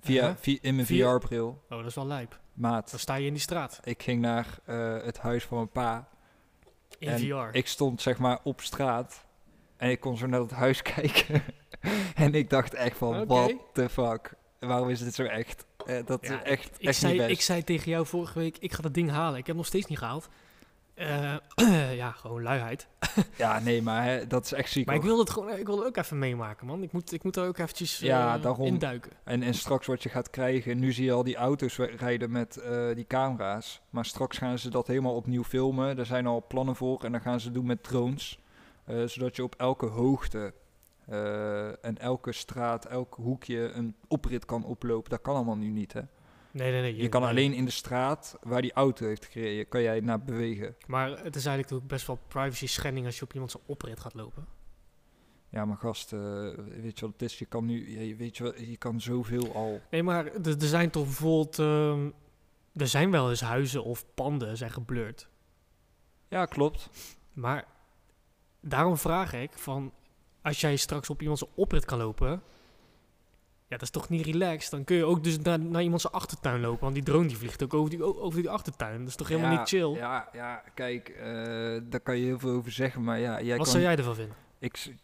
Via, 0.00 0.36
via, 0.36 0.58
in 0.60 0.74
mijn 0.74 0.86
VR-bril. 0.86 1.62
Oh, 1.68 1.78
dat 1.78 1.86
is 1.86 1.94
wel 1.94 2.06
lijp. 2.06 2.30
Dan 2.30 2.40
Maat, 2.52 2.92
sta 2.96 3.14
je 3.14 3.26
in 3.26 3.32
die 3.32 3.42
straat, 3.42 3.80
ik 3.84 4.02
ging 4.02 4.20
naar 4.20 4.58
het 5.02 5.18
huis 5.18 5.44
van 5.44 5.56
mijn 5.56 5.68
pa. 5.70 6.08
in 6.98 7.08
En 7.08 7.18
VR. 7.18 7.56
Ik 7.56 7.66
stond 7.66 8.02
zeg 8.02 8.18
maar 8.18 8.38
op 8.42 8.60
straat. 8.60 9.24
En 9.76 9.90
ik 9.90 10.00
kon 10.00 10.16
zo 10.16 10.26
naar 10.26 10.40
het 10.40 10.50
huis 10.50 10.82
kijken. 10.94 11.42
en 12.14 12.34
ik 12.34 12.50
dacht 12.50 12.74
echt 12.74 12.96
van, 12.96 13.20
Oké. 13.20 13.26
what 13.26 13.54
the 13.72 13.88
fuck? 13.88 14.34
Waarom 14.58 14.88
is 14.88 14.98
dit 14.98 15.14
zo 15.14 15.24
echt? 15.24 15.66
Eh, 15.88 16.06
dat 16.06 16.26
Ja, 16.26 16.42
is 16.44 16.50
echt, 16.50 16.64
ik, 16.64 16.70
echt 16.70 16.82
niet 16.82 16.94
zei, 16.94 17.16
best. 17.16 17.30
ik 17.30 17.40
zei 17.40 17.64
tegen 17.64 17.90
jou 17.90 18.06
vorige 18.06 18.38
week, 18.38 18.56
ik 18.58 18.72
ga 18.72 18.82
dat 18.82 18.94
ding 18.94 19.10
halen. 19.10 19.30
Ik 19.30 19.36
heb 19.36 19.46
het 19.46 19.56
nog 19.56 19.66
steeds 19.66 19.86
niet 19.86 19.98
gehaald. 19.98 20.28
Eh, 20.94 21.34
ja, 22.02 22.10
gewoon 22.10 22.42
luiheid. 22.42 22.86
Ja, 23.36 23.58
nee, 23.60 23.82
maar 23.82 24.04
hè, 24.04 24.26
dat 24.26 24.44
is 24.44 24.52
echt 24.52 24.70
ziek. 24.70 24.86
Maar 24.86 24.94
ik 24.94 25.00
hoor. 25.00 25.10
wil 25.10 25.18
het 25.18 25.30
gewoon, 25.30 25.50
ik 25.58 25.66
wil 25.66 25.76
het 25.78 25.86
ook 25.86 25.96
even 25.96 26.18
meemaken, 26.18 26.66
man. 26.66 26.82
Ik 26.82 26.92
moet, 26.92 27.12
ik 27.12 27.22
moet 27.22 27.36
er 27.36 27.46
ook 27.46 27.58
eventjes 27.58 27.98
Ja, 27.98 28.36
eh, 28.36 28.42
daarom. 28.42 28.66
induiken. 28.66 29.12
En, 29.24 29.42
en 29.42 29.54
straks 29.54 29.86
wat 29.86 30.02
je 30.02 30.08
gaat 30.08 30.30
krijgen, 30.30 30.78
nu 30.78 30.92
zie 30.92 31.04
je 31.04 31.12
al 31.12 31.24
die 31.24 31.36
auto's 31.36 31.76
rijden 31.78 32.30
met 32.30 32.56
eh, 32.56 32.94
die 32.94 33.06
camera's. 33.06 33.80
Maar 33.90 34.04
straks 34.04 34.38
gaan 34.38 34.58
ze 34.58 34.70
dat 34.70 34.86
helemaal 34.86 35.14
opnieuw 35.14 35.44
filmen. 35.44 35.96
Daar 35.96 36.06
zijn 36.06 36.26
al 36.26 36.44
plannen 36.48 36.76
voor. 36.76 37.04
En 37.04 37.12
dan 37.12 37.20
gaan 37.20 37.40
ze 37.40 37.50
doen 37.50 37.66
met 37.66 37.82
drones. 37.82 38.38
Eh, 38.84 39.02
zodat 39.04 39.36
je 39.36 39.42
op 39.42 39.54
elke 39.54 39.86
hoogte 39.86 40.52
eh, 41.08 41.84
en 41.84 41.98
elke 41.98 42.32
straat, 42.32 42.84
elk 42.84 43.14
hoekje 43.14 43.70
een 43.70 43.96
oprit 44.08 44.44
kan 44.44 44.64
oplopen. 44.64 45.10
Dat 45.10 45.20
kan 45.20 45.34
allemaal 45.34 45.56
nu 45.56 45.68
niet, 45.68 45.92
hè? 45.92 46.00
Nee, 46.50 46.72
nee, 46.72 46.80
nee. 46.80 46.96
Je 46.96 47.08
kan 47.08 47.20
nee. 47.20 47.30
alleen 47.30 47.52
in 47.52 47.64
de 47.64 47.70
straat 47.70 48.36
waar 48.42 48.62
die 48.62 48.72
auto 48.72 49.06
heeft 49.06 49.24
gereden, 49.24 49.68
kan 49.68 49.82
jij 49.82 50.00
naar 50.00 50.22
bewegen. 50.22 50.76
Maar 50.86 51.08
het 51.08 51.36
is 51.36 51.46
eigenlijk 51.46 51.82
ook 51.82 51.88
best 51.88 52.06
wel 52.06 52.18
privacy 52.28 52.66
schending 52.66 53.06
als 53.06 53.18
je 53.18 53.24
op 53.24 53.32
iemand 53.32 53.50
zijn 53.50 53.62
oprit 53.66 54.00
gaat 54.00 54.14
lopen. 54.14 54.46
Ja, 55.50 55.64
maar 55.64 55.76
gast, 55.76 56.12
eh, 56.12 56.20
weet 56.80 56.98
je 56.98 57.04
wat 57.04 57.12
het 57.12 57.22
is? 57.22 57.38
Je 57.38 57.44
kan 57.44 57.64
nu, 57.64 58.00
je, 58.00 58.16
weet 58.16 58.36
je 58.36 58.70
je 58.70 58.76
kan 58.76 59.00
zoveel 59.00 59.54
al... 59.54 59.80
Nee, 59.90 60.02
maar 60.02 60.26
er 60.26 60.46
er 60.46 60.66
zijn 60.66 60.90
toch 60.90 61.04
bijvoorbeeld... 61.04 61.58
ehm, 61.58 62.10
er 62.74 62.88
zijn 62.88 63.10
wel 63.10 63.30
eens 63.30 63.40
huizen 63.40 63.84
of 63.84 64.04
panden 64.14 64.56
zijn 64.56 64.70
geblurred. 64.70 65.28
Ja, 66.28 66.44
klopt. 66.44 66.90
Maar 67.32 67.66
daarom 68.60 68.96
vraag 68.96 69.32
ik 69.32 69.52
van... 69.52 69.92
Als 70.42 70.60
jij 70.60 70.76
straks 70.76 71.10
op 71.10 71.20
iemand 71.20 71.38
zijn 71.38 71.50
oprit 71.54 71.84
kan 71.84 71.98
lopen... 71.98 72.42
Ja, 73.68 73.74
dat 73.76 73.82
is 73.82 73.90
toch 73.90 74.08
niet 74.08 74.26
relaxed? 74.26 74.70
Dan 74.70 74.84
kun 74.84 74.96
je 74.96 75.04
ook 75.04 75.24
dus 75.24 75.38
naar, 75.38 75.60
naar 75.60 75.82
iemand 75.82 76.00
zijn 76.00 76.12
achtertuin 76.12 76.60
lopen. 76.60 76.80
Want 76.80 76.94
die 76.94 77.02
drone 77.02 77.26
die 77.26 77.36
vliegt 77.36 77.62
ook 77.62 77.74
over 77.74 77.90
die, 77.90 78.02
over 78.02 78.40
die 78.40 78.50
achtertuin. 78.50 78.98
Dat 78.98 79.08
is 79.08 79.16
toch 79.16 79.28
helemaal 79.28 79.52
Ja, 79.52 79.58
niet 79.58 79.68
chill? 79.68 79.94
Ja, 79.94 80.28
ja 80.32 80.62
kijk, 80.74 81.08
eh, 81.08 81.24
daar 81.82 82.00
kan 82.00 82.16
je 82.16 82.24
heel 82.24 82.38
veel 82.38 82.50
over 82.50 82.72
zeggen, 82.72 83.04
maar 83.04 83.18
ja, 83.18 83.40
jij 83.40 83.56
Wat 83.56 83.62
kan... 83.64 83.66
zou 83.66 83.82
jij 83.82 83.96
ervan 83.96 84.14
vinden? 84.14 84.36
Ik, 84.58 84.94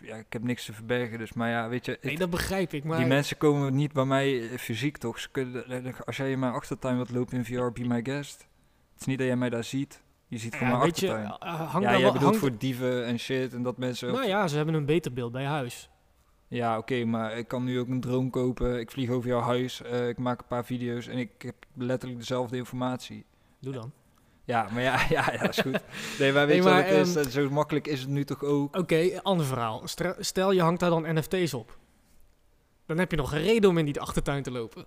ja, 0.00 0.16
ik 0.16 0.32
heb 0.32 0.42
niks 0.42 0.64
te 0.64 0.72
verbergen, 0.72 1.18
dus 1.18 1.32
maar 1.32 1.50
ja, 1.50 1.68
weet 1.68 1.86
je, 1.86 1.98
Nee, 2.00 2.18
dat 2.18 2.30
begrijp 2.30 2.72
ik, 2.72 2.84
maar... 2.84 2.98
die 2.98 3.06
mensen 3.06 3.36
komen 3.36 3.74
niet 3.74 3.92
bij 3.92 4.04
mij 4.04 4.50
eh, 4.50 4.58
fysiek 4.58 4.96
toch? 4.96 5.18
Ze 5.18 5.28
kunnen, 5.30 5.84
eh, 5.84 6.00
als 6.04 6.16
jij 6.16 6.30
in 6.30 6.38
mijn 6.38 6.52
achtertuin 6.52 6.96
wilt 6.96 7.10
lopen 7.10 7.36
in 7.36 7.44
VR, 7.44 7.72
be 7.72 7.84
my 7.84 8.00
guest. 8.02 8.46
Het 8.92 9.00
is 9.00 9.06
niet 9.06 9.18
dat 9.18 9.26
jij 9.26 9.36
mij 9.36 9.50
daar 9.50 9.64
ziet, 9.64 10.02
je 10.32 10.38
ziet 10.38 10.56
van 10.56 10.66
ja, 10.66 10.72
mijn 10.72 10.84
weet 10.84 11.00
je, 11.00 11.12
achtertuin. 11.12 11.38
eh, 11.40 11.70
hang 11.70 11.84
ja, 11.84 11.90
daar 11.90 11.92
jij 12.00 12.02
wel- 12.02 12.12
bedoelt 12.12 12.36
voor 12.36 12.58
dieven 12.58 13.04
en 13.06 13.18
shit 13.18 13.52
en 13.54 13.62
dat 13.62 13.76
mensen... 13.78 14.12
Nou 14.12 14.26
ja, 14.26 14.48
ze 14.48 14.56
hebben 14.56 14.74
een 14.74 14.84
beter 14.86 15.12
beeld 15.12 15.32
bij 15.32 15.44
huis. 15.44 15.88
Ja, 16.48 16.78
oké, 16.78 17.04
maar 17.04 17.36
ik 17.38 17.48
kan 17.48 17.64
nu 17.64 17.78
ook 17.78 17.88
een 17.88 18.00
drone 18.00 18.30
kopen. 18.30 18.78
Ik 18.80 18.90
vlieg 18.90 19.10
over 19.10 19.28
jouw 19.28 19.40
huis, 19.40 19.82
eh, 19.82 20.08
ik 20.08 20.18
maak 20.18 20.40
een 20.40 20.46
paar 20.46 20.64
video's 20.64 21.06
en 21.06 21.18
ik 21.18 21.30
heb 21.38 21.54
letterlijk 21.76 22.20
dezelfde 22.20 22.56
informatie. 22.56 23.24
Doe 23.60 23.72
dan. 23.72 23.92
Ja, 24.44 24.68
maar 24.72 24.82
ja, 24.82 25.00
ja, 25.08 25.32
ja 25.32 25.38
dat 25.38 25.48
is 25.48 25.58
goed. 25.58 25.80
Nee, 26.18 26.32
maar 26.32 26.46
weet 26.46 26.62
Nee, 26.62 26.72
je 26.72 26.76
wat 26.82 26.88
het 26.88 27.06
is? 27.06 27.16
ehm, 27.16 27.24
Eh, 27.26 27.30
Zo 27.30 27.50
makkelijk 27.50 27.86
is 27.86 28.00
het 28.00 28.08
nu 28.08 28.24
toch 28.24 28.42
ook? 28.42 28.76
Oké, 28.76 29.20
ander 29.22 29.46
verhaal. 29.46 29.82
Stel 30.18 30.52
je 30.52 30.60
hangt 30.62 30.80
daar 30.80 30.90
dan 30.90 31.14
NFT's 31.18 31.54
op. 31.54 31.78
Dan 32.86 32.98
heb 32.98 33.10
je 33.10 33.16
nog 33.16 33.32
een 33.32 33.42
reden 33.42 33.70
om 33.70 33.78
in 33.78 33.84
die 33.84 34.00
achtertuin 34.00 34.42
te 34.42 34.50
lopen. 34.50 34.86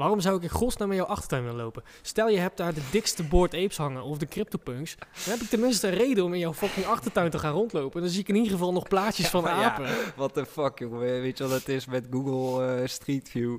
Waarom 0.00 0.20
zou 0.20 0.36
ik 0.36 0.42
in 0.42 0.48
godsnaam 0.48 0.90
in 0.90 0.96
jouw 0.96 1.06
achtertuin 1.06 1.42
willen 1.42 1.58
lopen? 1.58 1.82
Stel 2.02 2.28
je 2.28 2.38
hebt 2.38 2.56
daar 2.56 2.74
de 2.74 2.88
dikste 2.90 3.22
Bored 3.22 3.54
Apes 3.54 3.76
hangen 3.76 4.02
of 4.02 4.18
de 4.18 4.26
CryptoPunks. 4.26 4.96
Dan 4.96 5.32
heb 5.32 5.40
ik 5.40 5.48
tenminste 5.48 5.88
een 5.88 5.94
reden 5.94 6.24
om 6.24 6.32
in 6.32 6.38
jouw 6.38 6.54
fucking 6.54 6.86
achtertuin 6.86 7.30
te 7.30 7.38
gaan 7.38 7.52
rondlopen. 7.52 8.00
Dan 8.00 8.10
zie 8.10 8.20
ik 8.20 8.28
in 8.28 8.34
ieder 8.34 8.50
geval 8.52 8.72
nog 8.72 8.88
plaatjes 8.88 9.28
van 9.34 9.42
maar 9.42 9.56
ja. 9.56 9.72
apen. 9.72 9.88
What 10.16 10.34
the 10.34 10.46
fuck, 10.46 10.78
jongen. 10.78 10.98
Weet 10.98 11.38
je 11.38 11.44
wat 11.44 11.52
het 11.52 11.68
is 11.68 11.86
met 11.86 12.06
Google 12.10 12.66
eh, 12.66 12.86
Street 12.86 13.28
View? 13.28 13.58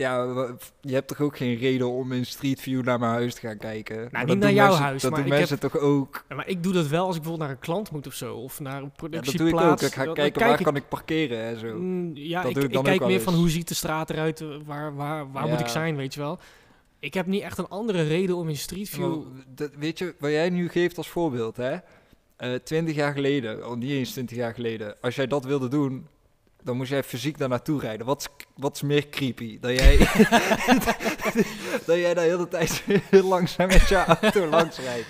Ja, 0.00 0.24
je 0.80 0.92
hebt 0.94 1.08
toch 1.08 1.20
ook 1.20 1.36
geen 1.36 1.56
reden 1.56 1.90
om 1.90 2.12
in 2.12 2.26
Street 2.26 2.60
View 2.60 2.84
naar 2.84 2.98
mijn 2.98 3.12
huis 3.12 3.34
te 3.34 3.40
gaan 3.40 3.56
kijken? 3.56 4.08
Maar 4.10 4.24
niet 4.24 4.38
naar 4.38 4.52
jouw 4.52 4.66
mensen- 4.66 4.84
huis, 4.84 5.02
Dat 5.02 5.10
maar 5.10 5.20
doen 5.22 5.32
ik 5.32 5.38
mensen 5.38 5.58
toch 5.58 5.76
ook? 5.78 6.24
Ja, 6.28 6.34
maar 6.34 6.48
ik 6.48 6.62
doe 6.62 6.72
dat 6.72 6.86
wel 6.86 7.06
als 7.06 7.16
ik 7.16 7.22
bijvoorbeeld 7.22 7.48
naar 7.48 7.58
een 7.58 7.64
klant 7.64 7.90
moet 7.90 8.06
of 8.06 8.14
zo. 8.14 8.34
Of 8.36 8.60
naar 8.60 8.72
een 8.76 8.78
Ja, 8.82 8.86
dat 8.88 8.96
productieplaats. 8.96 9.60
doe 9.60 9.60
ik 9.60 9.70
ook. 9.70 9.80
Ik 9.80 9.92
ga 9.92 10.04
Dan- 10.04 10.04
dan 10.04 10.14
kijken 10.14 10.32
kijk 10.40 10.50
waar 10.50 10.58
ik- 10.58 10.64
kan 10.64 10.76
ik 10.76 10.88
parkeren 10.88 11.38
en 11.44 11.58
zo. 11.58 11.74
Mm, 11.78 12.10
ja, 12.14 12.40
Dat 12.40 12.48
ik, 12.50 12.54
doe 12.54 12.62
ik 12.64 12.68
ik 12.68 12.74
dan 12.74 12.84
kijk 12.84 13.00
meer 13.00 13.10
eens. 13.10 13.22
van 13.22 13.34
hoe 13.34 13.50
ziet 13.50 13.68
de 13.68 13.74
straat 13.74 14.10
eruit, 14.10 14.40
eh, 14.40 14.48
waar, 14.66 14.94
waar, 14.94 15.32
waar 15.32 15.48
moet 15.48 15.60
ik 15.60 15.66
zijn, 15.68 15.96
weet 15.96 16.14
je 16.14 16.20
wel. 16.20 16.38
Ik 16.98 17.14
heb 17.14 17.26
niet 17.26 17.42
echt 17.42 17.58
een 17.58 17.68
andere 17.68 18.02
reden 18.02 18.36
om 18.36 18.48
in 18.48 18.56
Street 18.56 18.88
View... 18.88 19.22
dat, 19.54 19.70
weet 19.78 19.98
je, 19.98 20.14
wat 20.18 20.30
jij 20.30 20.50
nu 20.50 20.68
geeft 20.68 20.96
als 20.96 21.08
voorbeeld, 21.08 21.56
hè? 21.56 21.76
Eh 22.36 22.54
20 22.64 22.94
jaar 22.94 23.12
geleden, 23.12 23.68
oh, 23.68 23.76
niet 23.76 23.90
eens 23.90 24.10
20 24.12 24.36
jaar 24.36 24.54
geleden, 24.54 24.94
als 25.00 25.14
jij 25.16 25.26
dat 25.26 25.44
wilde 25.44 25.68
doen, 25.68 26.06
dan 26.62 26.76
moest 26.76 26.90
jij 26.90 27.02
fysiek 27.02 27.38
daar 27.38 27.48
naartoe 27.48 27.80
rijden. 27.80 28.06
Wat 28.06 28.20
is, 28.20 28.44
wat 28.56 28.74
is 28.74 28.82
meer 28.82 29.08
creepy? 29.08 29.58
Dat 29.60 29.78
jij, 29.78 29.98
dat 31.86 31.96
jij 31.96 32.14
daar 32.14 32.24
heel 32.24 32.38
de 32.38 32.48
tijd 32.48 32.82
heel 32.86 33.24
langzaam 33.36 33.68
met 33.68 33.88
je 33.88 34.04
auto 34.04 34.46
langs 34.46 34.78
rijdt. 34.78 35.06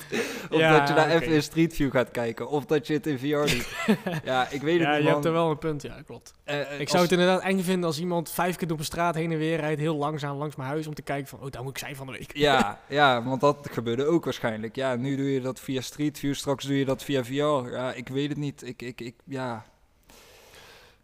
Of 0.50 0.58
Ja, 0.58 0.78
dat 0.78 0.88
je 0.88 0.94
daar 0.94 1.10
even 1.10 1.26
in 1.26 1.42
Street 1.42 1.74
View 1.74 1.90
gaat 1.90 2.10
kijken. 2.10 2.48
Of 2.48 2.66
dat 2.66 2.86
je 2.86 2.92
het 2.92 3.06
in 3.06 3.18
VR 3.18 3.26
doet. 3.26 3.68
ja, 4.24 4.48
ik 4.50 4.62
weet 4.62 4.78
het 4.78 4.88
ja, 4.88 4.94
niet, 4.94 5.02
je 5.02 5.08
hebt 5.08 5.24
er 5.24 5.32
wel 5.32 5.50
een 5.50 5.58
punt, 5.58 5.82
ja, 5.82 6.02
klopt. 6.06 6.34
Eh, 6.44 6.60
eh, 6.60 6.80
Ik 6.80 6.88
zou 6.88 7.02
het 7.02 7.12
inderdaad 7.12 7.42
eng 7.42 7.60
vinden 7.60 7.84
als 7.84 8.00
iemand 8.00 8.30
vijf 8.30 8.56
keer 8.56 8.68
door 8.68 8.76
mijn 8.76 8.88
straat 8.88 9.14
heen 9.14 9.32
en 9.32 9.38
weer 9.38 9.60
rijdt, 9.60 9.80
heel 9.80 9.96
langzaam 9.96 10.36
langs 10.36 10.56
mijn 10.56 10.68
huis, 10.68 10.86
om 10.86 10.94
te 10.94 11.02
kijken 11.02 11.28
van, 11.28 11.40
oh, 11.40 11.50
daar 11.50 11.62
moet 11.62 11.70
ik 11.70 11.78
zijn 11.78 11.96
van 11.96 12.06
de 12.06 12.12
week. 12.12 12.36
Ja, 12.36 12.80
ja, 12.88 13.22
want 13.22 13.40
dat 13.40 13.68
gebeurde 13.70 14.06
ook 14.06 14.24
waarschijnlijk. 14.24 14.76
Ja, 14.76 14.94
nu 14.96 15.16
doe 15.16 15.32
je 15.32 15.40
dat 15.40 15.60
via 15.60 15.80
Street 15.80 16.18
View, 16.18 16.34
straks 16.34 16.64
doe 16.64 16.78
je 16.78 16.84
dat 16.84 17.04
via 17.04 17.24
VR. 17.24 17.70
Ja, 17.70 17.92
ik 17.92 18.08
weet 18.08 18.28
het 18.28 18.38
niet. 18.38 18.66
Ik, 18.66 18.82
ik, 18.82 19.00
ik 19.00 19.14
ja. 19.24 19.64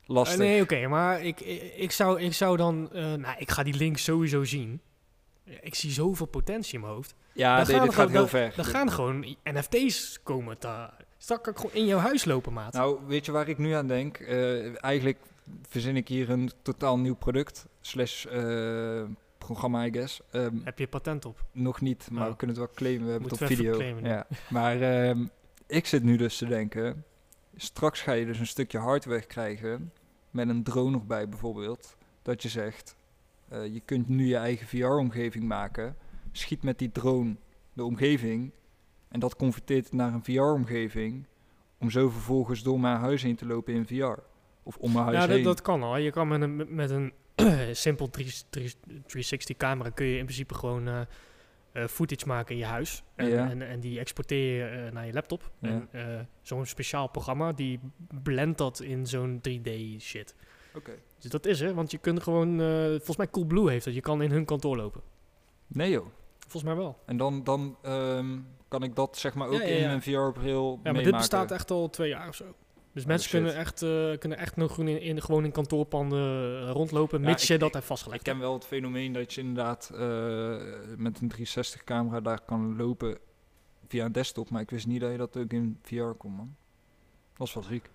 Lastig. 0.06 0.38
Eh, 0.40 0.46
nee, 0.46 0.62
oké, 0.62 0.86
maar 0.86 1.24
ik, 1.24 1.40
ik, 1.76 1.90
zou, 1.92 2.20
ik 2.20 2.32
zou 2.32 2.56
dan, 2.56 2.92
eh, 2.92 3.02
nou, 3.14 3.34
ik 3.38 3.50
ga 3.50 3.62
die 3.62 3.74
link 3.74 3.96
sowieso 3.98 4.44
zien. 4.44 4.80
Ik 5.60 5.74
zie 5.74 5.90
zoveel 5.90 6.26
potentie 6.26 6.74
in 6.74 6.80
mijn 6.80 6.92
hoofd. 6.92 7.14
ja, 7.32 7.56
nee, 7.56 7.64
dit 7.64 7.74
er 7.74 7.80
gaat 7.82 7.92
gewoon- 7.94 8.10
heel 8.10 8.26
ver. 8.28 8.52
Dan 8.56 8.64
gaan 8.64 8.90
gewoon 8.92 9.36
NFT's 9.44 10.18
komen 10.22 10.58
te... 10.58 10.88
Straks 11.18 11.42
kan 11.42 11.52
ik 11.52 11.58
gewoon 11.58 11.74
in 11.74 11.86
jouw 11.86 11.98
huis 11.98 12.24
lopen, 12.24 12.52
maat. 12.52 12.72
Nou, 12.72 12.98
weet 13.06 13.26
je 13.26 13.32
waar 13.32 13.48
ik 13.48 13.58
nu 13.58 13.72
aan 13.72 13.86
denk? 13.86 14.16
Eh, 14.18 14.84
eigenlijk 14.84 15.18
verzin 15.68 15.96
ik 15.96 16.08
hier 16.08 16.30
een 16.30 16.50
totaal 16.62 16.98
nieuw 16.98 17.14
product. 17.14 17.66
Slash 17.80 18.26
programma, 19.38 19.84
I 19.86 19.92
guess. 19.92 20.20
Ehm, 20.30 20.56
Heb 20.64 20.78
je 20.78 20.86
patent 20.86 21.24
op? 21.24 21.44
nog 21.52 21.80
niet, 21.80 22.08
maar 22.10 22.24
Oh. 22.24 22.30
we 22.30 22.36
kunnen 22.36 22.56
het 22.56 22.64
wel 22.64 22.74
claimen. 22.74 23.04
We 23.04 23.10
hebben 23.10 23.30
het 23.30 23.40
op 23.42 23.46
video. 23.46 23.72
claimen. 23.76 24.04
Ja. 24.04 24.26
Maar 24.48 24.80
ehm, 24.80 25.26
ik 25.66 25.86
zit 25.86 26.02
nu 26.02 26.16
dus 26.16 26.36
te 26.36 26.46
denken... 26.46 27.04
Straks 27.56 28.00
ga 28.00 28.12
je 28.12 28.26
dus 28.26 28.38
een 28.38 28.46
stukje 28.46 28.78
hardware 28.78 29.26
krijgen... 29.26 29.92
met 30.36 30.48
een 30.48 30.62
drone 30.62 30.90
nog 30.90 31.06
bij 31.06 31.28
bijvoorbeeld... 31.28 31.96
dat 32.22 32.42
je 32.42 32.48
zegt... 32.48 32.96
eh, 33.48 33.66
je 33.74 33.80
kunt 33.80 34.08
nu 34.08 34.26
je 34.26 34.36
eigen 34.36 34.66
VR-omgeving 34.66 35.44
maken... 35.44 35.96
schiet 36.32 36.62
met 36.62 36.78
die 36.78 36.92
drone 36.92 37.36
de 37.72 37.84
omgeving... 37.84 38.52
en 39.08 39.20
dat 39.20 39.36
converteert 39.36 39.92
naar 39.92 40.12
een 40.12 40.24
VR-omgeving... 40.24 41.26
om 41.78 41.90
zo 41.90 42.08
vervolgens 42.08 42.62
door 42.62 42.80
mijn 42.80 42.96
huis 42.96 43.22
heen 43.22 43.36
te 43.36 43.46
lopen 43.46 43.74
in 43.74 43.86
VR. 43.86 44.20
Of 44.62 44.76
om 44.76 44.92
mijn 44.92 45.04
huis 45.04 45.16
Ja, 45.16 45.26
dat, 45.26 45.36
heen. 45.36 45.44
dat 45.44 45.62
kan 45.62 45.82
al. 45.82 45.96
Je 45.96 46.10
kan 46.10 46.28
met 46.28 46.40
een, 46.40 46.74
met 46.74 46.90
een 46.90 47.12
simpel 47.74 48.10
3 48.10 48.32
360 48.50 49.56
camera 49.56 49.90
kun 49.90 50.06
je 50.06 50.18
in 50.18 50.24
principe 50.24 50.54
gewoon 50.54 50.88
eh, 50.88 51.00
footage 51.84 52.26
maken 52.26 52.52
in 52.54 52.60
je 52.60 52.64
huis. 52.66 53.02
En, 53.14 53.28
Ja. 53.28 53.50
en, 53.50 53.62
en 53.62 53.80
die 53.80 53.98
exporteer 53.98 54.56
je 54.56 54.64
eh, 54.86 54.92
naar 54.92 55.06
je 55.06 55.12
laptop. 55.12 55.50
Ja. 55.60 55.68
En 55.68 55.88
eh, 55.90 56.20
zo'n 56.42 56.66
speciaal 56.66 57.08
programma 57.08 57.52
die 57.52 57.80
blendt 58.22 58.58
dat 58.58 58.80
in 58.80 59.06
zo'n 59.06 59.40
3D 59.48 59.70
shit. 59.98 60.34
Oké. 60.74 60.92
Dus 61.18 61.30
dat 61.30 61.46
is 61.46 61.60
er, 61.60 61.74
want 61.74 61.90
je 61.90 61.98
kunt 61.98 62.22
gewoon... 62.22 62.60
eh, 62.60 62.86
volgens 62.88 63.16
mij 63.16 63.30
Coolblue 63.30 63.70
heeft 63.70 63.84
dat. 63.84 63.94
Je 63.94 64.00
kan 64.00 64.22
in 64.22 64.30
hun 64.30 64.44
kantoor 64.44 64.76
lopen. 64.76 65.00
Nee 65.66 65.90
joh. 65.90 66.06
Volgens 66.38 66.62
mij 66.62 66.74
wel. 66.82 66.98
En 67.06 67.16
dan, 67.16 67.44
dan 67.44 67.76
ehm, 67.82 68.38
kan 68.68 68.82
ik 68.82 68.94
dat 68.96 69.16
zeg 69.16 69.34
maar 69.34 69.48
ook 69.48 69.54
Ja, 69.60 69.62
in 69.62 69.86
mijn 69.86 70.02
VR-bril 70.02 70.80
Ja, 70.82 70.92
maar 70.92 71.02
dit 71.02 71.16
bestaat 71.16 71.50
echt 71.50 71.70
al 71.70 71.90
twee 71.90 72.08
jaar 72.08 72.28
of 72.28 72.34
zo. 72.34 72.44
Dus 72.96 73.04
Oh, 73.04 73.10
mensen 73.10 73.30
shit. 73.30 73.40
kunnen 73.40 73.56
echt, 73.60 73.82
eh, 73.82 74.18
kunnen 74.18 74.38
echt 74.38 74.56
nog 74.56 74.78
in, 74.78 74.88
in, 75.00 75.22
gewoon 75.22 75.44
in 75.44 75.52
kantoorpanden 75.52 76.60
eh, 76.62 76.70
rondlopen, 76.70 77.20
Ja, 77.20 77.26
mits 77.26 77.42
ik- 77.42 77.48
je 77.48 77.58
dat 77.58 77.66
ik- 77.68 77.72
hebt 77.74 77.84
Ik 77.84 77.90
vastgelegd. 77.90 78.22
ken 78.22 78.38
wel 78.38 78.52
het 78.52 78.64
fenomeen 78.66 79.12
dat 79.12 79.32
je 79.34 79.40
inderdaad 79.40 79.90
eh, 79.94 80.56
met 80.96 81.20
een 81.20 81.28
360-camera 81.28 82.20
daar 82.20 82.40
kan 82.40 82.76
lopen 82.76 83.18
via 83.88 84.04
een 84.04 84.12
desktop, 84.12 84.50
maar 84.50 84.60
ik 84.60 84.70
wist 84.70 84.86
niet 84.86 85.00
dat 85.00 85.10
je 85.10 85.16
dat 85.16 85.36
ook 85.36 85.52
in 85.52 85.78
VR 85.82 86.02
kon, 86.18 86.32
man. 86.32 86.56
Dat 87.36 87.46
is 87.46 87.54
wel 87.54 87.62
ziek. 87.62 87.90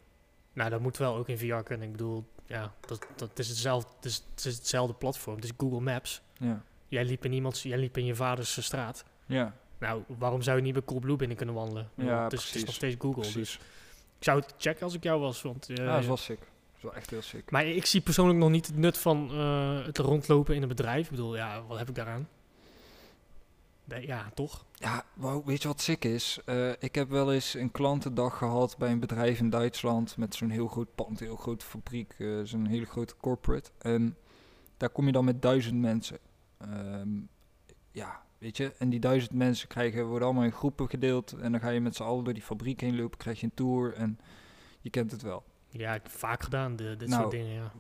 Nou, 0.54 0.70
dat 0.70 0.80
moet 0.82 0.98
wel 0.98 1.16
ook 1.16 1.28
in 1.30 1.38
VR 1.38 1.56
kunnen. 1.64 1.86
Ik 1.86 1.92
bedoel, 1.92 2.26
ja, 2.46 2.74
dat, 2.88 3.08
dat 3.16 3.40
is 3.40 3.48
hetzelfde, 3.48 3.90
het 3.96 4.06
is, 4.06 4.26
het 4.36 4.46
is 4.46 4.56
hetzelfde 4.56 4.94
platform. 4.94 5.36
Het 5.36 5.44
is 5.44 5.52
Google 5.58 5.80
Maps. 5.80 6.22
Ja. 6.38 6.64
Jij 6.88 7.06
liep 7.06 7.26
in, 7.26 7.34
iemands, 7.34 7.64
jij 7.64 7.78
liep 7.78 7.98
in 7.98 8.06
je 8.06 8.16
vaders 8.16 8.64
straat. 8.64 9.06
Ja, 9.26 9.56
Nou, 9.80 10.04
waarom 10.18 10.42
zou 10.42 10.58
je 10.58 10.64
niet 10.64 10.74
bij 10.74 10.84
Coolblue 10.86 11.16
binnen 11.16 11.38
kunnen 11.38 11.56
wandelen? 11.56 11.90
Ik 11.96 12.06
Ja, 12.06 12.24
het, 12.24 12.34
is, 12.34 12.38
het 12.40 12.46
is 12.46 12.50
precies. 12.50 12.66
nog 12.66 12.76
steeds 12.76 12.96
Google. 13.00 13.22
Dus 13.24 13.32
precies. 13.32 13.60
Ik 14.22 14.28
zou 14.28 14.40
het 14.40 14.54
checken 14.58 14.84
als 14.84 14.94
ik 14.94 15.04
jou 15.04 15.20
was. 15.20 15.42
Want, 15.42 15.70
eh, 15.70 15.76
ja, 15.76 15.92
dat 15.92 16.00
is 16.00 16.08
wel 16.08 16.18
sick. 16.18 16.40
Dat 16.40 16.76
is 16.78 16.82
wel 16.82 16.94
echt 16.94 17.10
heel 17.10 17.22
sick. 17.22 17.52
Maar 17.52 17.66
ik 17.66 17.86
zie 17.86 18.02
persoonlijk 18.02 18.40
nog 18.40 18.50
niet 18.50 18.68
het 18.68 18.78
nut 18.78 18.98
van 18.98 19.32
eh, 19.32 19.86
het 19.86 19.98
rondlopen 19.98 20.56
in 20.56 20.62
een 20.62 20.68
bedrijf. 20.68 21.04
Ik 21.04 21.10
bedoel, 21.10 21.36
ja, 21.36 21.64
wat 21.68 21.78
heb 21.78 21.90
ik 21.90 21.96
daaraan? 21.96 22.28
Nee, 23.84 24.08
ja, 24.08 24.32
toch? 24.34 24.66
Ja, 24.74 25.04
wauw, 25.14 25.44
weet 25.44 25.62
je 25.62 25.68
wat 25.68 25.82
sick 25.82 26.06
is? 26.06 26.40
Eh, 26.46 26.70
ik 26.80 26.96
heb 26.96 27.10
wel 27.10 27.34
eens 27.34 27.54
een 27.54 27.72
klantendag 27.72 28.38
gehad 28.38 28.78
bij 28.78 28.92
een 28.92 29.00
bedrijf 29.00 29.40
in 29.40 29.50
Duitsland 29.50 30.18
met 30.18 30.36
zo'n 30.36 30.50
heel 30.50 30.68
groot 30.68 30.96
pand, 30.96 31.20
heel 31.20 31.36
grote 31.36 31.66
fabriek, 31.66 32.16
zo'n 32.44 32.66
hele 32.66 32.86
grote 32.86 33.14
corporate. 33.18 33.70
En 33.78 34.18
daar 34.78 34.90
kom 34.90 35.06
je 35.06 35.12
dan 35.12 35.26
met 35.26 35.42
duizend 35.42 35.80
mensen. 35.80 36.18
Ehm, 36.58 37.10
ja, 37.92 38.22
weet 38.42 38.58
je, 38.58 38.74
en 38.78 38.90
die 38.90 39.00
duizend 39.00 39.34
mensen 39.34 39.68
krijgen, 39.68 40.06
worden 40.06 40.28
allemaal 40.28 40.44
in 40.46 40.52
groepen 40.52 40.90
gedeeld 40.90 41.32
en 41.32 41.52
dan 41.52 41.62
ga 41.62 41.70
je 41.70 41.82
met 41.82 41.96
z'n 41.96 42.04
allen 42.04 42.24
door 42.24 42.34
die 42.34 42.44
fabriek 42.44 42.82
heen 42.82 42.96
lopen, 42.96 43.18
krijg 43.18 43.40
je 43.40 43.46
een 43.46 43.54
tour 43.54 43.94
en 43.94 44.20
je 44.80 44.90
kent 44.90 45.12
het 45.12 45.22
wel. 45.22 45.44
Ja, 45.70 45.94
ik 45.94 46.04
heb 46.04 46.12
vaak 46.12 46.44
gedaan, 46.44 46.76
de, 46.76 46.96
dit 46.98 47.08
Nou, 47.08 47.22
soort 47.22 47.32
dingen, 47.32 47.54
ja. 47.54 47.72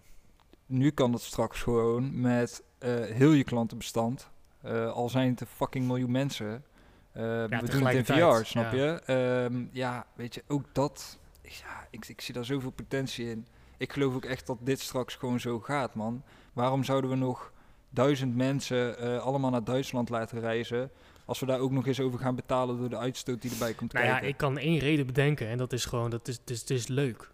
Nu 0.66 0.89
kan 0.91 1.12
dat 1.12 1.22
straks 1.22 1.62
gewoon 1.62 2.22
met 2.22 2.64
eh, 2.78 3.03
heel 3.03 3.32
je 3.32 3.43
klantenbestand, 3.43 4.30
eh, 4.62 4.91
al 4.91 5.09
zijn 5.09 5.30
het 5.30 5.41
een 5.41 5.47
fucking 5.47 5.88
miljoen 5.88 6.12
mensen. 6.12 6.64
Eh, 7.12 7.24
we 7.24 7.70
doen 7.72 7.86
het 7.86 7.95
in 7.95 8.05
VR, 8.05 8.45
snap 8.45 8.72
ja. 8.72 8.78
je? 8.78 9.01
Ehm, 9.05 9.66
ja, 9.72 10.05
weet 10.16 10.34
je, 10.34 10.43
ook 10.47 10.66
dat. 10.74 11.20
Ja, 11.41 11.88
ik, 11.89 12.07
ik 12.07 12.22
zie 12.22 12.34
daar 12.34 12.45
zoveel 12.45 12.72
potentie 12.72 13.30
in. 13.30 13.47
Ik 13.78 13.93
geloof 13.93 14.16
ook 14.16 14.26
echt 14.26 14.47
dat 14.47 14.57
dit 14.62 14.80
straks 14.80 15.16
gewoon 15.16 15.39
zo 15.39 15.59
gaat, 15.59 15.95
man. 15.95 16.24
Waarom 16.53 16.84
zouden 16.84 17.09
we 17.09 17.16
nog 17.16 17.51
duizend 17.93 18.35
mensen 18.35 18.97
eh, 18.97 19.19
allemaal 19.19 19.51
naar 19.51 19.63
Duitsland 19.63 20.09
laten 20.09 20.39
reizen... 20.39 20.89
als 21.25 21.39
we 21.39 21.45
daar 21.45 21.59
ook 21.59 21.72
nog 21.72 21.88
eens 21.88 21.99
over 21.99 22.19
gaan 22.19 22.35
betalen 22.35 22.77
door 22.80 22.89
de 22.89 22.97
uitstoot 22.97 23.41
die 23.41 23.51
erbij 23.51 23.73
komt 23.73 23.93
Nou 23.93 24.05
ja, 24.05 24.11
kijken? 24.11 24.30
ik 24.30 24.38
kan 24.38 24.57
één 24.57 24.80
reden 24.80 25.05
bedenken 25.05 25.47
en 25.47 25.57
dat 25.57 25.73
is 25.73 25.85
gewoon, 25.85 26.09
dat 26.09 26.27
is, 26.27 26.38
het 26.38 26.49
is, 26.49 26.59
het 26.59 26.69
is 26.69 26.88
leuk. 26.88 27.30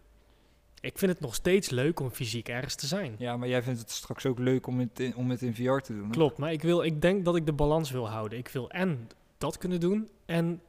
Ik 0.81 0.97
vind 0.97 1.11
het 1.11 1.21
nog 1.21 1.35
steeds 1.35 1.69
leuk 1.69 1.99
om 1.99 2.11
fysiek 2.11 2.49
ergens 2.49 2.75
te 2.75 2.87
zijn. 2.87 3.15
Ja, 3.17 3.37
maar 3.37 3.47
jij 3.47 3.63
vindt 3.63 3.79
het 3.79 3.91
straks 3.91 4.25
ook 4.25 4.39
leuk 4.39 4.67
om 4.67 4.79
het 4.79 4.99
in, 4.99 5.15
om 5.15 5.29
het 5.29 5.41
in 5.41 5.55
VR 5.55 5.77
te 5.77 5.93
doen. 5.93 6.03
hè? 6.05 6.09
Klopt, 6.09 6.37
maar 6.37 6.51
ik, 6.51 6.61
wil, 6.61 6.83
ik 6.83 7.01
denk 7.01 7.25
dat 7.25 7.35
ik 7.35 7.45
de 7.45 7.53
balans 7.53 7.91
wil 7.91 8.09
houden. 8.09 8.37
Ik 8.37 8.47
wil 8.47 8.69
en 8.69 9.09
dat 9.37 9.57
kunnen 9.57 9.79
doen 9.79 10.07
en... 10.25 10.61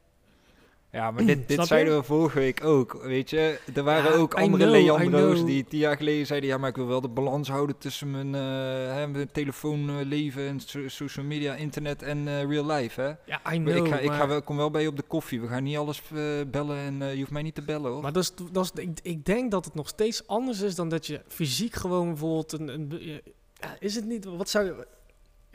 Ja, 0.92 1.10
maar 1.10 1.24
dit, 1.24 1.48
dit 1.48 1.66
zeiden 1.66 1.96
we 1.96 2.02
vorige 2.02 2.38
week 2.38 2.64
ook, 2.64 3.02
weet 3.02 3.30
je. 3.30 3.60
Er 3.74 3.82
waren 3.82 4.12
Ja, 4.12 4.16
ook 4.16 4.34
andere 4.34 4.64
know, 4.64 4.98
Leandro's 4.98 5.44
die 5.44 5.64
tien 5.64 5.78
jaar 5.78 5.96
geleden 5.96 6.26
zeiden... 6.26 6.48
ja, 6.48 6.58
maar 6.58 6.68
ik 6.68 6.76
wil 6.76 6.86
wel 6.86 7.00
de 7.00 7.08
balans 7.08 7.48
houden 7.48 7.78
tussen 7.78 8.10
mijn, 8.10 8.34
eh 8.34 8.94
hè, 8.94 9.06
mijn 9.08 9.30
telefoonleven... 9.32 10.46
en 10.46 10.60
so- 10.60 10.88
social 10.88 11.26
media, 11.26 11.54
internet 11.54 12.02
en 12.02 12.28
eh, 12.28 12.44
real 12.44 12.66
life, 12.66 13.00
hè. 13.00 13.06
Ja, 13.06 13.54
I 13.54 13.58
know, 13.58 13.76
ik, 13.76 13.92
ga, 13.92 13.98
ik 13.98 14.10
ga 14.10 14.28
wel, 14.28 14.42
kom 14.42 14.56
wel 14.56 14.70
bij 14.70 14.82
je 14.82 14.88
op 14.88 14.96
de 14.96 15.02
koffie. 15.02 15.40
We 15.40 15.46
gaan 15.46 15.62
niet 15.62 15.76
alles 15.76 16.02
eh, 16.14 16.20
bellen 16.46 16.78
en 16.78 17.02
eh, 17.02 17.12
je 17.12 17.18
hoeft 17.18 17.30
mij 17.30 17.42
niet 17.42 17.54
te 17.54 17.62
bellen, 17.62 17.90
hoor. 17.90 18.02
Maar 18.02 18.12
dat 18.12 18.22
is, 18.22 18.32
dat 18.52 18.64
is, 18.64 18.82
ik, 18.82 18.98
ik 19.02 19.24
denk 19.24 19.50
dat 19.50 19.64
het 19.64 19.74
nog 19.74 19.88
steeds 19.88 20.26
anders 20.26 20.60
is 20.60 20.74
dan 20.74 20.88
dat 20.88 21.06
je 21.06 21.22
fysiek 21.28 21.74
gewoon 21.74 22.08
bijvoorbeeld 22.08 22.52
een... 22.52 22.68
een 22.68 23.22
ja, 23.60 23.76
is 23.78 23.94
het 23.94 24.04
niet... 24.04 24.24
Wat 24.24 24.48
zou 24.48 24.64
je... 24.64 24.86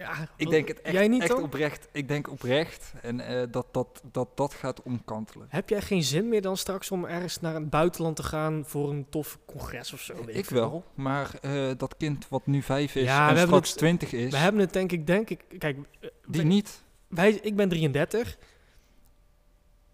Ja, 0.03 0.27
Ik 0.35 0.49
denk 0.49 0.67
het 0.67 0.81
echt, 0.81 0.93
Jij 0.95 1.07
niet 1.07 1.21
echt 1.21 1.31
dan? 1.31 1.43
oprecht. 1.43 1.87
Ik 1.91 2.07
denk 2.07 2.29
oprecht. 2.31 2.93
En 3.01 3.19
eh, 3.19 3.47
dat, 3.51 3.67
dat, 3.71 4.01
dat 4.11 4.27
dat 4.37 4.53
gaat 4.53 4.81
omkantelen. 4.81 5.47
Heb 5.49 5.69
jij 5.69 5.81
geen 5.81 6.03
zin 6.03 6.29
meer 6.29 6.41
dan 6.41 6.57
straks 6.57 6.91
om 6.91 7.05
ergens 7.05 7.39
naar 7.41 7.53
het 7.53 7.69
buitenland 7.69 8.15
te 8.15 8.23
gaan 8.23 8.63
voor 8.65 8.89
een 8.89 9.05
tof 9.09 9.39
congres 9.45 9.93
of 9.93 10.01
zo? 10.01 10.25
weet 10.25 10.35
Ik 10.37 10.49
wel. 10.49 10.83
Maar 10.93 11.35
eh, 11.41 11.71
dat 11.77 11.97
kind 11.97 12.27
wat 12.29 12.45
nu 12.45 12.61
vijf 12.61 12.95
is 12.95 13.03
Ja, 13.03 13.29
en 13.29 13.37
straks 13.37 13.69
het- 13.69 13.77
twintig 13.77 14.13
is, 14.13 14.31
We 14.31 14.37
hebben 14.37 14.61
het 14.61 14.73
denk 14.73 14.91
ik, 14.91 15.07
denk 15.07 15.29
ik, 15.29 15.43
kijk, 15.57 15.77
eh, 15.77 16.09
die 16.27 16.41
wij- 16.41 16.43
niet. 16.43 16.83
wij, 17.07 17.31
ik 17.31 17.55
ben 17.55 17.69
33. 17.69 18.37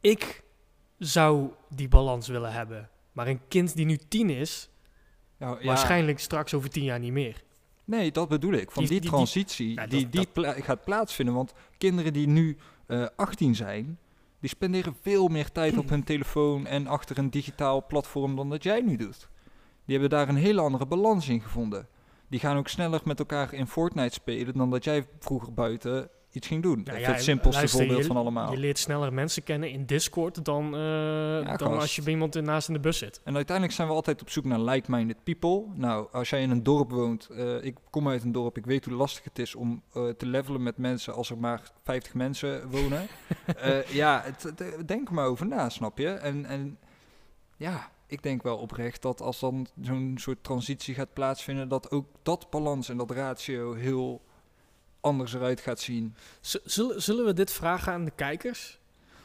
Ik 0.01 0.43
zou 0.97 1.49
die 1.69 1.87
balans 1.87 2.27
willen 2.27 2.51
hebben. 2.51 2.89
Maar 3.11 3.27
een 3.27 3.41
kind 3.47 3.75
die 3.75 3.85
nu 3.85 3.97
10 4.07 4.29
is, 4.29 4.69
Ja, 5.37 5.57
ja, 5.59 5.65
waarschijnlijk 5.65 6.19
straks 6.19 6.53
over 6.53 6.69
10 6.69 6.83
jaar 6.83 6.99
niet 6.99 7.11
meer. 7.11 7.43
Nee, 7.89 8.11
dat 8.11 8.27
bedoel 8.29 8.53
ik. 8.53 8.71
Van 8.71 8.83
Die- 8.83 8.91
die, 8.91 8.99
die- 9.01 9.09
die- 9.09 9.09
transitie, 9.09 9.87
die, 9.87 10.09
die 10.09 10.27
pla- 10.27 10.53
gaat 10.53 10.83
plaatsvinden. 10.83 11.35
Want 11.35 11.53
kinderen 11.77 12.13
die 12.13 12.27
nu 12.27 12.57
eh 12.85 13.05
18 13.15 13.55
zijn, 13.55 13.99
die 14.39 14.49
spenderen 14.49 14.95
veel 15.01 15.27
meer 15.27 15.51
tijd 15.51 15.77
op 15.77 15.89
hun 15.89 16.03
telefoon 16.03 16.65
en 16.67 16.87
achter 16.87 17.17
een 17.17 17.29
digitaal 17.29 17.85
platform 17.85 18.35
dan 18.35 18.49
dat 18.49 18.63
jij 18.63 18.81
nu 18.81 18.95
doet. 18.95 19.29
Die 19.85 19.97
hebben 19.99 20.09
daar 20.17 20.29
een 20.29 20.35
hele 20.35 20.61
andere 20.61 20.85
balans 20.85 21.27
in 21.29 21.41
gevonden. 21.41 21.87
Die 22.27 22.39
gaan 22.39 22.57
ook 22.57 22.67
sneller 22.67 23.01
met 23.03 23.19
elkaar 23.19 23.53
in 23.53 23.67
Fortnite 23.67 24.13
spelen 24.13 24.53
dan 24.57 24.69
dat 24.69 24.83
jij 24.83 25.07
vroeger 25.19 25.53
buiten 25.53 26.09
iets 26.31 26.47
ging 26.47 26.63
doen. 26.63 26.81
Nou 26.83 26.99
ja, 26.99 27.11
het 27.11 27.23
simpelste 27.23 27.57
luister, 27.57 27.79
voorbeeld 27.79 28.01
je- 28.01 28.07
van 28.07 28.17
allemaal. 28.17 28.51
Je 28.51 28.57
leert 28.57 28.77
sneller 28.77 29.13
mensen 29.13 29.43
kennen 29.43 29.69
in 29.71 29.85
Discord 29.85 30.45
dan, 30.45 30.65
eh, 30.75 31.57
dan 31.57 31.79
als 31.79 31.95
je 31.95 32.01
bij 32.01 32.11
iemand 32.13 32.41
naast 32.41 32.67
in 32.67 32.73
de 32.73 32.79
bus 32.79 32.97
zit. 32.97 33.21
En 33.23 33.35
uiteindelijk 33.35 33.75
zijn 33.75 33.87
we 33.87 33.93
altijd 33.93 34.21
op 34.21 34.29
zoek 34.29 34.45
naar 34.45 34.59
like-minded 34.59 35.23
people. 35.23 35.63
Nou, 35.73 36.07
als 36.11 36.29
jij 36.29 36.41
in 36.41 36.49
een 36.49 36.63
dorp 36.63 36.91
woont, 36.91 37.27
eh, 37.29 37.63
ik 37.63 37.77
kom 37.89 38.07
uit 38.09 38.23
een 38.23 38.31
dorp, 38.31 38.57
ik 38.57 38.65
weet 38.65 38.85
hoe 38.85 38.93
lastig 38.93 39.23
het 39.23 39.39
is 39.39 39.55
om 39.55 39.83
eh, 39.93 40.09
te 40.09 40.25
levelen 40.25 40.63
met 40.63 40.77
mensen 40.77 41.13
als 41.13 41.29
er 41.29 41.37
maar 41.37 41.71
50 41.83 42.13
mensen 42.13 42.69
wonen. 42.69 43.07
Ja, 43.91 44.21
het, 44.25 44.43
het- 44.43 44.87
denk 44.87 45.09
maar 45.11 45.25
over 45.25 45.47
na, 45.47 45.69
snap 45.69 45.97
je? 45.97 46.07
En, 46.09 46.45
en 46.45 46.77
ja, 47.57 47.91
ik 48.07 48.23
denk 48.23 48.43
wel 48.43 48.57
oprecht 48.57 49.01
dat 49.01 49.21
als 49.21 49.39
dan 49.39 49.67
zo'n 49.81 50.13
soort 50.19 50.43
transitie 50.43 50.93
gaat 50.95 51.13
plaatsvinden, 51.13 51.67
dat 51.67 51.91
ook 51.91 52.05
dat 52.23 52.49
balans 52.49 52.89
en 52.89 52.97
dat 52.97 53.11
ratio 53.11 53.73
heel 53.73 54.21
anders 55.01 55.33
eruit 55.33 55.59
gaat 55.59 55.79
zien. 55.79 56.15
Z- 56.41 56.55
Zullen, 56.65 57.01
zullen 57.01 57.25
we 57.25 57.33
dit 57.33 57.51
vragen 57.51 57.93
aan 57.93 58.05
de 58.05 58.11
kijkers? 58.15 58.79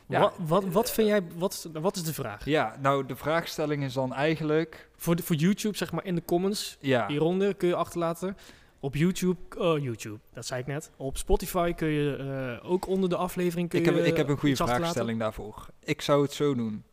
Ja. 0.07 0.21
Wat, 0.21 0.35
wat, 0.39 0.65
wat 0.65 0.91
vind 0.91 1.09
jij, 1.09 1.23
wat, 1.37 1.69
wat 1.73 1.97
is 1.97 2.03
de 2.03 2.15
vraag? 2.15 2.45
Ja, 2.45 2.77
nou, 2.81 3.07
de 3.07 3.17
vraagstelling 3.17 3.83
is 3.85 3.93
dan 3.93 4.13
eigenlijk, 4.15 4.89
Voor, 4.97 5.17
de, 5.17 5.23
voor 5.23 5.37
YouTube, 5.37 5.77
zeg 5.77 5.93
maar 5.93 6.05
in 6.05 6.15
de 6.15 6.25
comments, 6.25 6.77
ja, 6.81 7.07
hieronder 7.07 7.55
kun 7.55 7.69
je 7.69 7.75
achterlaten. 7.75 8.37
Op 8.81 8.95
YouTube, 8.95 9.41
oh 9.59 9.79
YouTube, 9.83 10.19
dat 10.33 10.47
zei 10.47 10.61
ik 10.61 10.67
net. 10.67 10.91
Op 10.97 11.17
Spotify 11.17 11.73
kun 11.73 11.89
je 11.89 12.17
eh, 12.63 12.71
ook 12.71 12.87
onder 12.87 13.09
de 13.09 13.17
aflevering 13.17 13.69
kun 13.69 13.79
Ik 13.79 13.85
je 13.85 13.93
heb, 13.93 14.05
ik 14.05 14.17
heb 14.17 14.29
een 14.29 14.39
goede 14.39 14.57
vraagstelling 14.57 15.19
daarvoor. 15.19 15.67
Ik 15.81 16.01
zou 16.03 16.23
het 16.23 16.33
zo 16.33 16.55
doen. 16.55 16.85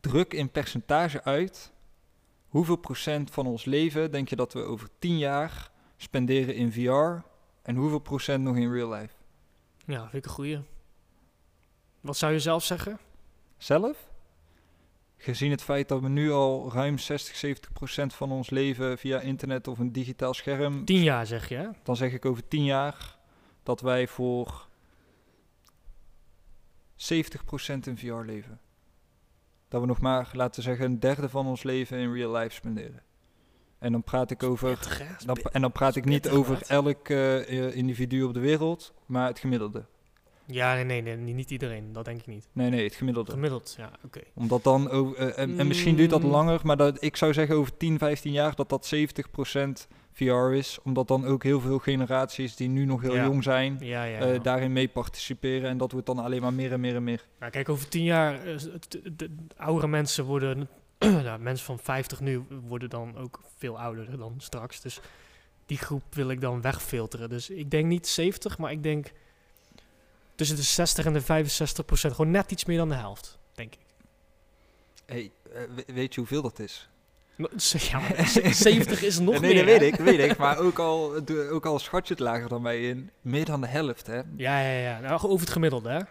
Druk 0.00 0.34
in 0.34 0.50
percentage 0.50 1.22
uit. 1.24 1.72
Hoeveel 2.48 2.76
procent 2.76 3.30
van 3.30 3.46
ons 3.46 3.64
leven 3.64 4.10
denk 4.10 4.28
je 4.28 4.36
dat 4.36 4.52
we 4.52 4.62
over 4.62 4.88
10 4.98 5.18
jaar 5.18 5.70
spenderen 5.96 6.54
in 6.54 6.72
VR? 6.72 7.24
En 7.66 7.76
hoeveel 7.76 7.98
procent 7.98 8.44
nog 8.44 8.56
in 8.56 8.72
real 8.72 8.92
life? 8.92 9.14
Ja, 9.86 10.00
vind 10.00 10.14
ik 10.14 10.24
een 10.24 10.30
goeie. 10.30 10.60
Wat 12.00 12.16
zou 12.16 12.32
je 12.32 12.40
zelf 12.40 12.64
zeggen? 12.64 12.98
Zelf? 13.56 14.10
Gezien 15.16 15.50
het 15.50 15.62
feit 15.62 15.88
dat 15.88 16.00
we 16.00 16.08
nu 16.08 16.30
al 16.32 16.72
ruim 16.72 16.98
60, 16.98 17.36
70 17.36 17.72
procent 17.72 18.14
van 18.14 18.32
ons 18.32 18.50
leven 18.50 18.98
via 18.98 19.20
internet 19.20 19.68
of 19.68 19.78
een 19.78 19.92
digitaal 19.92 20.34
scherm... 20.34 20.84
Tien 20.84 21.02
jaar 21.02 21.26
zeg 21.26 21.48
je, 21.48 21.54
hè? 21.54 21.68
Dan 21.82 21.96
zeg 21.96 22.12
ik 22.12 22.24
over 22.24 22.48
10 22.48 22.64
jaar 22.64 23.18
dat 23.62 23.80
wij 23.80 24.08
voor 24.08 24.68
70 26.94 27.44
procent 27.44 27.86
in 27.86 27.98
VR 27.98 28.24
leven. 28.24 28.60
Dat 29.68 29.80
we 29.80 29.86
nog 29.86 30.00
maar, 30.00 30.30
laten 30.32 30.60
we 30.60 30.68
zeggen, 30.68 30.84
een 30.84 31.00
derde 31.00 31.28
van 31.28 31.46
ons 31.46 31.62
leven 31.62 31.98
in 31.98 32.12
real 32.12 32.32
life 32.32 32.54
spenderen. 32.54 33.02
En 33.86 33.92
dan 33.92 34.02
praat 34.02 34.30
ik 34.30 34.42
over... 34.42 34.78
Dan, 35.26 35.36
en 35.52 35.60
dan 35.60 35.72
praat 35.72 35.96
ik 35.96 36.04
niet 36.04 36.28
over 36.28 36.58
elk 36.66 37.08
eh, 37.08 37.66
eh, 37.66 37.76
individu 37.76 38.22
op 38.22 38.34
de 38.34 38.40
wereld, 38.40 38.92
maar 39.06 39.26
het 39.26 39.38
gemiddelde. 39.38 39.84
Ja, 40.46 40.74
nee, 40.74 40.84
nee, 40.84 41.02
nee, 41.16 41.34
niet 41.34 41.50
iedereen. 41.50 41.92
Dat 41.92 42.04
denk 42.04 42.20
ik 42.20 42.26
niet. 42.26 42.48
Nee, 42.52 42.70
nee, 42.70 42.84
het 42.84 42.94
gemiddelde. 42.94 43.30
Gemiddeld, 43.30 43.74
ja, 43.78 43.90
oké. 44.04 44.20
Omdat 44.34 44.64
dan, 44.64 44.90
over, 44.90 45.16
eh, 45.16 45.42
en, 45.42 45.58
en 45.58 45.66
misschien 45.66 45.96
duurt 45.96 46.10
dat 46.10 46.22
Mm. 46.22 46.30
langer, 46.30 46.60
maar 46.62 46.76
dat, 46.76 47.02
ik 47.02 47.16
zou 47.16 47.32
zeggen 47.32 47.56
over 47.56 47.76
10, 47.76 47.98
15 47.98 48.32
jaar 48.32 48.54
dat 48.54 48.68
dat 48.68 48.86
70% 48.86 49.86
VR 50.12 50.52
is. 50.52 50.78
Omdat 50.84 51.08
dan 51.08 51.24
ook 51.24 51.42
heel 51.42 51.60
veel 51.60 51.78
generaties 51.78 52.56
die 52.56 52.68
nu 52.68 52.84
nog 52.84 53.02
heel 53.02 53.14
Ja. 53.14 53.24
jong 53.24 53.42
zijn, 53.42 53.76
Ja, 53.80 54.04
ja. 54.04 54.24
ja. 54.26 54.38
daarin 54.38 54.72
mee 54.72 54.88
participeren. 54.88 55.70
En 55.70 55.78
dat 55.78 55.92
wordt 55.92 56.06
dan 56.06 56.18
alleen 56.18 56.42
maar 56.42 56.52
meer 56.54 56.72
en 56.72 56.80
meer 56.80 56.94
en 56.94 57.04
meer. 57.04 57.24
Nou, 57.40 57.52
kijk, 57.52 57.68
over 57.68 57.88
tien 57.88 58.04
jaar, 58.04 58.44
het- 58.44 58.88
de, 58.88 59.16
de 59.16 59.30
oudere 59.56 59.88
mensen 59.88 60.24
worden, 60.24 60.68
nou, 61.24 61.38
mensen 61.38 61.66
van 61.66 61.78
50 61.78 62.20
nu 62.20 62.44
worden 62.66 62.90
dan 62.90 63.16
ook 63.16 63.40
veel 63.56 63.78
ouder 63.80 64.16
dan 64.18 64.34
straks. 64.38 64.80
Dus 64.80 65.00
die 65.66 65.78
groep 65.78 66.14
wil 66.14 66.30
ik 66.30 66.40
dan 66.40 66.60
wegfilteren. 66.60 67.28
Dus 67.28 67.50
ik 67.50 67.70
denk 67.70 67.86
niet 67.86 68.06
70, 68.08 68.58
maar 68.58 68.70
ik 68.70 68.82
denk 68.82 69.12
tussen 70.34 70.56
de 70.56 70.62
60 70.62 71.04
en 71.04 71.12
de 71.12 71.20
65 71.20 71.84
procent. 71.84 72.14
Gewoon 72.14 72.30
net 72.30 72.50
iets 72.52 72.64
meer 72.64 72.76
dan 72.78 72.88
de 72.88 72.94
helft, 72.94 73.38
denk 73.54 73.72
ik. 73.74 73.80
Hey, 75.06 75.30
eh, 75.52 75.60
we- 75.74 75.92
weet 75.92 76.14
je 76.14 76.20
hoeveel 76.20 76.42
dat 76.42 76.58
is? 76.58 76.88
No- 77.36 77.48
Ja, 77.90 77.98
maar 78.00 78.54
70 78.54 79.02
is 79.02 79.18
nog 79.18 79.40
nee, 79.40 79.54
meer, 79.54 79.66
dat 79.66 79.78
weet 79.78 79.92
ik, 79.92 80.00
weet 80.04 80.30
ik. 80.30 80.36
Maar 80.36 80.58
ook 80.58 80.78
al, 80.78 81.14
ook 81.50 81.66
al 81.66 81.78
schat 81.78 82.08
je 82.08 82.14
het 82.14 82.22
lager 82.22 82.48
dan 82.48 82.62
wij 82.62 82.88
in, 82.88 83.10
meer 83.20 83.44
dan 83.44 83.60
de 83.60 83.66
helft, 83.66 84.06
hè? 84.06 84.16
Ja, 84.36 84.60
ja, 84.60 84.78
ja. 84.80 85.00
Nou, 85.00 85.20
over 85.22 85.40
het 85.40 85.50
gemiddelde, 85.50 85.88
hè? 85.88 85.96
Ja, 85.98 86.04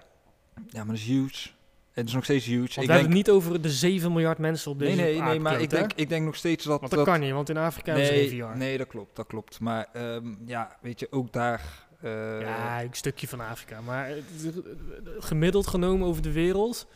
maar 0.73 0.85
dat 0.85 0.95
is 0.95 1.03
huge. 1.03 1.49
Het 1.95 2.07
is 2.07 2.13
nog 2.13 2.23
steeds 2.23 2.45
huge. 2.45 2.81
ik 2.81 2.87
denk, 2.87 3.01
het 3.01 3.09
niet 3.09 3.29
over 3.29 3.61
de 3.61 3.69
7 3.69 4.11
miljard 4.11 4.37
mensen 4.37 4.71
op 4.71 4.79
deze 4.79 4.95
nee, 4.95 5.13
nee, 5.13 5.21
nee, 5.21 5.39
maar 5.39 5.61
ik 5.61 5.69
denk, 5.69 5.93
ik 5.93 6.09
denk 6.09 6.25
nog 6.25 6.35
steeds 6.35 6.63
dat... 6.65 6.79
Want 6.79 6.91
dat, 6.91 7.05
dat 7.05 7.13
kan 7.13 7.19
niet, 7.23 7.31
want 7.31 7.49
in 7.49 7.57
Afrika 7.57 7.93
is 7.93 8.07
er 8.07 8.13
nee, 8.15 8.27
geen 8.29 8.39
VR. 8.51 8.57
nee, 8.57 8.77
dat 8.77 8.87
klopt, 8.87 9.15
dat 9.15 9.27
klopt. 9.27 9.59
Maar 9.59 9.87
ehm, 9.93 10.33
ja, 10.45 10.77
weet 10.81 10.99
je, 10.99 11.07
ook 11.11 11.33
daar... 11.33 11.61
eh, 12.01 12.41
Ja, 12.41 12.81
een 12.83 12.87
stukje 12.91 13.27
van 13.27 13.39
Afrika. 13.39 13.81
Maar 13.81 14.07
het- 14.07 14.23
het- 14.43 14.55
het- 14.55 15.23
gemiddeld 15.25 15.67
genomen 15.67 16.07
over 16.07 16.21
de 16.21 16.31
wereld, 16.31 16.87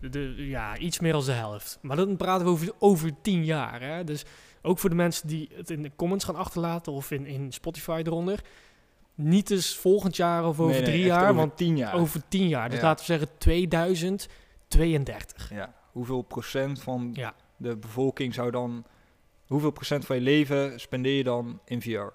de, 0.00 0.34
ja, 0.36 0.76
iets 0.78 1.00
meer 1.00 1.12
dan 1.12 1.24
de 1.24 1.32
helft. 1.32 1.78
Maar 1.82 1.96
dan 1.96 2.16
praten 2.16 2.44
we 2.46 2.52
over, 2.52 2.72
over 2.78 3.10
tien 3.22 3.44
jaar. 3.44 3.80
Hè? 3.82 4.04
Dus 4.04 4.24
ook 4.62 4.78
voor 4.78 4.90
de 4.90 4.96
mensen 4.96 5.28
die 5.28 5.48
het 5.54 5.70
in 5.70 5.82
de 5.82 5.90
comments 5.96 6.24
gaan 6.24 6.36
achterlaten 6.36 6.92
of 6.92 7.10
in, 7.10 7.26
in 7.26 7.52
Spotify 7.52 8.02
eronder. 8.06 8.40
Niet 9.22 9.48
dus 9.48 9.76
volgend 9.76 10.16
jaar 10.16 10.44
of 10.46 10.60
over 10.60 10.72
nee, 10.72 10.82
nee, 10.82 10.90
drie 10.90 11.04
jaar, 11.04 11.22
over 11.22 11.34
want 11.34 11.56
tien 11.56 11.76
jaar. 11.76 11.94
over 11.94 12.22
tien 12.28 12.48
jaar. 12.48 12.68
Dus 12.70 12.78
Ja. 12.78 12.84
laten 12.84 13.06
we 13.06 13.12
zeggen 13.12 13.38
2032. 13.38 15.50
Ja, 15.50 15.74
hoeveel 15.92 16.22
procent 16.22 16.82
van 16.82 17.10
Ja. 17.14 17.34
de 17.56 17.76
bevolking 17.76 18.34
zou 18.34 18.50
dan... 18.50 18.84
Hoeveel 19.46 19.70
procent 19.70 20.04
van 20.06 20.16
je 20.16 20.22
leven 20.22 20.80
spendeer 20.80 21.16
je 21.16 21.24
dan 21.24 21.60
in 21.64 21.82
VR? 21.82 22.06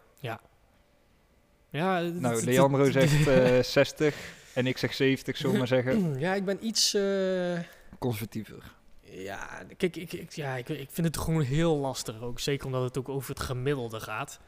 Ja, 1.69 2.01
het- 2.01 2.19
Nou, 2.19 2.43
Leandro 2.43 2.91
zegt 2.91 3.27
eh 3.37 3.59
60 3.63 4.15
en 4.53 4.67
ik 4.67 4.77
zeg 4.77 4.93
70, 4.93 5.37
zullen 5.37 5.51
we 5.51 5.57
maar 5.57 5.67
zeggen. 5.67 6.13
ja, 6.19 6.33
ik 6.33 6.45
ben 6.45 6.65
iets... 6.65 6.93
eh, 6.93 7.59
Conservatiever. 7.99 8.73
Ja, 9.01 9.63
kijk, 9.77 9.95
ik, 9.95 10.13
ik, 10.13 10.31
ja, 10.31 10.55
ik, 10.55 10.69
ik 10.69 10.89
vind 10.91 11.07
het 11.07 11.17
gewoon 11.17 11.41
heel 11.41 11.77
lastig 11.77 12.21
ook. 12.21 12.39
Zeker 12.39 12.65
omdat 12.65 12.83
het 12.83 12.97
ook 12.97 13.09
over 13.09 13.29
het 13.29 13.39
gemiddelde 13.39 13.99
gaat. 13.99 14.39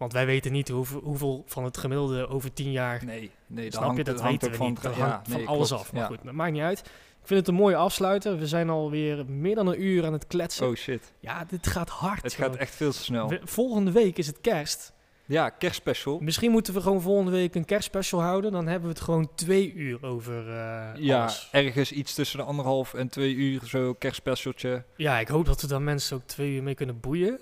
Want 0.00 0.12
wij 0.12 0.26
weten 0.26 0.52
niet 0.52 0.68
hoeveel, 0.68 1.00
hoeveel 1.04 1.44
van 1.46 1.64
het 1.64 1.76
gemiddelde 1.76 2.28
over 2.28 2.52
tien 2.52 2.70
jaar... 2.70 3.04
Nee, 3.04 3.30
nee 3.46 3.70
snap 3.70 3.82
hangt, 3.82 3.96
je, 3.96 4.04
dat 4.04 4.14
het 4.14 4.22
hangt 4.22 4.40
weten 4.42 4.50
we 4.58 4.64
van, 4.64 4.72
niet. 4.72 4.82
Dat 4.82 4.94
het- 4.94 5.02
hangt 5.02 5.26
ja, 5.26 5.32
van 5.32 5.40
nee, 5.40 5.48
alles 5.48 5.68
klopt, 5.68 5.82
af. 5.82 5.92
Maar 5.92 6.02
ja. 6.02 6.06
goed, 6.08 6.18
dat 6.24 6.32
maakt 6.34 6.52
niet 6.52 6.62
uit. 6.62 6.78
Ik 7.20 7.26
vind 7.26 7.38
het 7.40 7.48
een 7.48 7.54
mooie 7.54 7.76
afsluiter. 7.76 8.38
We 8.38 8.46
zijn 8.46 8.70
alweer 8.70 9.26
meer 9.26 9.54
dan 9.54 9.66
een 9.66 9.82
uur 9.82 10.04
aan 10.06 10.12
het 10.12 10.26
kletsen. 10.26 10.68
Oh 10.68 10.74
shit, 10.74 11.12
Ja, 11.20 11.44
dit 11.44 11.66
gaat 11.66 11.88
hard. 11.88 12.22
het 12.22 12.34
gewoon. 12.34 12.50
gaat 12.50 12.60
echt 12.60 12.74
veel 12.74 12.92
te 12.92 12.98
snel. 13.02 13.28
We- 13.28 13.40
volgende 13.44 13.90
week 13.92 14.18
is 14.18 14.26
het 14.26 14.40
kerst. 14.40 14.92
Ja, 15.30 15.48
kerstspecial. 15.50 16.18
Misschien 16.20 16.50
moeten 16.50 16.74
we 16.74 16.80
gewoon 16.80 17.00
volgende 17.00 17.30
week 17.30 17.54
een 17.54 17.64
kerstspecial 17.64 18.20
houden. 18.22 18.52
Dan 18.52 18.66
hebben 18.66 18.88
we 18.88 18.94
het 18.94 19.04
gewoon 19.04 19.30
twee 19.34 19.72
uur 19.74 19.98
over 20.06 20.48
eh 20.48 20.88
Ja, 20.94 21.20
alles. 21.20 21.48
ergens 21.52 21.92
iets 21.92 22.14
tussen 22.14 22.38
de 22.38 22.44
anderhalf 22.44 22.94
en 22.94 23.08
twee 23.08 23.34
uur, 23.34 23.60
zo 23.66 23.94
kerstspecialtje. 23.94 24.84
Ja, 24.96 25.18
ik 25.18 25.28
hoop 25.28 25.46
dat 25.46 25.60
we 25.60 25.66
dan 25.66 25.84
mensen 25.84 26.16
ook 26.16 26.22
twee 26.26 26.54
uur 26.54 26.62
mee 26.62 26.74
kunnen 26.74 27.00
boeien. 27.00 27.38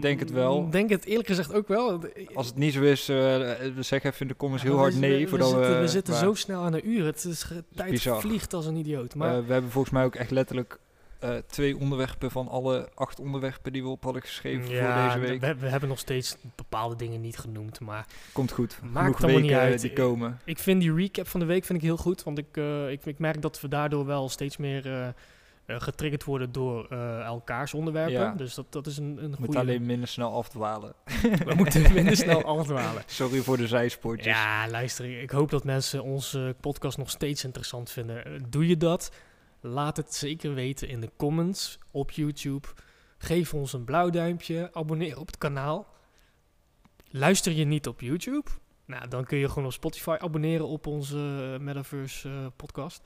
Denk 0.00 0.20
het 0.20 0.30
wel. 0.30 0.64
Ik 0.64 0.72
Denk 0.72 0.90
het 0.90 1.04
eerlijk 1.04 1.28
gezegd 1.28 1.52
ook 1.54 1.68
wel. 1.68 2.00
Als 2.34 2.46
het 2.46 2.56
niet 2.56 2.72
zo 2.72 2.82
is, 2.82 3.08
eh 3.08 3.50
zeg 3.78 4.02
even 4.02 4.20
in 4.20 4.28
de 4.28 4.36
comments 4.36 4.64
heel 4.64 4.76
hard 4.76 4.94
we- 4.94 5.00
nee. 5.00 5.22
We, 5.22 5.28
voordat 5.28 5.52
we 5.52 5.56
zitten, 5.58 5.80
we 5.80 5.88
zitten 5.88 6.14
zo 6.14 6.34
snel 6.34 6.62
aan 6.62 6.72
een 6.74 6.88
uur. 6.88 7.04
Het 7.04 7.24
is, 7.24 7.46
tijd 7.74 7.90
bizar. 7.90 8.20
vliegt 8.20 8.54
als 8.54 8.66
een 8.66 8.76
idioot. 8.76 9.14
Maar 9.14 9.46
we 9.46 9.52
hebben 9.52 9.70
volgens 9.70 9.92
mij 9.94 10.04
ook 10.04 10.14
echt 10.14 10.30
letterlijk 10.30 10.78
eh, 11.34 11.42
twee 11.46 11.78
onderwerpen 11.78 12.30
van 12.30 12.48
alle 12.48 12.88
acht 12.94 13.20
onderwerpen 13.20 13.72
die 13.72 13.82
we 13.82 13.88
op 13.88 14.02
hadden 14.04 14.22
geschreven 14.22 14.64
voor 14.64 14.74
deze 15.04 15.18
week. 15.18 15.40
We, 15.40 15.54
we 15.54 15.68
hebben 15.68 15.88
nog 15.88 15.98
steeds 15.98 16.36
bepaalde 16.54 16.96
dingen 16.96 17.20
niet 17.20 17.38
genoemd. 17.38 17.80
Maar 17.80 18.06
Komt 18.32 18.52
goed. 18.52 18.78
Maakt 18.92 19.22
allemaal 19.22 19.40
niet 19.40 19.52
uit. 19.52 19.80
die 19.80 19.92
komen. 19.92 20.40
ik 20.44 20.58
vind 20.58 20.80
die 20.80 20.94
recap 20.94 21.28
van 21.28 21.40
de 21.40 21.46
week 21.46 21.64
vind 21.64 21.78
ik 21.78 21.84
heel 21.84 21.96
goed. 21.96 22.22
Want 22.22 22.38
ik, 22.38 22.56
eh, 22.56 22.90
ik, 22.90 23.06
ik 23.06 23.18
merk 23.18 23.42
dat 23.42 23.60
we 23.60 23.68
daardoor 23.68 24.06
wel 24.06 24.28
steeds 24.28 24.56
meer 24.56 24.86
eh, 24.86 25.08
eh, 25.66 25.80
getriggerd 25.80 26.24
worden 26.24 26.52
door 26.52 26.86
eh, 26.90 27.20
elkaars 27.20 27.74
onderwerpen. 27.74 28.12
Ja. 28.12 28.34
Dus 28.36 28.54
dat, 28.54 28.66
dat 28.72 28.86
is 28.86 28.96
een, 28.96 29.18
een 29.20 29.30
Moet 29.30 29.38
goede... 29.44 29.58
alleen 29.58 29.86
minder 29.86 30.08
snel 30.08 30.32
afdwalen. 30.32 30.92
We 31.44 31.54
moeten 31.56 31.92
minder 31.94 32.16
snel 32.16 32.42
afdwalen. 32.44 33.02
Sorry 33.06 33.40
voor 33.40 33.56
de 33.56 33.66
zijspoortjes. 33.66 34.32
Ja, 34.34 34.68
luister, 34.68 35.20
ik 35.22 35.30
hoop 35.30 35.50
dat 35.50 35.64
mensen 35.64 36.02
onze 36.02 36.54
podcast 36.60 36.98
nog 36.98 37.10
steeds 37.10 37.44
interessant 37.44 37.90
vinden. 37.90 38.24
Eh, 38.24 38.32
Doe 38.48 38.66
je 38.68 38.76
dat? 38.76 39.10
Laat 39.60 39.96
het 39.96 40.14
zeker 40.14 40.54
weten 40.54 40.88
in 40.88 41.00
de 41.00 41.10
comments 41.16 41.78
op 41.90 42.10
YouTube. 42.10 42.68
Geef 43.18 43.54
ons 43.54 43.72
een 43.72 43.84
blauw 43.84 44.10
duimpje. 44.10 44.70
Abonneer 44.72 45.18
op 45.18 45.26
het 45.26 45.38
kanaal. 45.38 45.86
Luister 47.10 47.52
je 47.52 47.64
niet 47.64 47.86
op 47.86 48.00
YouTube? 48.00 48.50
Nou, 48.84 49.08
dan 49.08 49.24
kun 49.24 49.38
je 49.38 49.48
gewoon 49.48 49.64
op 49.64 49.72
Spotify 49.72 50.16
abonneren 50.18 50.66
op 50.66 50.86
onze 50.86 51.52
eh, 51.54 51.60
Metaverse 51.64 52.28
eh, 52.28 52.46
podcast. 52.56 53.02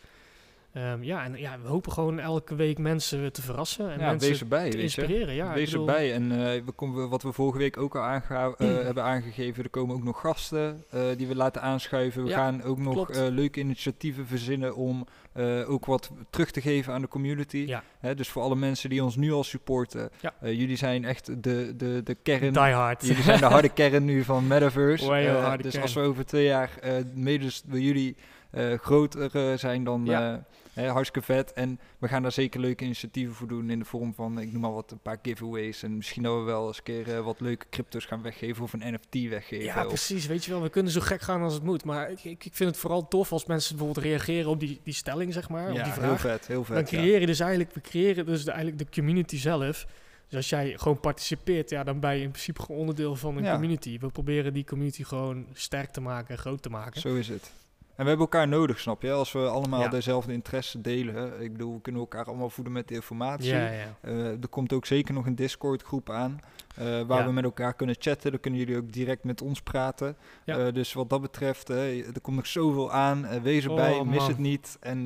Ehm, 0.72 1.02
ja, 1.02 1.24
en 1.24 1.35
ja, 1.39 1.60
we 1.60 1.68
hopen 1.68 1.93
gewoon 1.93 2.18
elke 2.18 2.55
week 2.55 2.78
mensen 2.78 3.32
te 3.32 3.43
verrassen 3.43 3.90
en 3.90 3.98
Ja, 3.98 4.06
mensen 4.10 4.31
wees 4.31 4.40
erbij, 4.40 4.70
te 4.70 4.77
weet 4.77 4.93
je. 4.93 5.01
inspireren. 5.02 5.35
Ja, 5.35 5.52
Wees 5.55 5.70
bedoel- 5.70 5.86
erbij. 5.89 6.12
En 6.14 6.32
eh, 6.32 6.64
we 6.64 6.72
komen, 6.72 7.09
wat 7.09 7.22
we 7.22 7.32
vorige 7.32 7.59
week 7.59 7.77
ook 7.77 7.97
al 7.97 8.02
aanga- 8.02 8.55
hebben 8.89 9.02
aangegeven, 9.05 9.64
er 9.64 9.70
komen 9.70 9.94
ook 9.97 10.02
nog 10.02 10.20
gasten 10.20 10.85
die 11.16 11.27
we 11.27 11.35
laten 11.36 11.62
aanschuiven. 11.62 12.22
We 12.22 12.28
Ja, 12.28 12.36
gaan 12.36 12.62
ook 12.62 12.78
nog 12.78 13.09
leuke 13.14 13.60
initiatieven 13.60 14.27
verzinnen 14.27 14.74
om 14.77 15.06
eh, 15.32 15.70
ook 15.70 15.86
wat 15.86 16.11
terug 16.31 16.51
te 16.51 16.61
geven 16.61 16.93
aan 16.93 17.01
de 17.01 17.09
community. 17.09 17.65
Ja. 17.66 17.82
Hè, 17.98 18.15
dus 18.15 18.28
voor 18.28 18.43
alle 18.43 18.57
mensen 18.57 18.90
die 18.90 19.05
ons 19.05 19.16
nu 19.16 19.32
al 19.32 19.44
supporten, 19.44 20.11
Ja. 20.20 20.35
eh, 20.40 20.52
jullie 20.59 20.77
zijn 20.77 21.05
echt 21.05 21.43
de, 21.43 21.73
de, 21.77 22.01
de 22.05 22.15
kern. 22.23 22.52
Die 22.52 22.62
hard. 22.62 23.07
Jullie 23.07 23.23
zijn 23.23 23.39
de 23.40 23.44
harde 23.57 23.69
kern 23.73 24.05
nu 24.05 24.24
van 24.24 24.47
Metaverse. 24.47 25.05
Wow, 25.05 25.15
Eh, 25.15 25.52
dus 25.59 25.70
kern. 25.70 25.82
als 25.82 25.94
we 25.94 26.01
over 26.01 26.27
twee 26.27 26.44
jaar 26.44 26.70
mede 27.15 27.51
bij 27.66 27.81
jullie 27.81 28.16
eh, 28.51 28.73
groter 28.78 29.59
zijn, 29.59 29.85
dan 29.85 30.02
Ja. 30.05 30.44
Hè, 30.72 30.88
hartstikke 30.88 31.26
vet. 31.32 31.52
En 31.52 31.80
we 31.98 32.09
gaan 32.09 32.22
daar 32.22 32.32
zeker 32.32 32.60
leuke 32.60 32.84
initiatieven 32.84 33.34
voor 33.34 33.48
doen 33.48 33.70
in 33.70 33.78
de 33.78 33.84
vorm 33.84 34.14
van, 34.14 34.38
ik 34.40 34.52
noem 34.52 34.60
maar 34.60 34.72
wat, 34.72 34.90
een 34.90 34.98
paar 35.02 35.18
giveaways. 35.22 35.82
En 35.82 35.97
misschien 35.97 36.22
dat 36.22 36.36
we 36.38 36.42
wel 36.42 36.66
eens 36.66 36.76
een 36.76 36.82
keer 36.82 37.14
eh, 37.16 37.24
wat 37.24 37.40
leuke 37.40 37.66
crypto's 37.70 38.05
gaan 38.05 38.22
weggeven 38.22 38.62
of 38.62 38.72
een 38.72 38.94
NFT 38.94 39.28
weggeven. 39.28 39.64
Ja, 39.64 39.80
Of- 39.82 39.86
precies. 39.88 40.26
Weet 40.26 40.44
je 40.44 40.51
wel, 40.51 40.62
we 40.62 40.68
kunnen 40.68 40.92
zo 40.92 41.01
gek 41.01 41.20
gaan 41.20 41.42
als 41.42 41.55
het 41.55 41.62
moet. 41.62 41.84
Maar 41.84 42.10
ik, 42.10 42.24
ik, 42.24 42.44
ik 42.44 42.55
vind 42.55 42.70
het 42.70 42.78
vooral 42.78 43.09
tof 43.09 43.32
als 43.32 43.47
mensen 43.47 43.76
bijvoorbeeld 43.76 44.06
reageren 44.06 44.51
op 44.51 44.60
die, 44.60 44.80
die 44.82 44.94
stelling, 44.94 45.32
zeg 45.32 45.48
maar. 45.48 45.68
op 45.70 45.76
ja, 45.76 45.84
die 45.84 45.92
heel 46.02 46.16
vet, 46.18 46.47
heel 46.47 46.64
vet. 46.64 46.74
Dan 46.74 46.98
ja. 46.98 47.05
creëer 47.05 47.20
je 47.20 47.26
dus 47.26 47.40
eigenlijk, 47.40 47.74
we 47.74 47.80
creëren 47.80 48.26
dus 48.26 48.44
de, 48.44 48.51
eigenlijk 48.51 48.78
de 48.84 49.01
community 49.01 49.36
zelf. 49.38 49.86
Dus 50.28 50.38
als 50.38 50.48
jij 50.48 50.78
gewoon 50.78 51.01
participeert, 51.01 51.70
ja, 51.70 51.84
dan 51.84 52.01
ben 52.01 52.16
je 52.16 52.22
in 52.22 52.30
principe 52.30 52.60
gewoon 52.62 52.80
onderdeel 52.80 53.16
van 53.16 53.36
een 53.36 53.42
Ja. 53.44 53.52
community. 53.52 53.98
We 53.98 54.06
proberen 54.09 54.52
die 54.52 54.64
community 54.64 55.05
gewoon 55.05 55.47
sterk 55.52 55.90
te 55.90 56.01
maken 56.01 56.28
en 56.34 56.38
groot 56.40 56.62
te 56.62 56.70
maken. 56.70 57.01
Zo 57.01 57.14
is 57.14 57.28
het. 57.28 57.52
En 58.01 58.06
we 58.06 58.12
hebben 58.12 58.28
elkaar 58.31 58.48
nodig, 58.48 58.78
snap 58.81 59.02
je? 59.02 59.12
Als 59.12 59.32
we 59.32 59.39
allemaal 59.39 59.81
Ja. 59.81 59.89
dezelfde 59.89 60.32
interesse 60.32 60.81
delen. 60.81 61.40
Ik 61.43 61.52
bedoel, 61.52 61.74
we 61.74 61.81
kunnen 61.81 62.01
elkaar 62.01 62.24
allemaal 62.24 62.51
voeden 62.51 62.72
met 62.72 62.90
informatie. 62.90 63.48
Ja, 63.55 63.70
ja. 63.70 63.94
Eh, 64.01 64.27
er 64.31 64.48
komt 64.51 64.72
ook 64.72 64.86
zeker 64.86 65.14
nog 65.14 65.27
een 65.27 65.35
Discord 65.35 65.82
groep 65.82 66.10
aan. 66.10 66.40
eh, 66.77 67.01
waar 67.02 67.24
we 67.27 67.32
met 67.32 67.44
elkaar 67.44 67.74
kunnen 67.74 67.97
chatten. 67.98 68.31
Dan 68.31 68.40
kunnen 68.40 68.60
jullie 68.60 68.77
ook 68.77 68.93
direct 68.93 69.24
met 69.24 69.43
ons 69.43 69.62
praten. 69.62 70.16
Eh, 70.44 70.72
dus 70.72 70.93
wat 70.93 71.10
dat 71.10 71.20
betreft, 71.20 71.68
er 71.68 72.20
komt 72.22 72.36
nog 72.36 72.47
zoveel 72.47 72.93
aan. 72.93 73.43
Wees 73.43 73.64
erbij, 73.64 73.93
Oh, 73.98 74.06
mis 74.09 74.27
het 74.27 74.39
niet. 74.39 74.77
En 74.81 75.05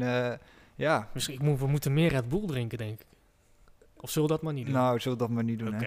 ja, 0.74 1.08
Misschien, 1.12 1.34
ik 1.34 1.42
moet, 1.42 1.58
we 1.58 1.66
moeten 1.66 1.92
meer 1.92 2.10
Red 2.10 2.28
Bull 2.28 2.46
drinken, 2.46 2.78
denk 2.78 3.00
ik. 3.00 3.06
Of 4.04 4.10
zullen 4.10 4.28
we 4.28 4.34
dat 4.34 4.42
maar 4.44 4.52
niet 4.52 4.64
doen? 4.66 4.74
nou, 4.74 5.00
zullen 5.00 5.18
we 5.18 5.24
dat 5.24 5.34
maar 5.34 5.44
niet 5.44 5.58
doen. 5.58 5.74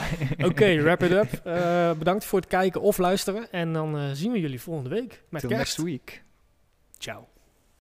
Oké, 0.50 0.82
wrap 0.82 1.02
it 1.02 1.10
up. 1.10 1.32
Eh, 1.44 1.92
bedankt 1.92 2.24
voor 2.24 2.38
het 2.40 2.48
kijken 2.48 2.80
of 2.80 2.98
luisteren. 2.98 3.52
En 3.52 3.72
dan 3.72 3.98
eh, 3.98 4.10
zien 4.12 4.32
we 4.32 4.40
jullie 4.40 4.60
volgende 4.60 4.90
week 4.90 5.22
met 5.28 5.40
Till 5.40 5.50
kerst. 5.50 5.78
next 5.78 5.90
week. 5.90 6.22
Ciao. 6.98 7.28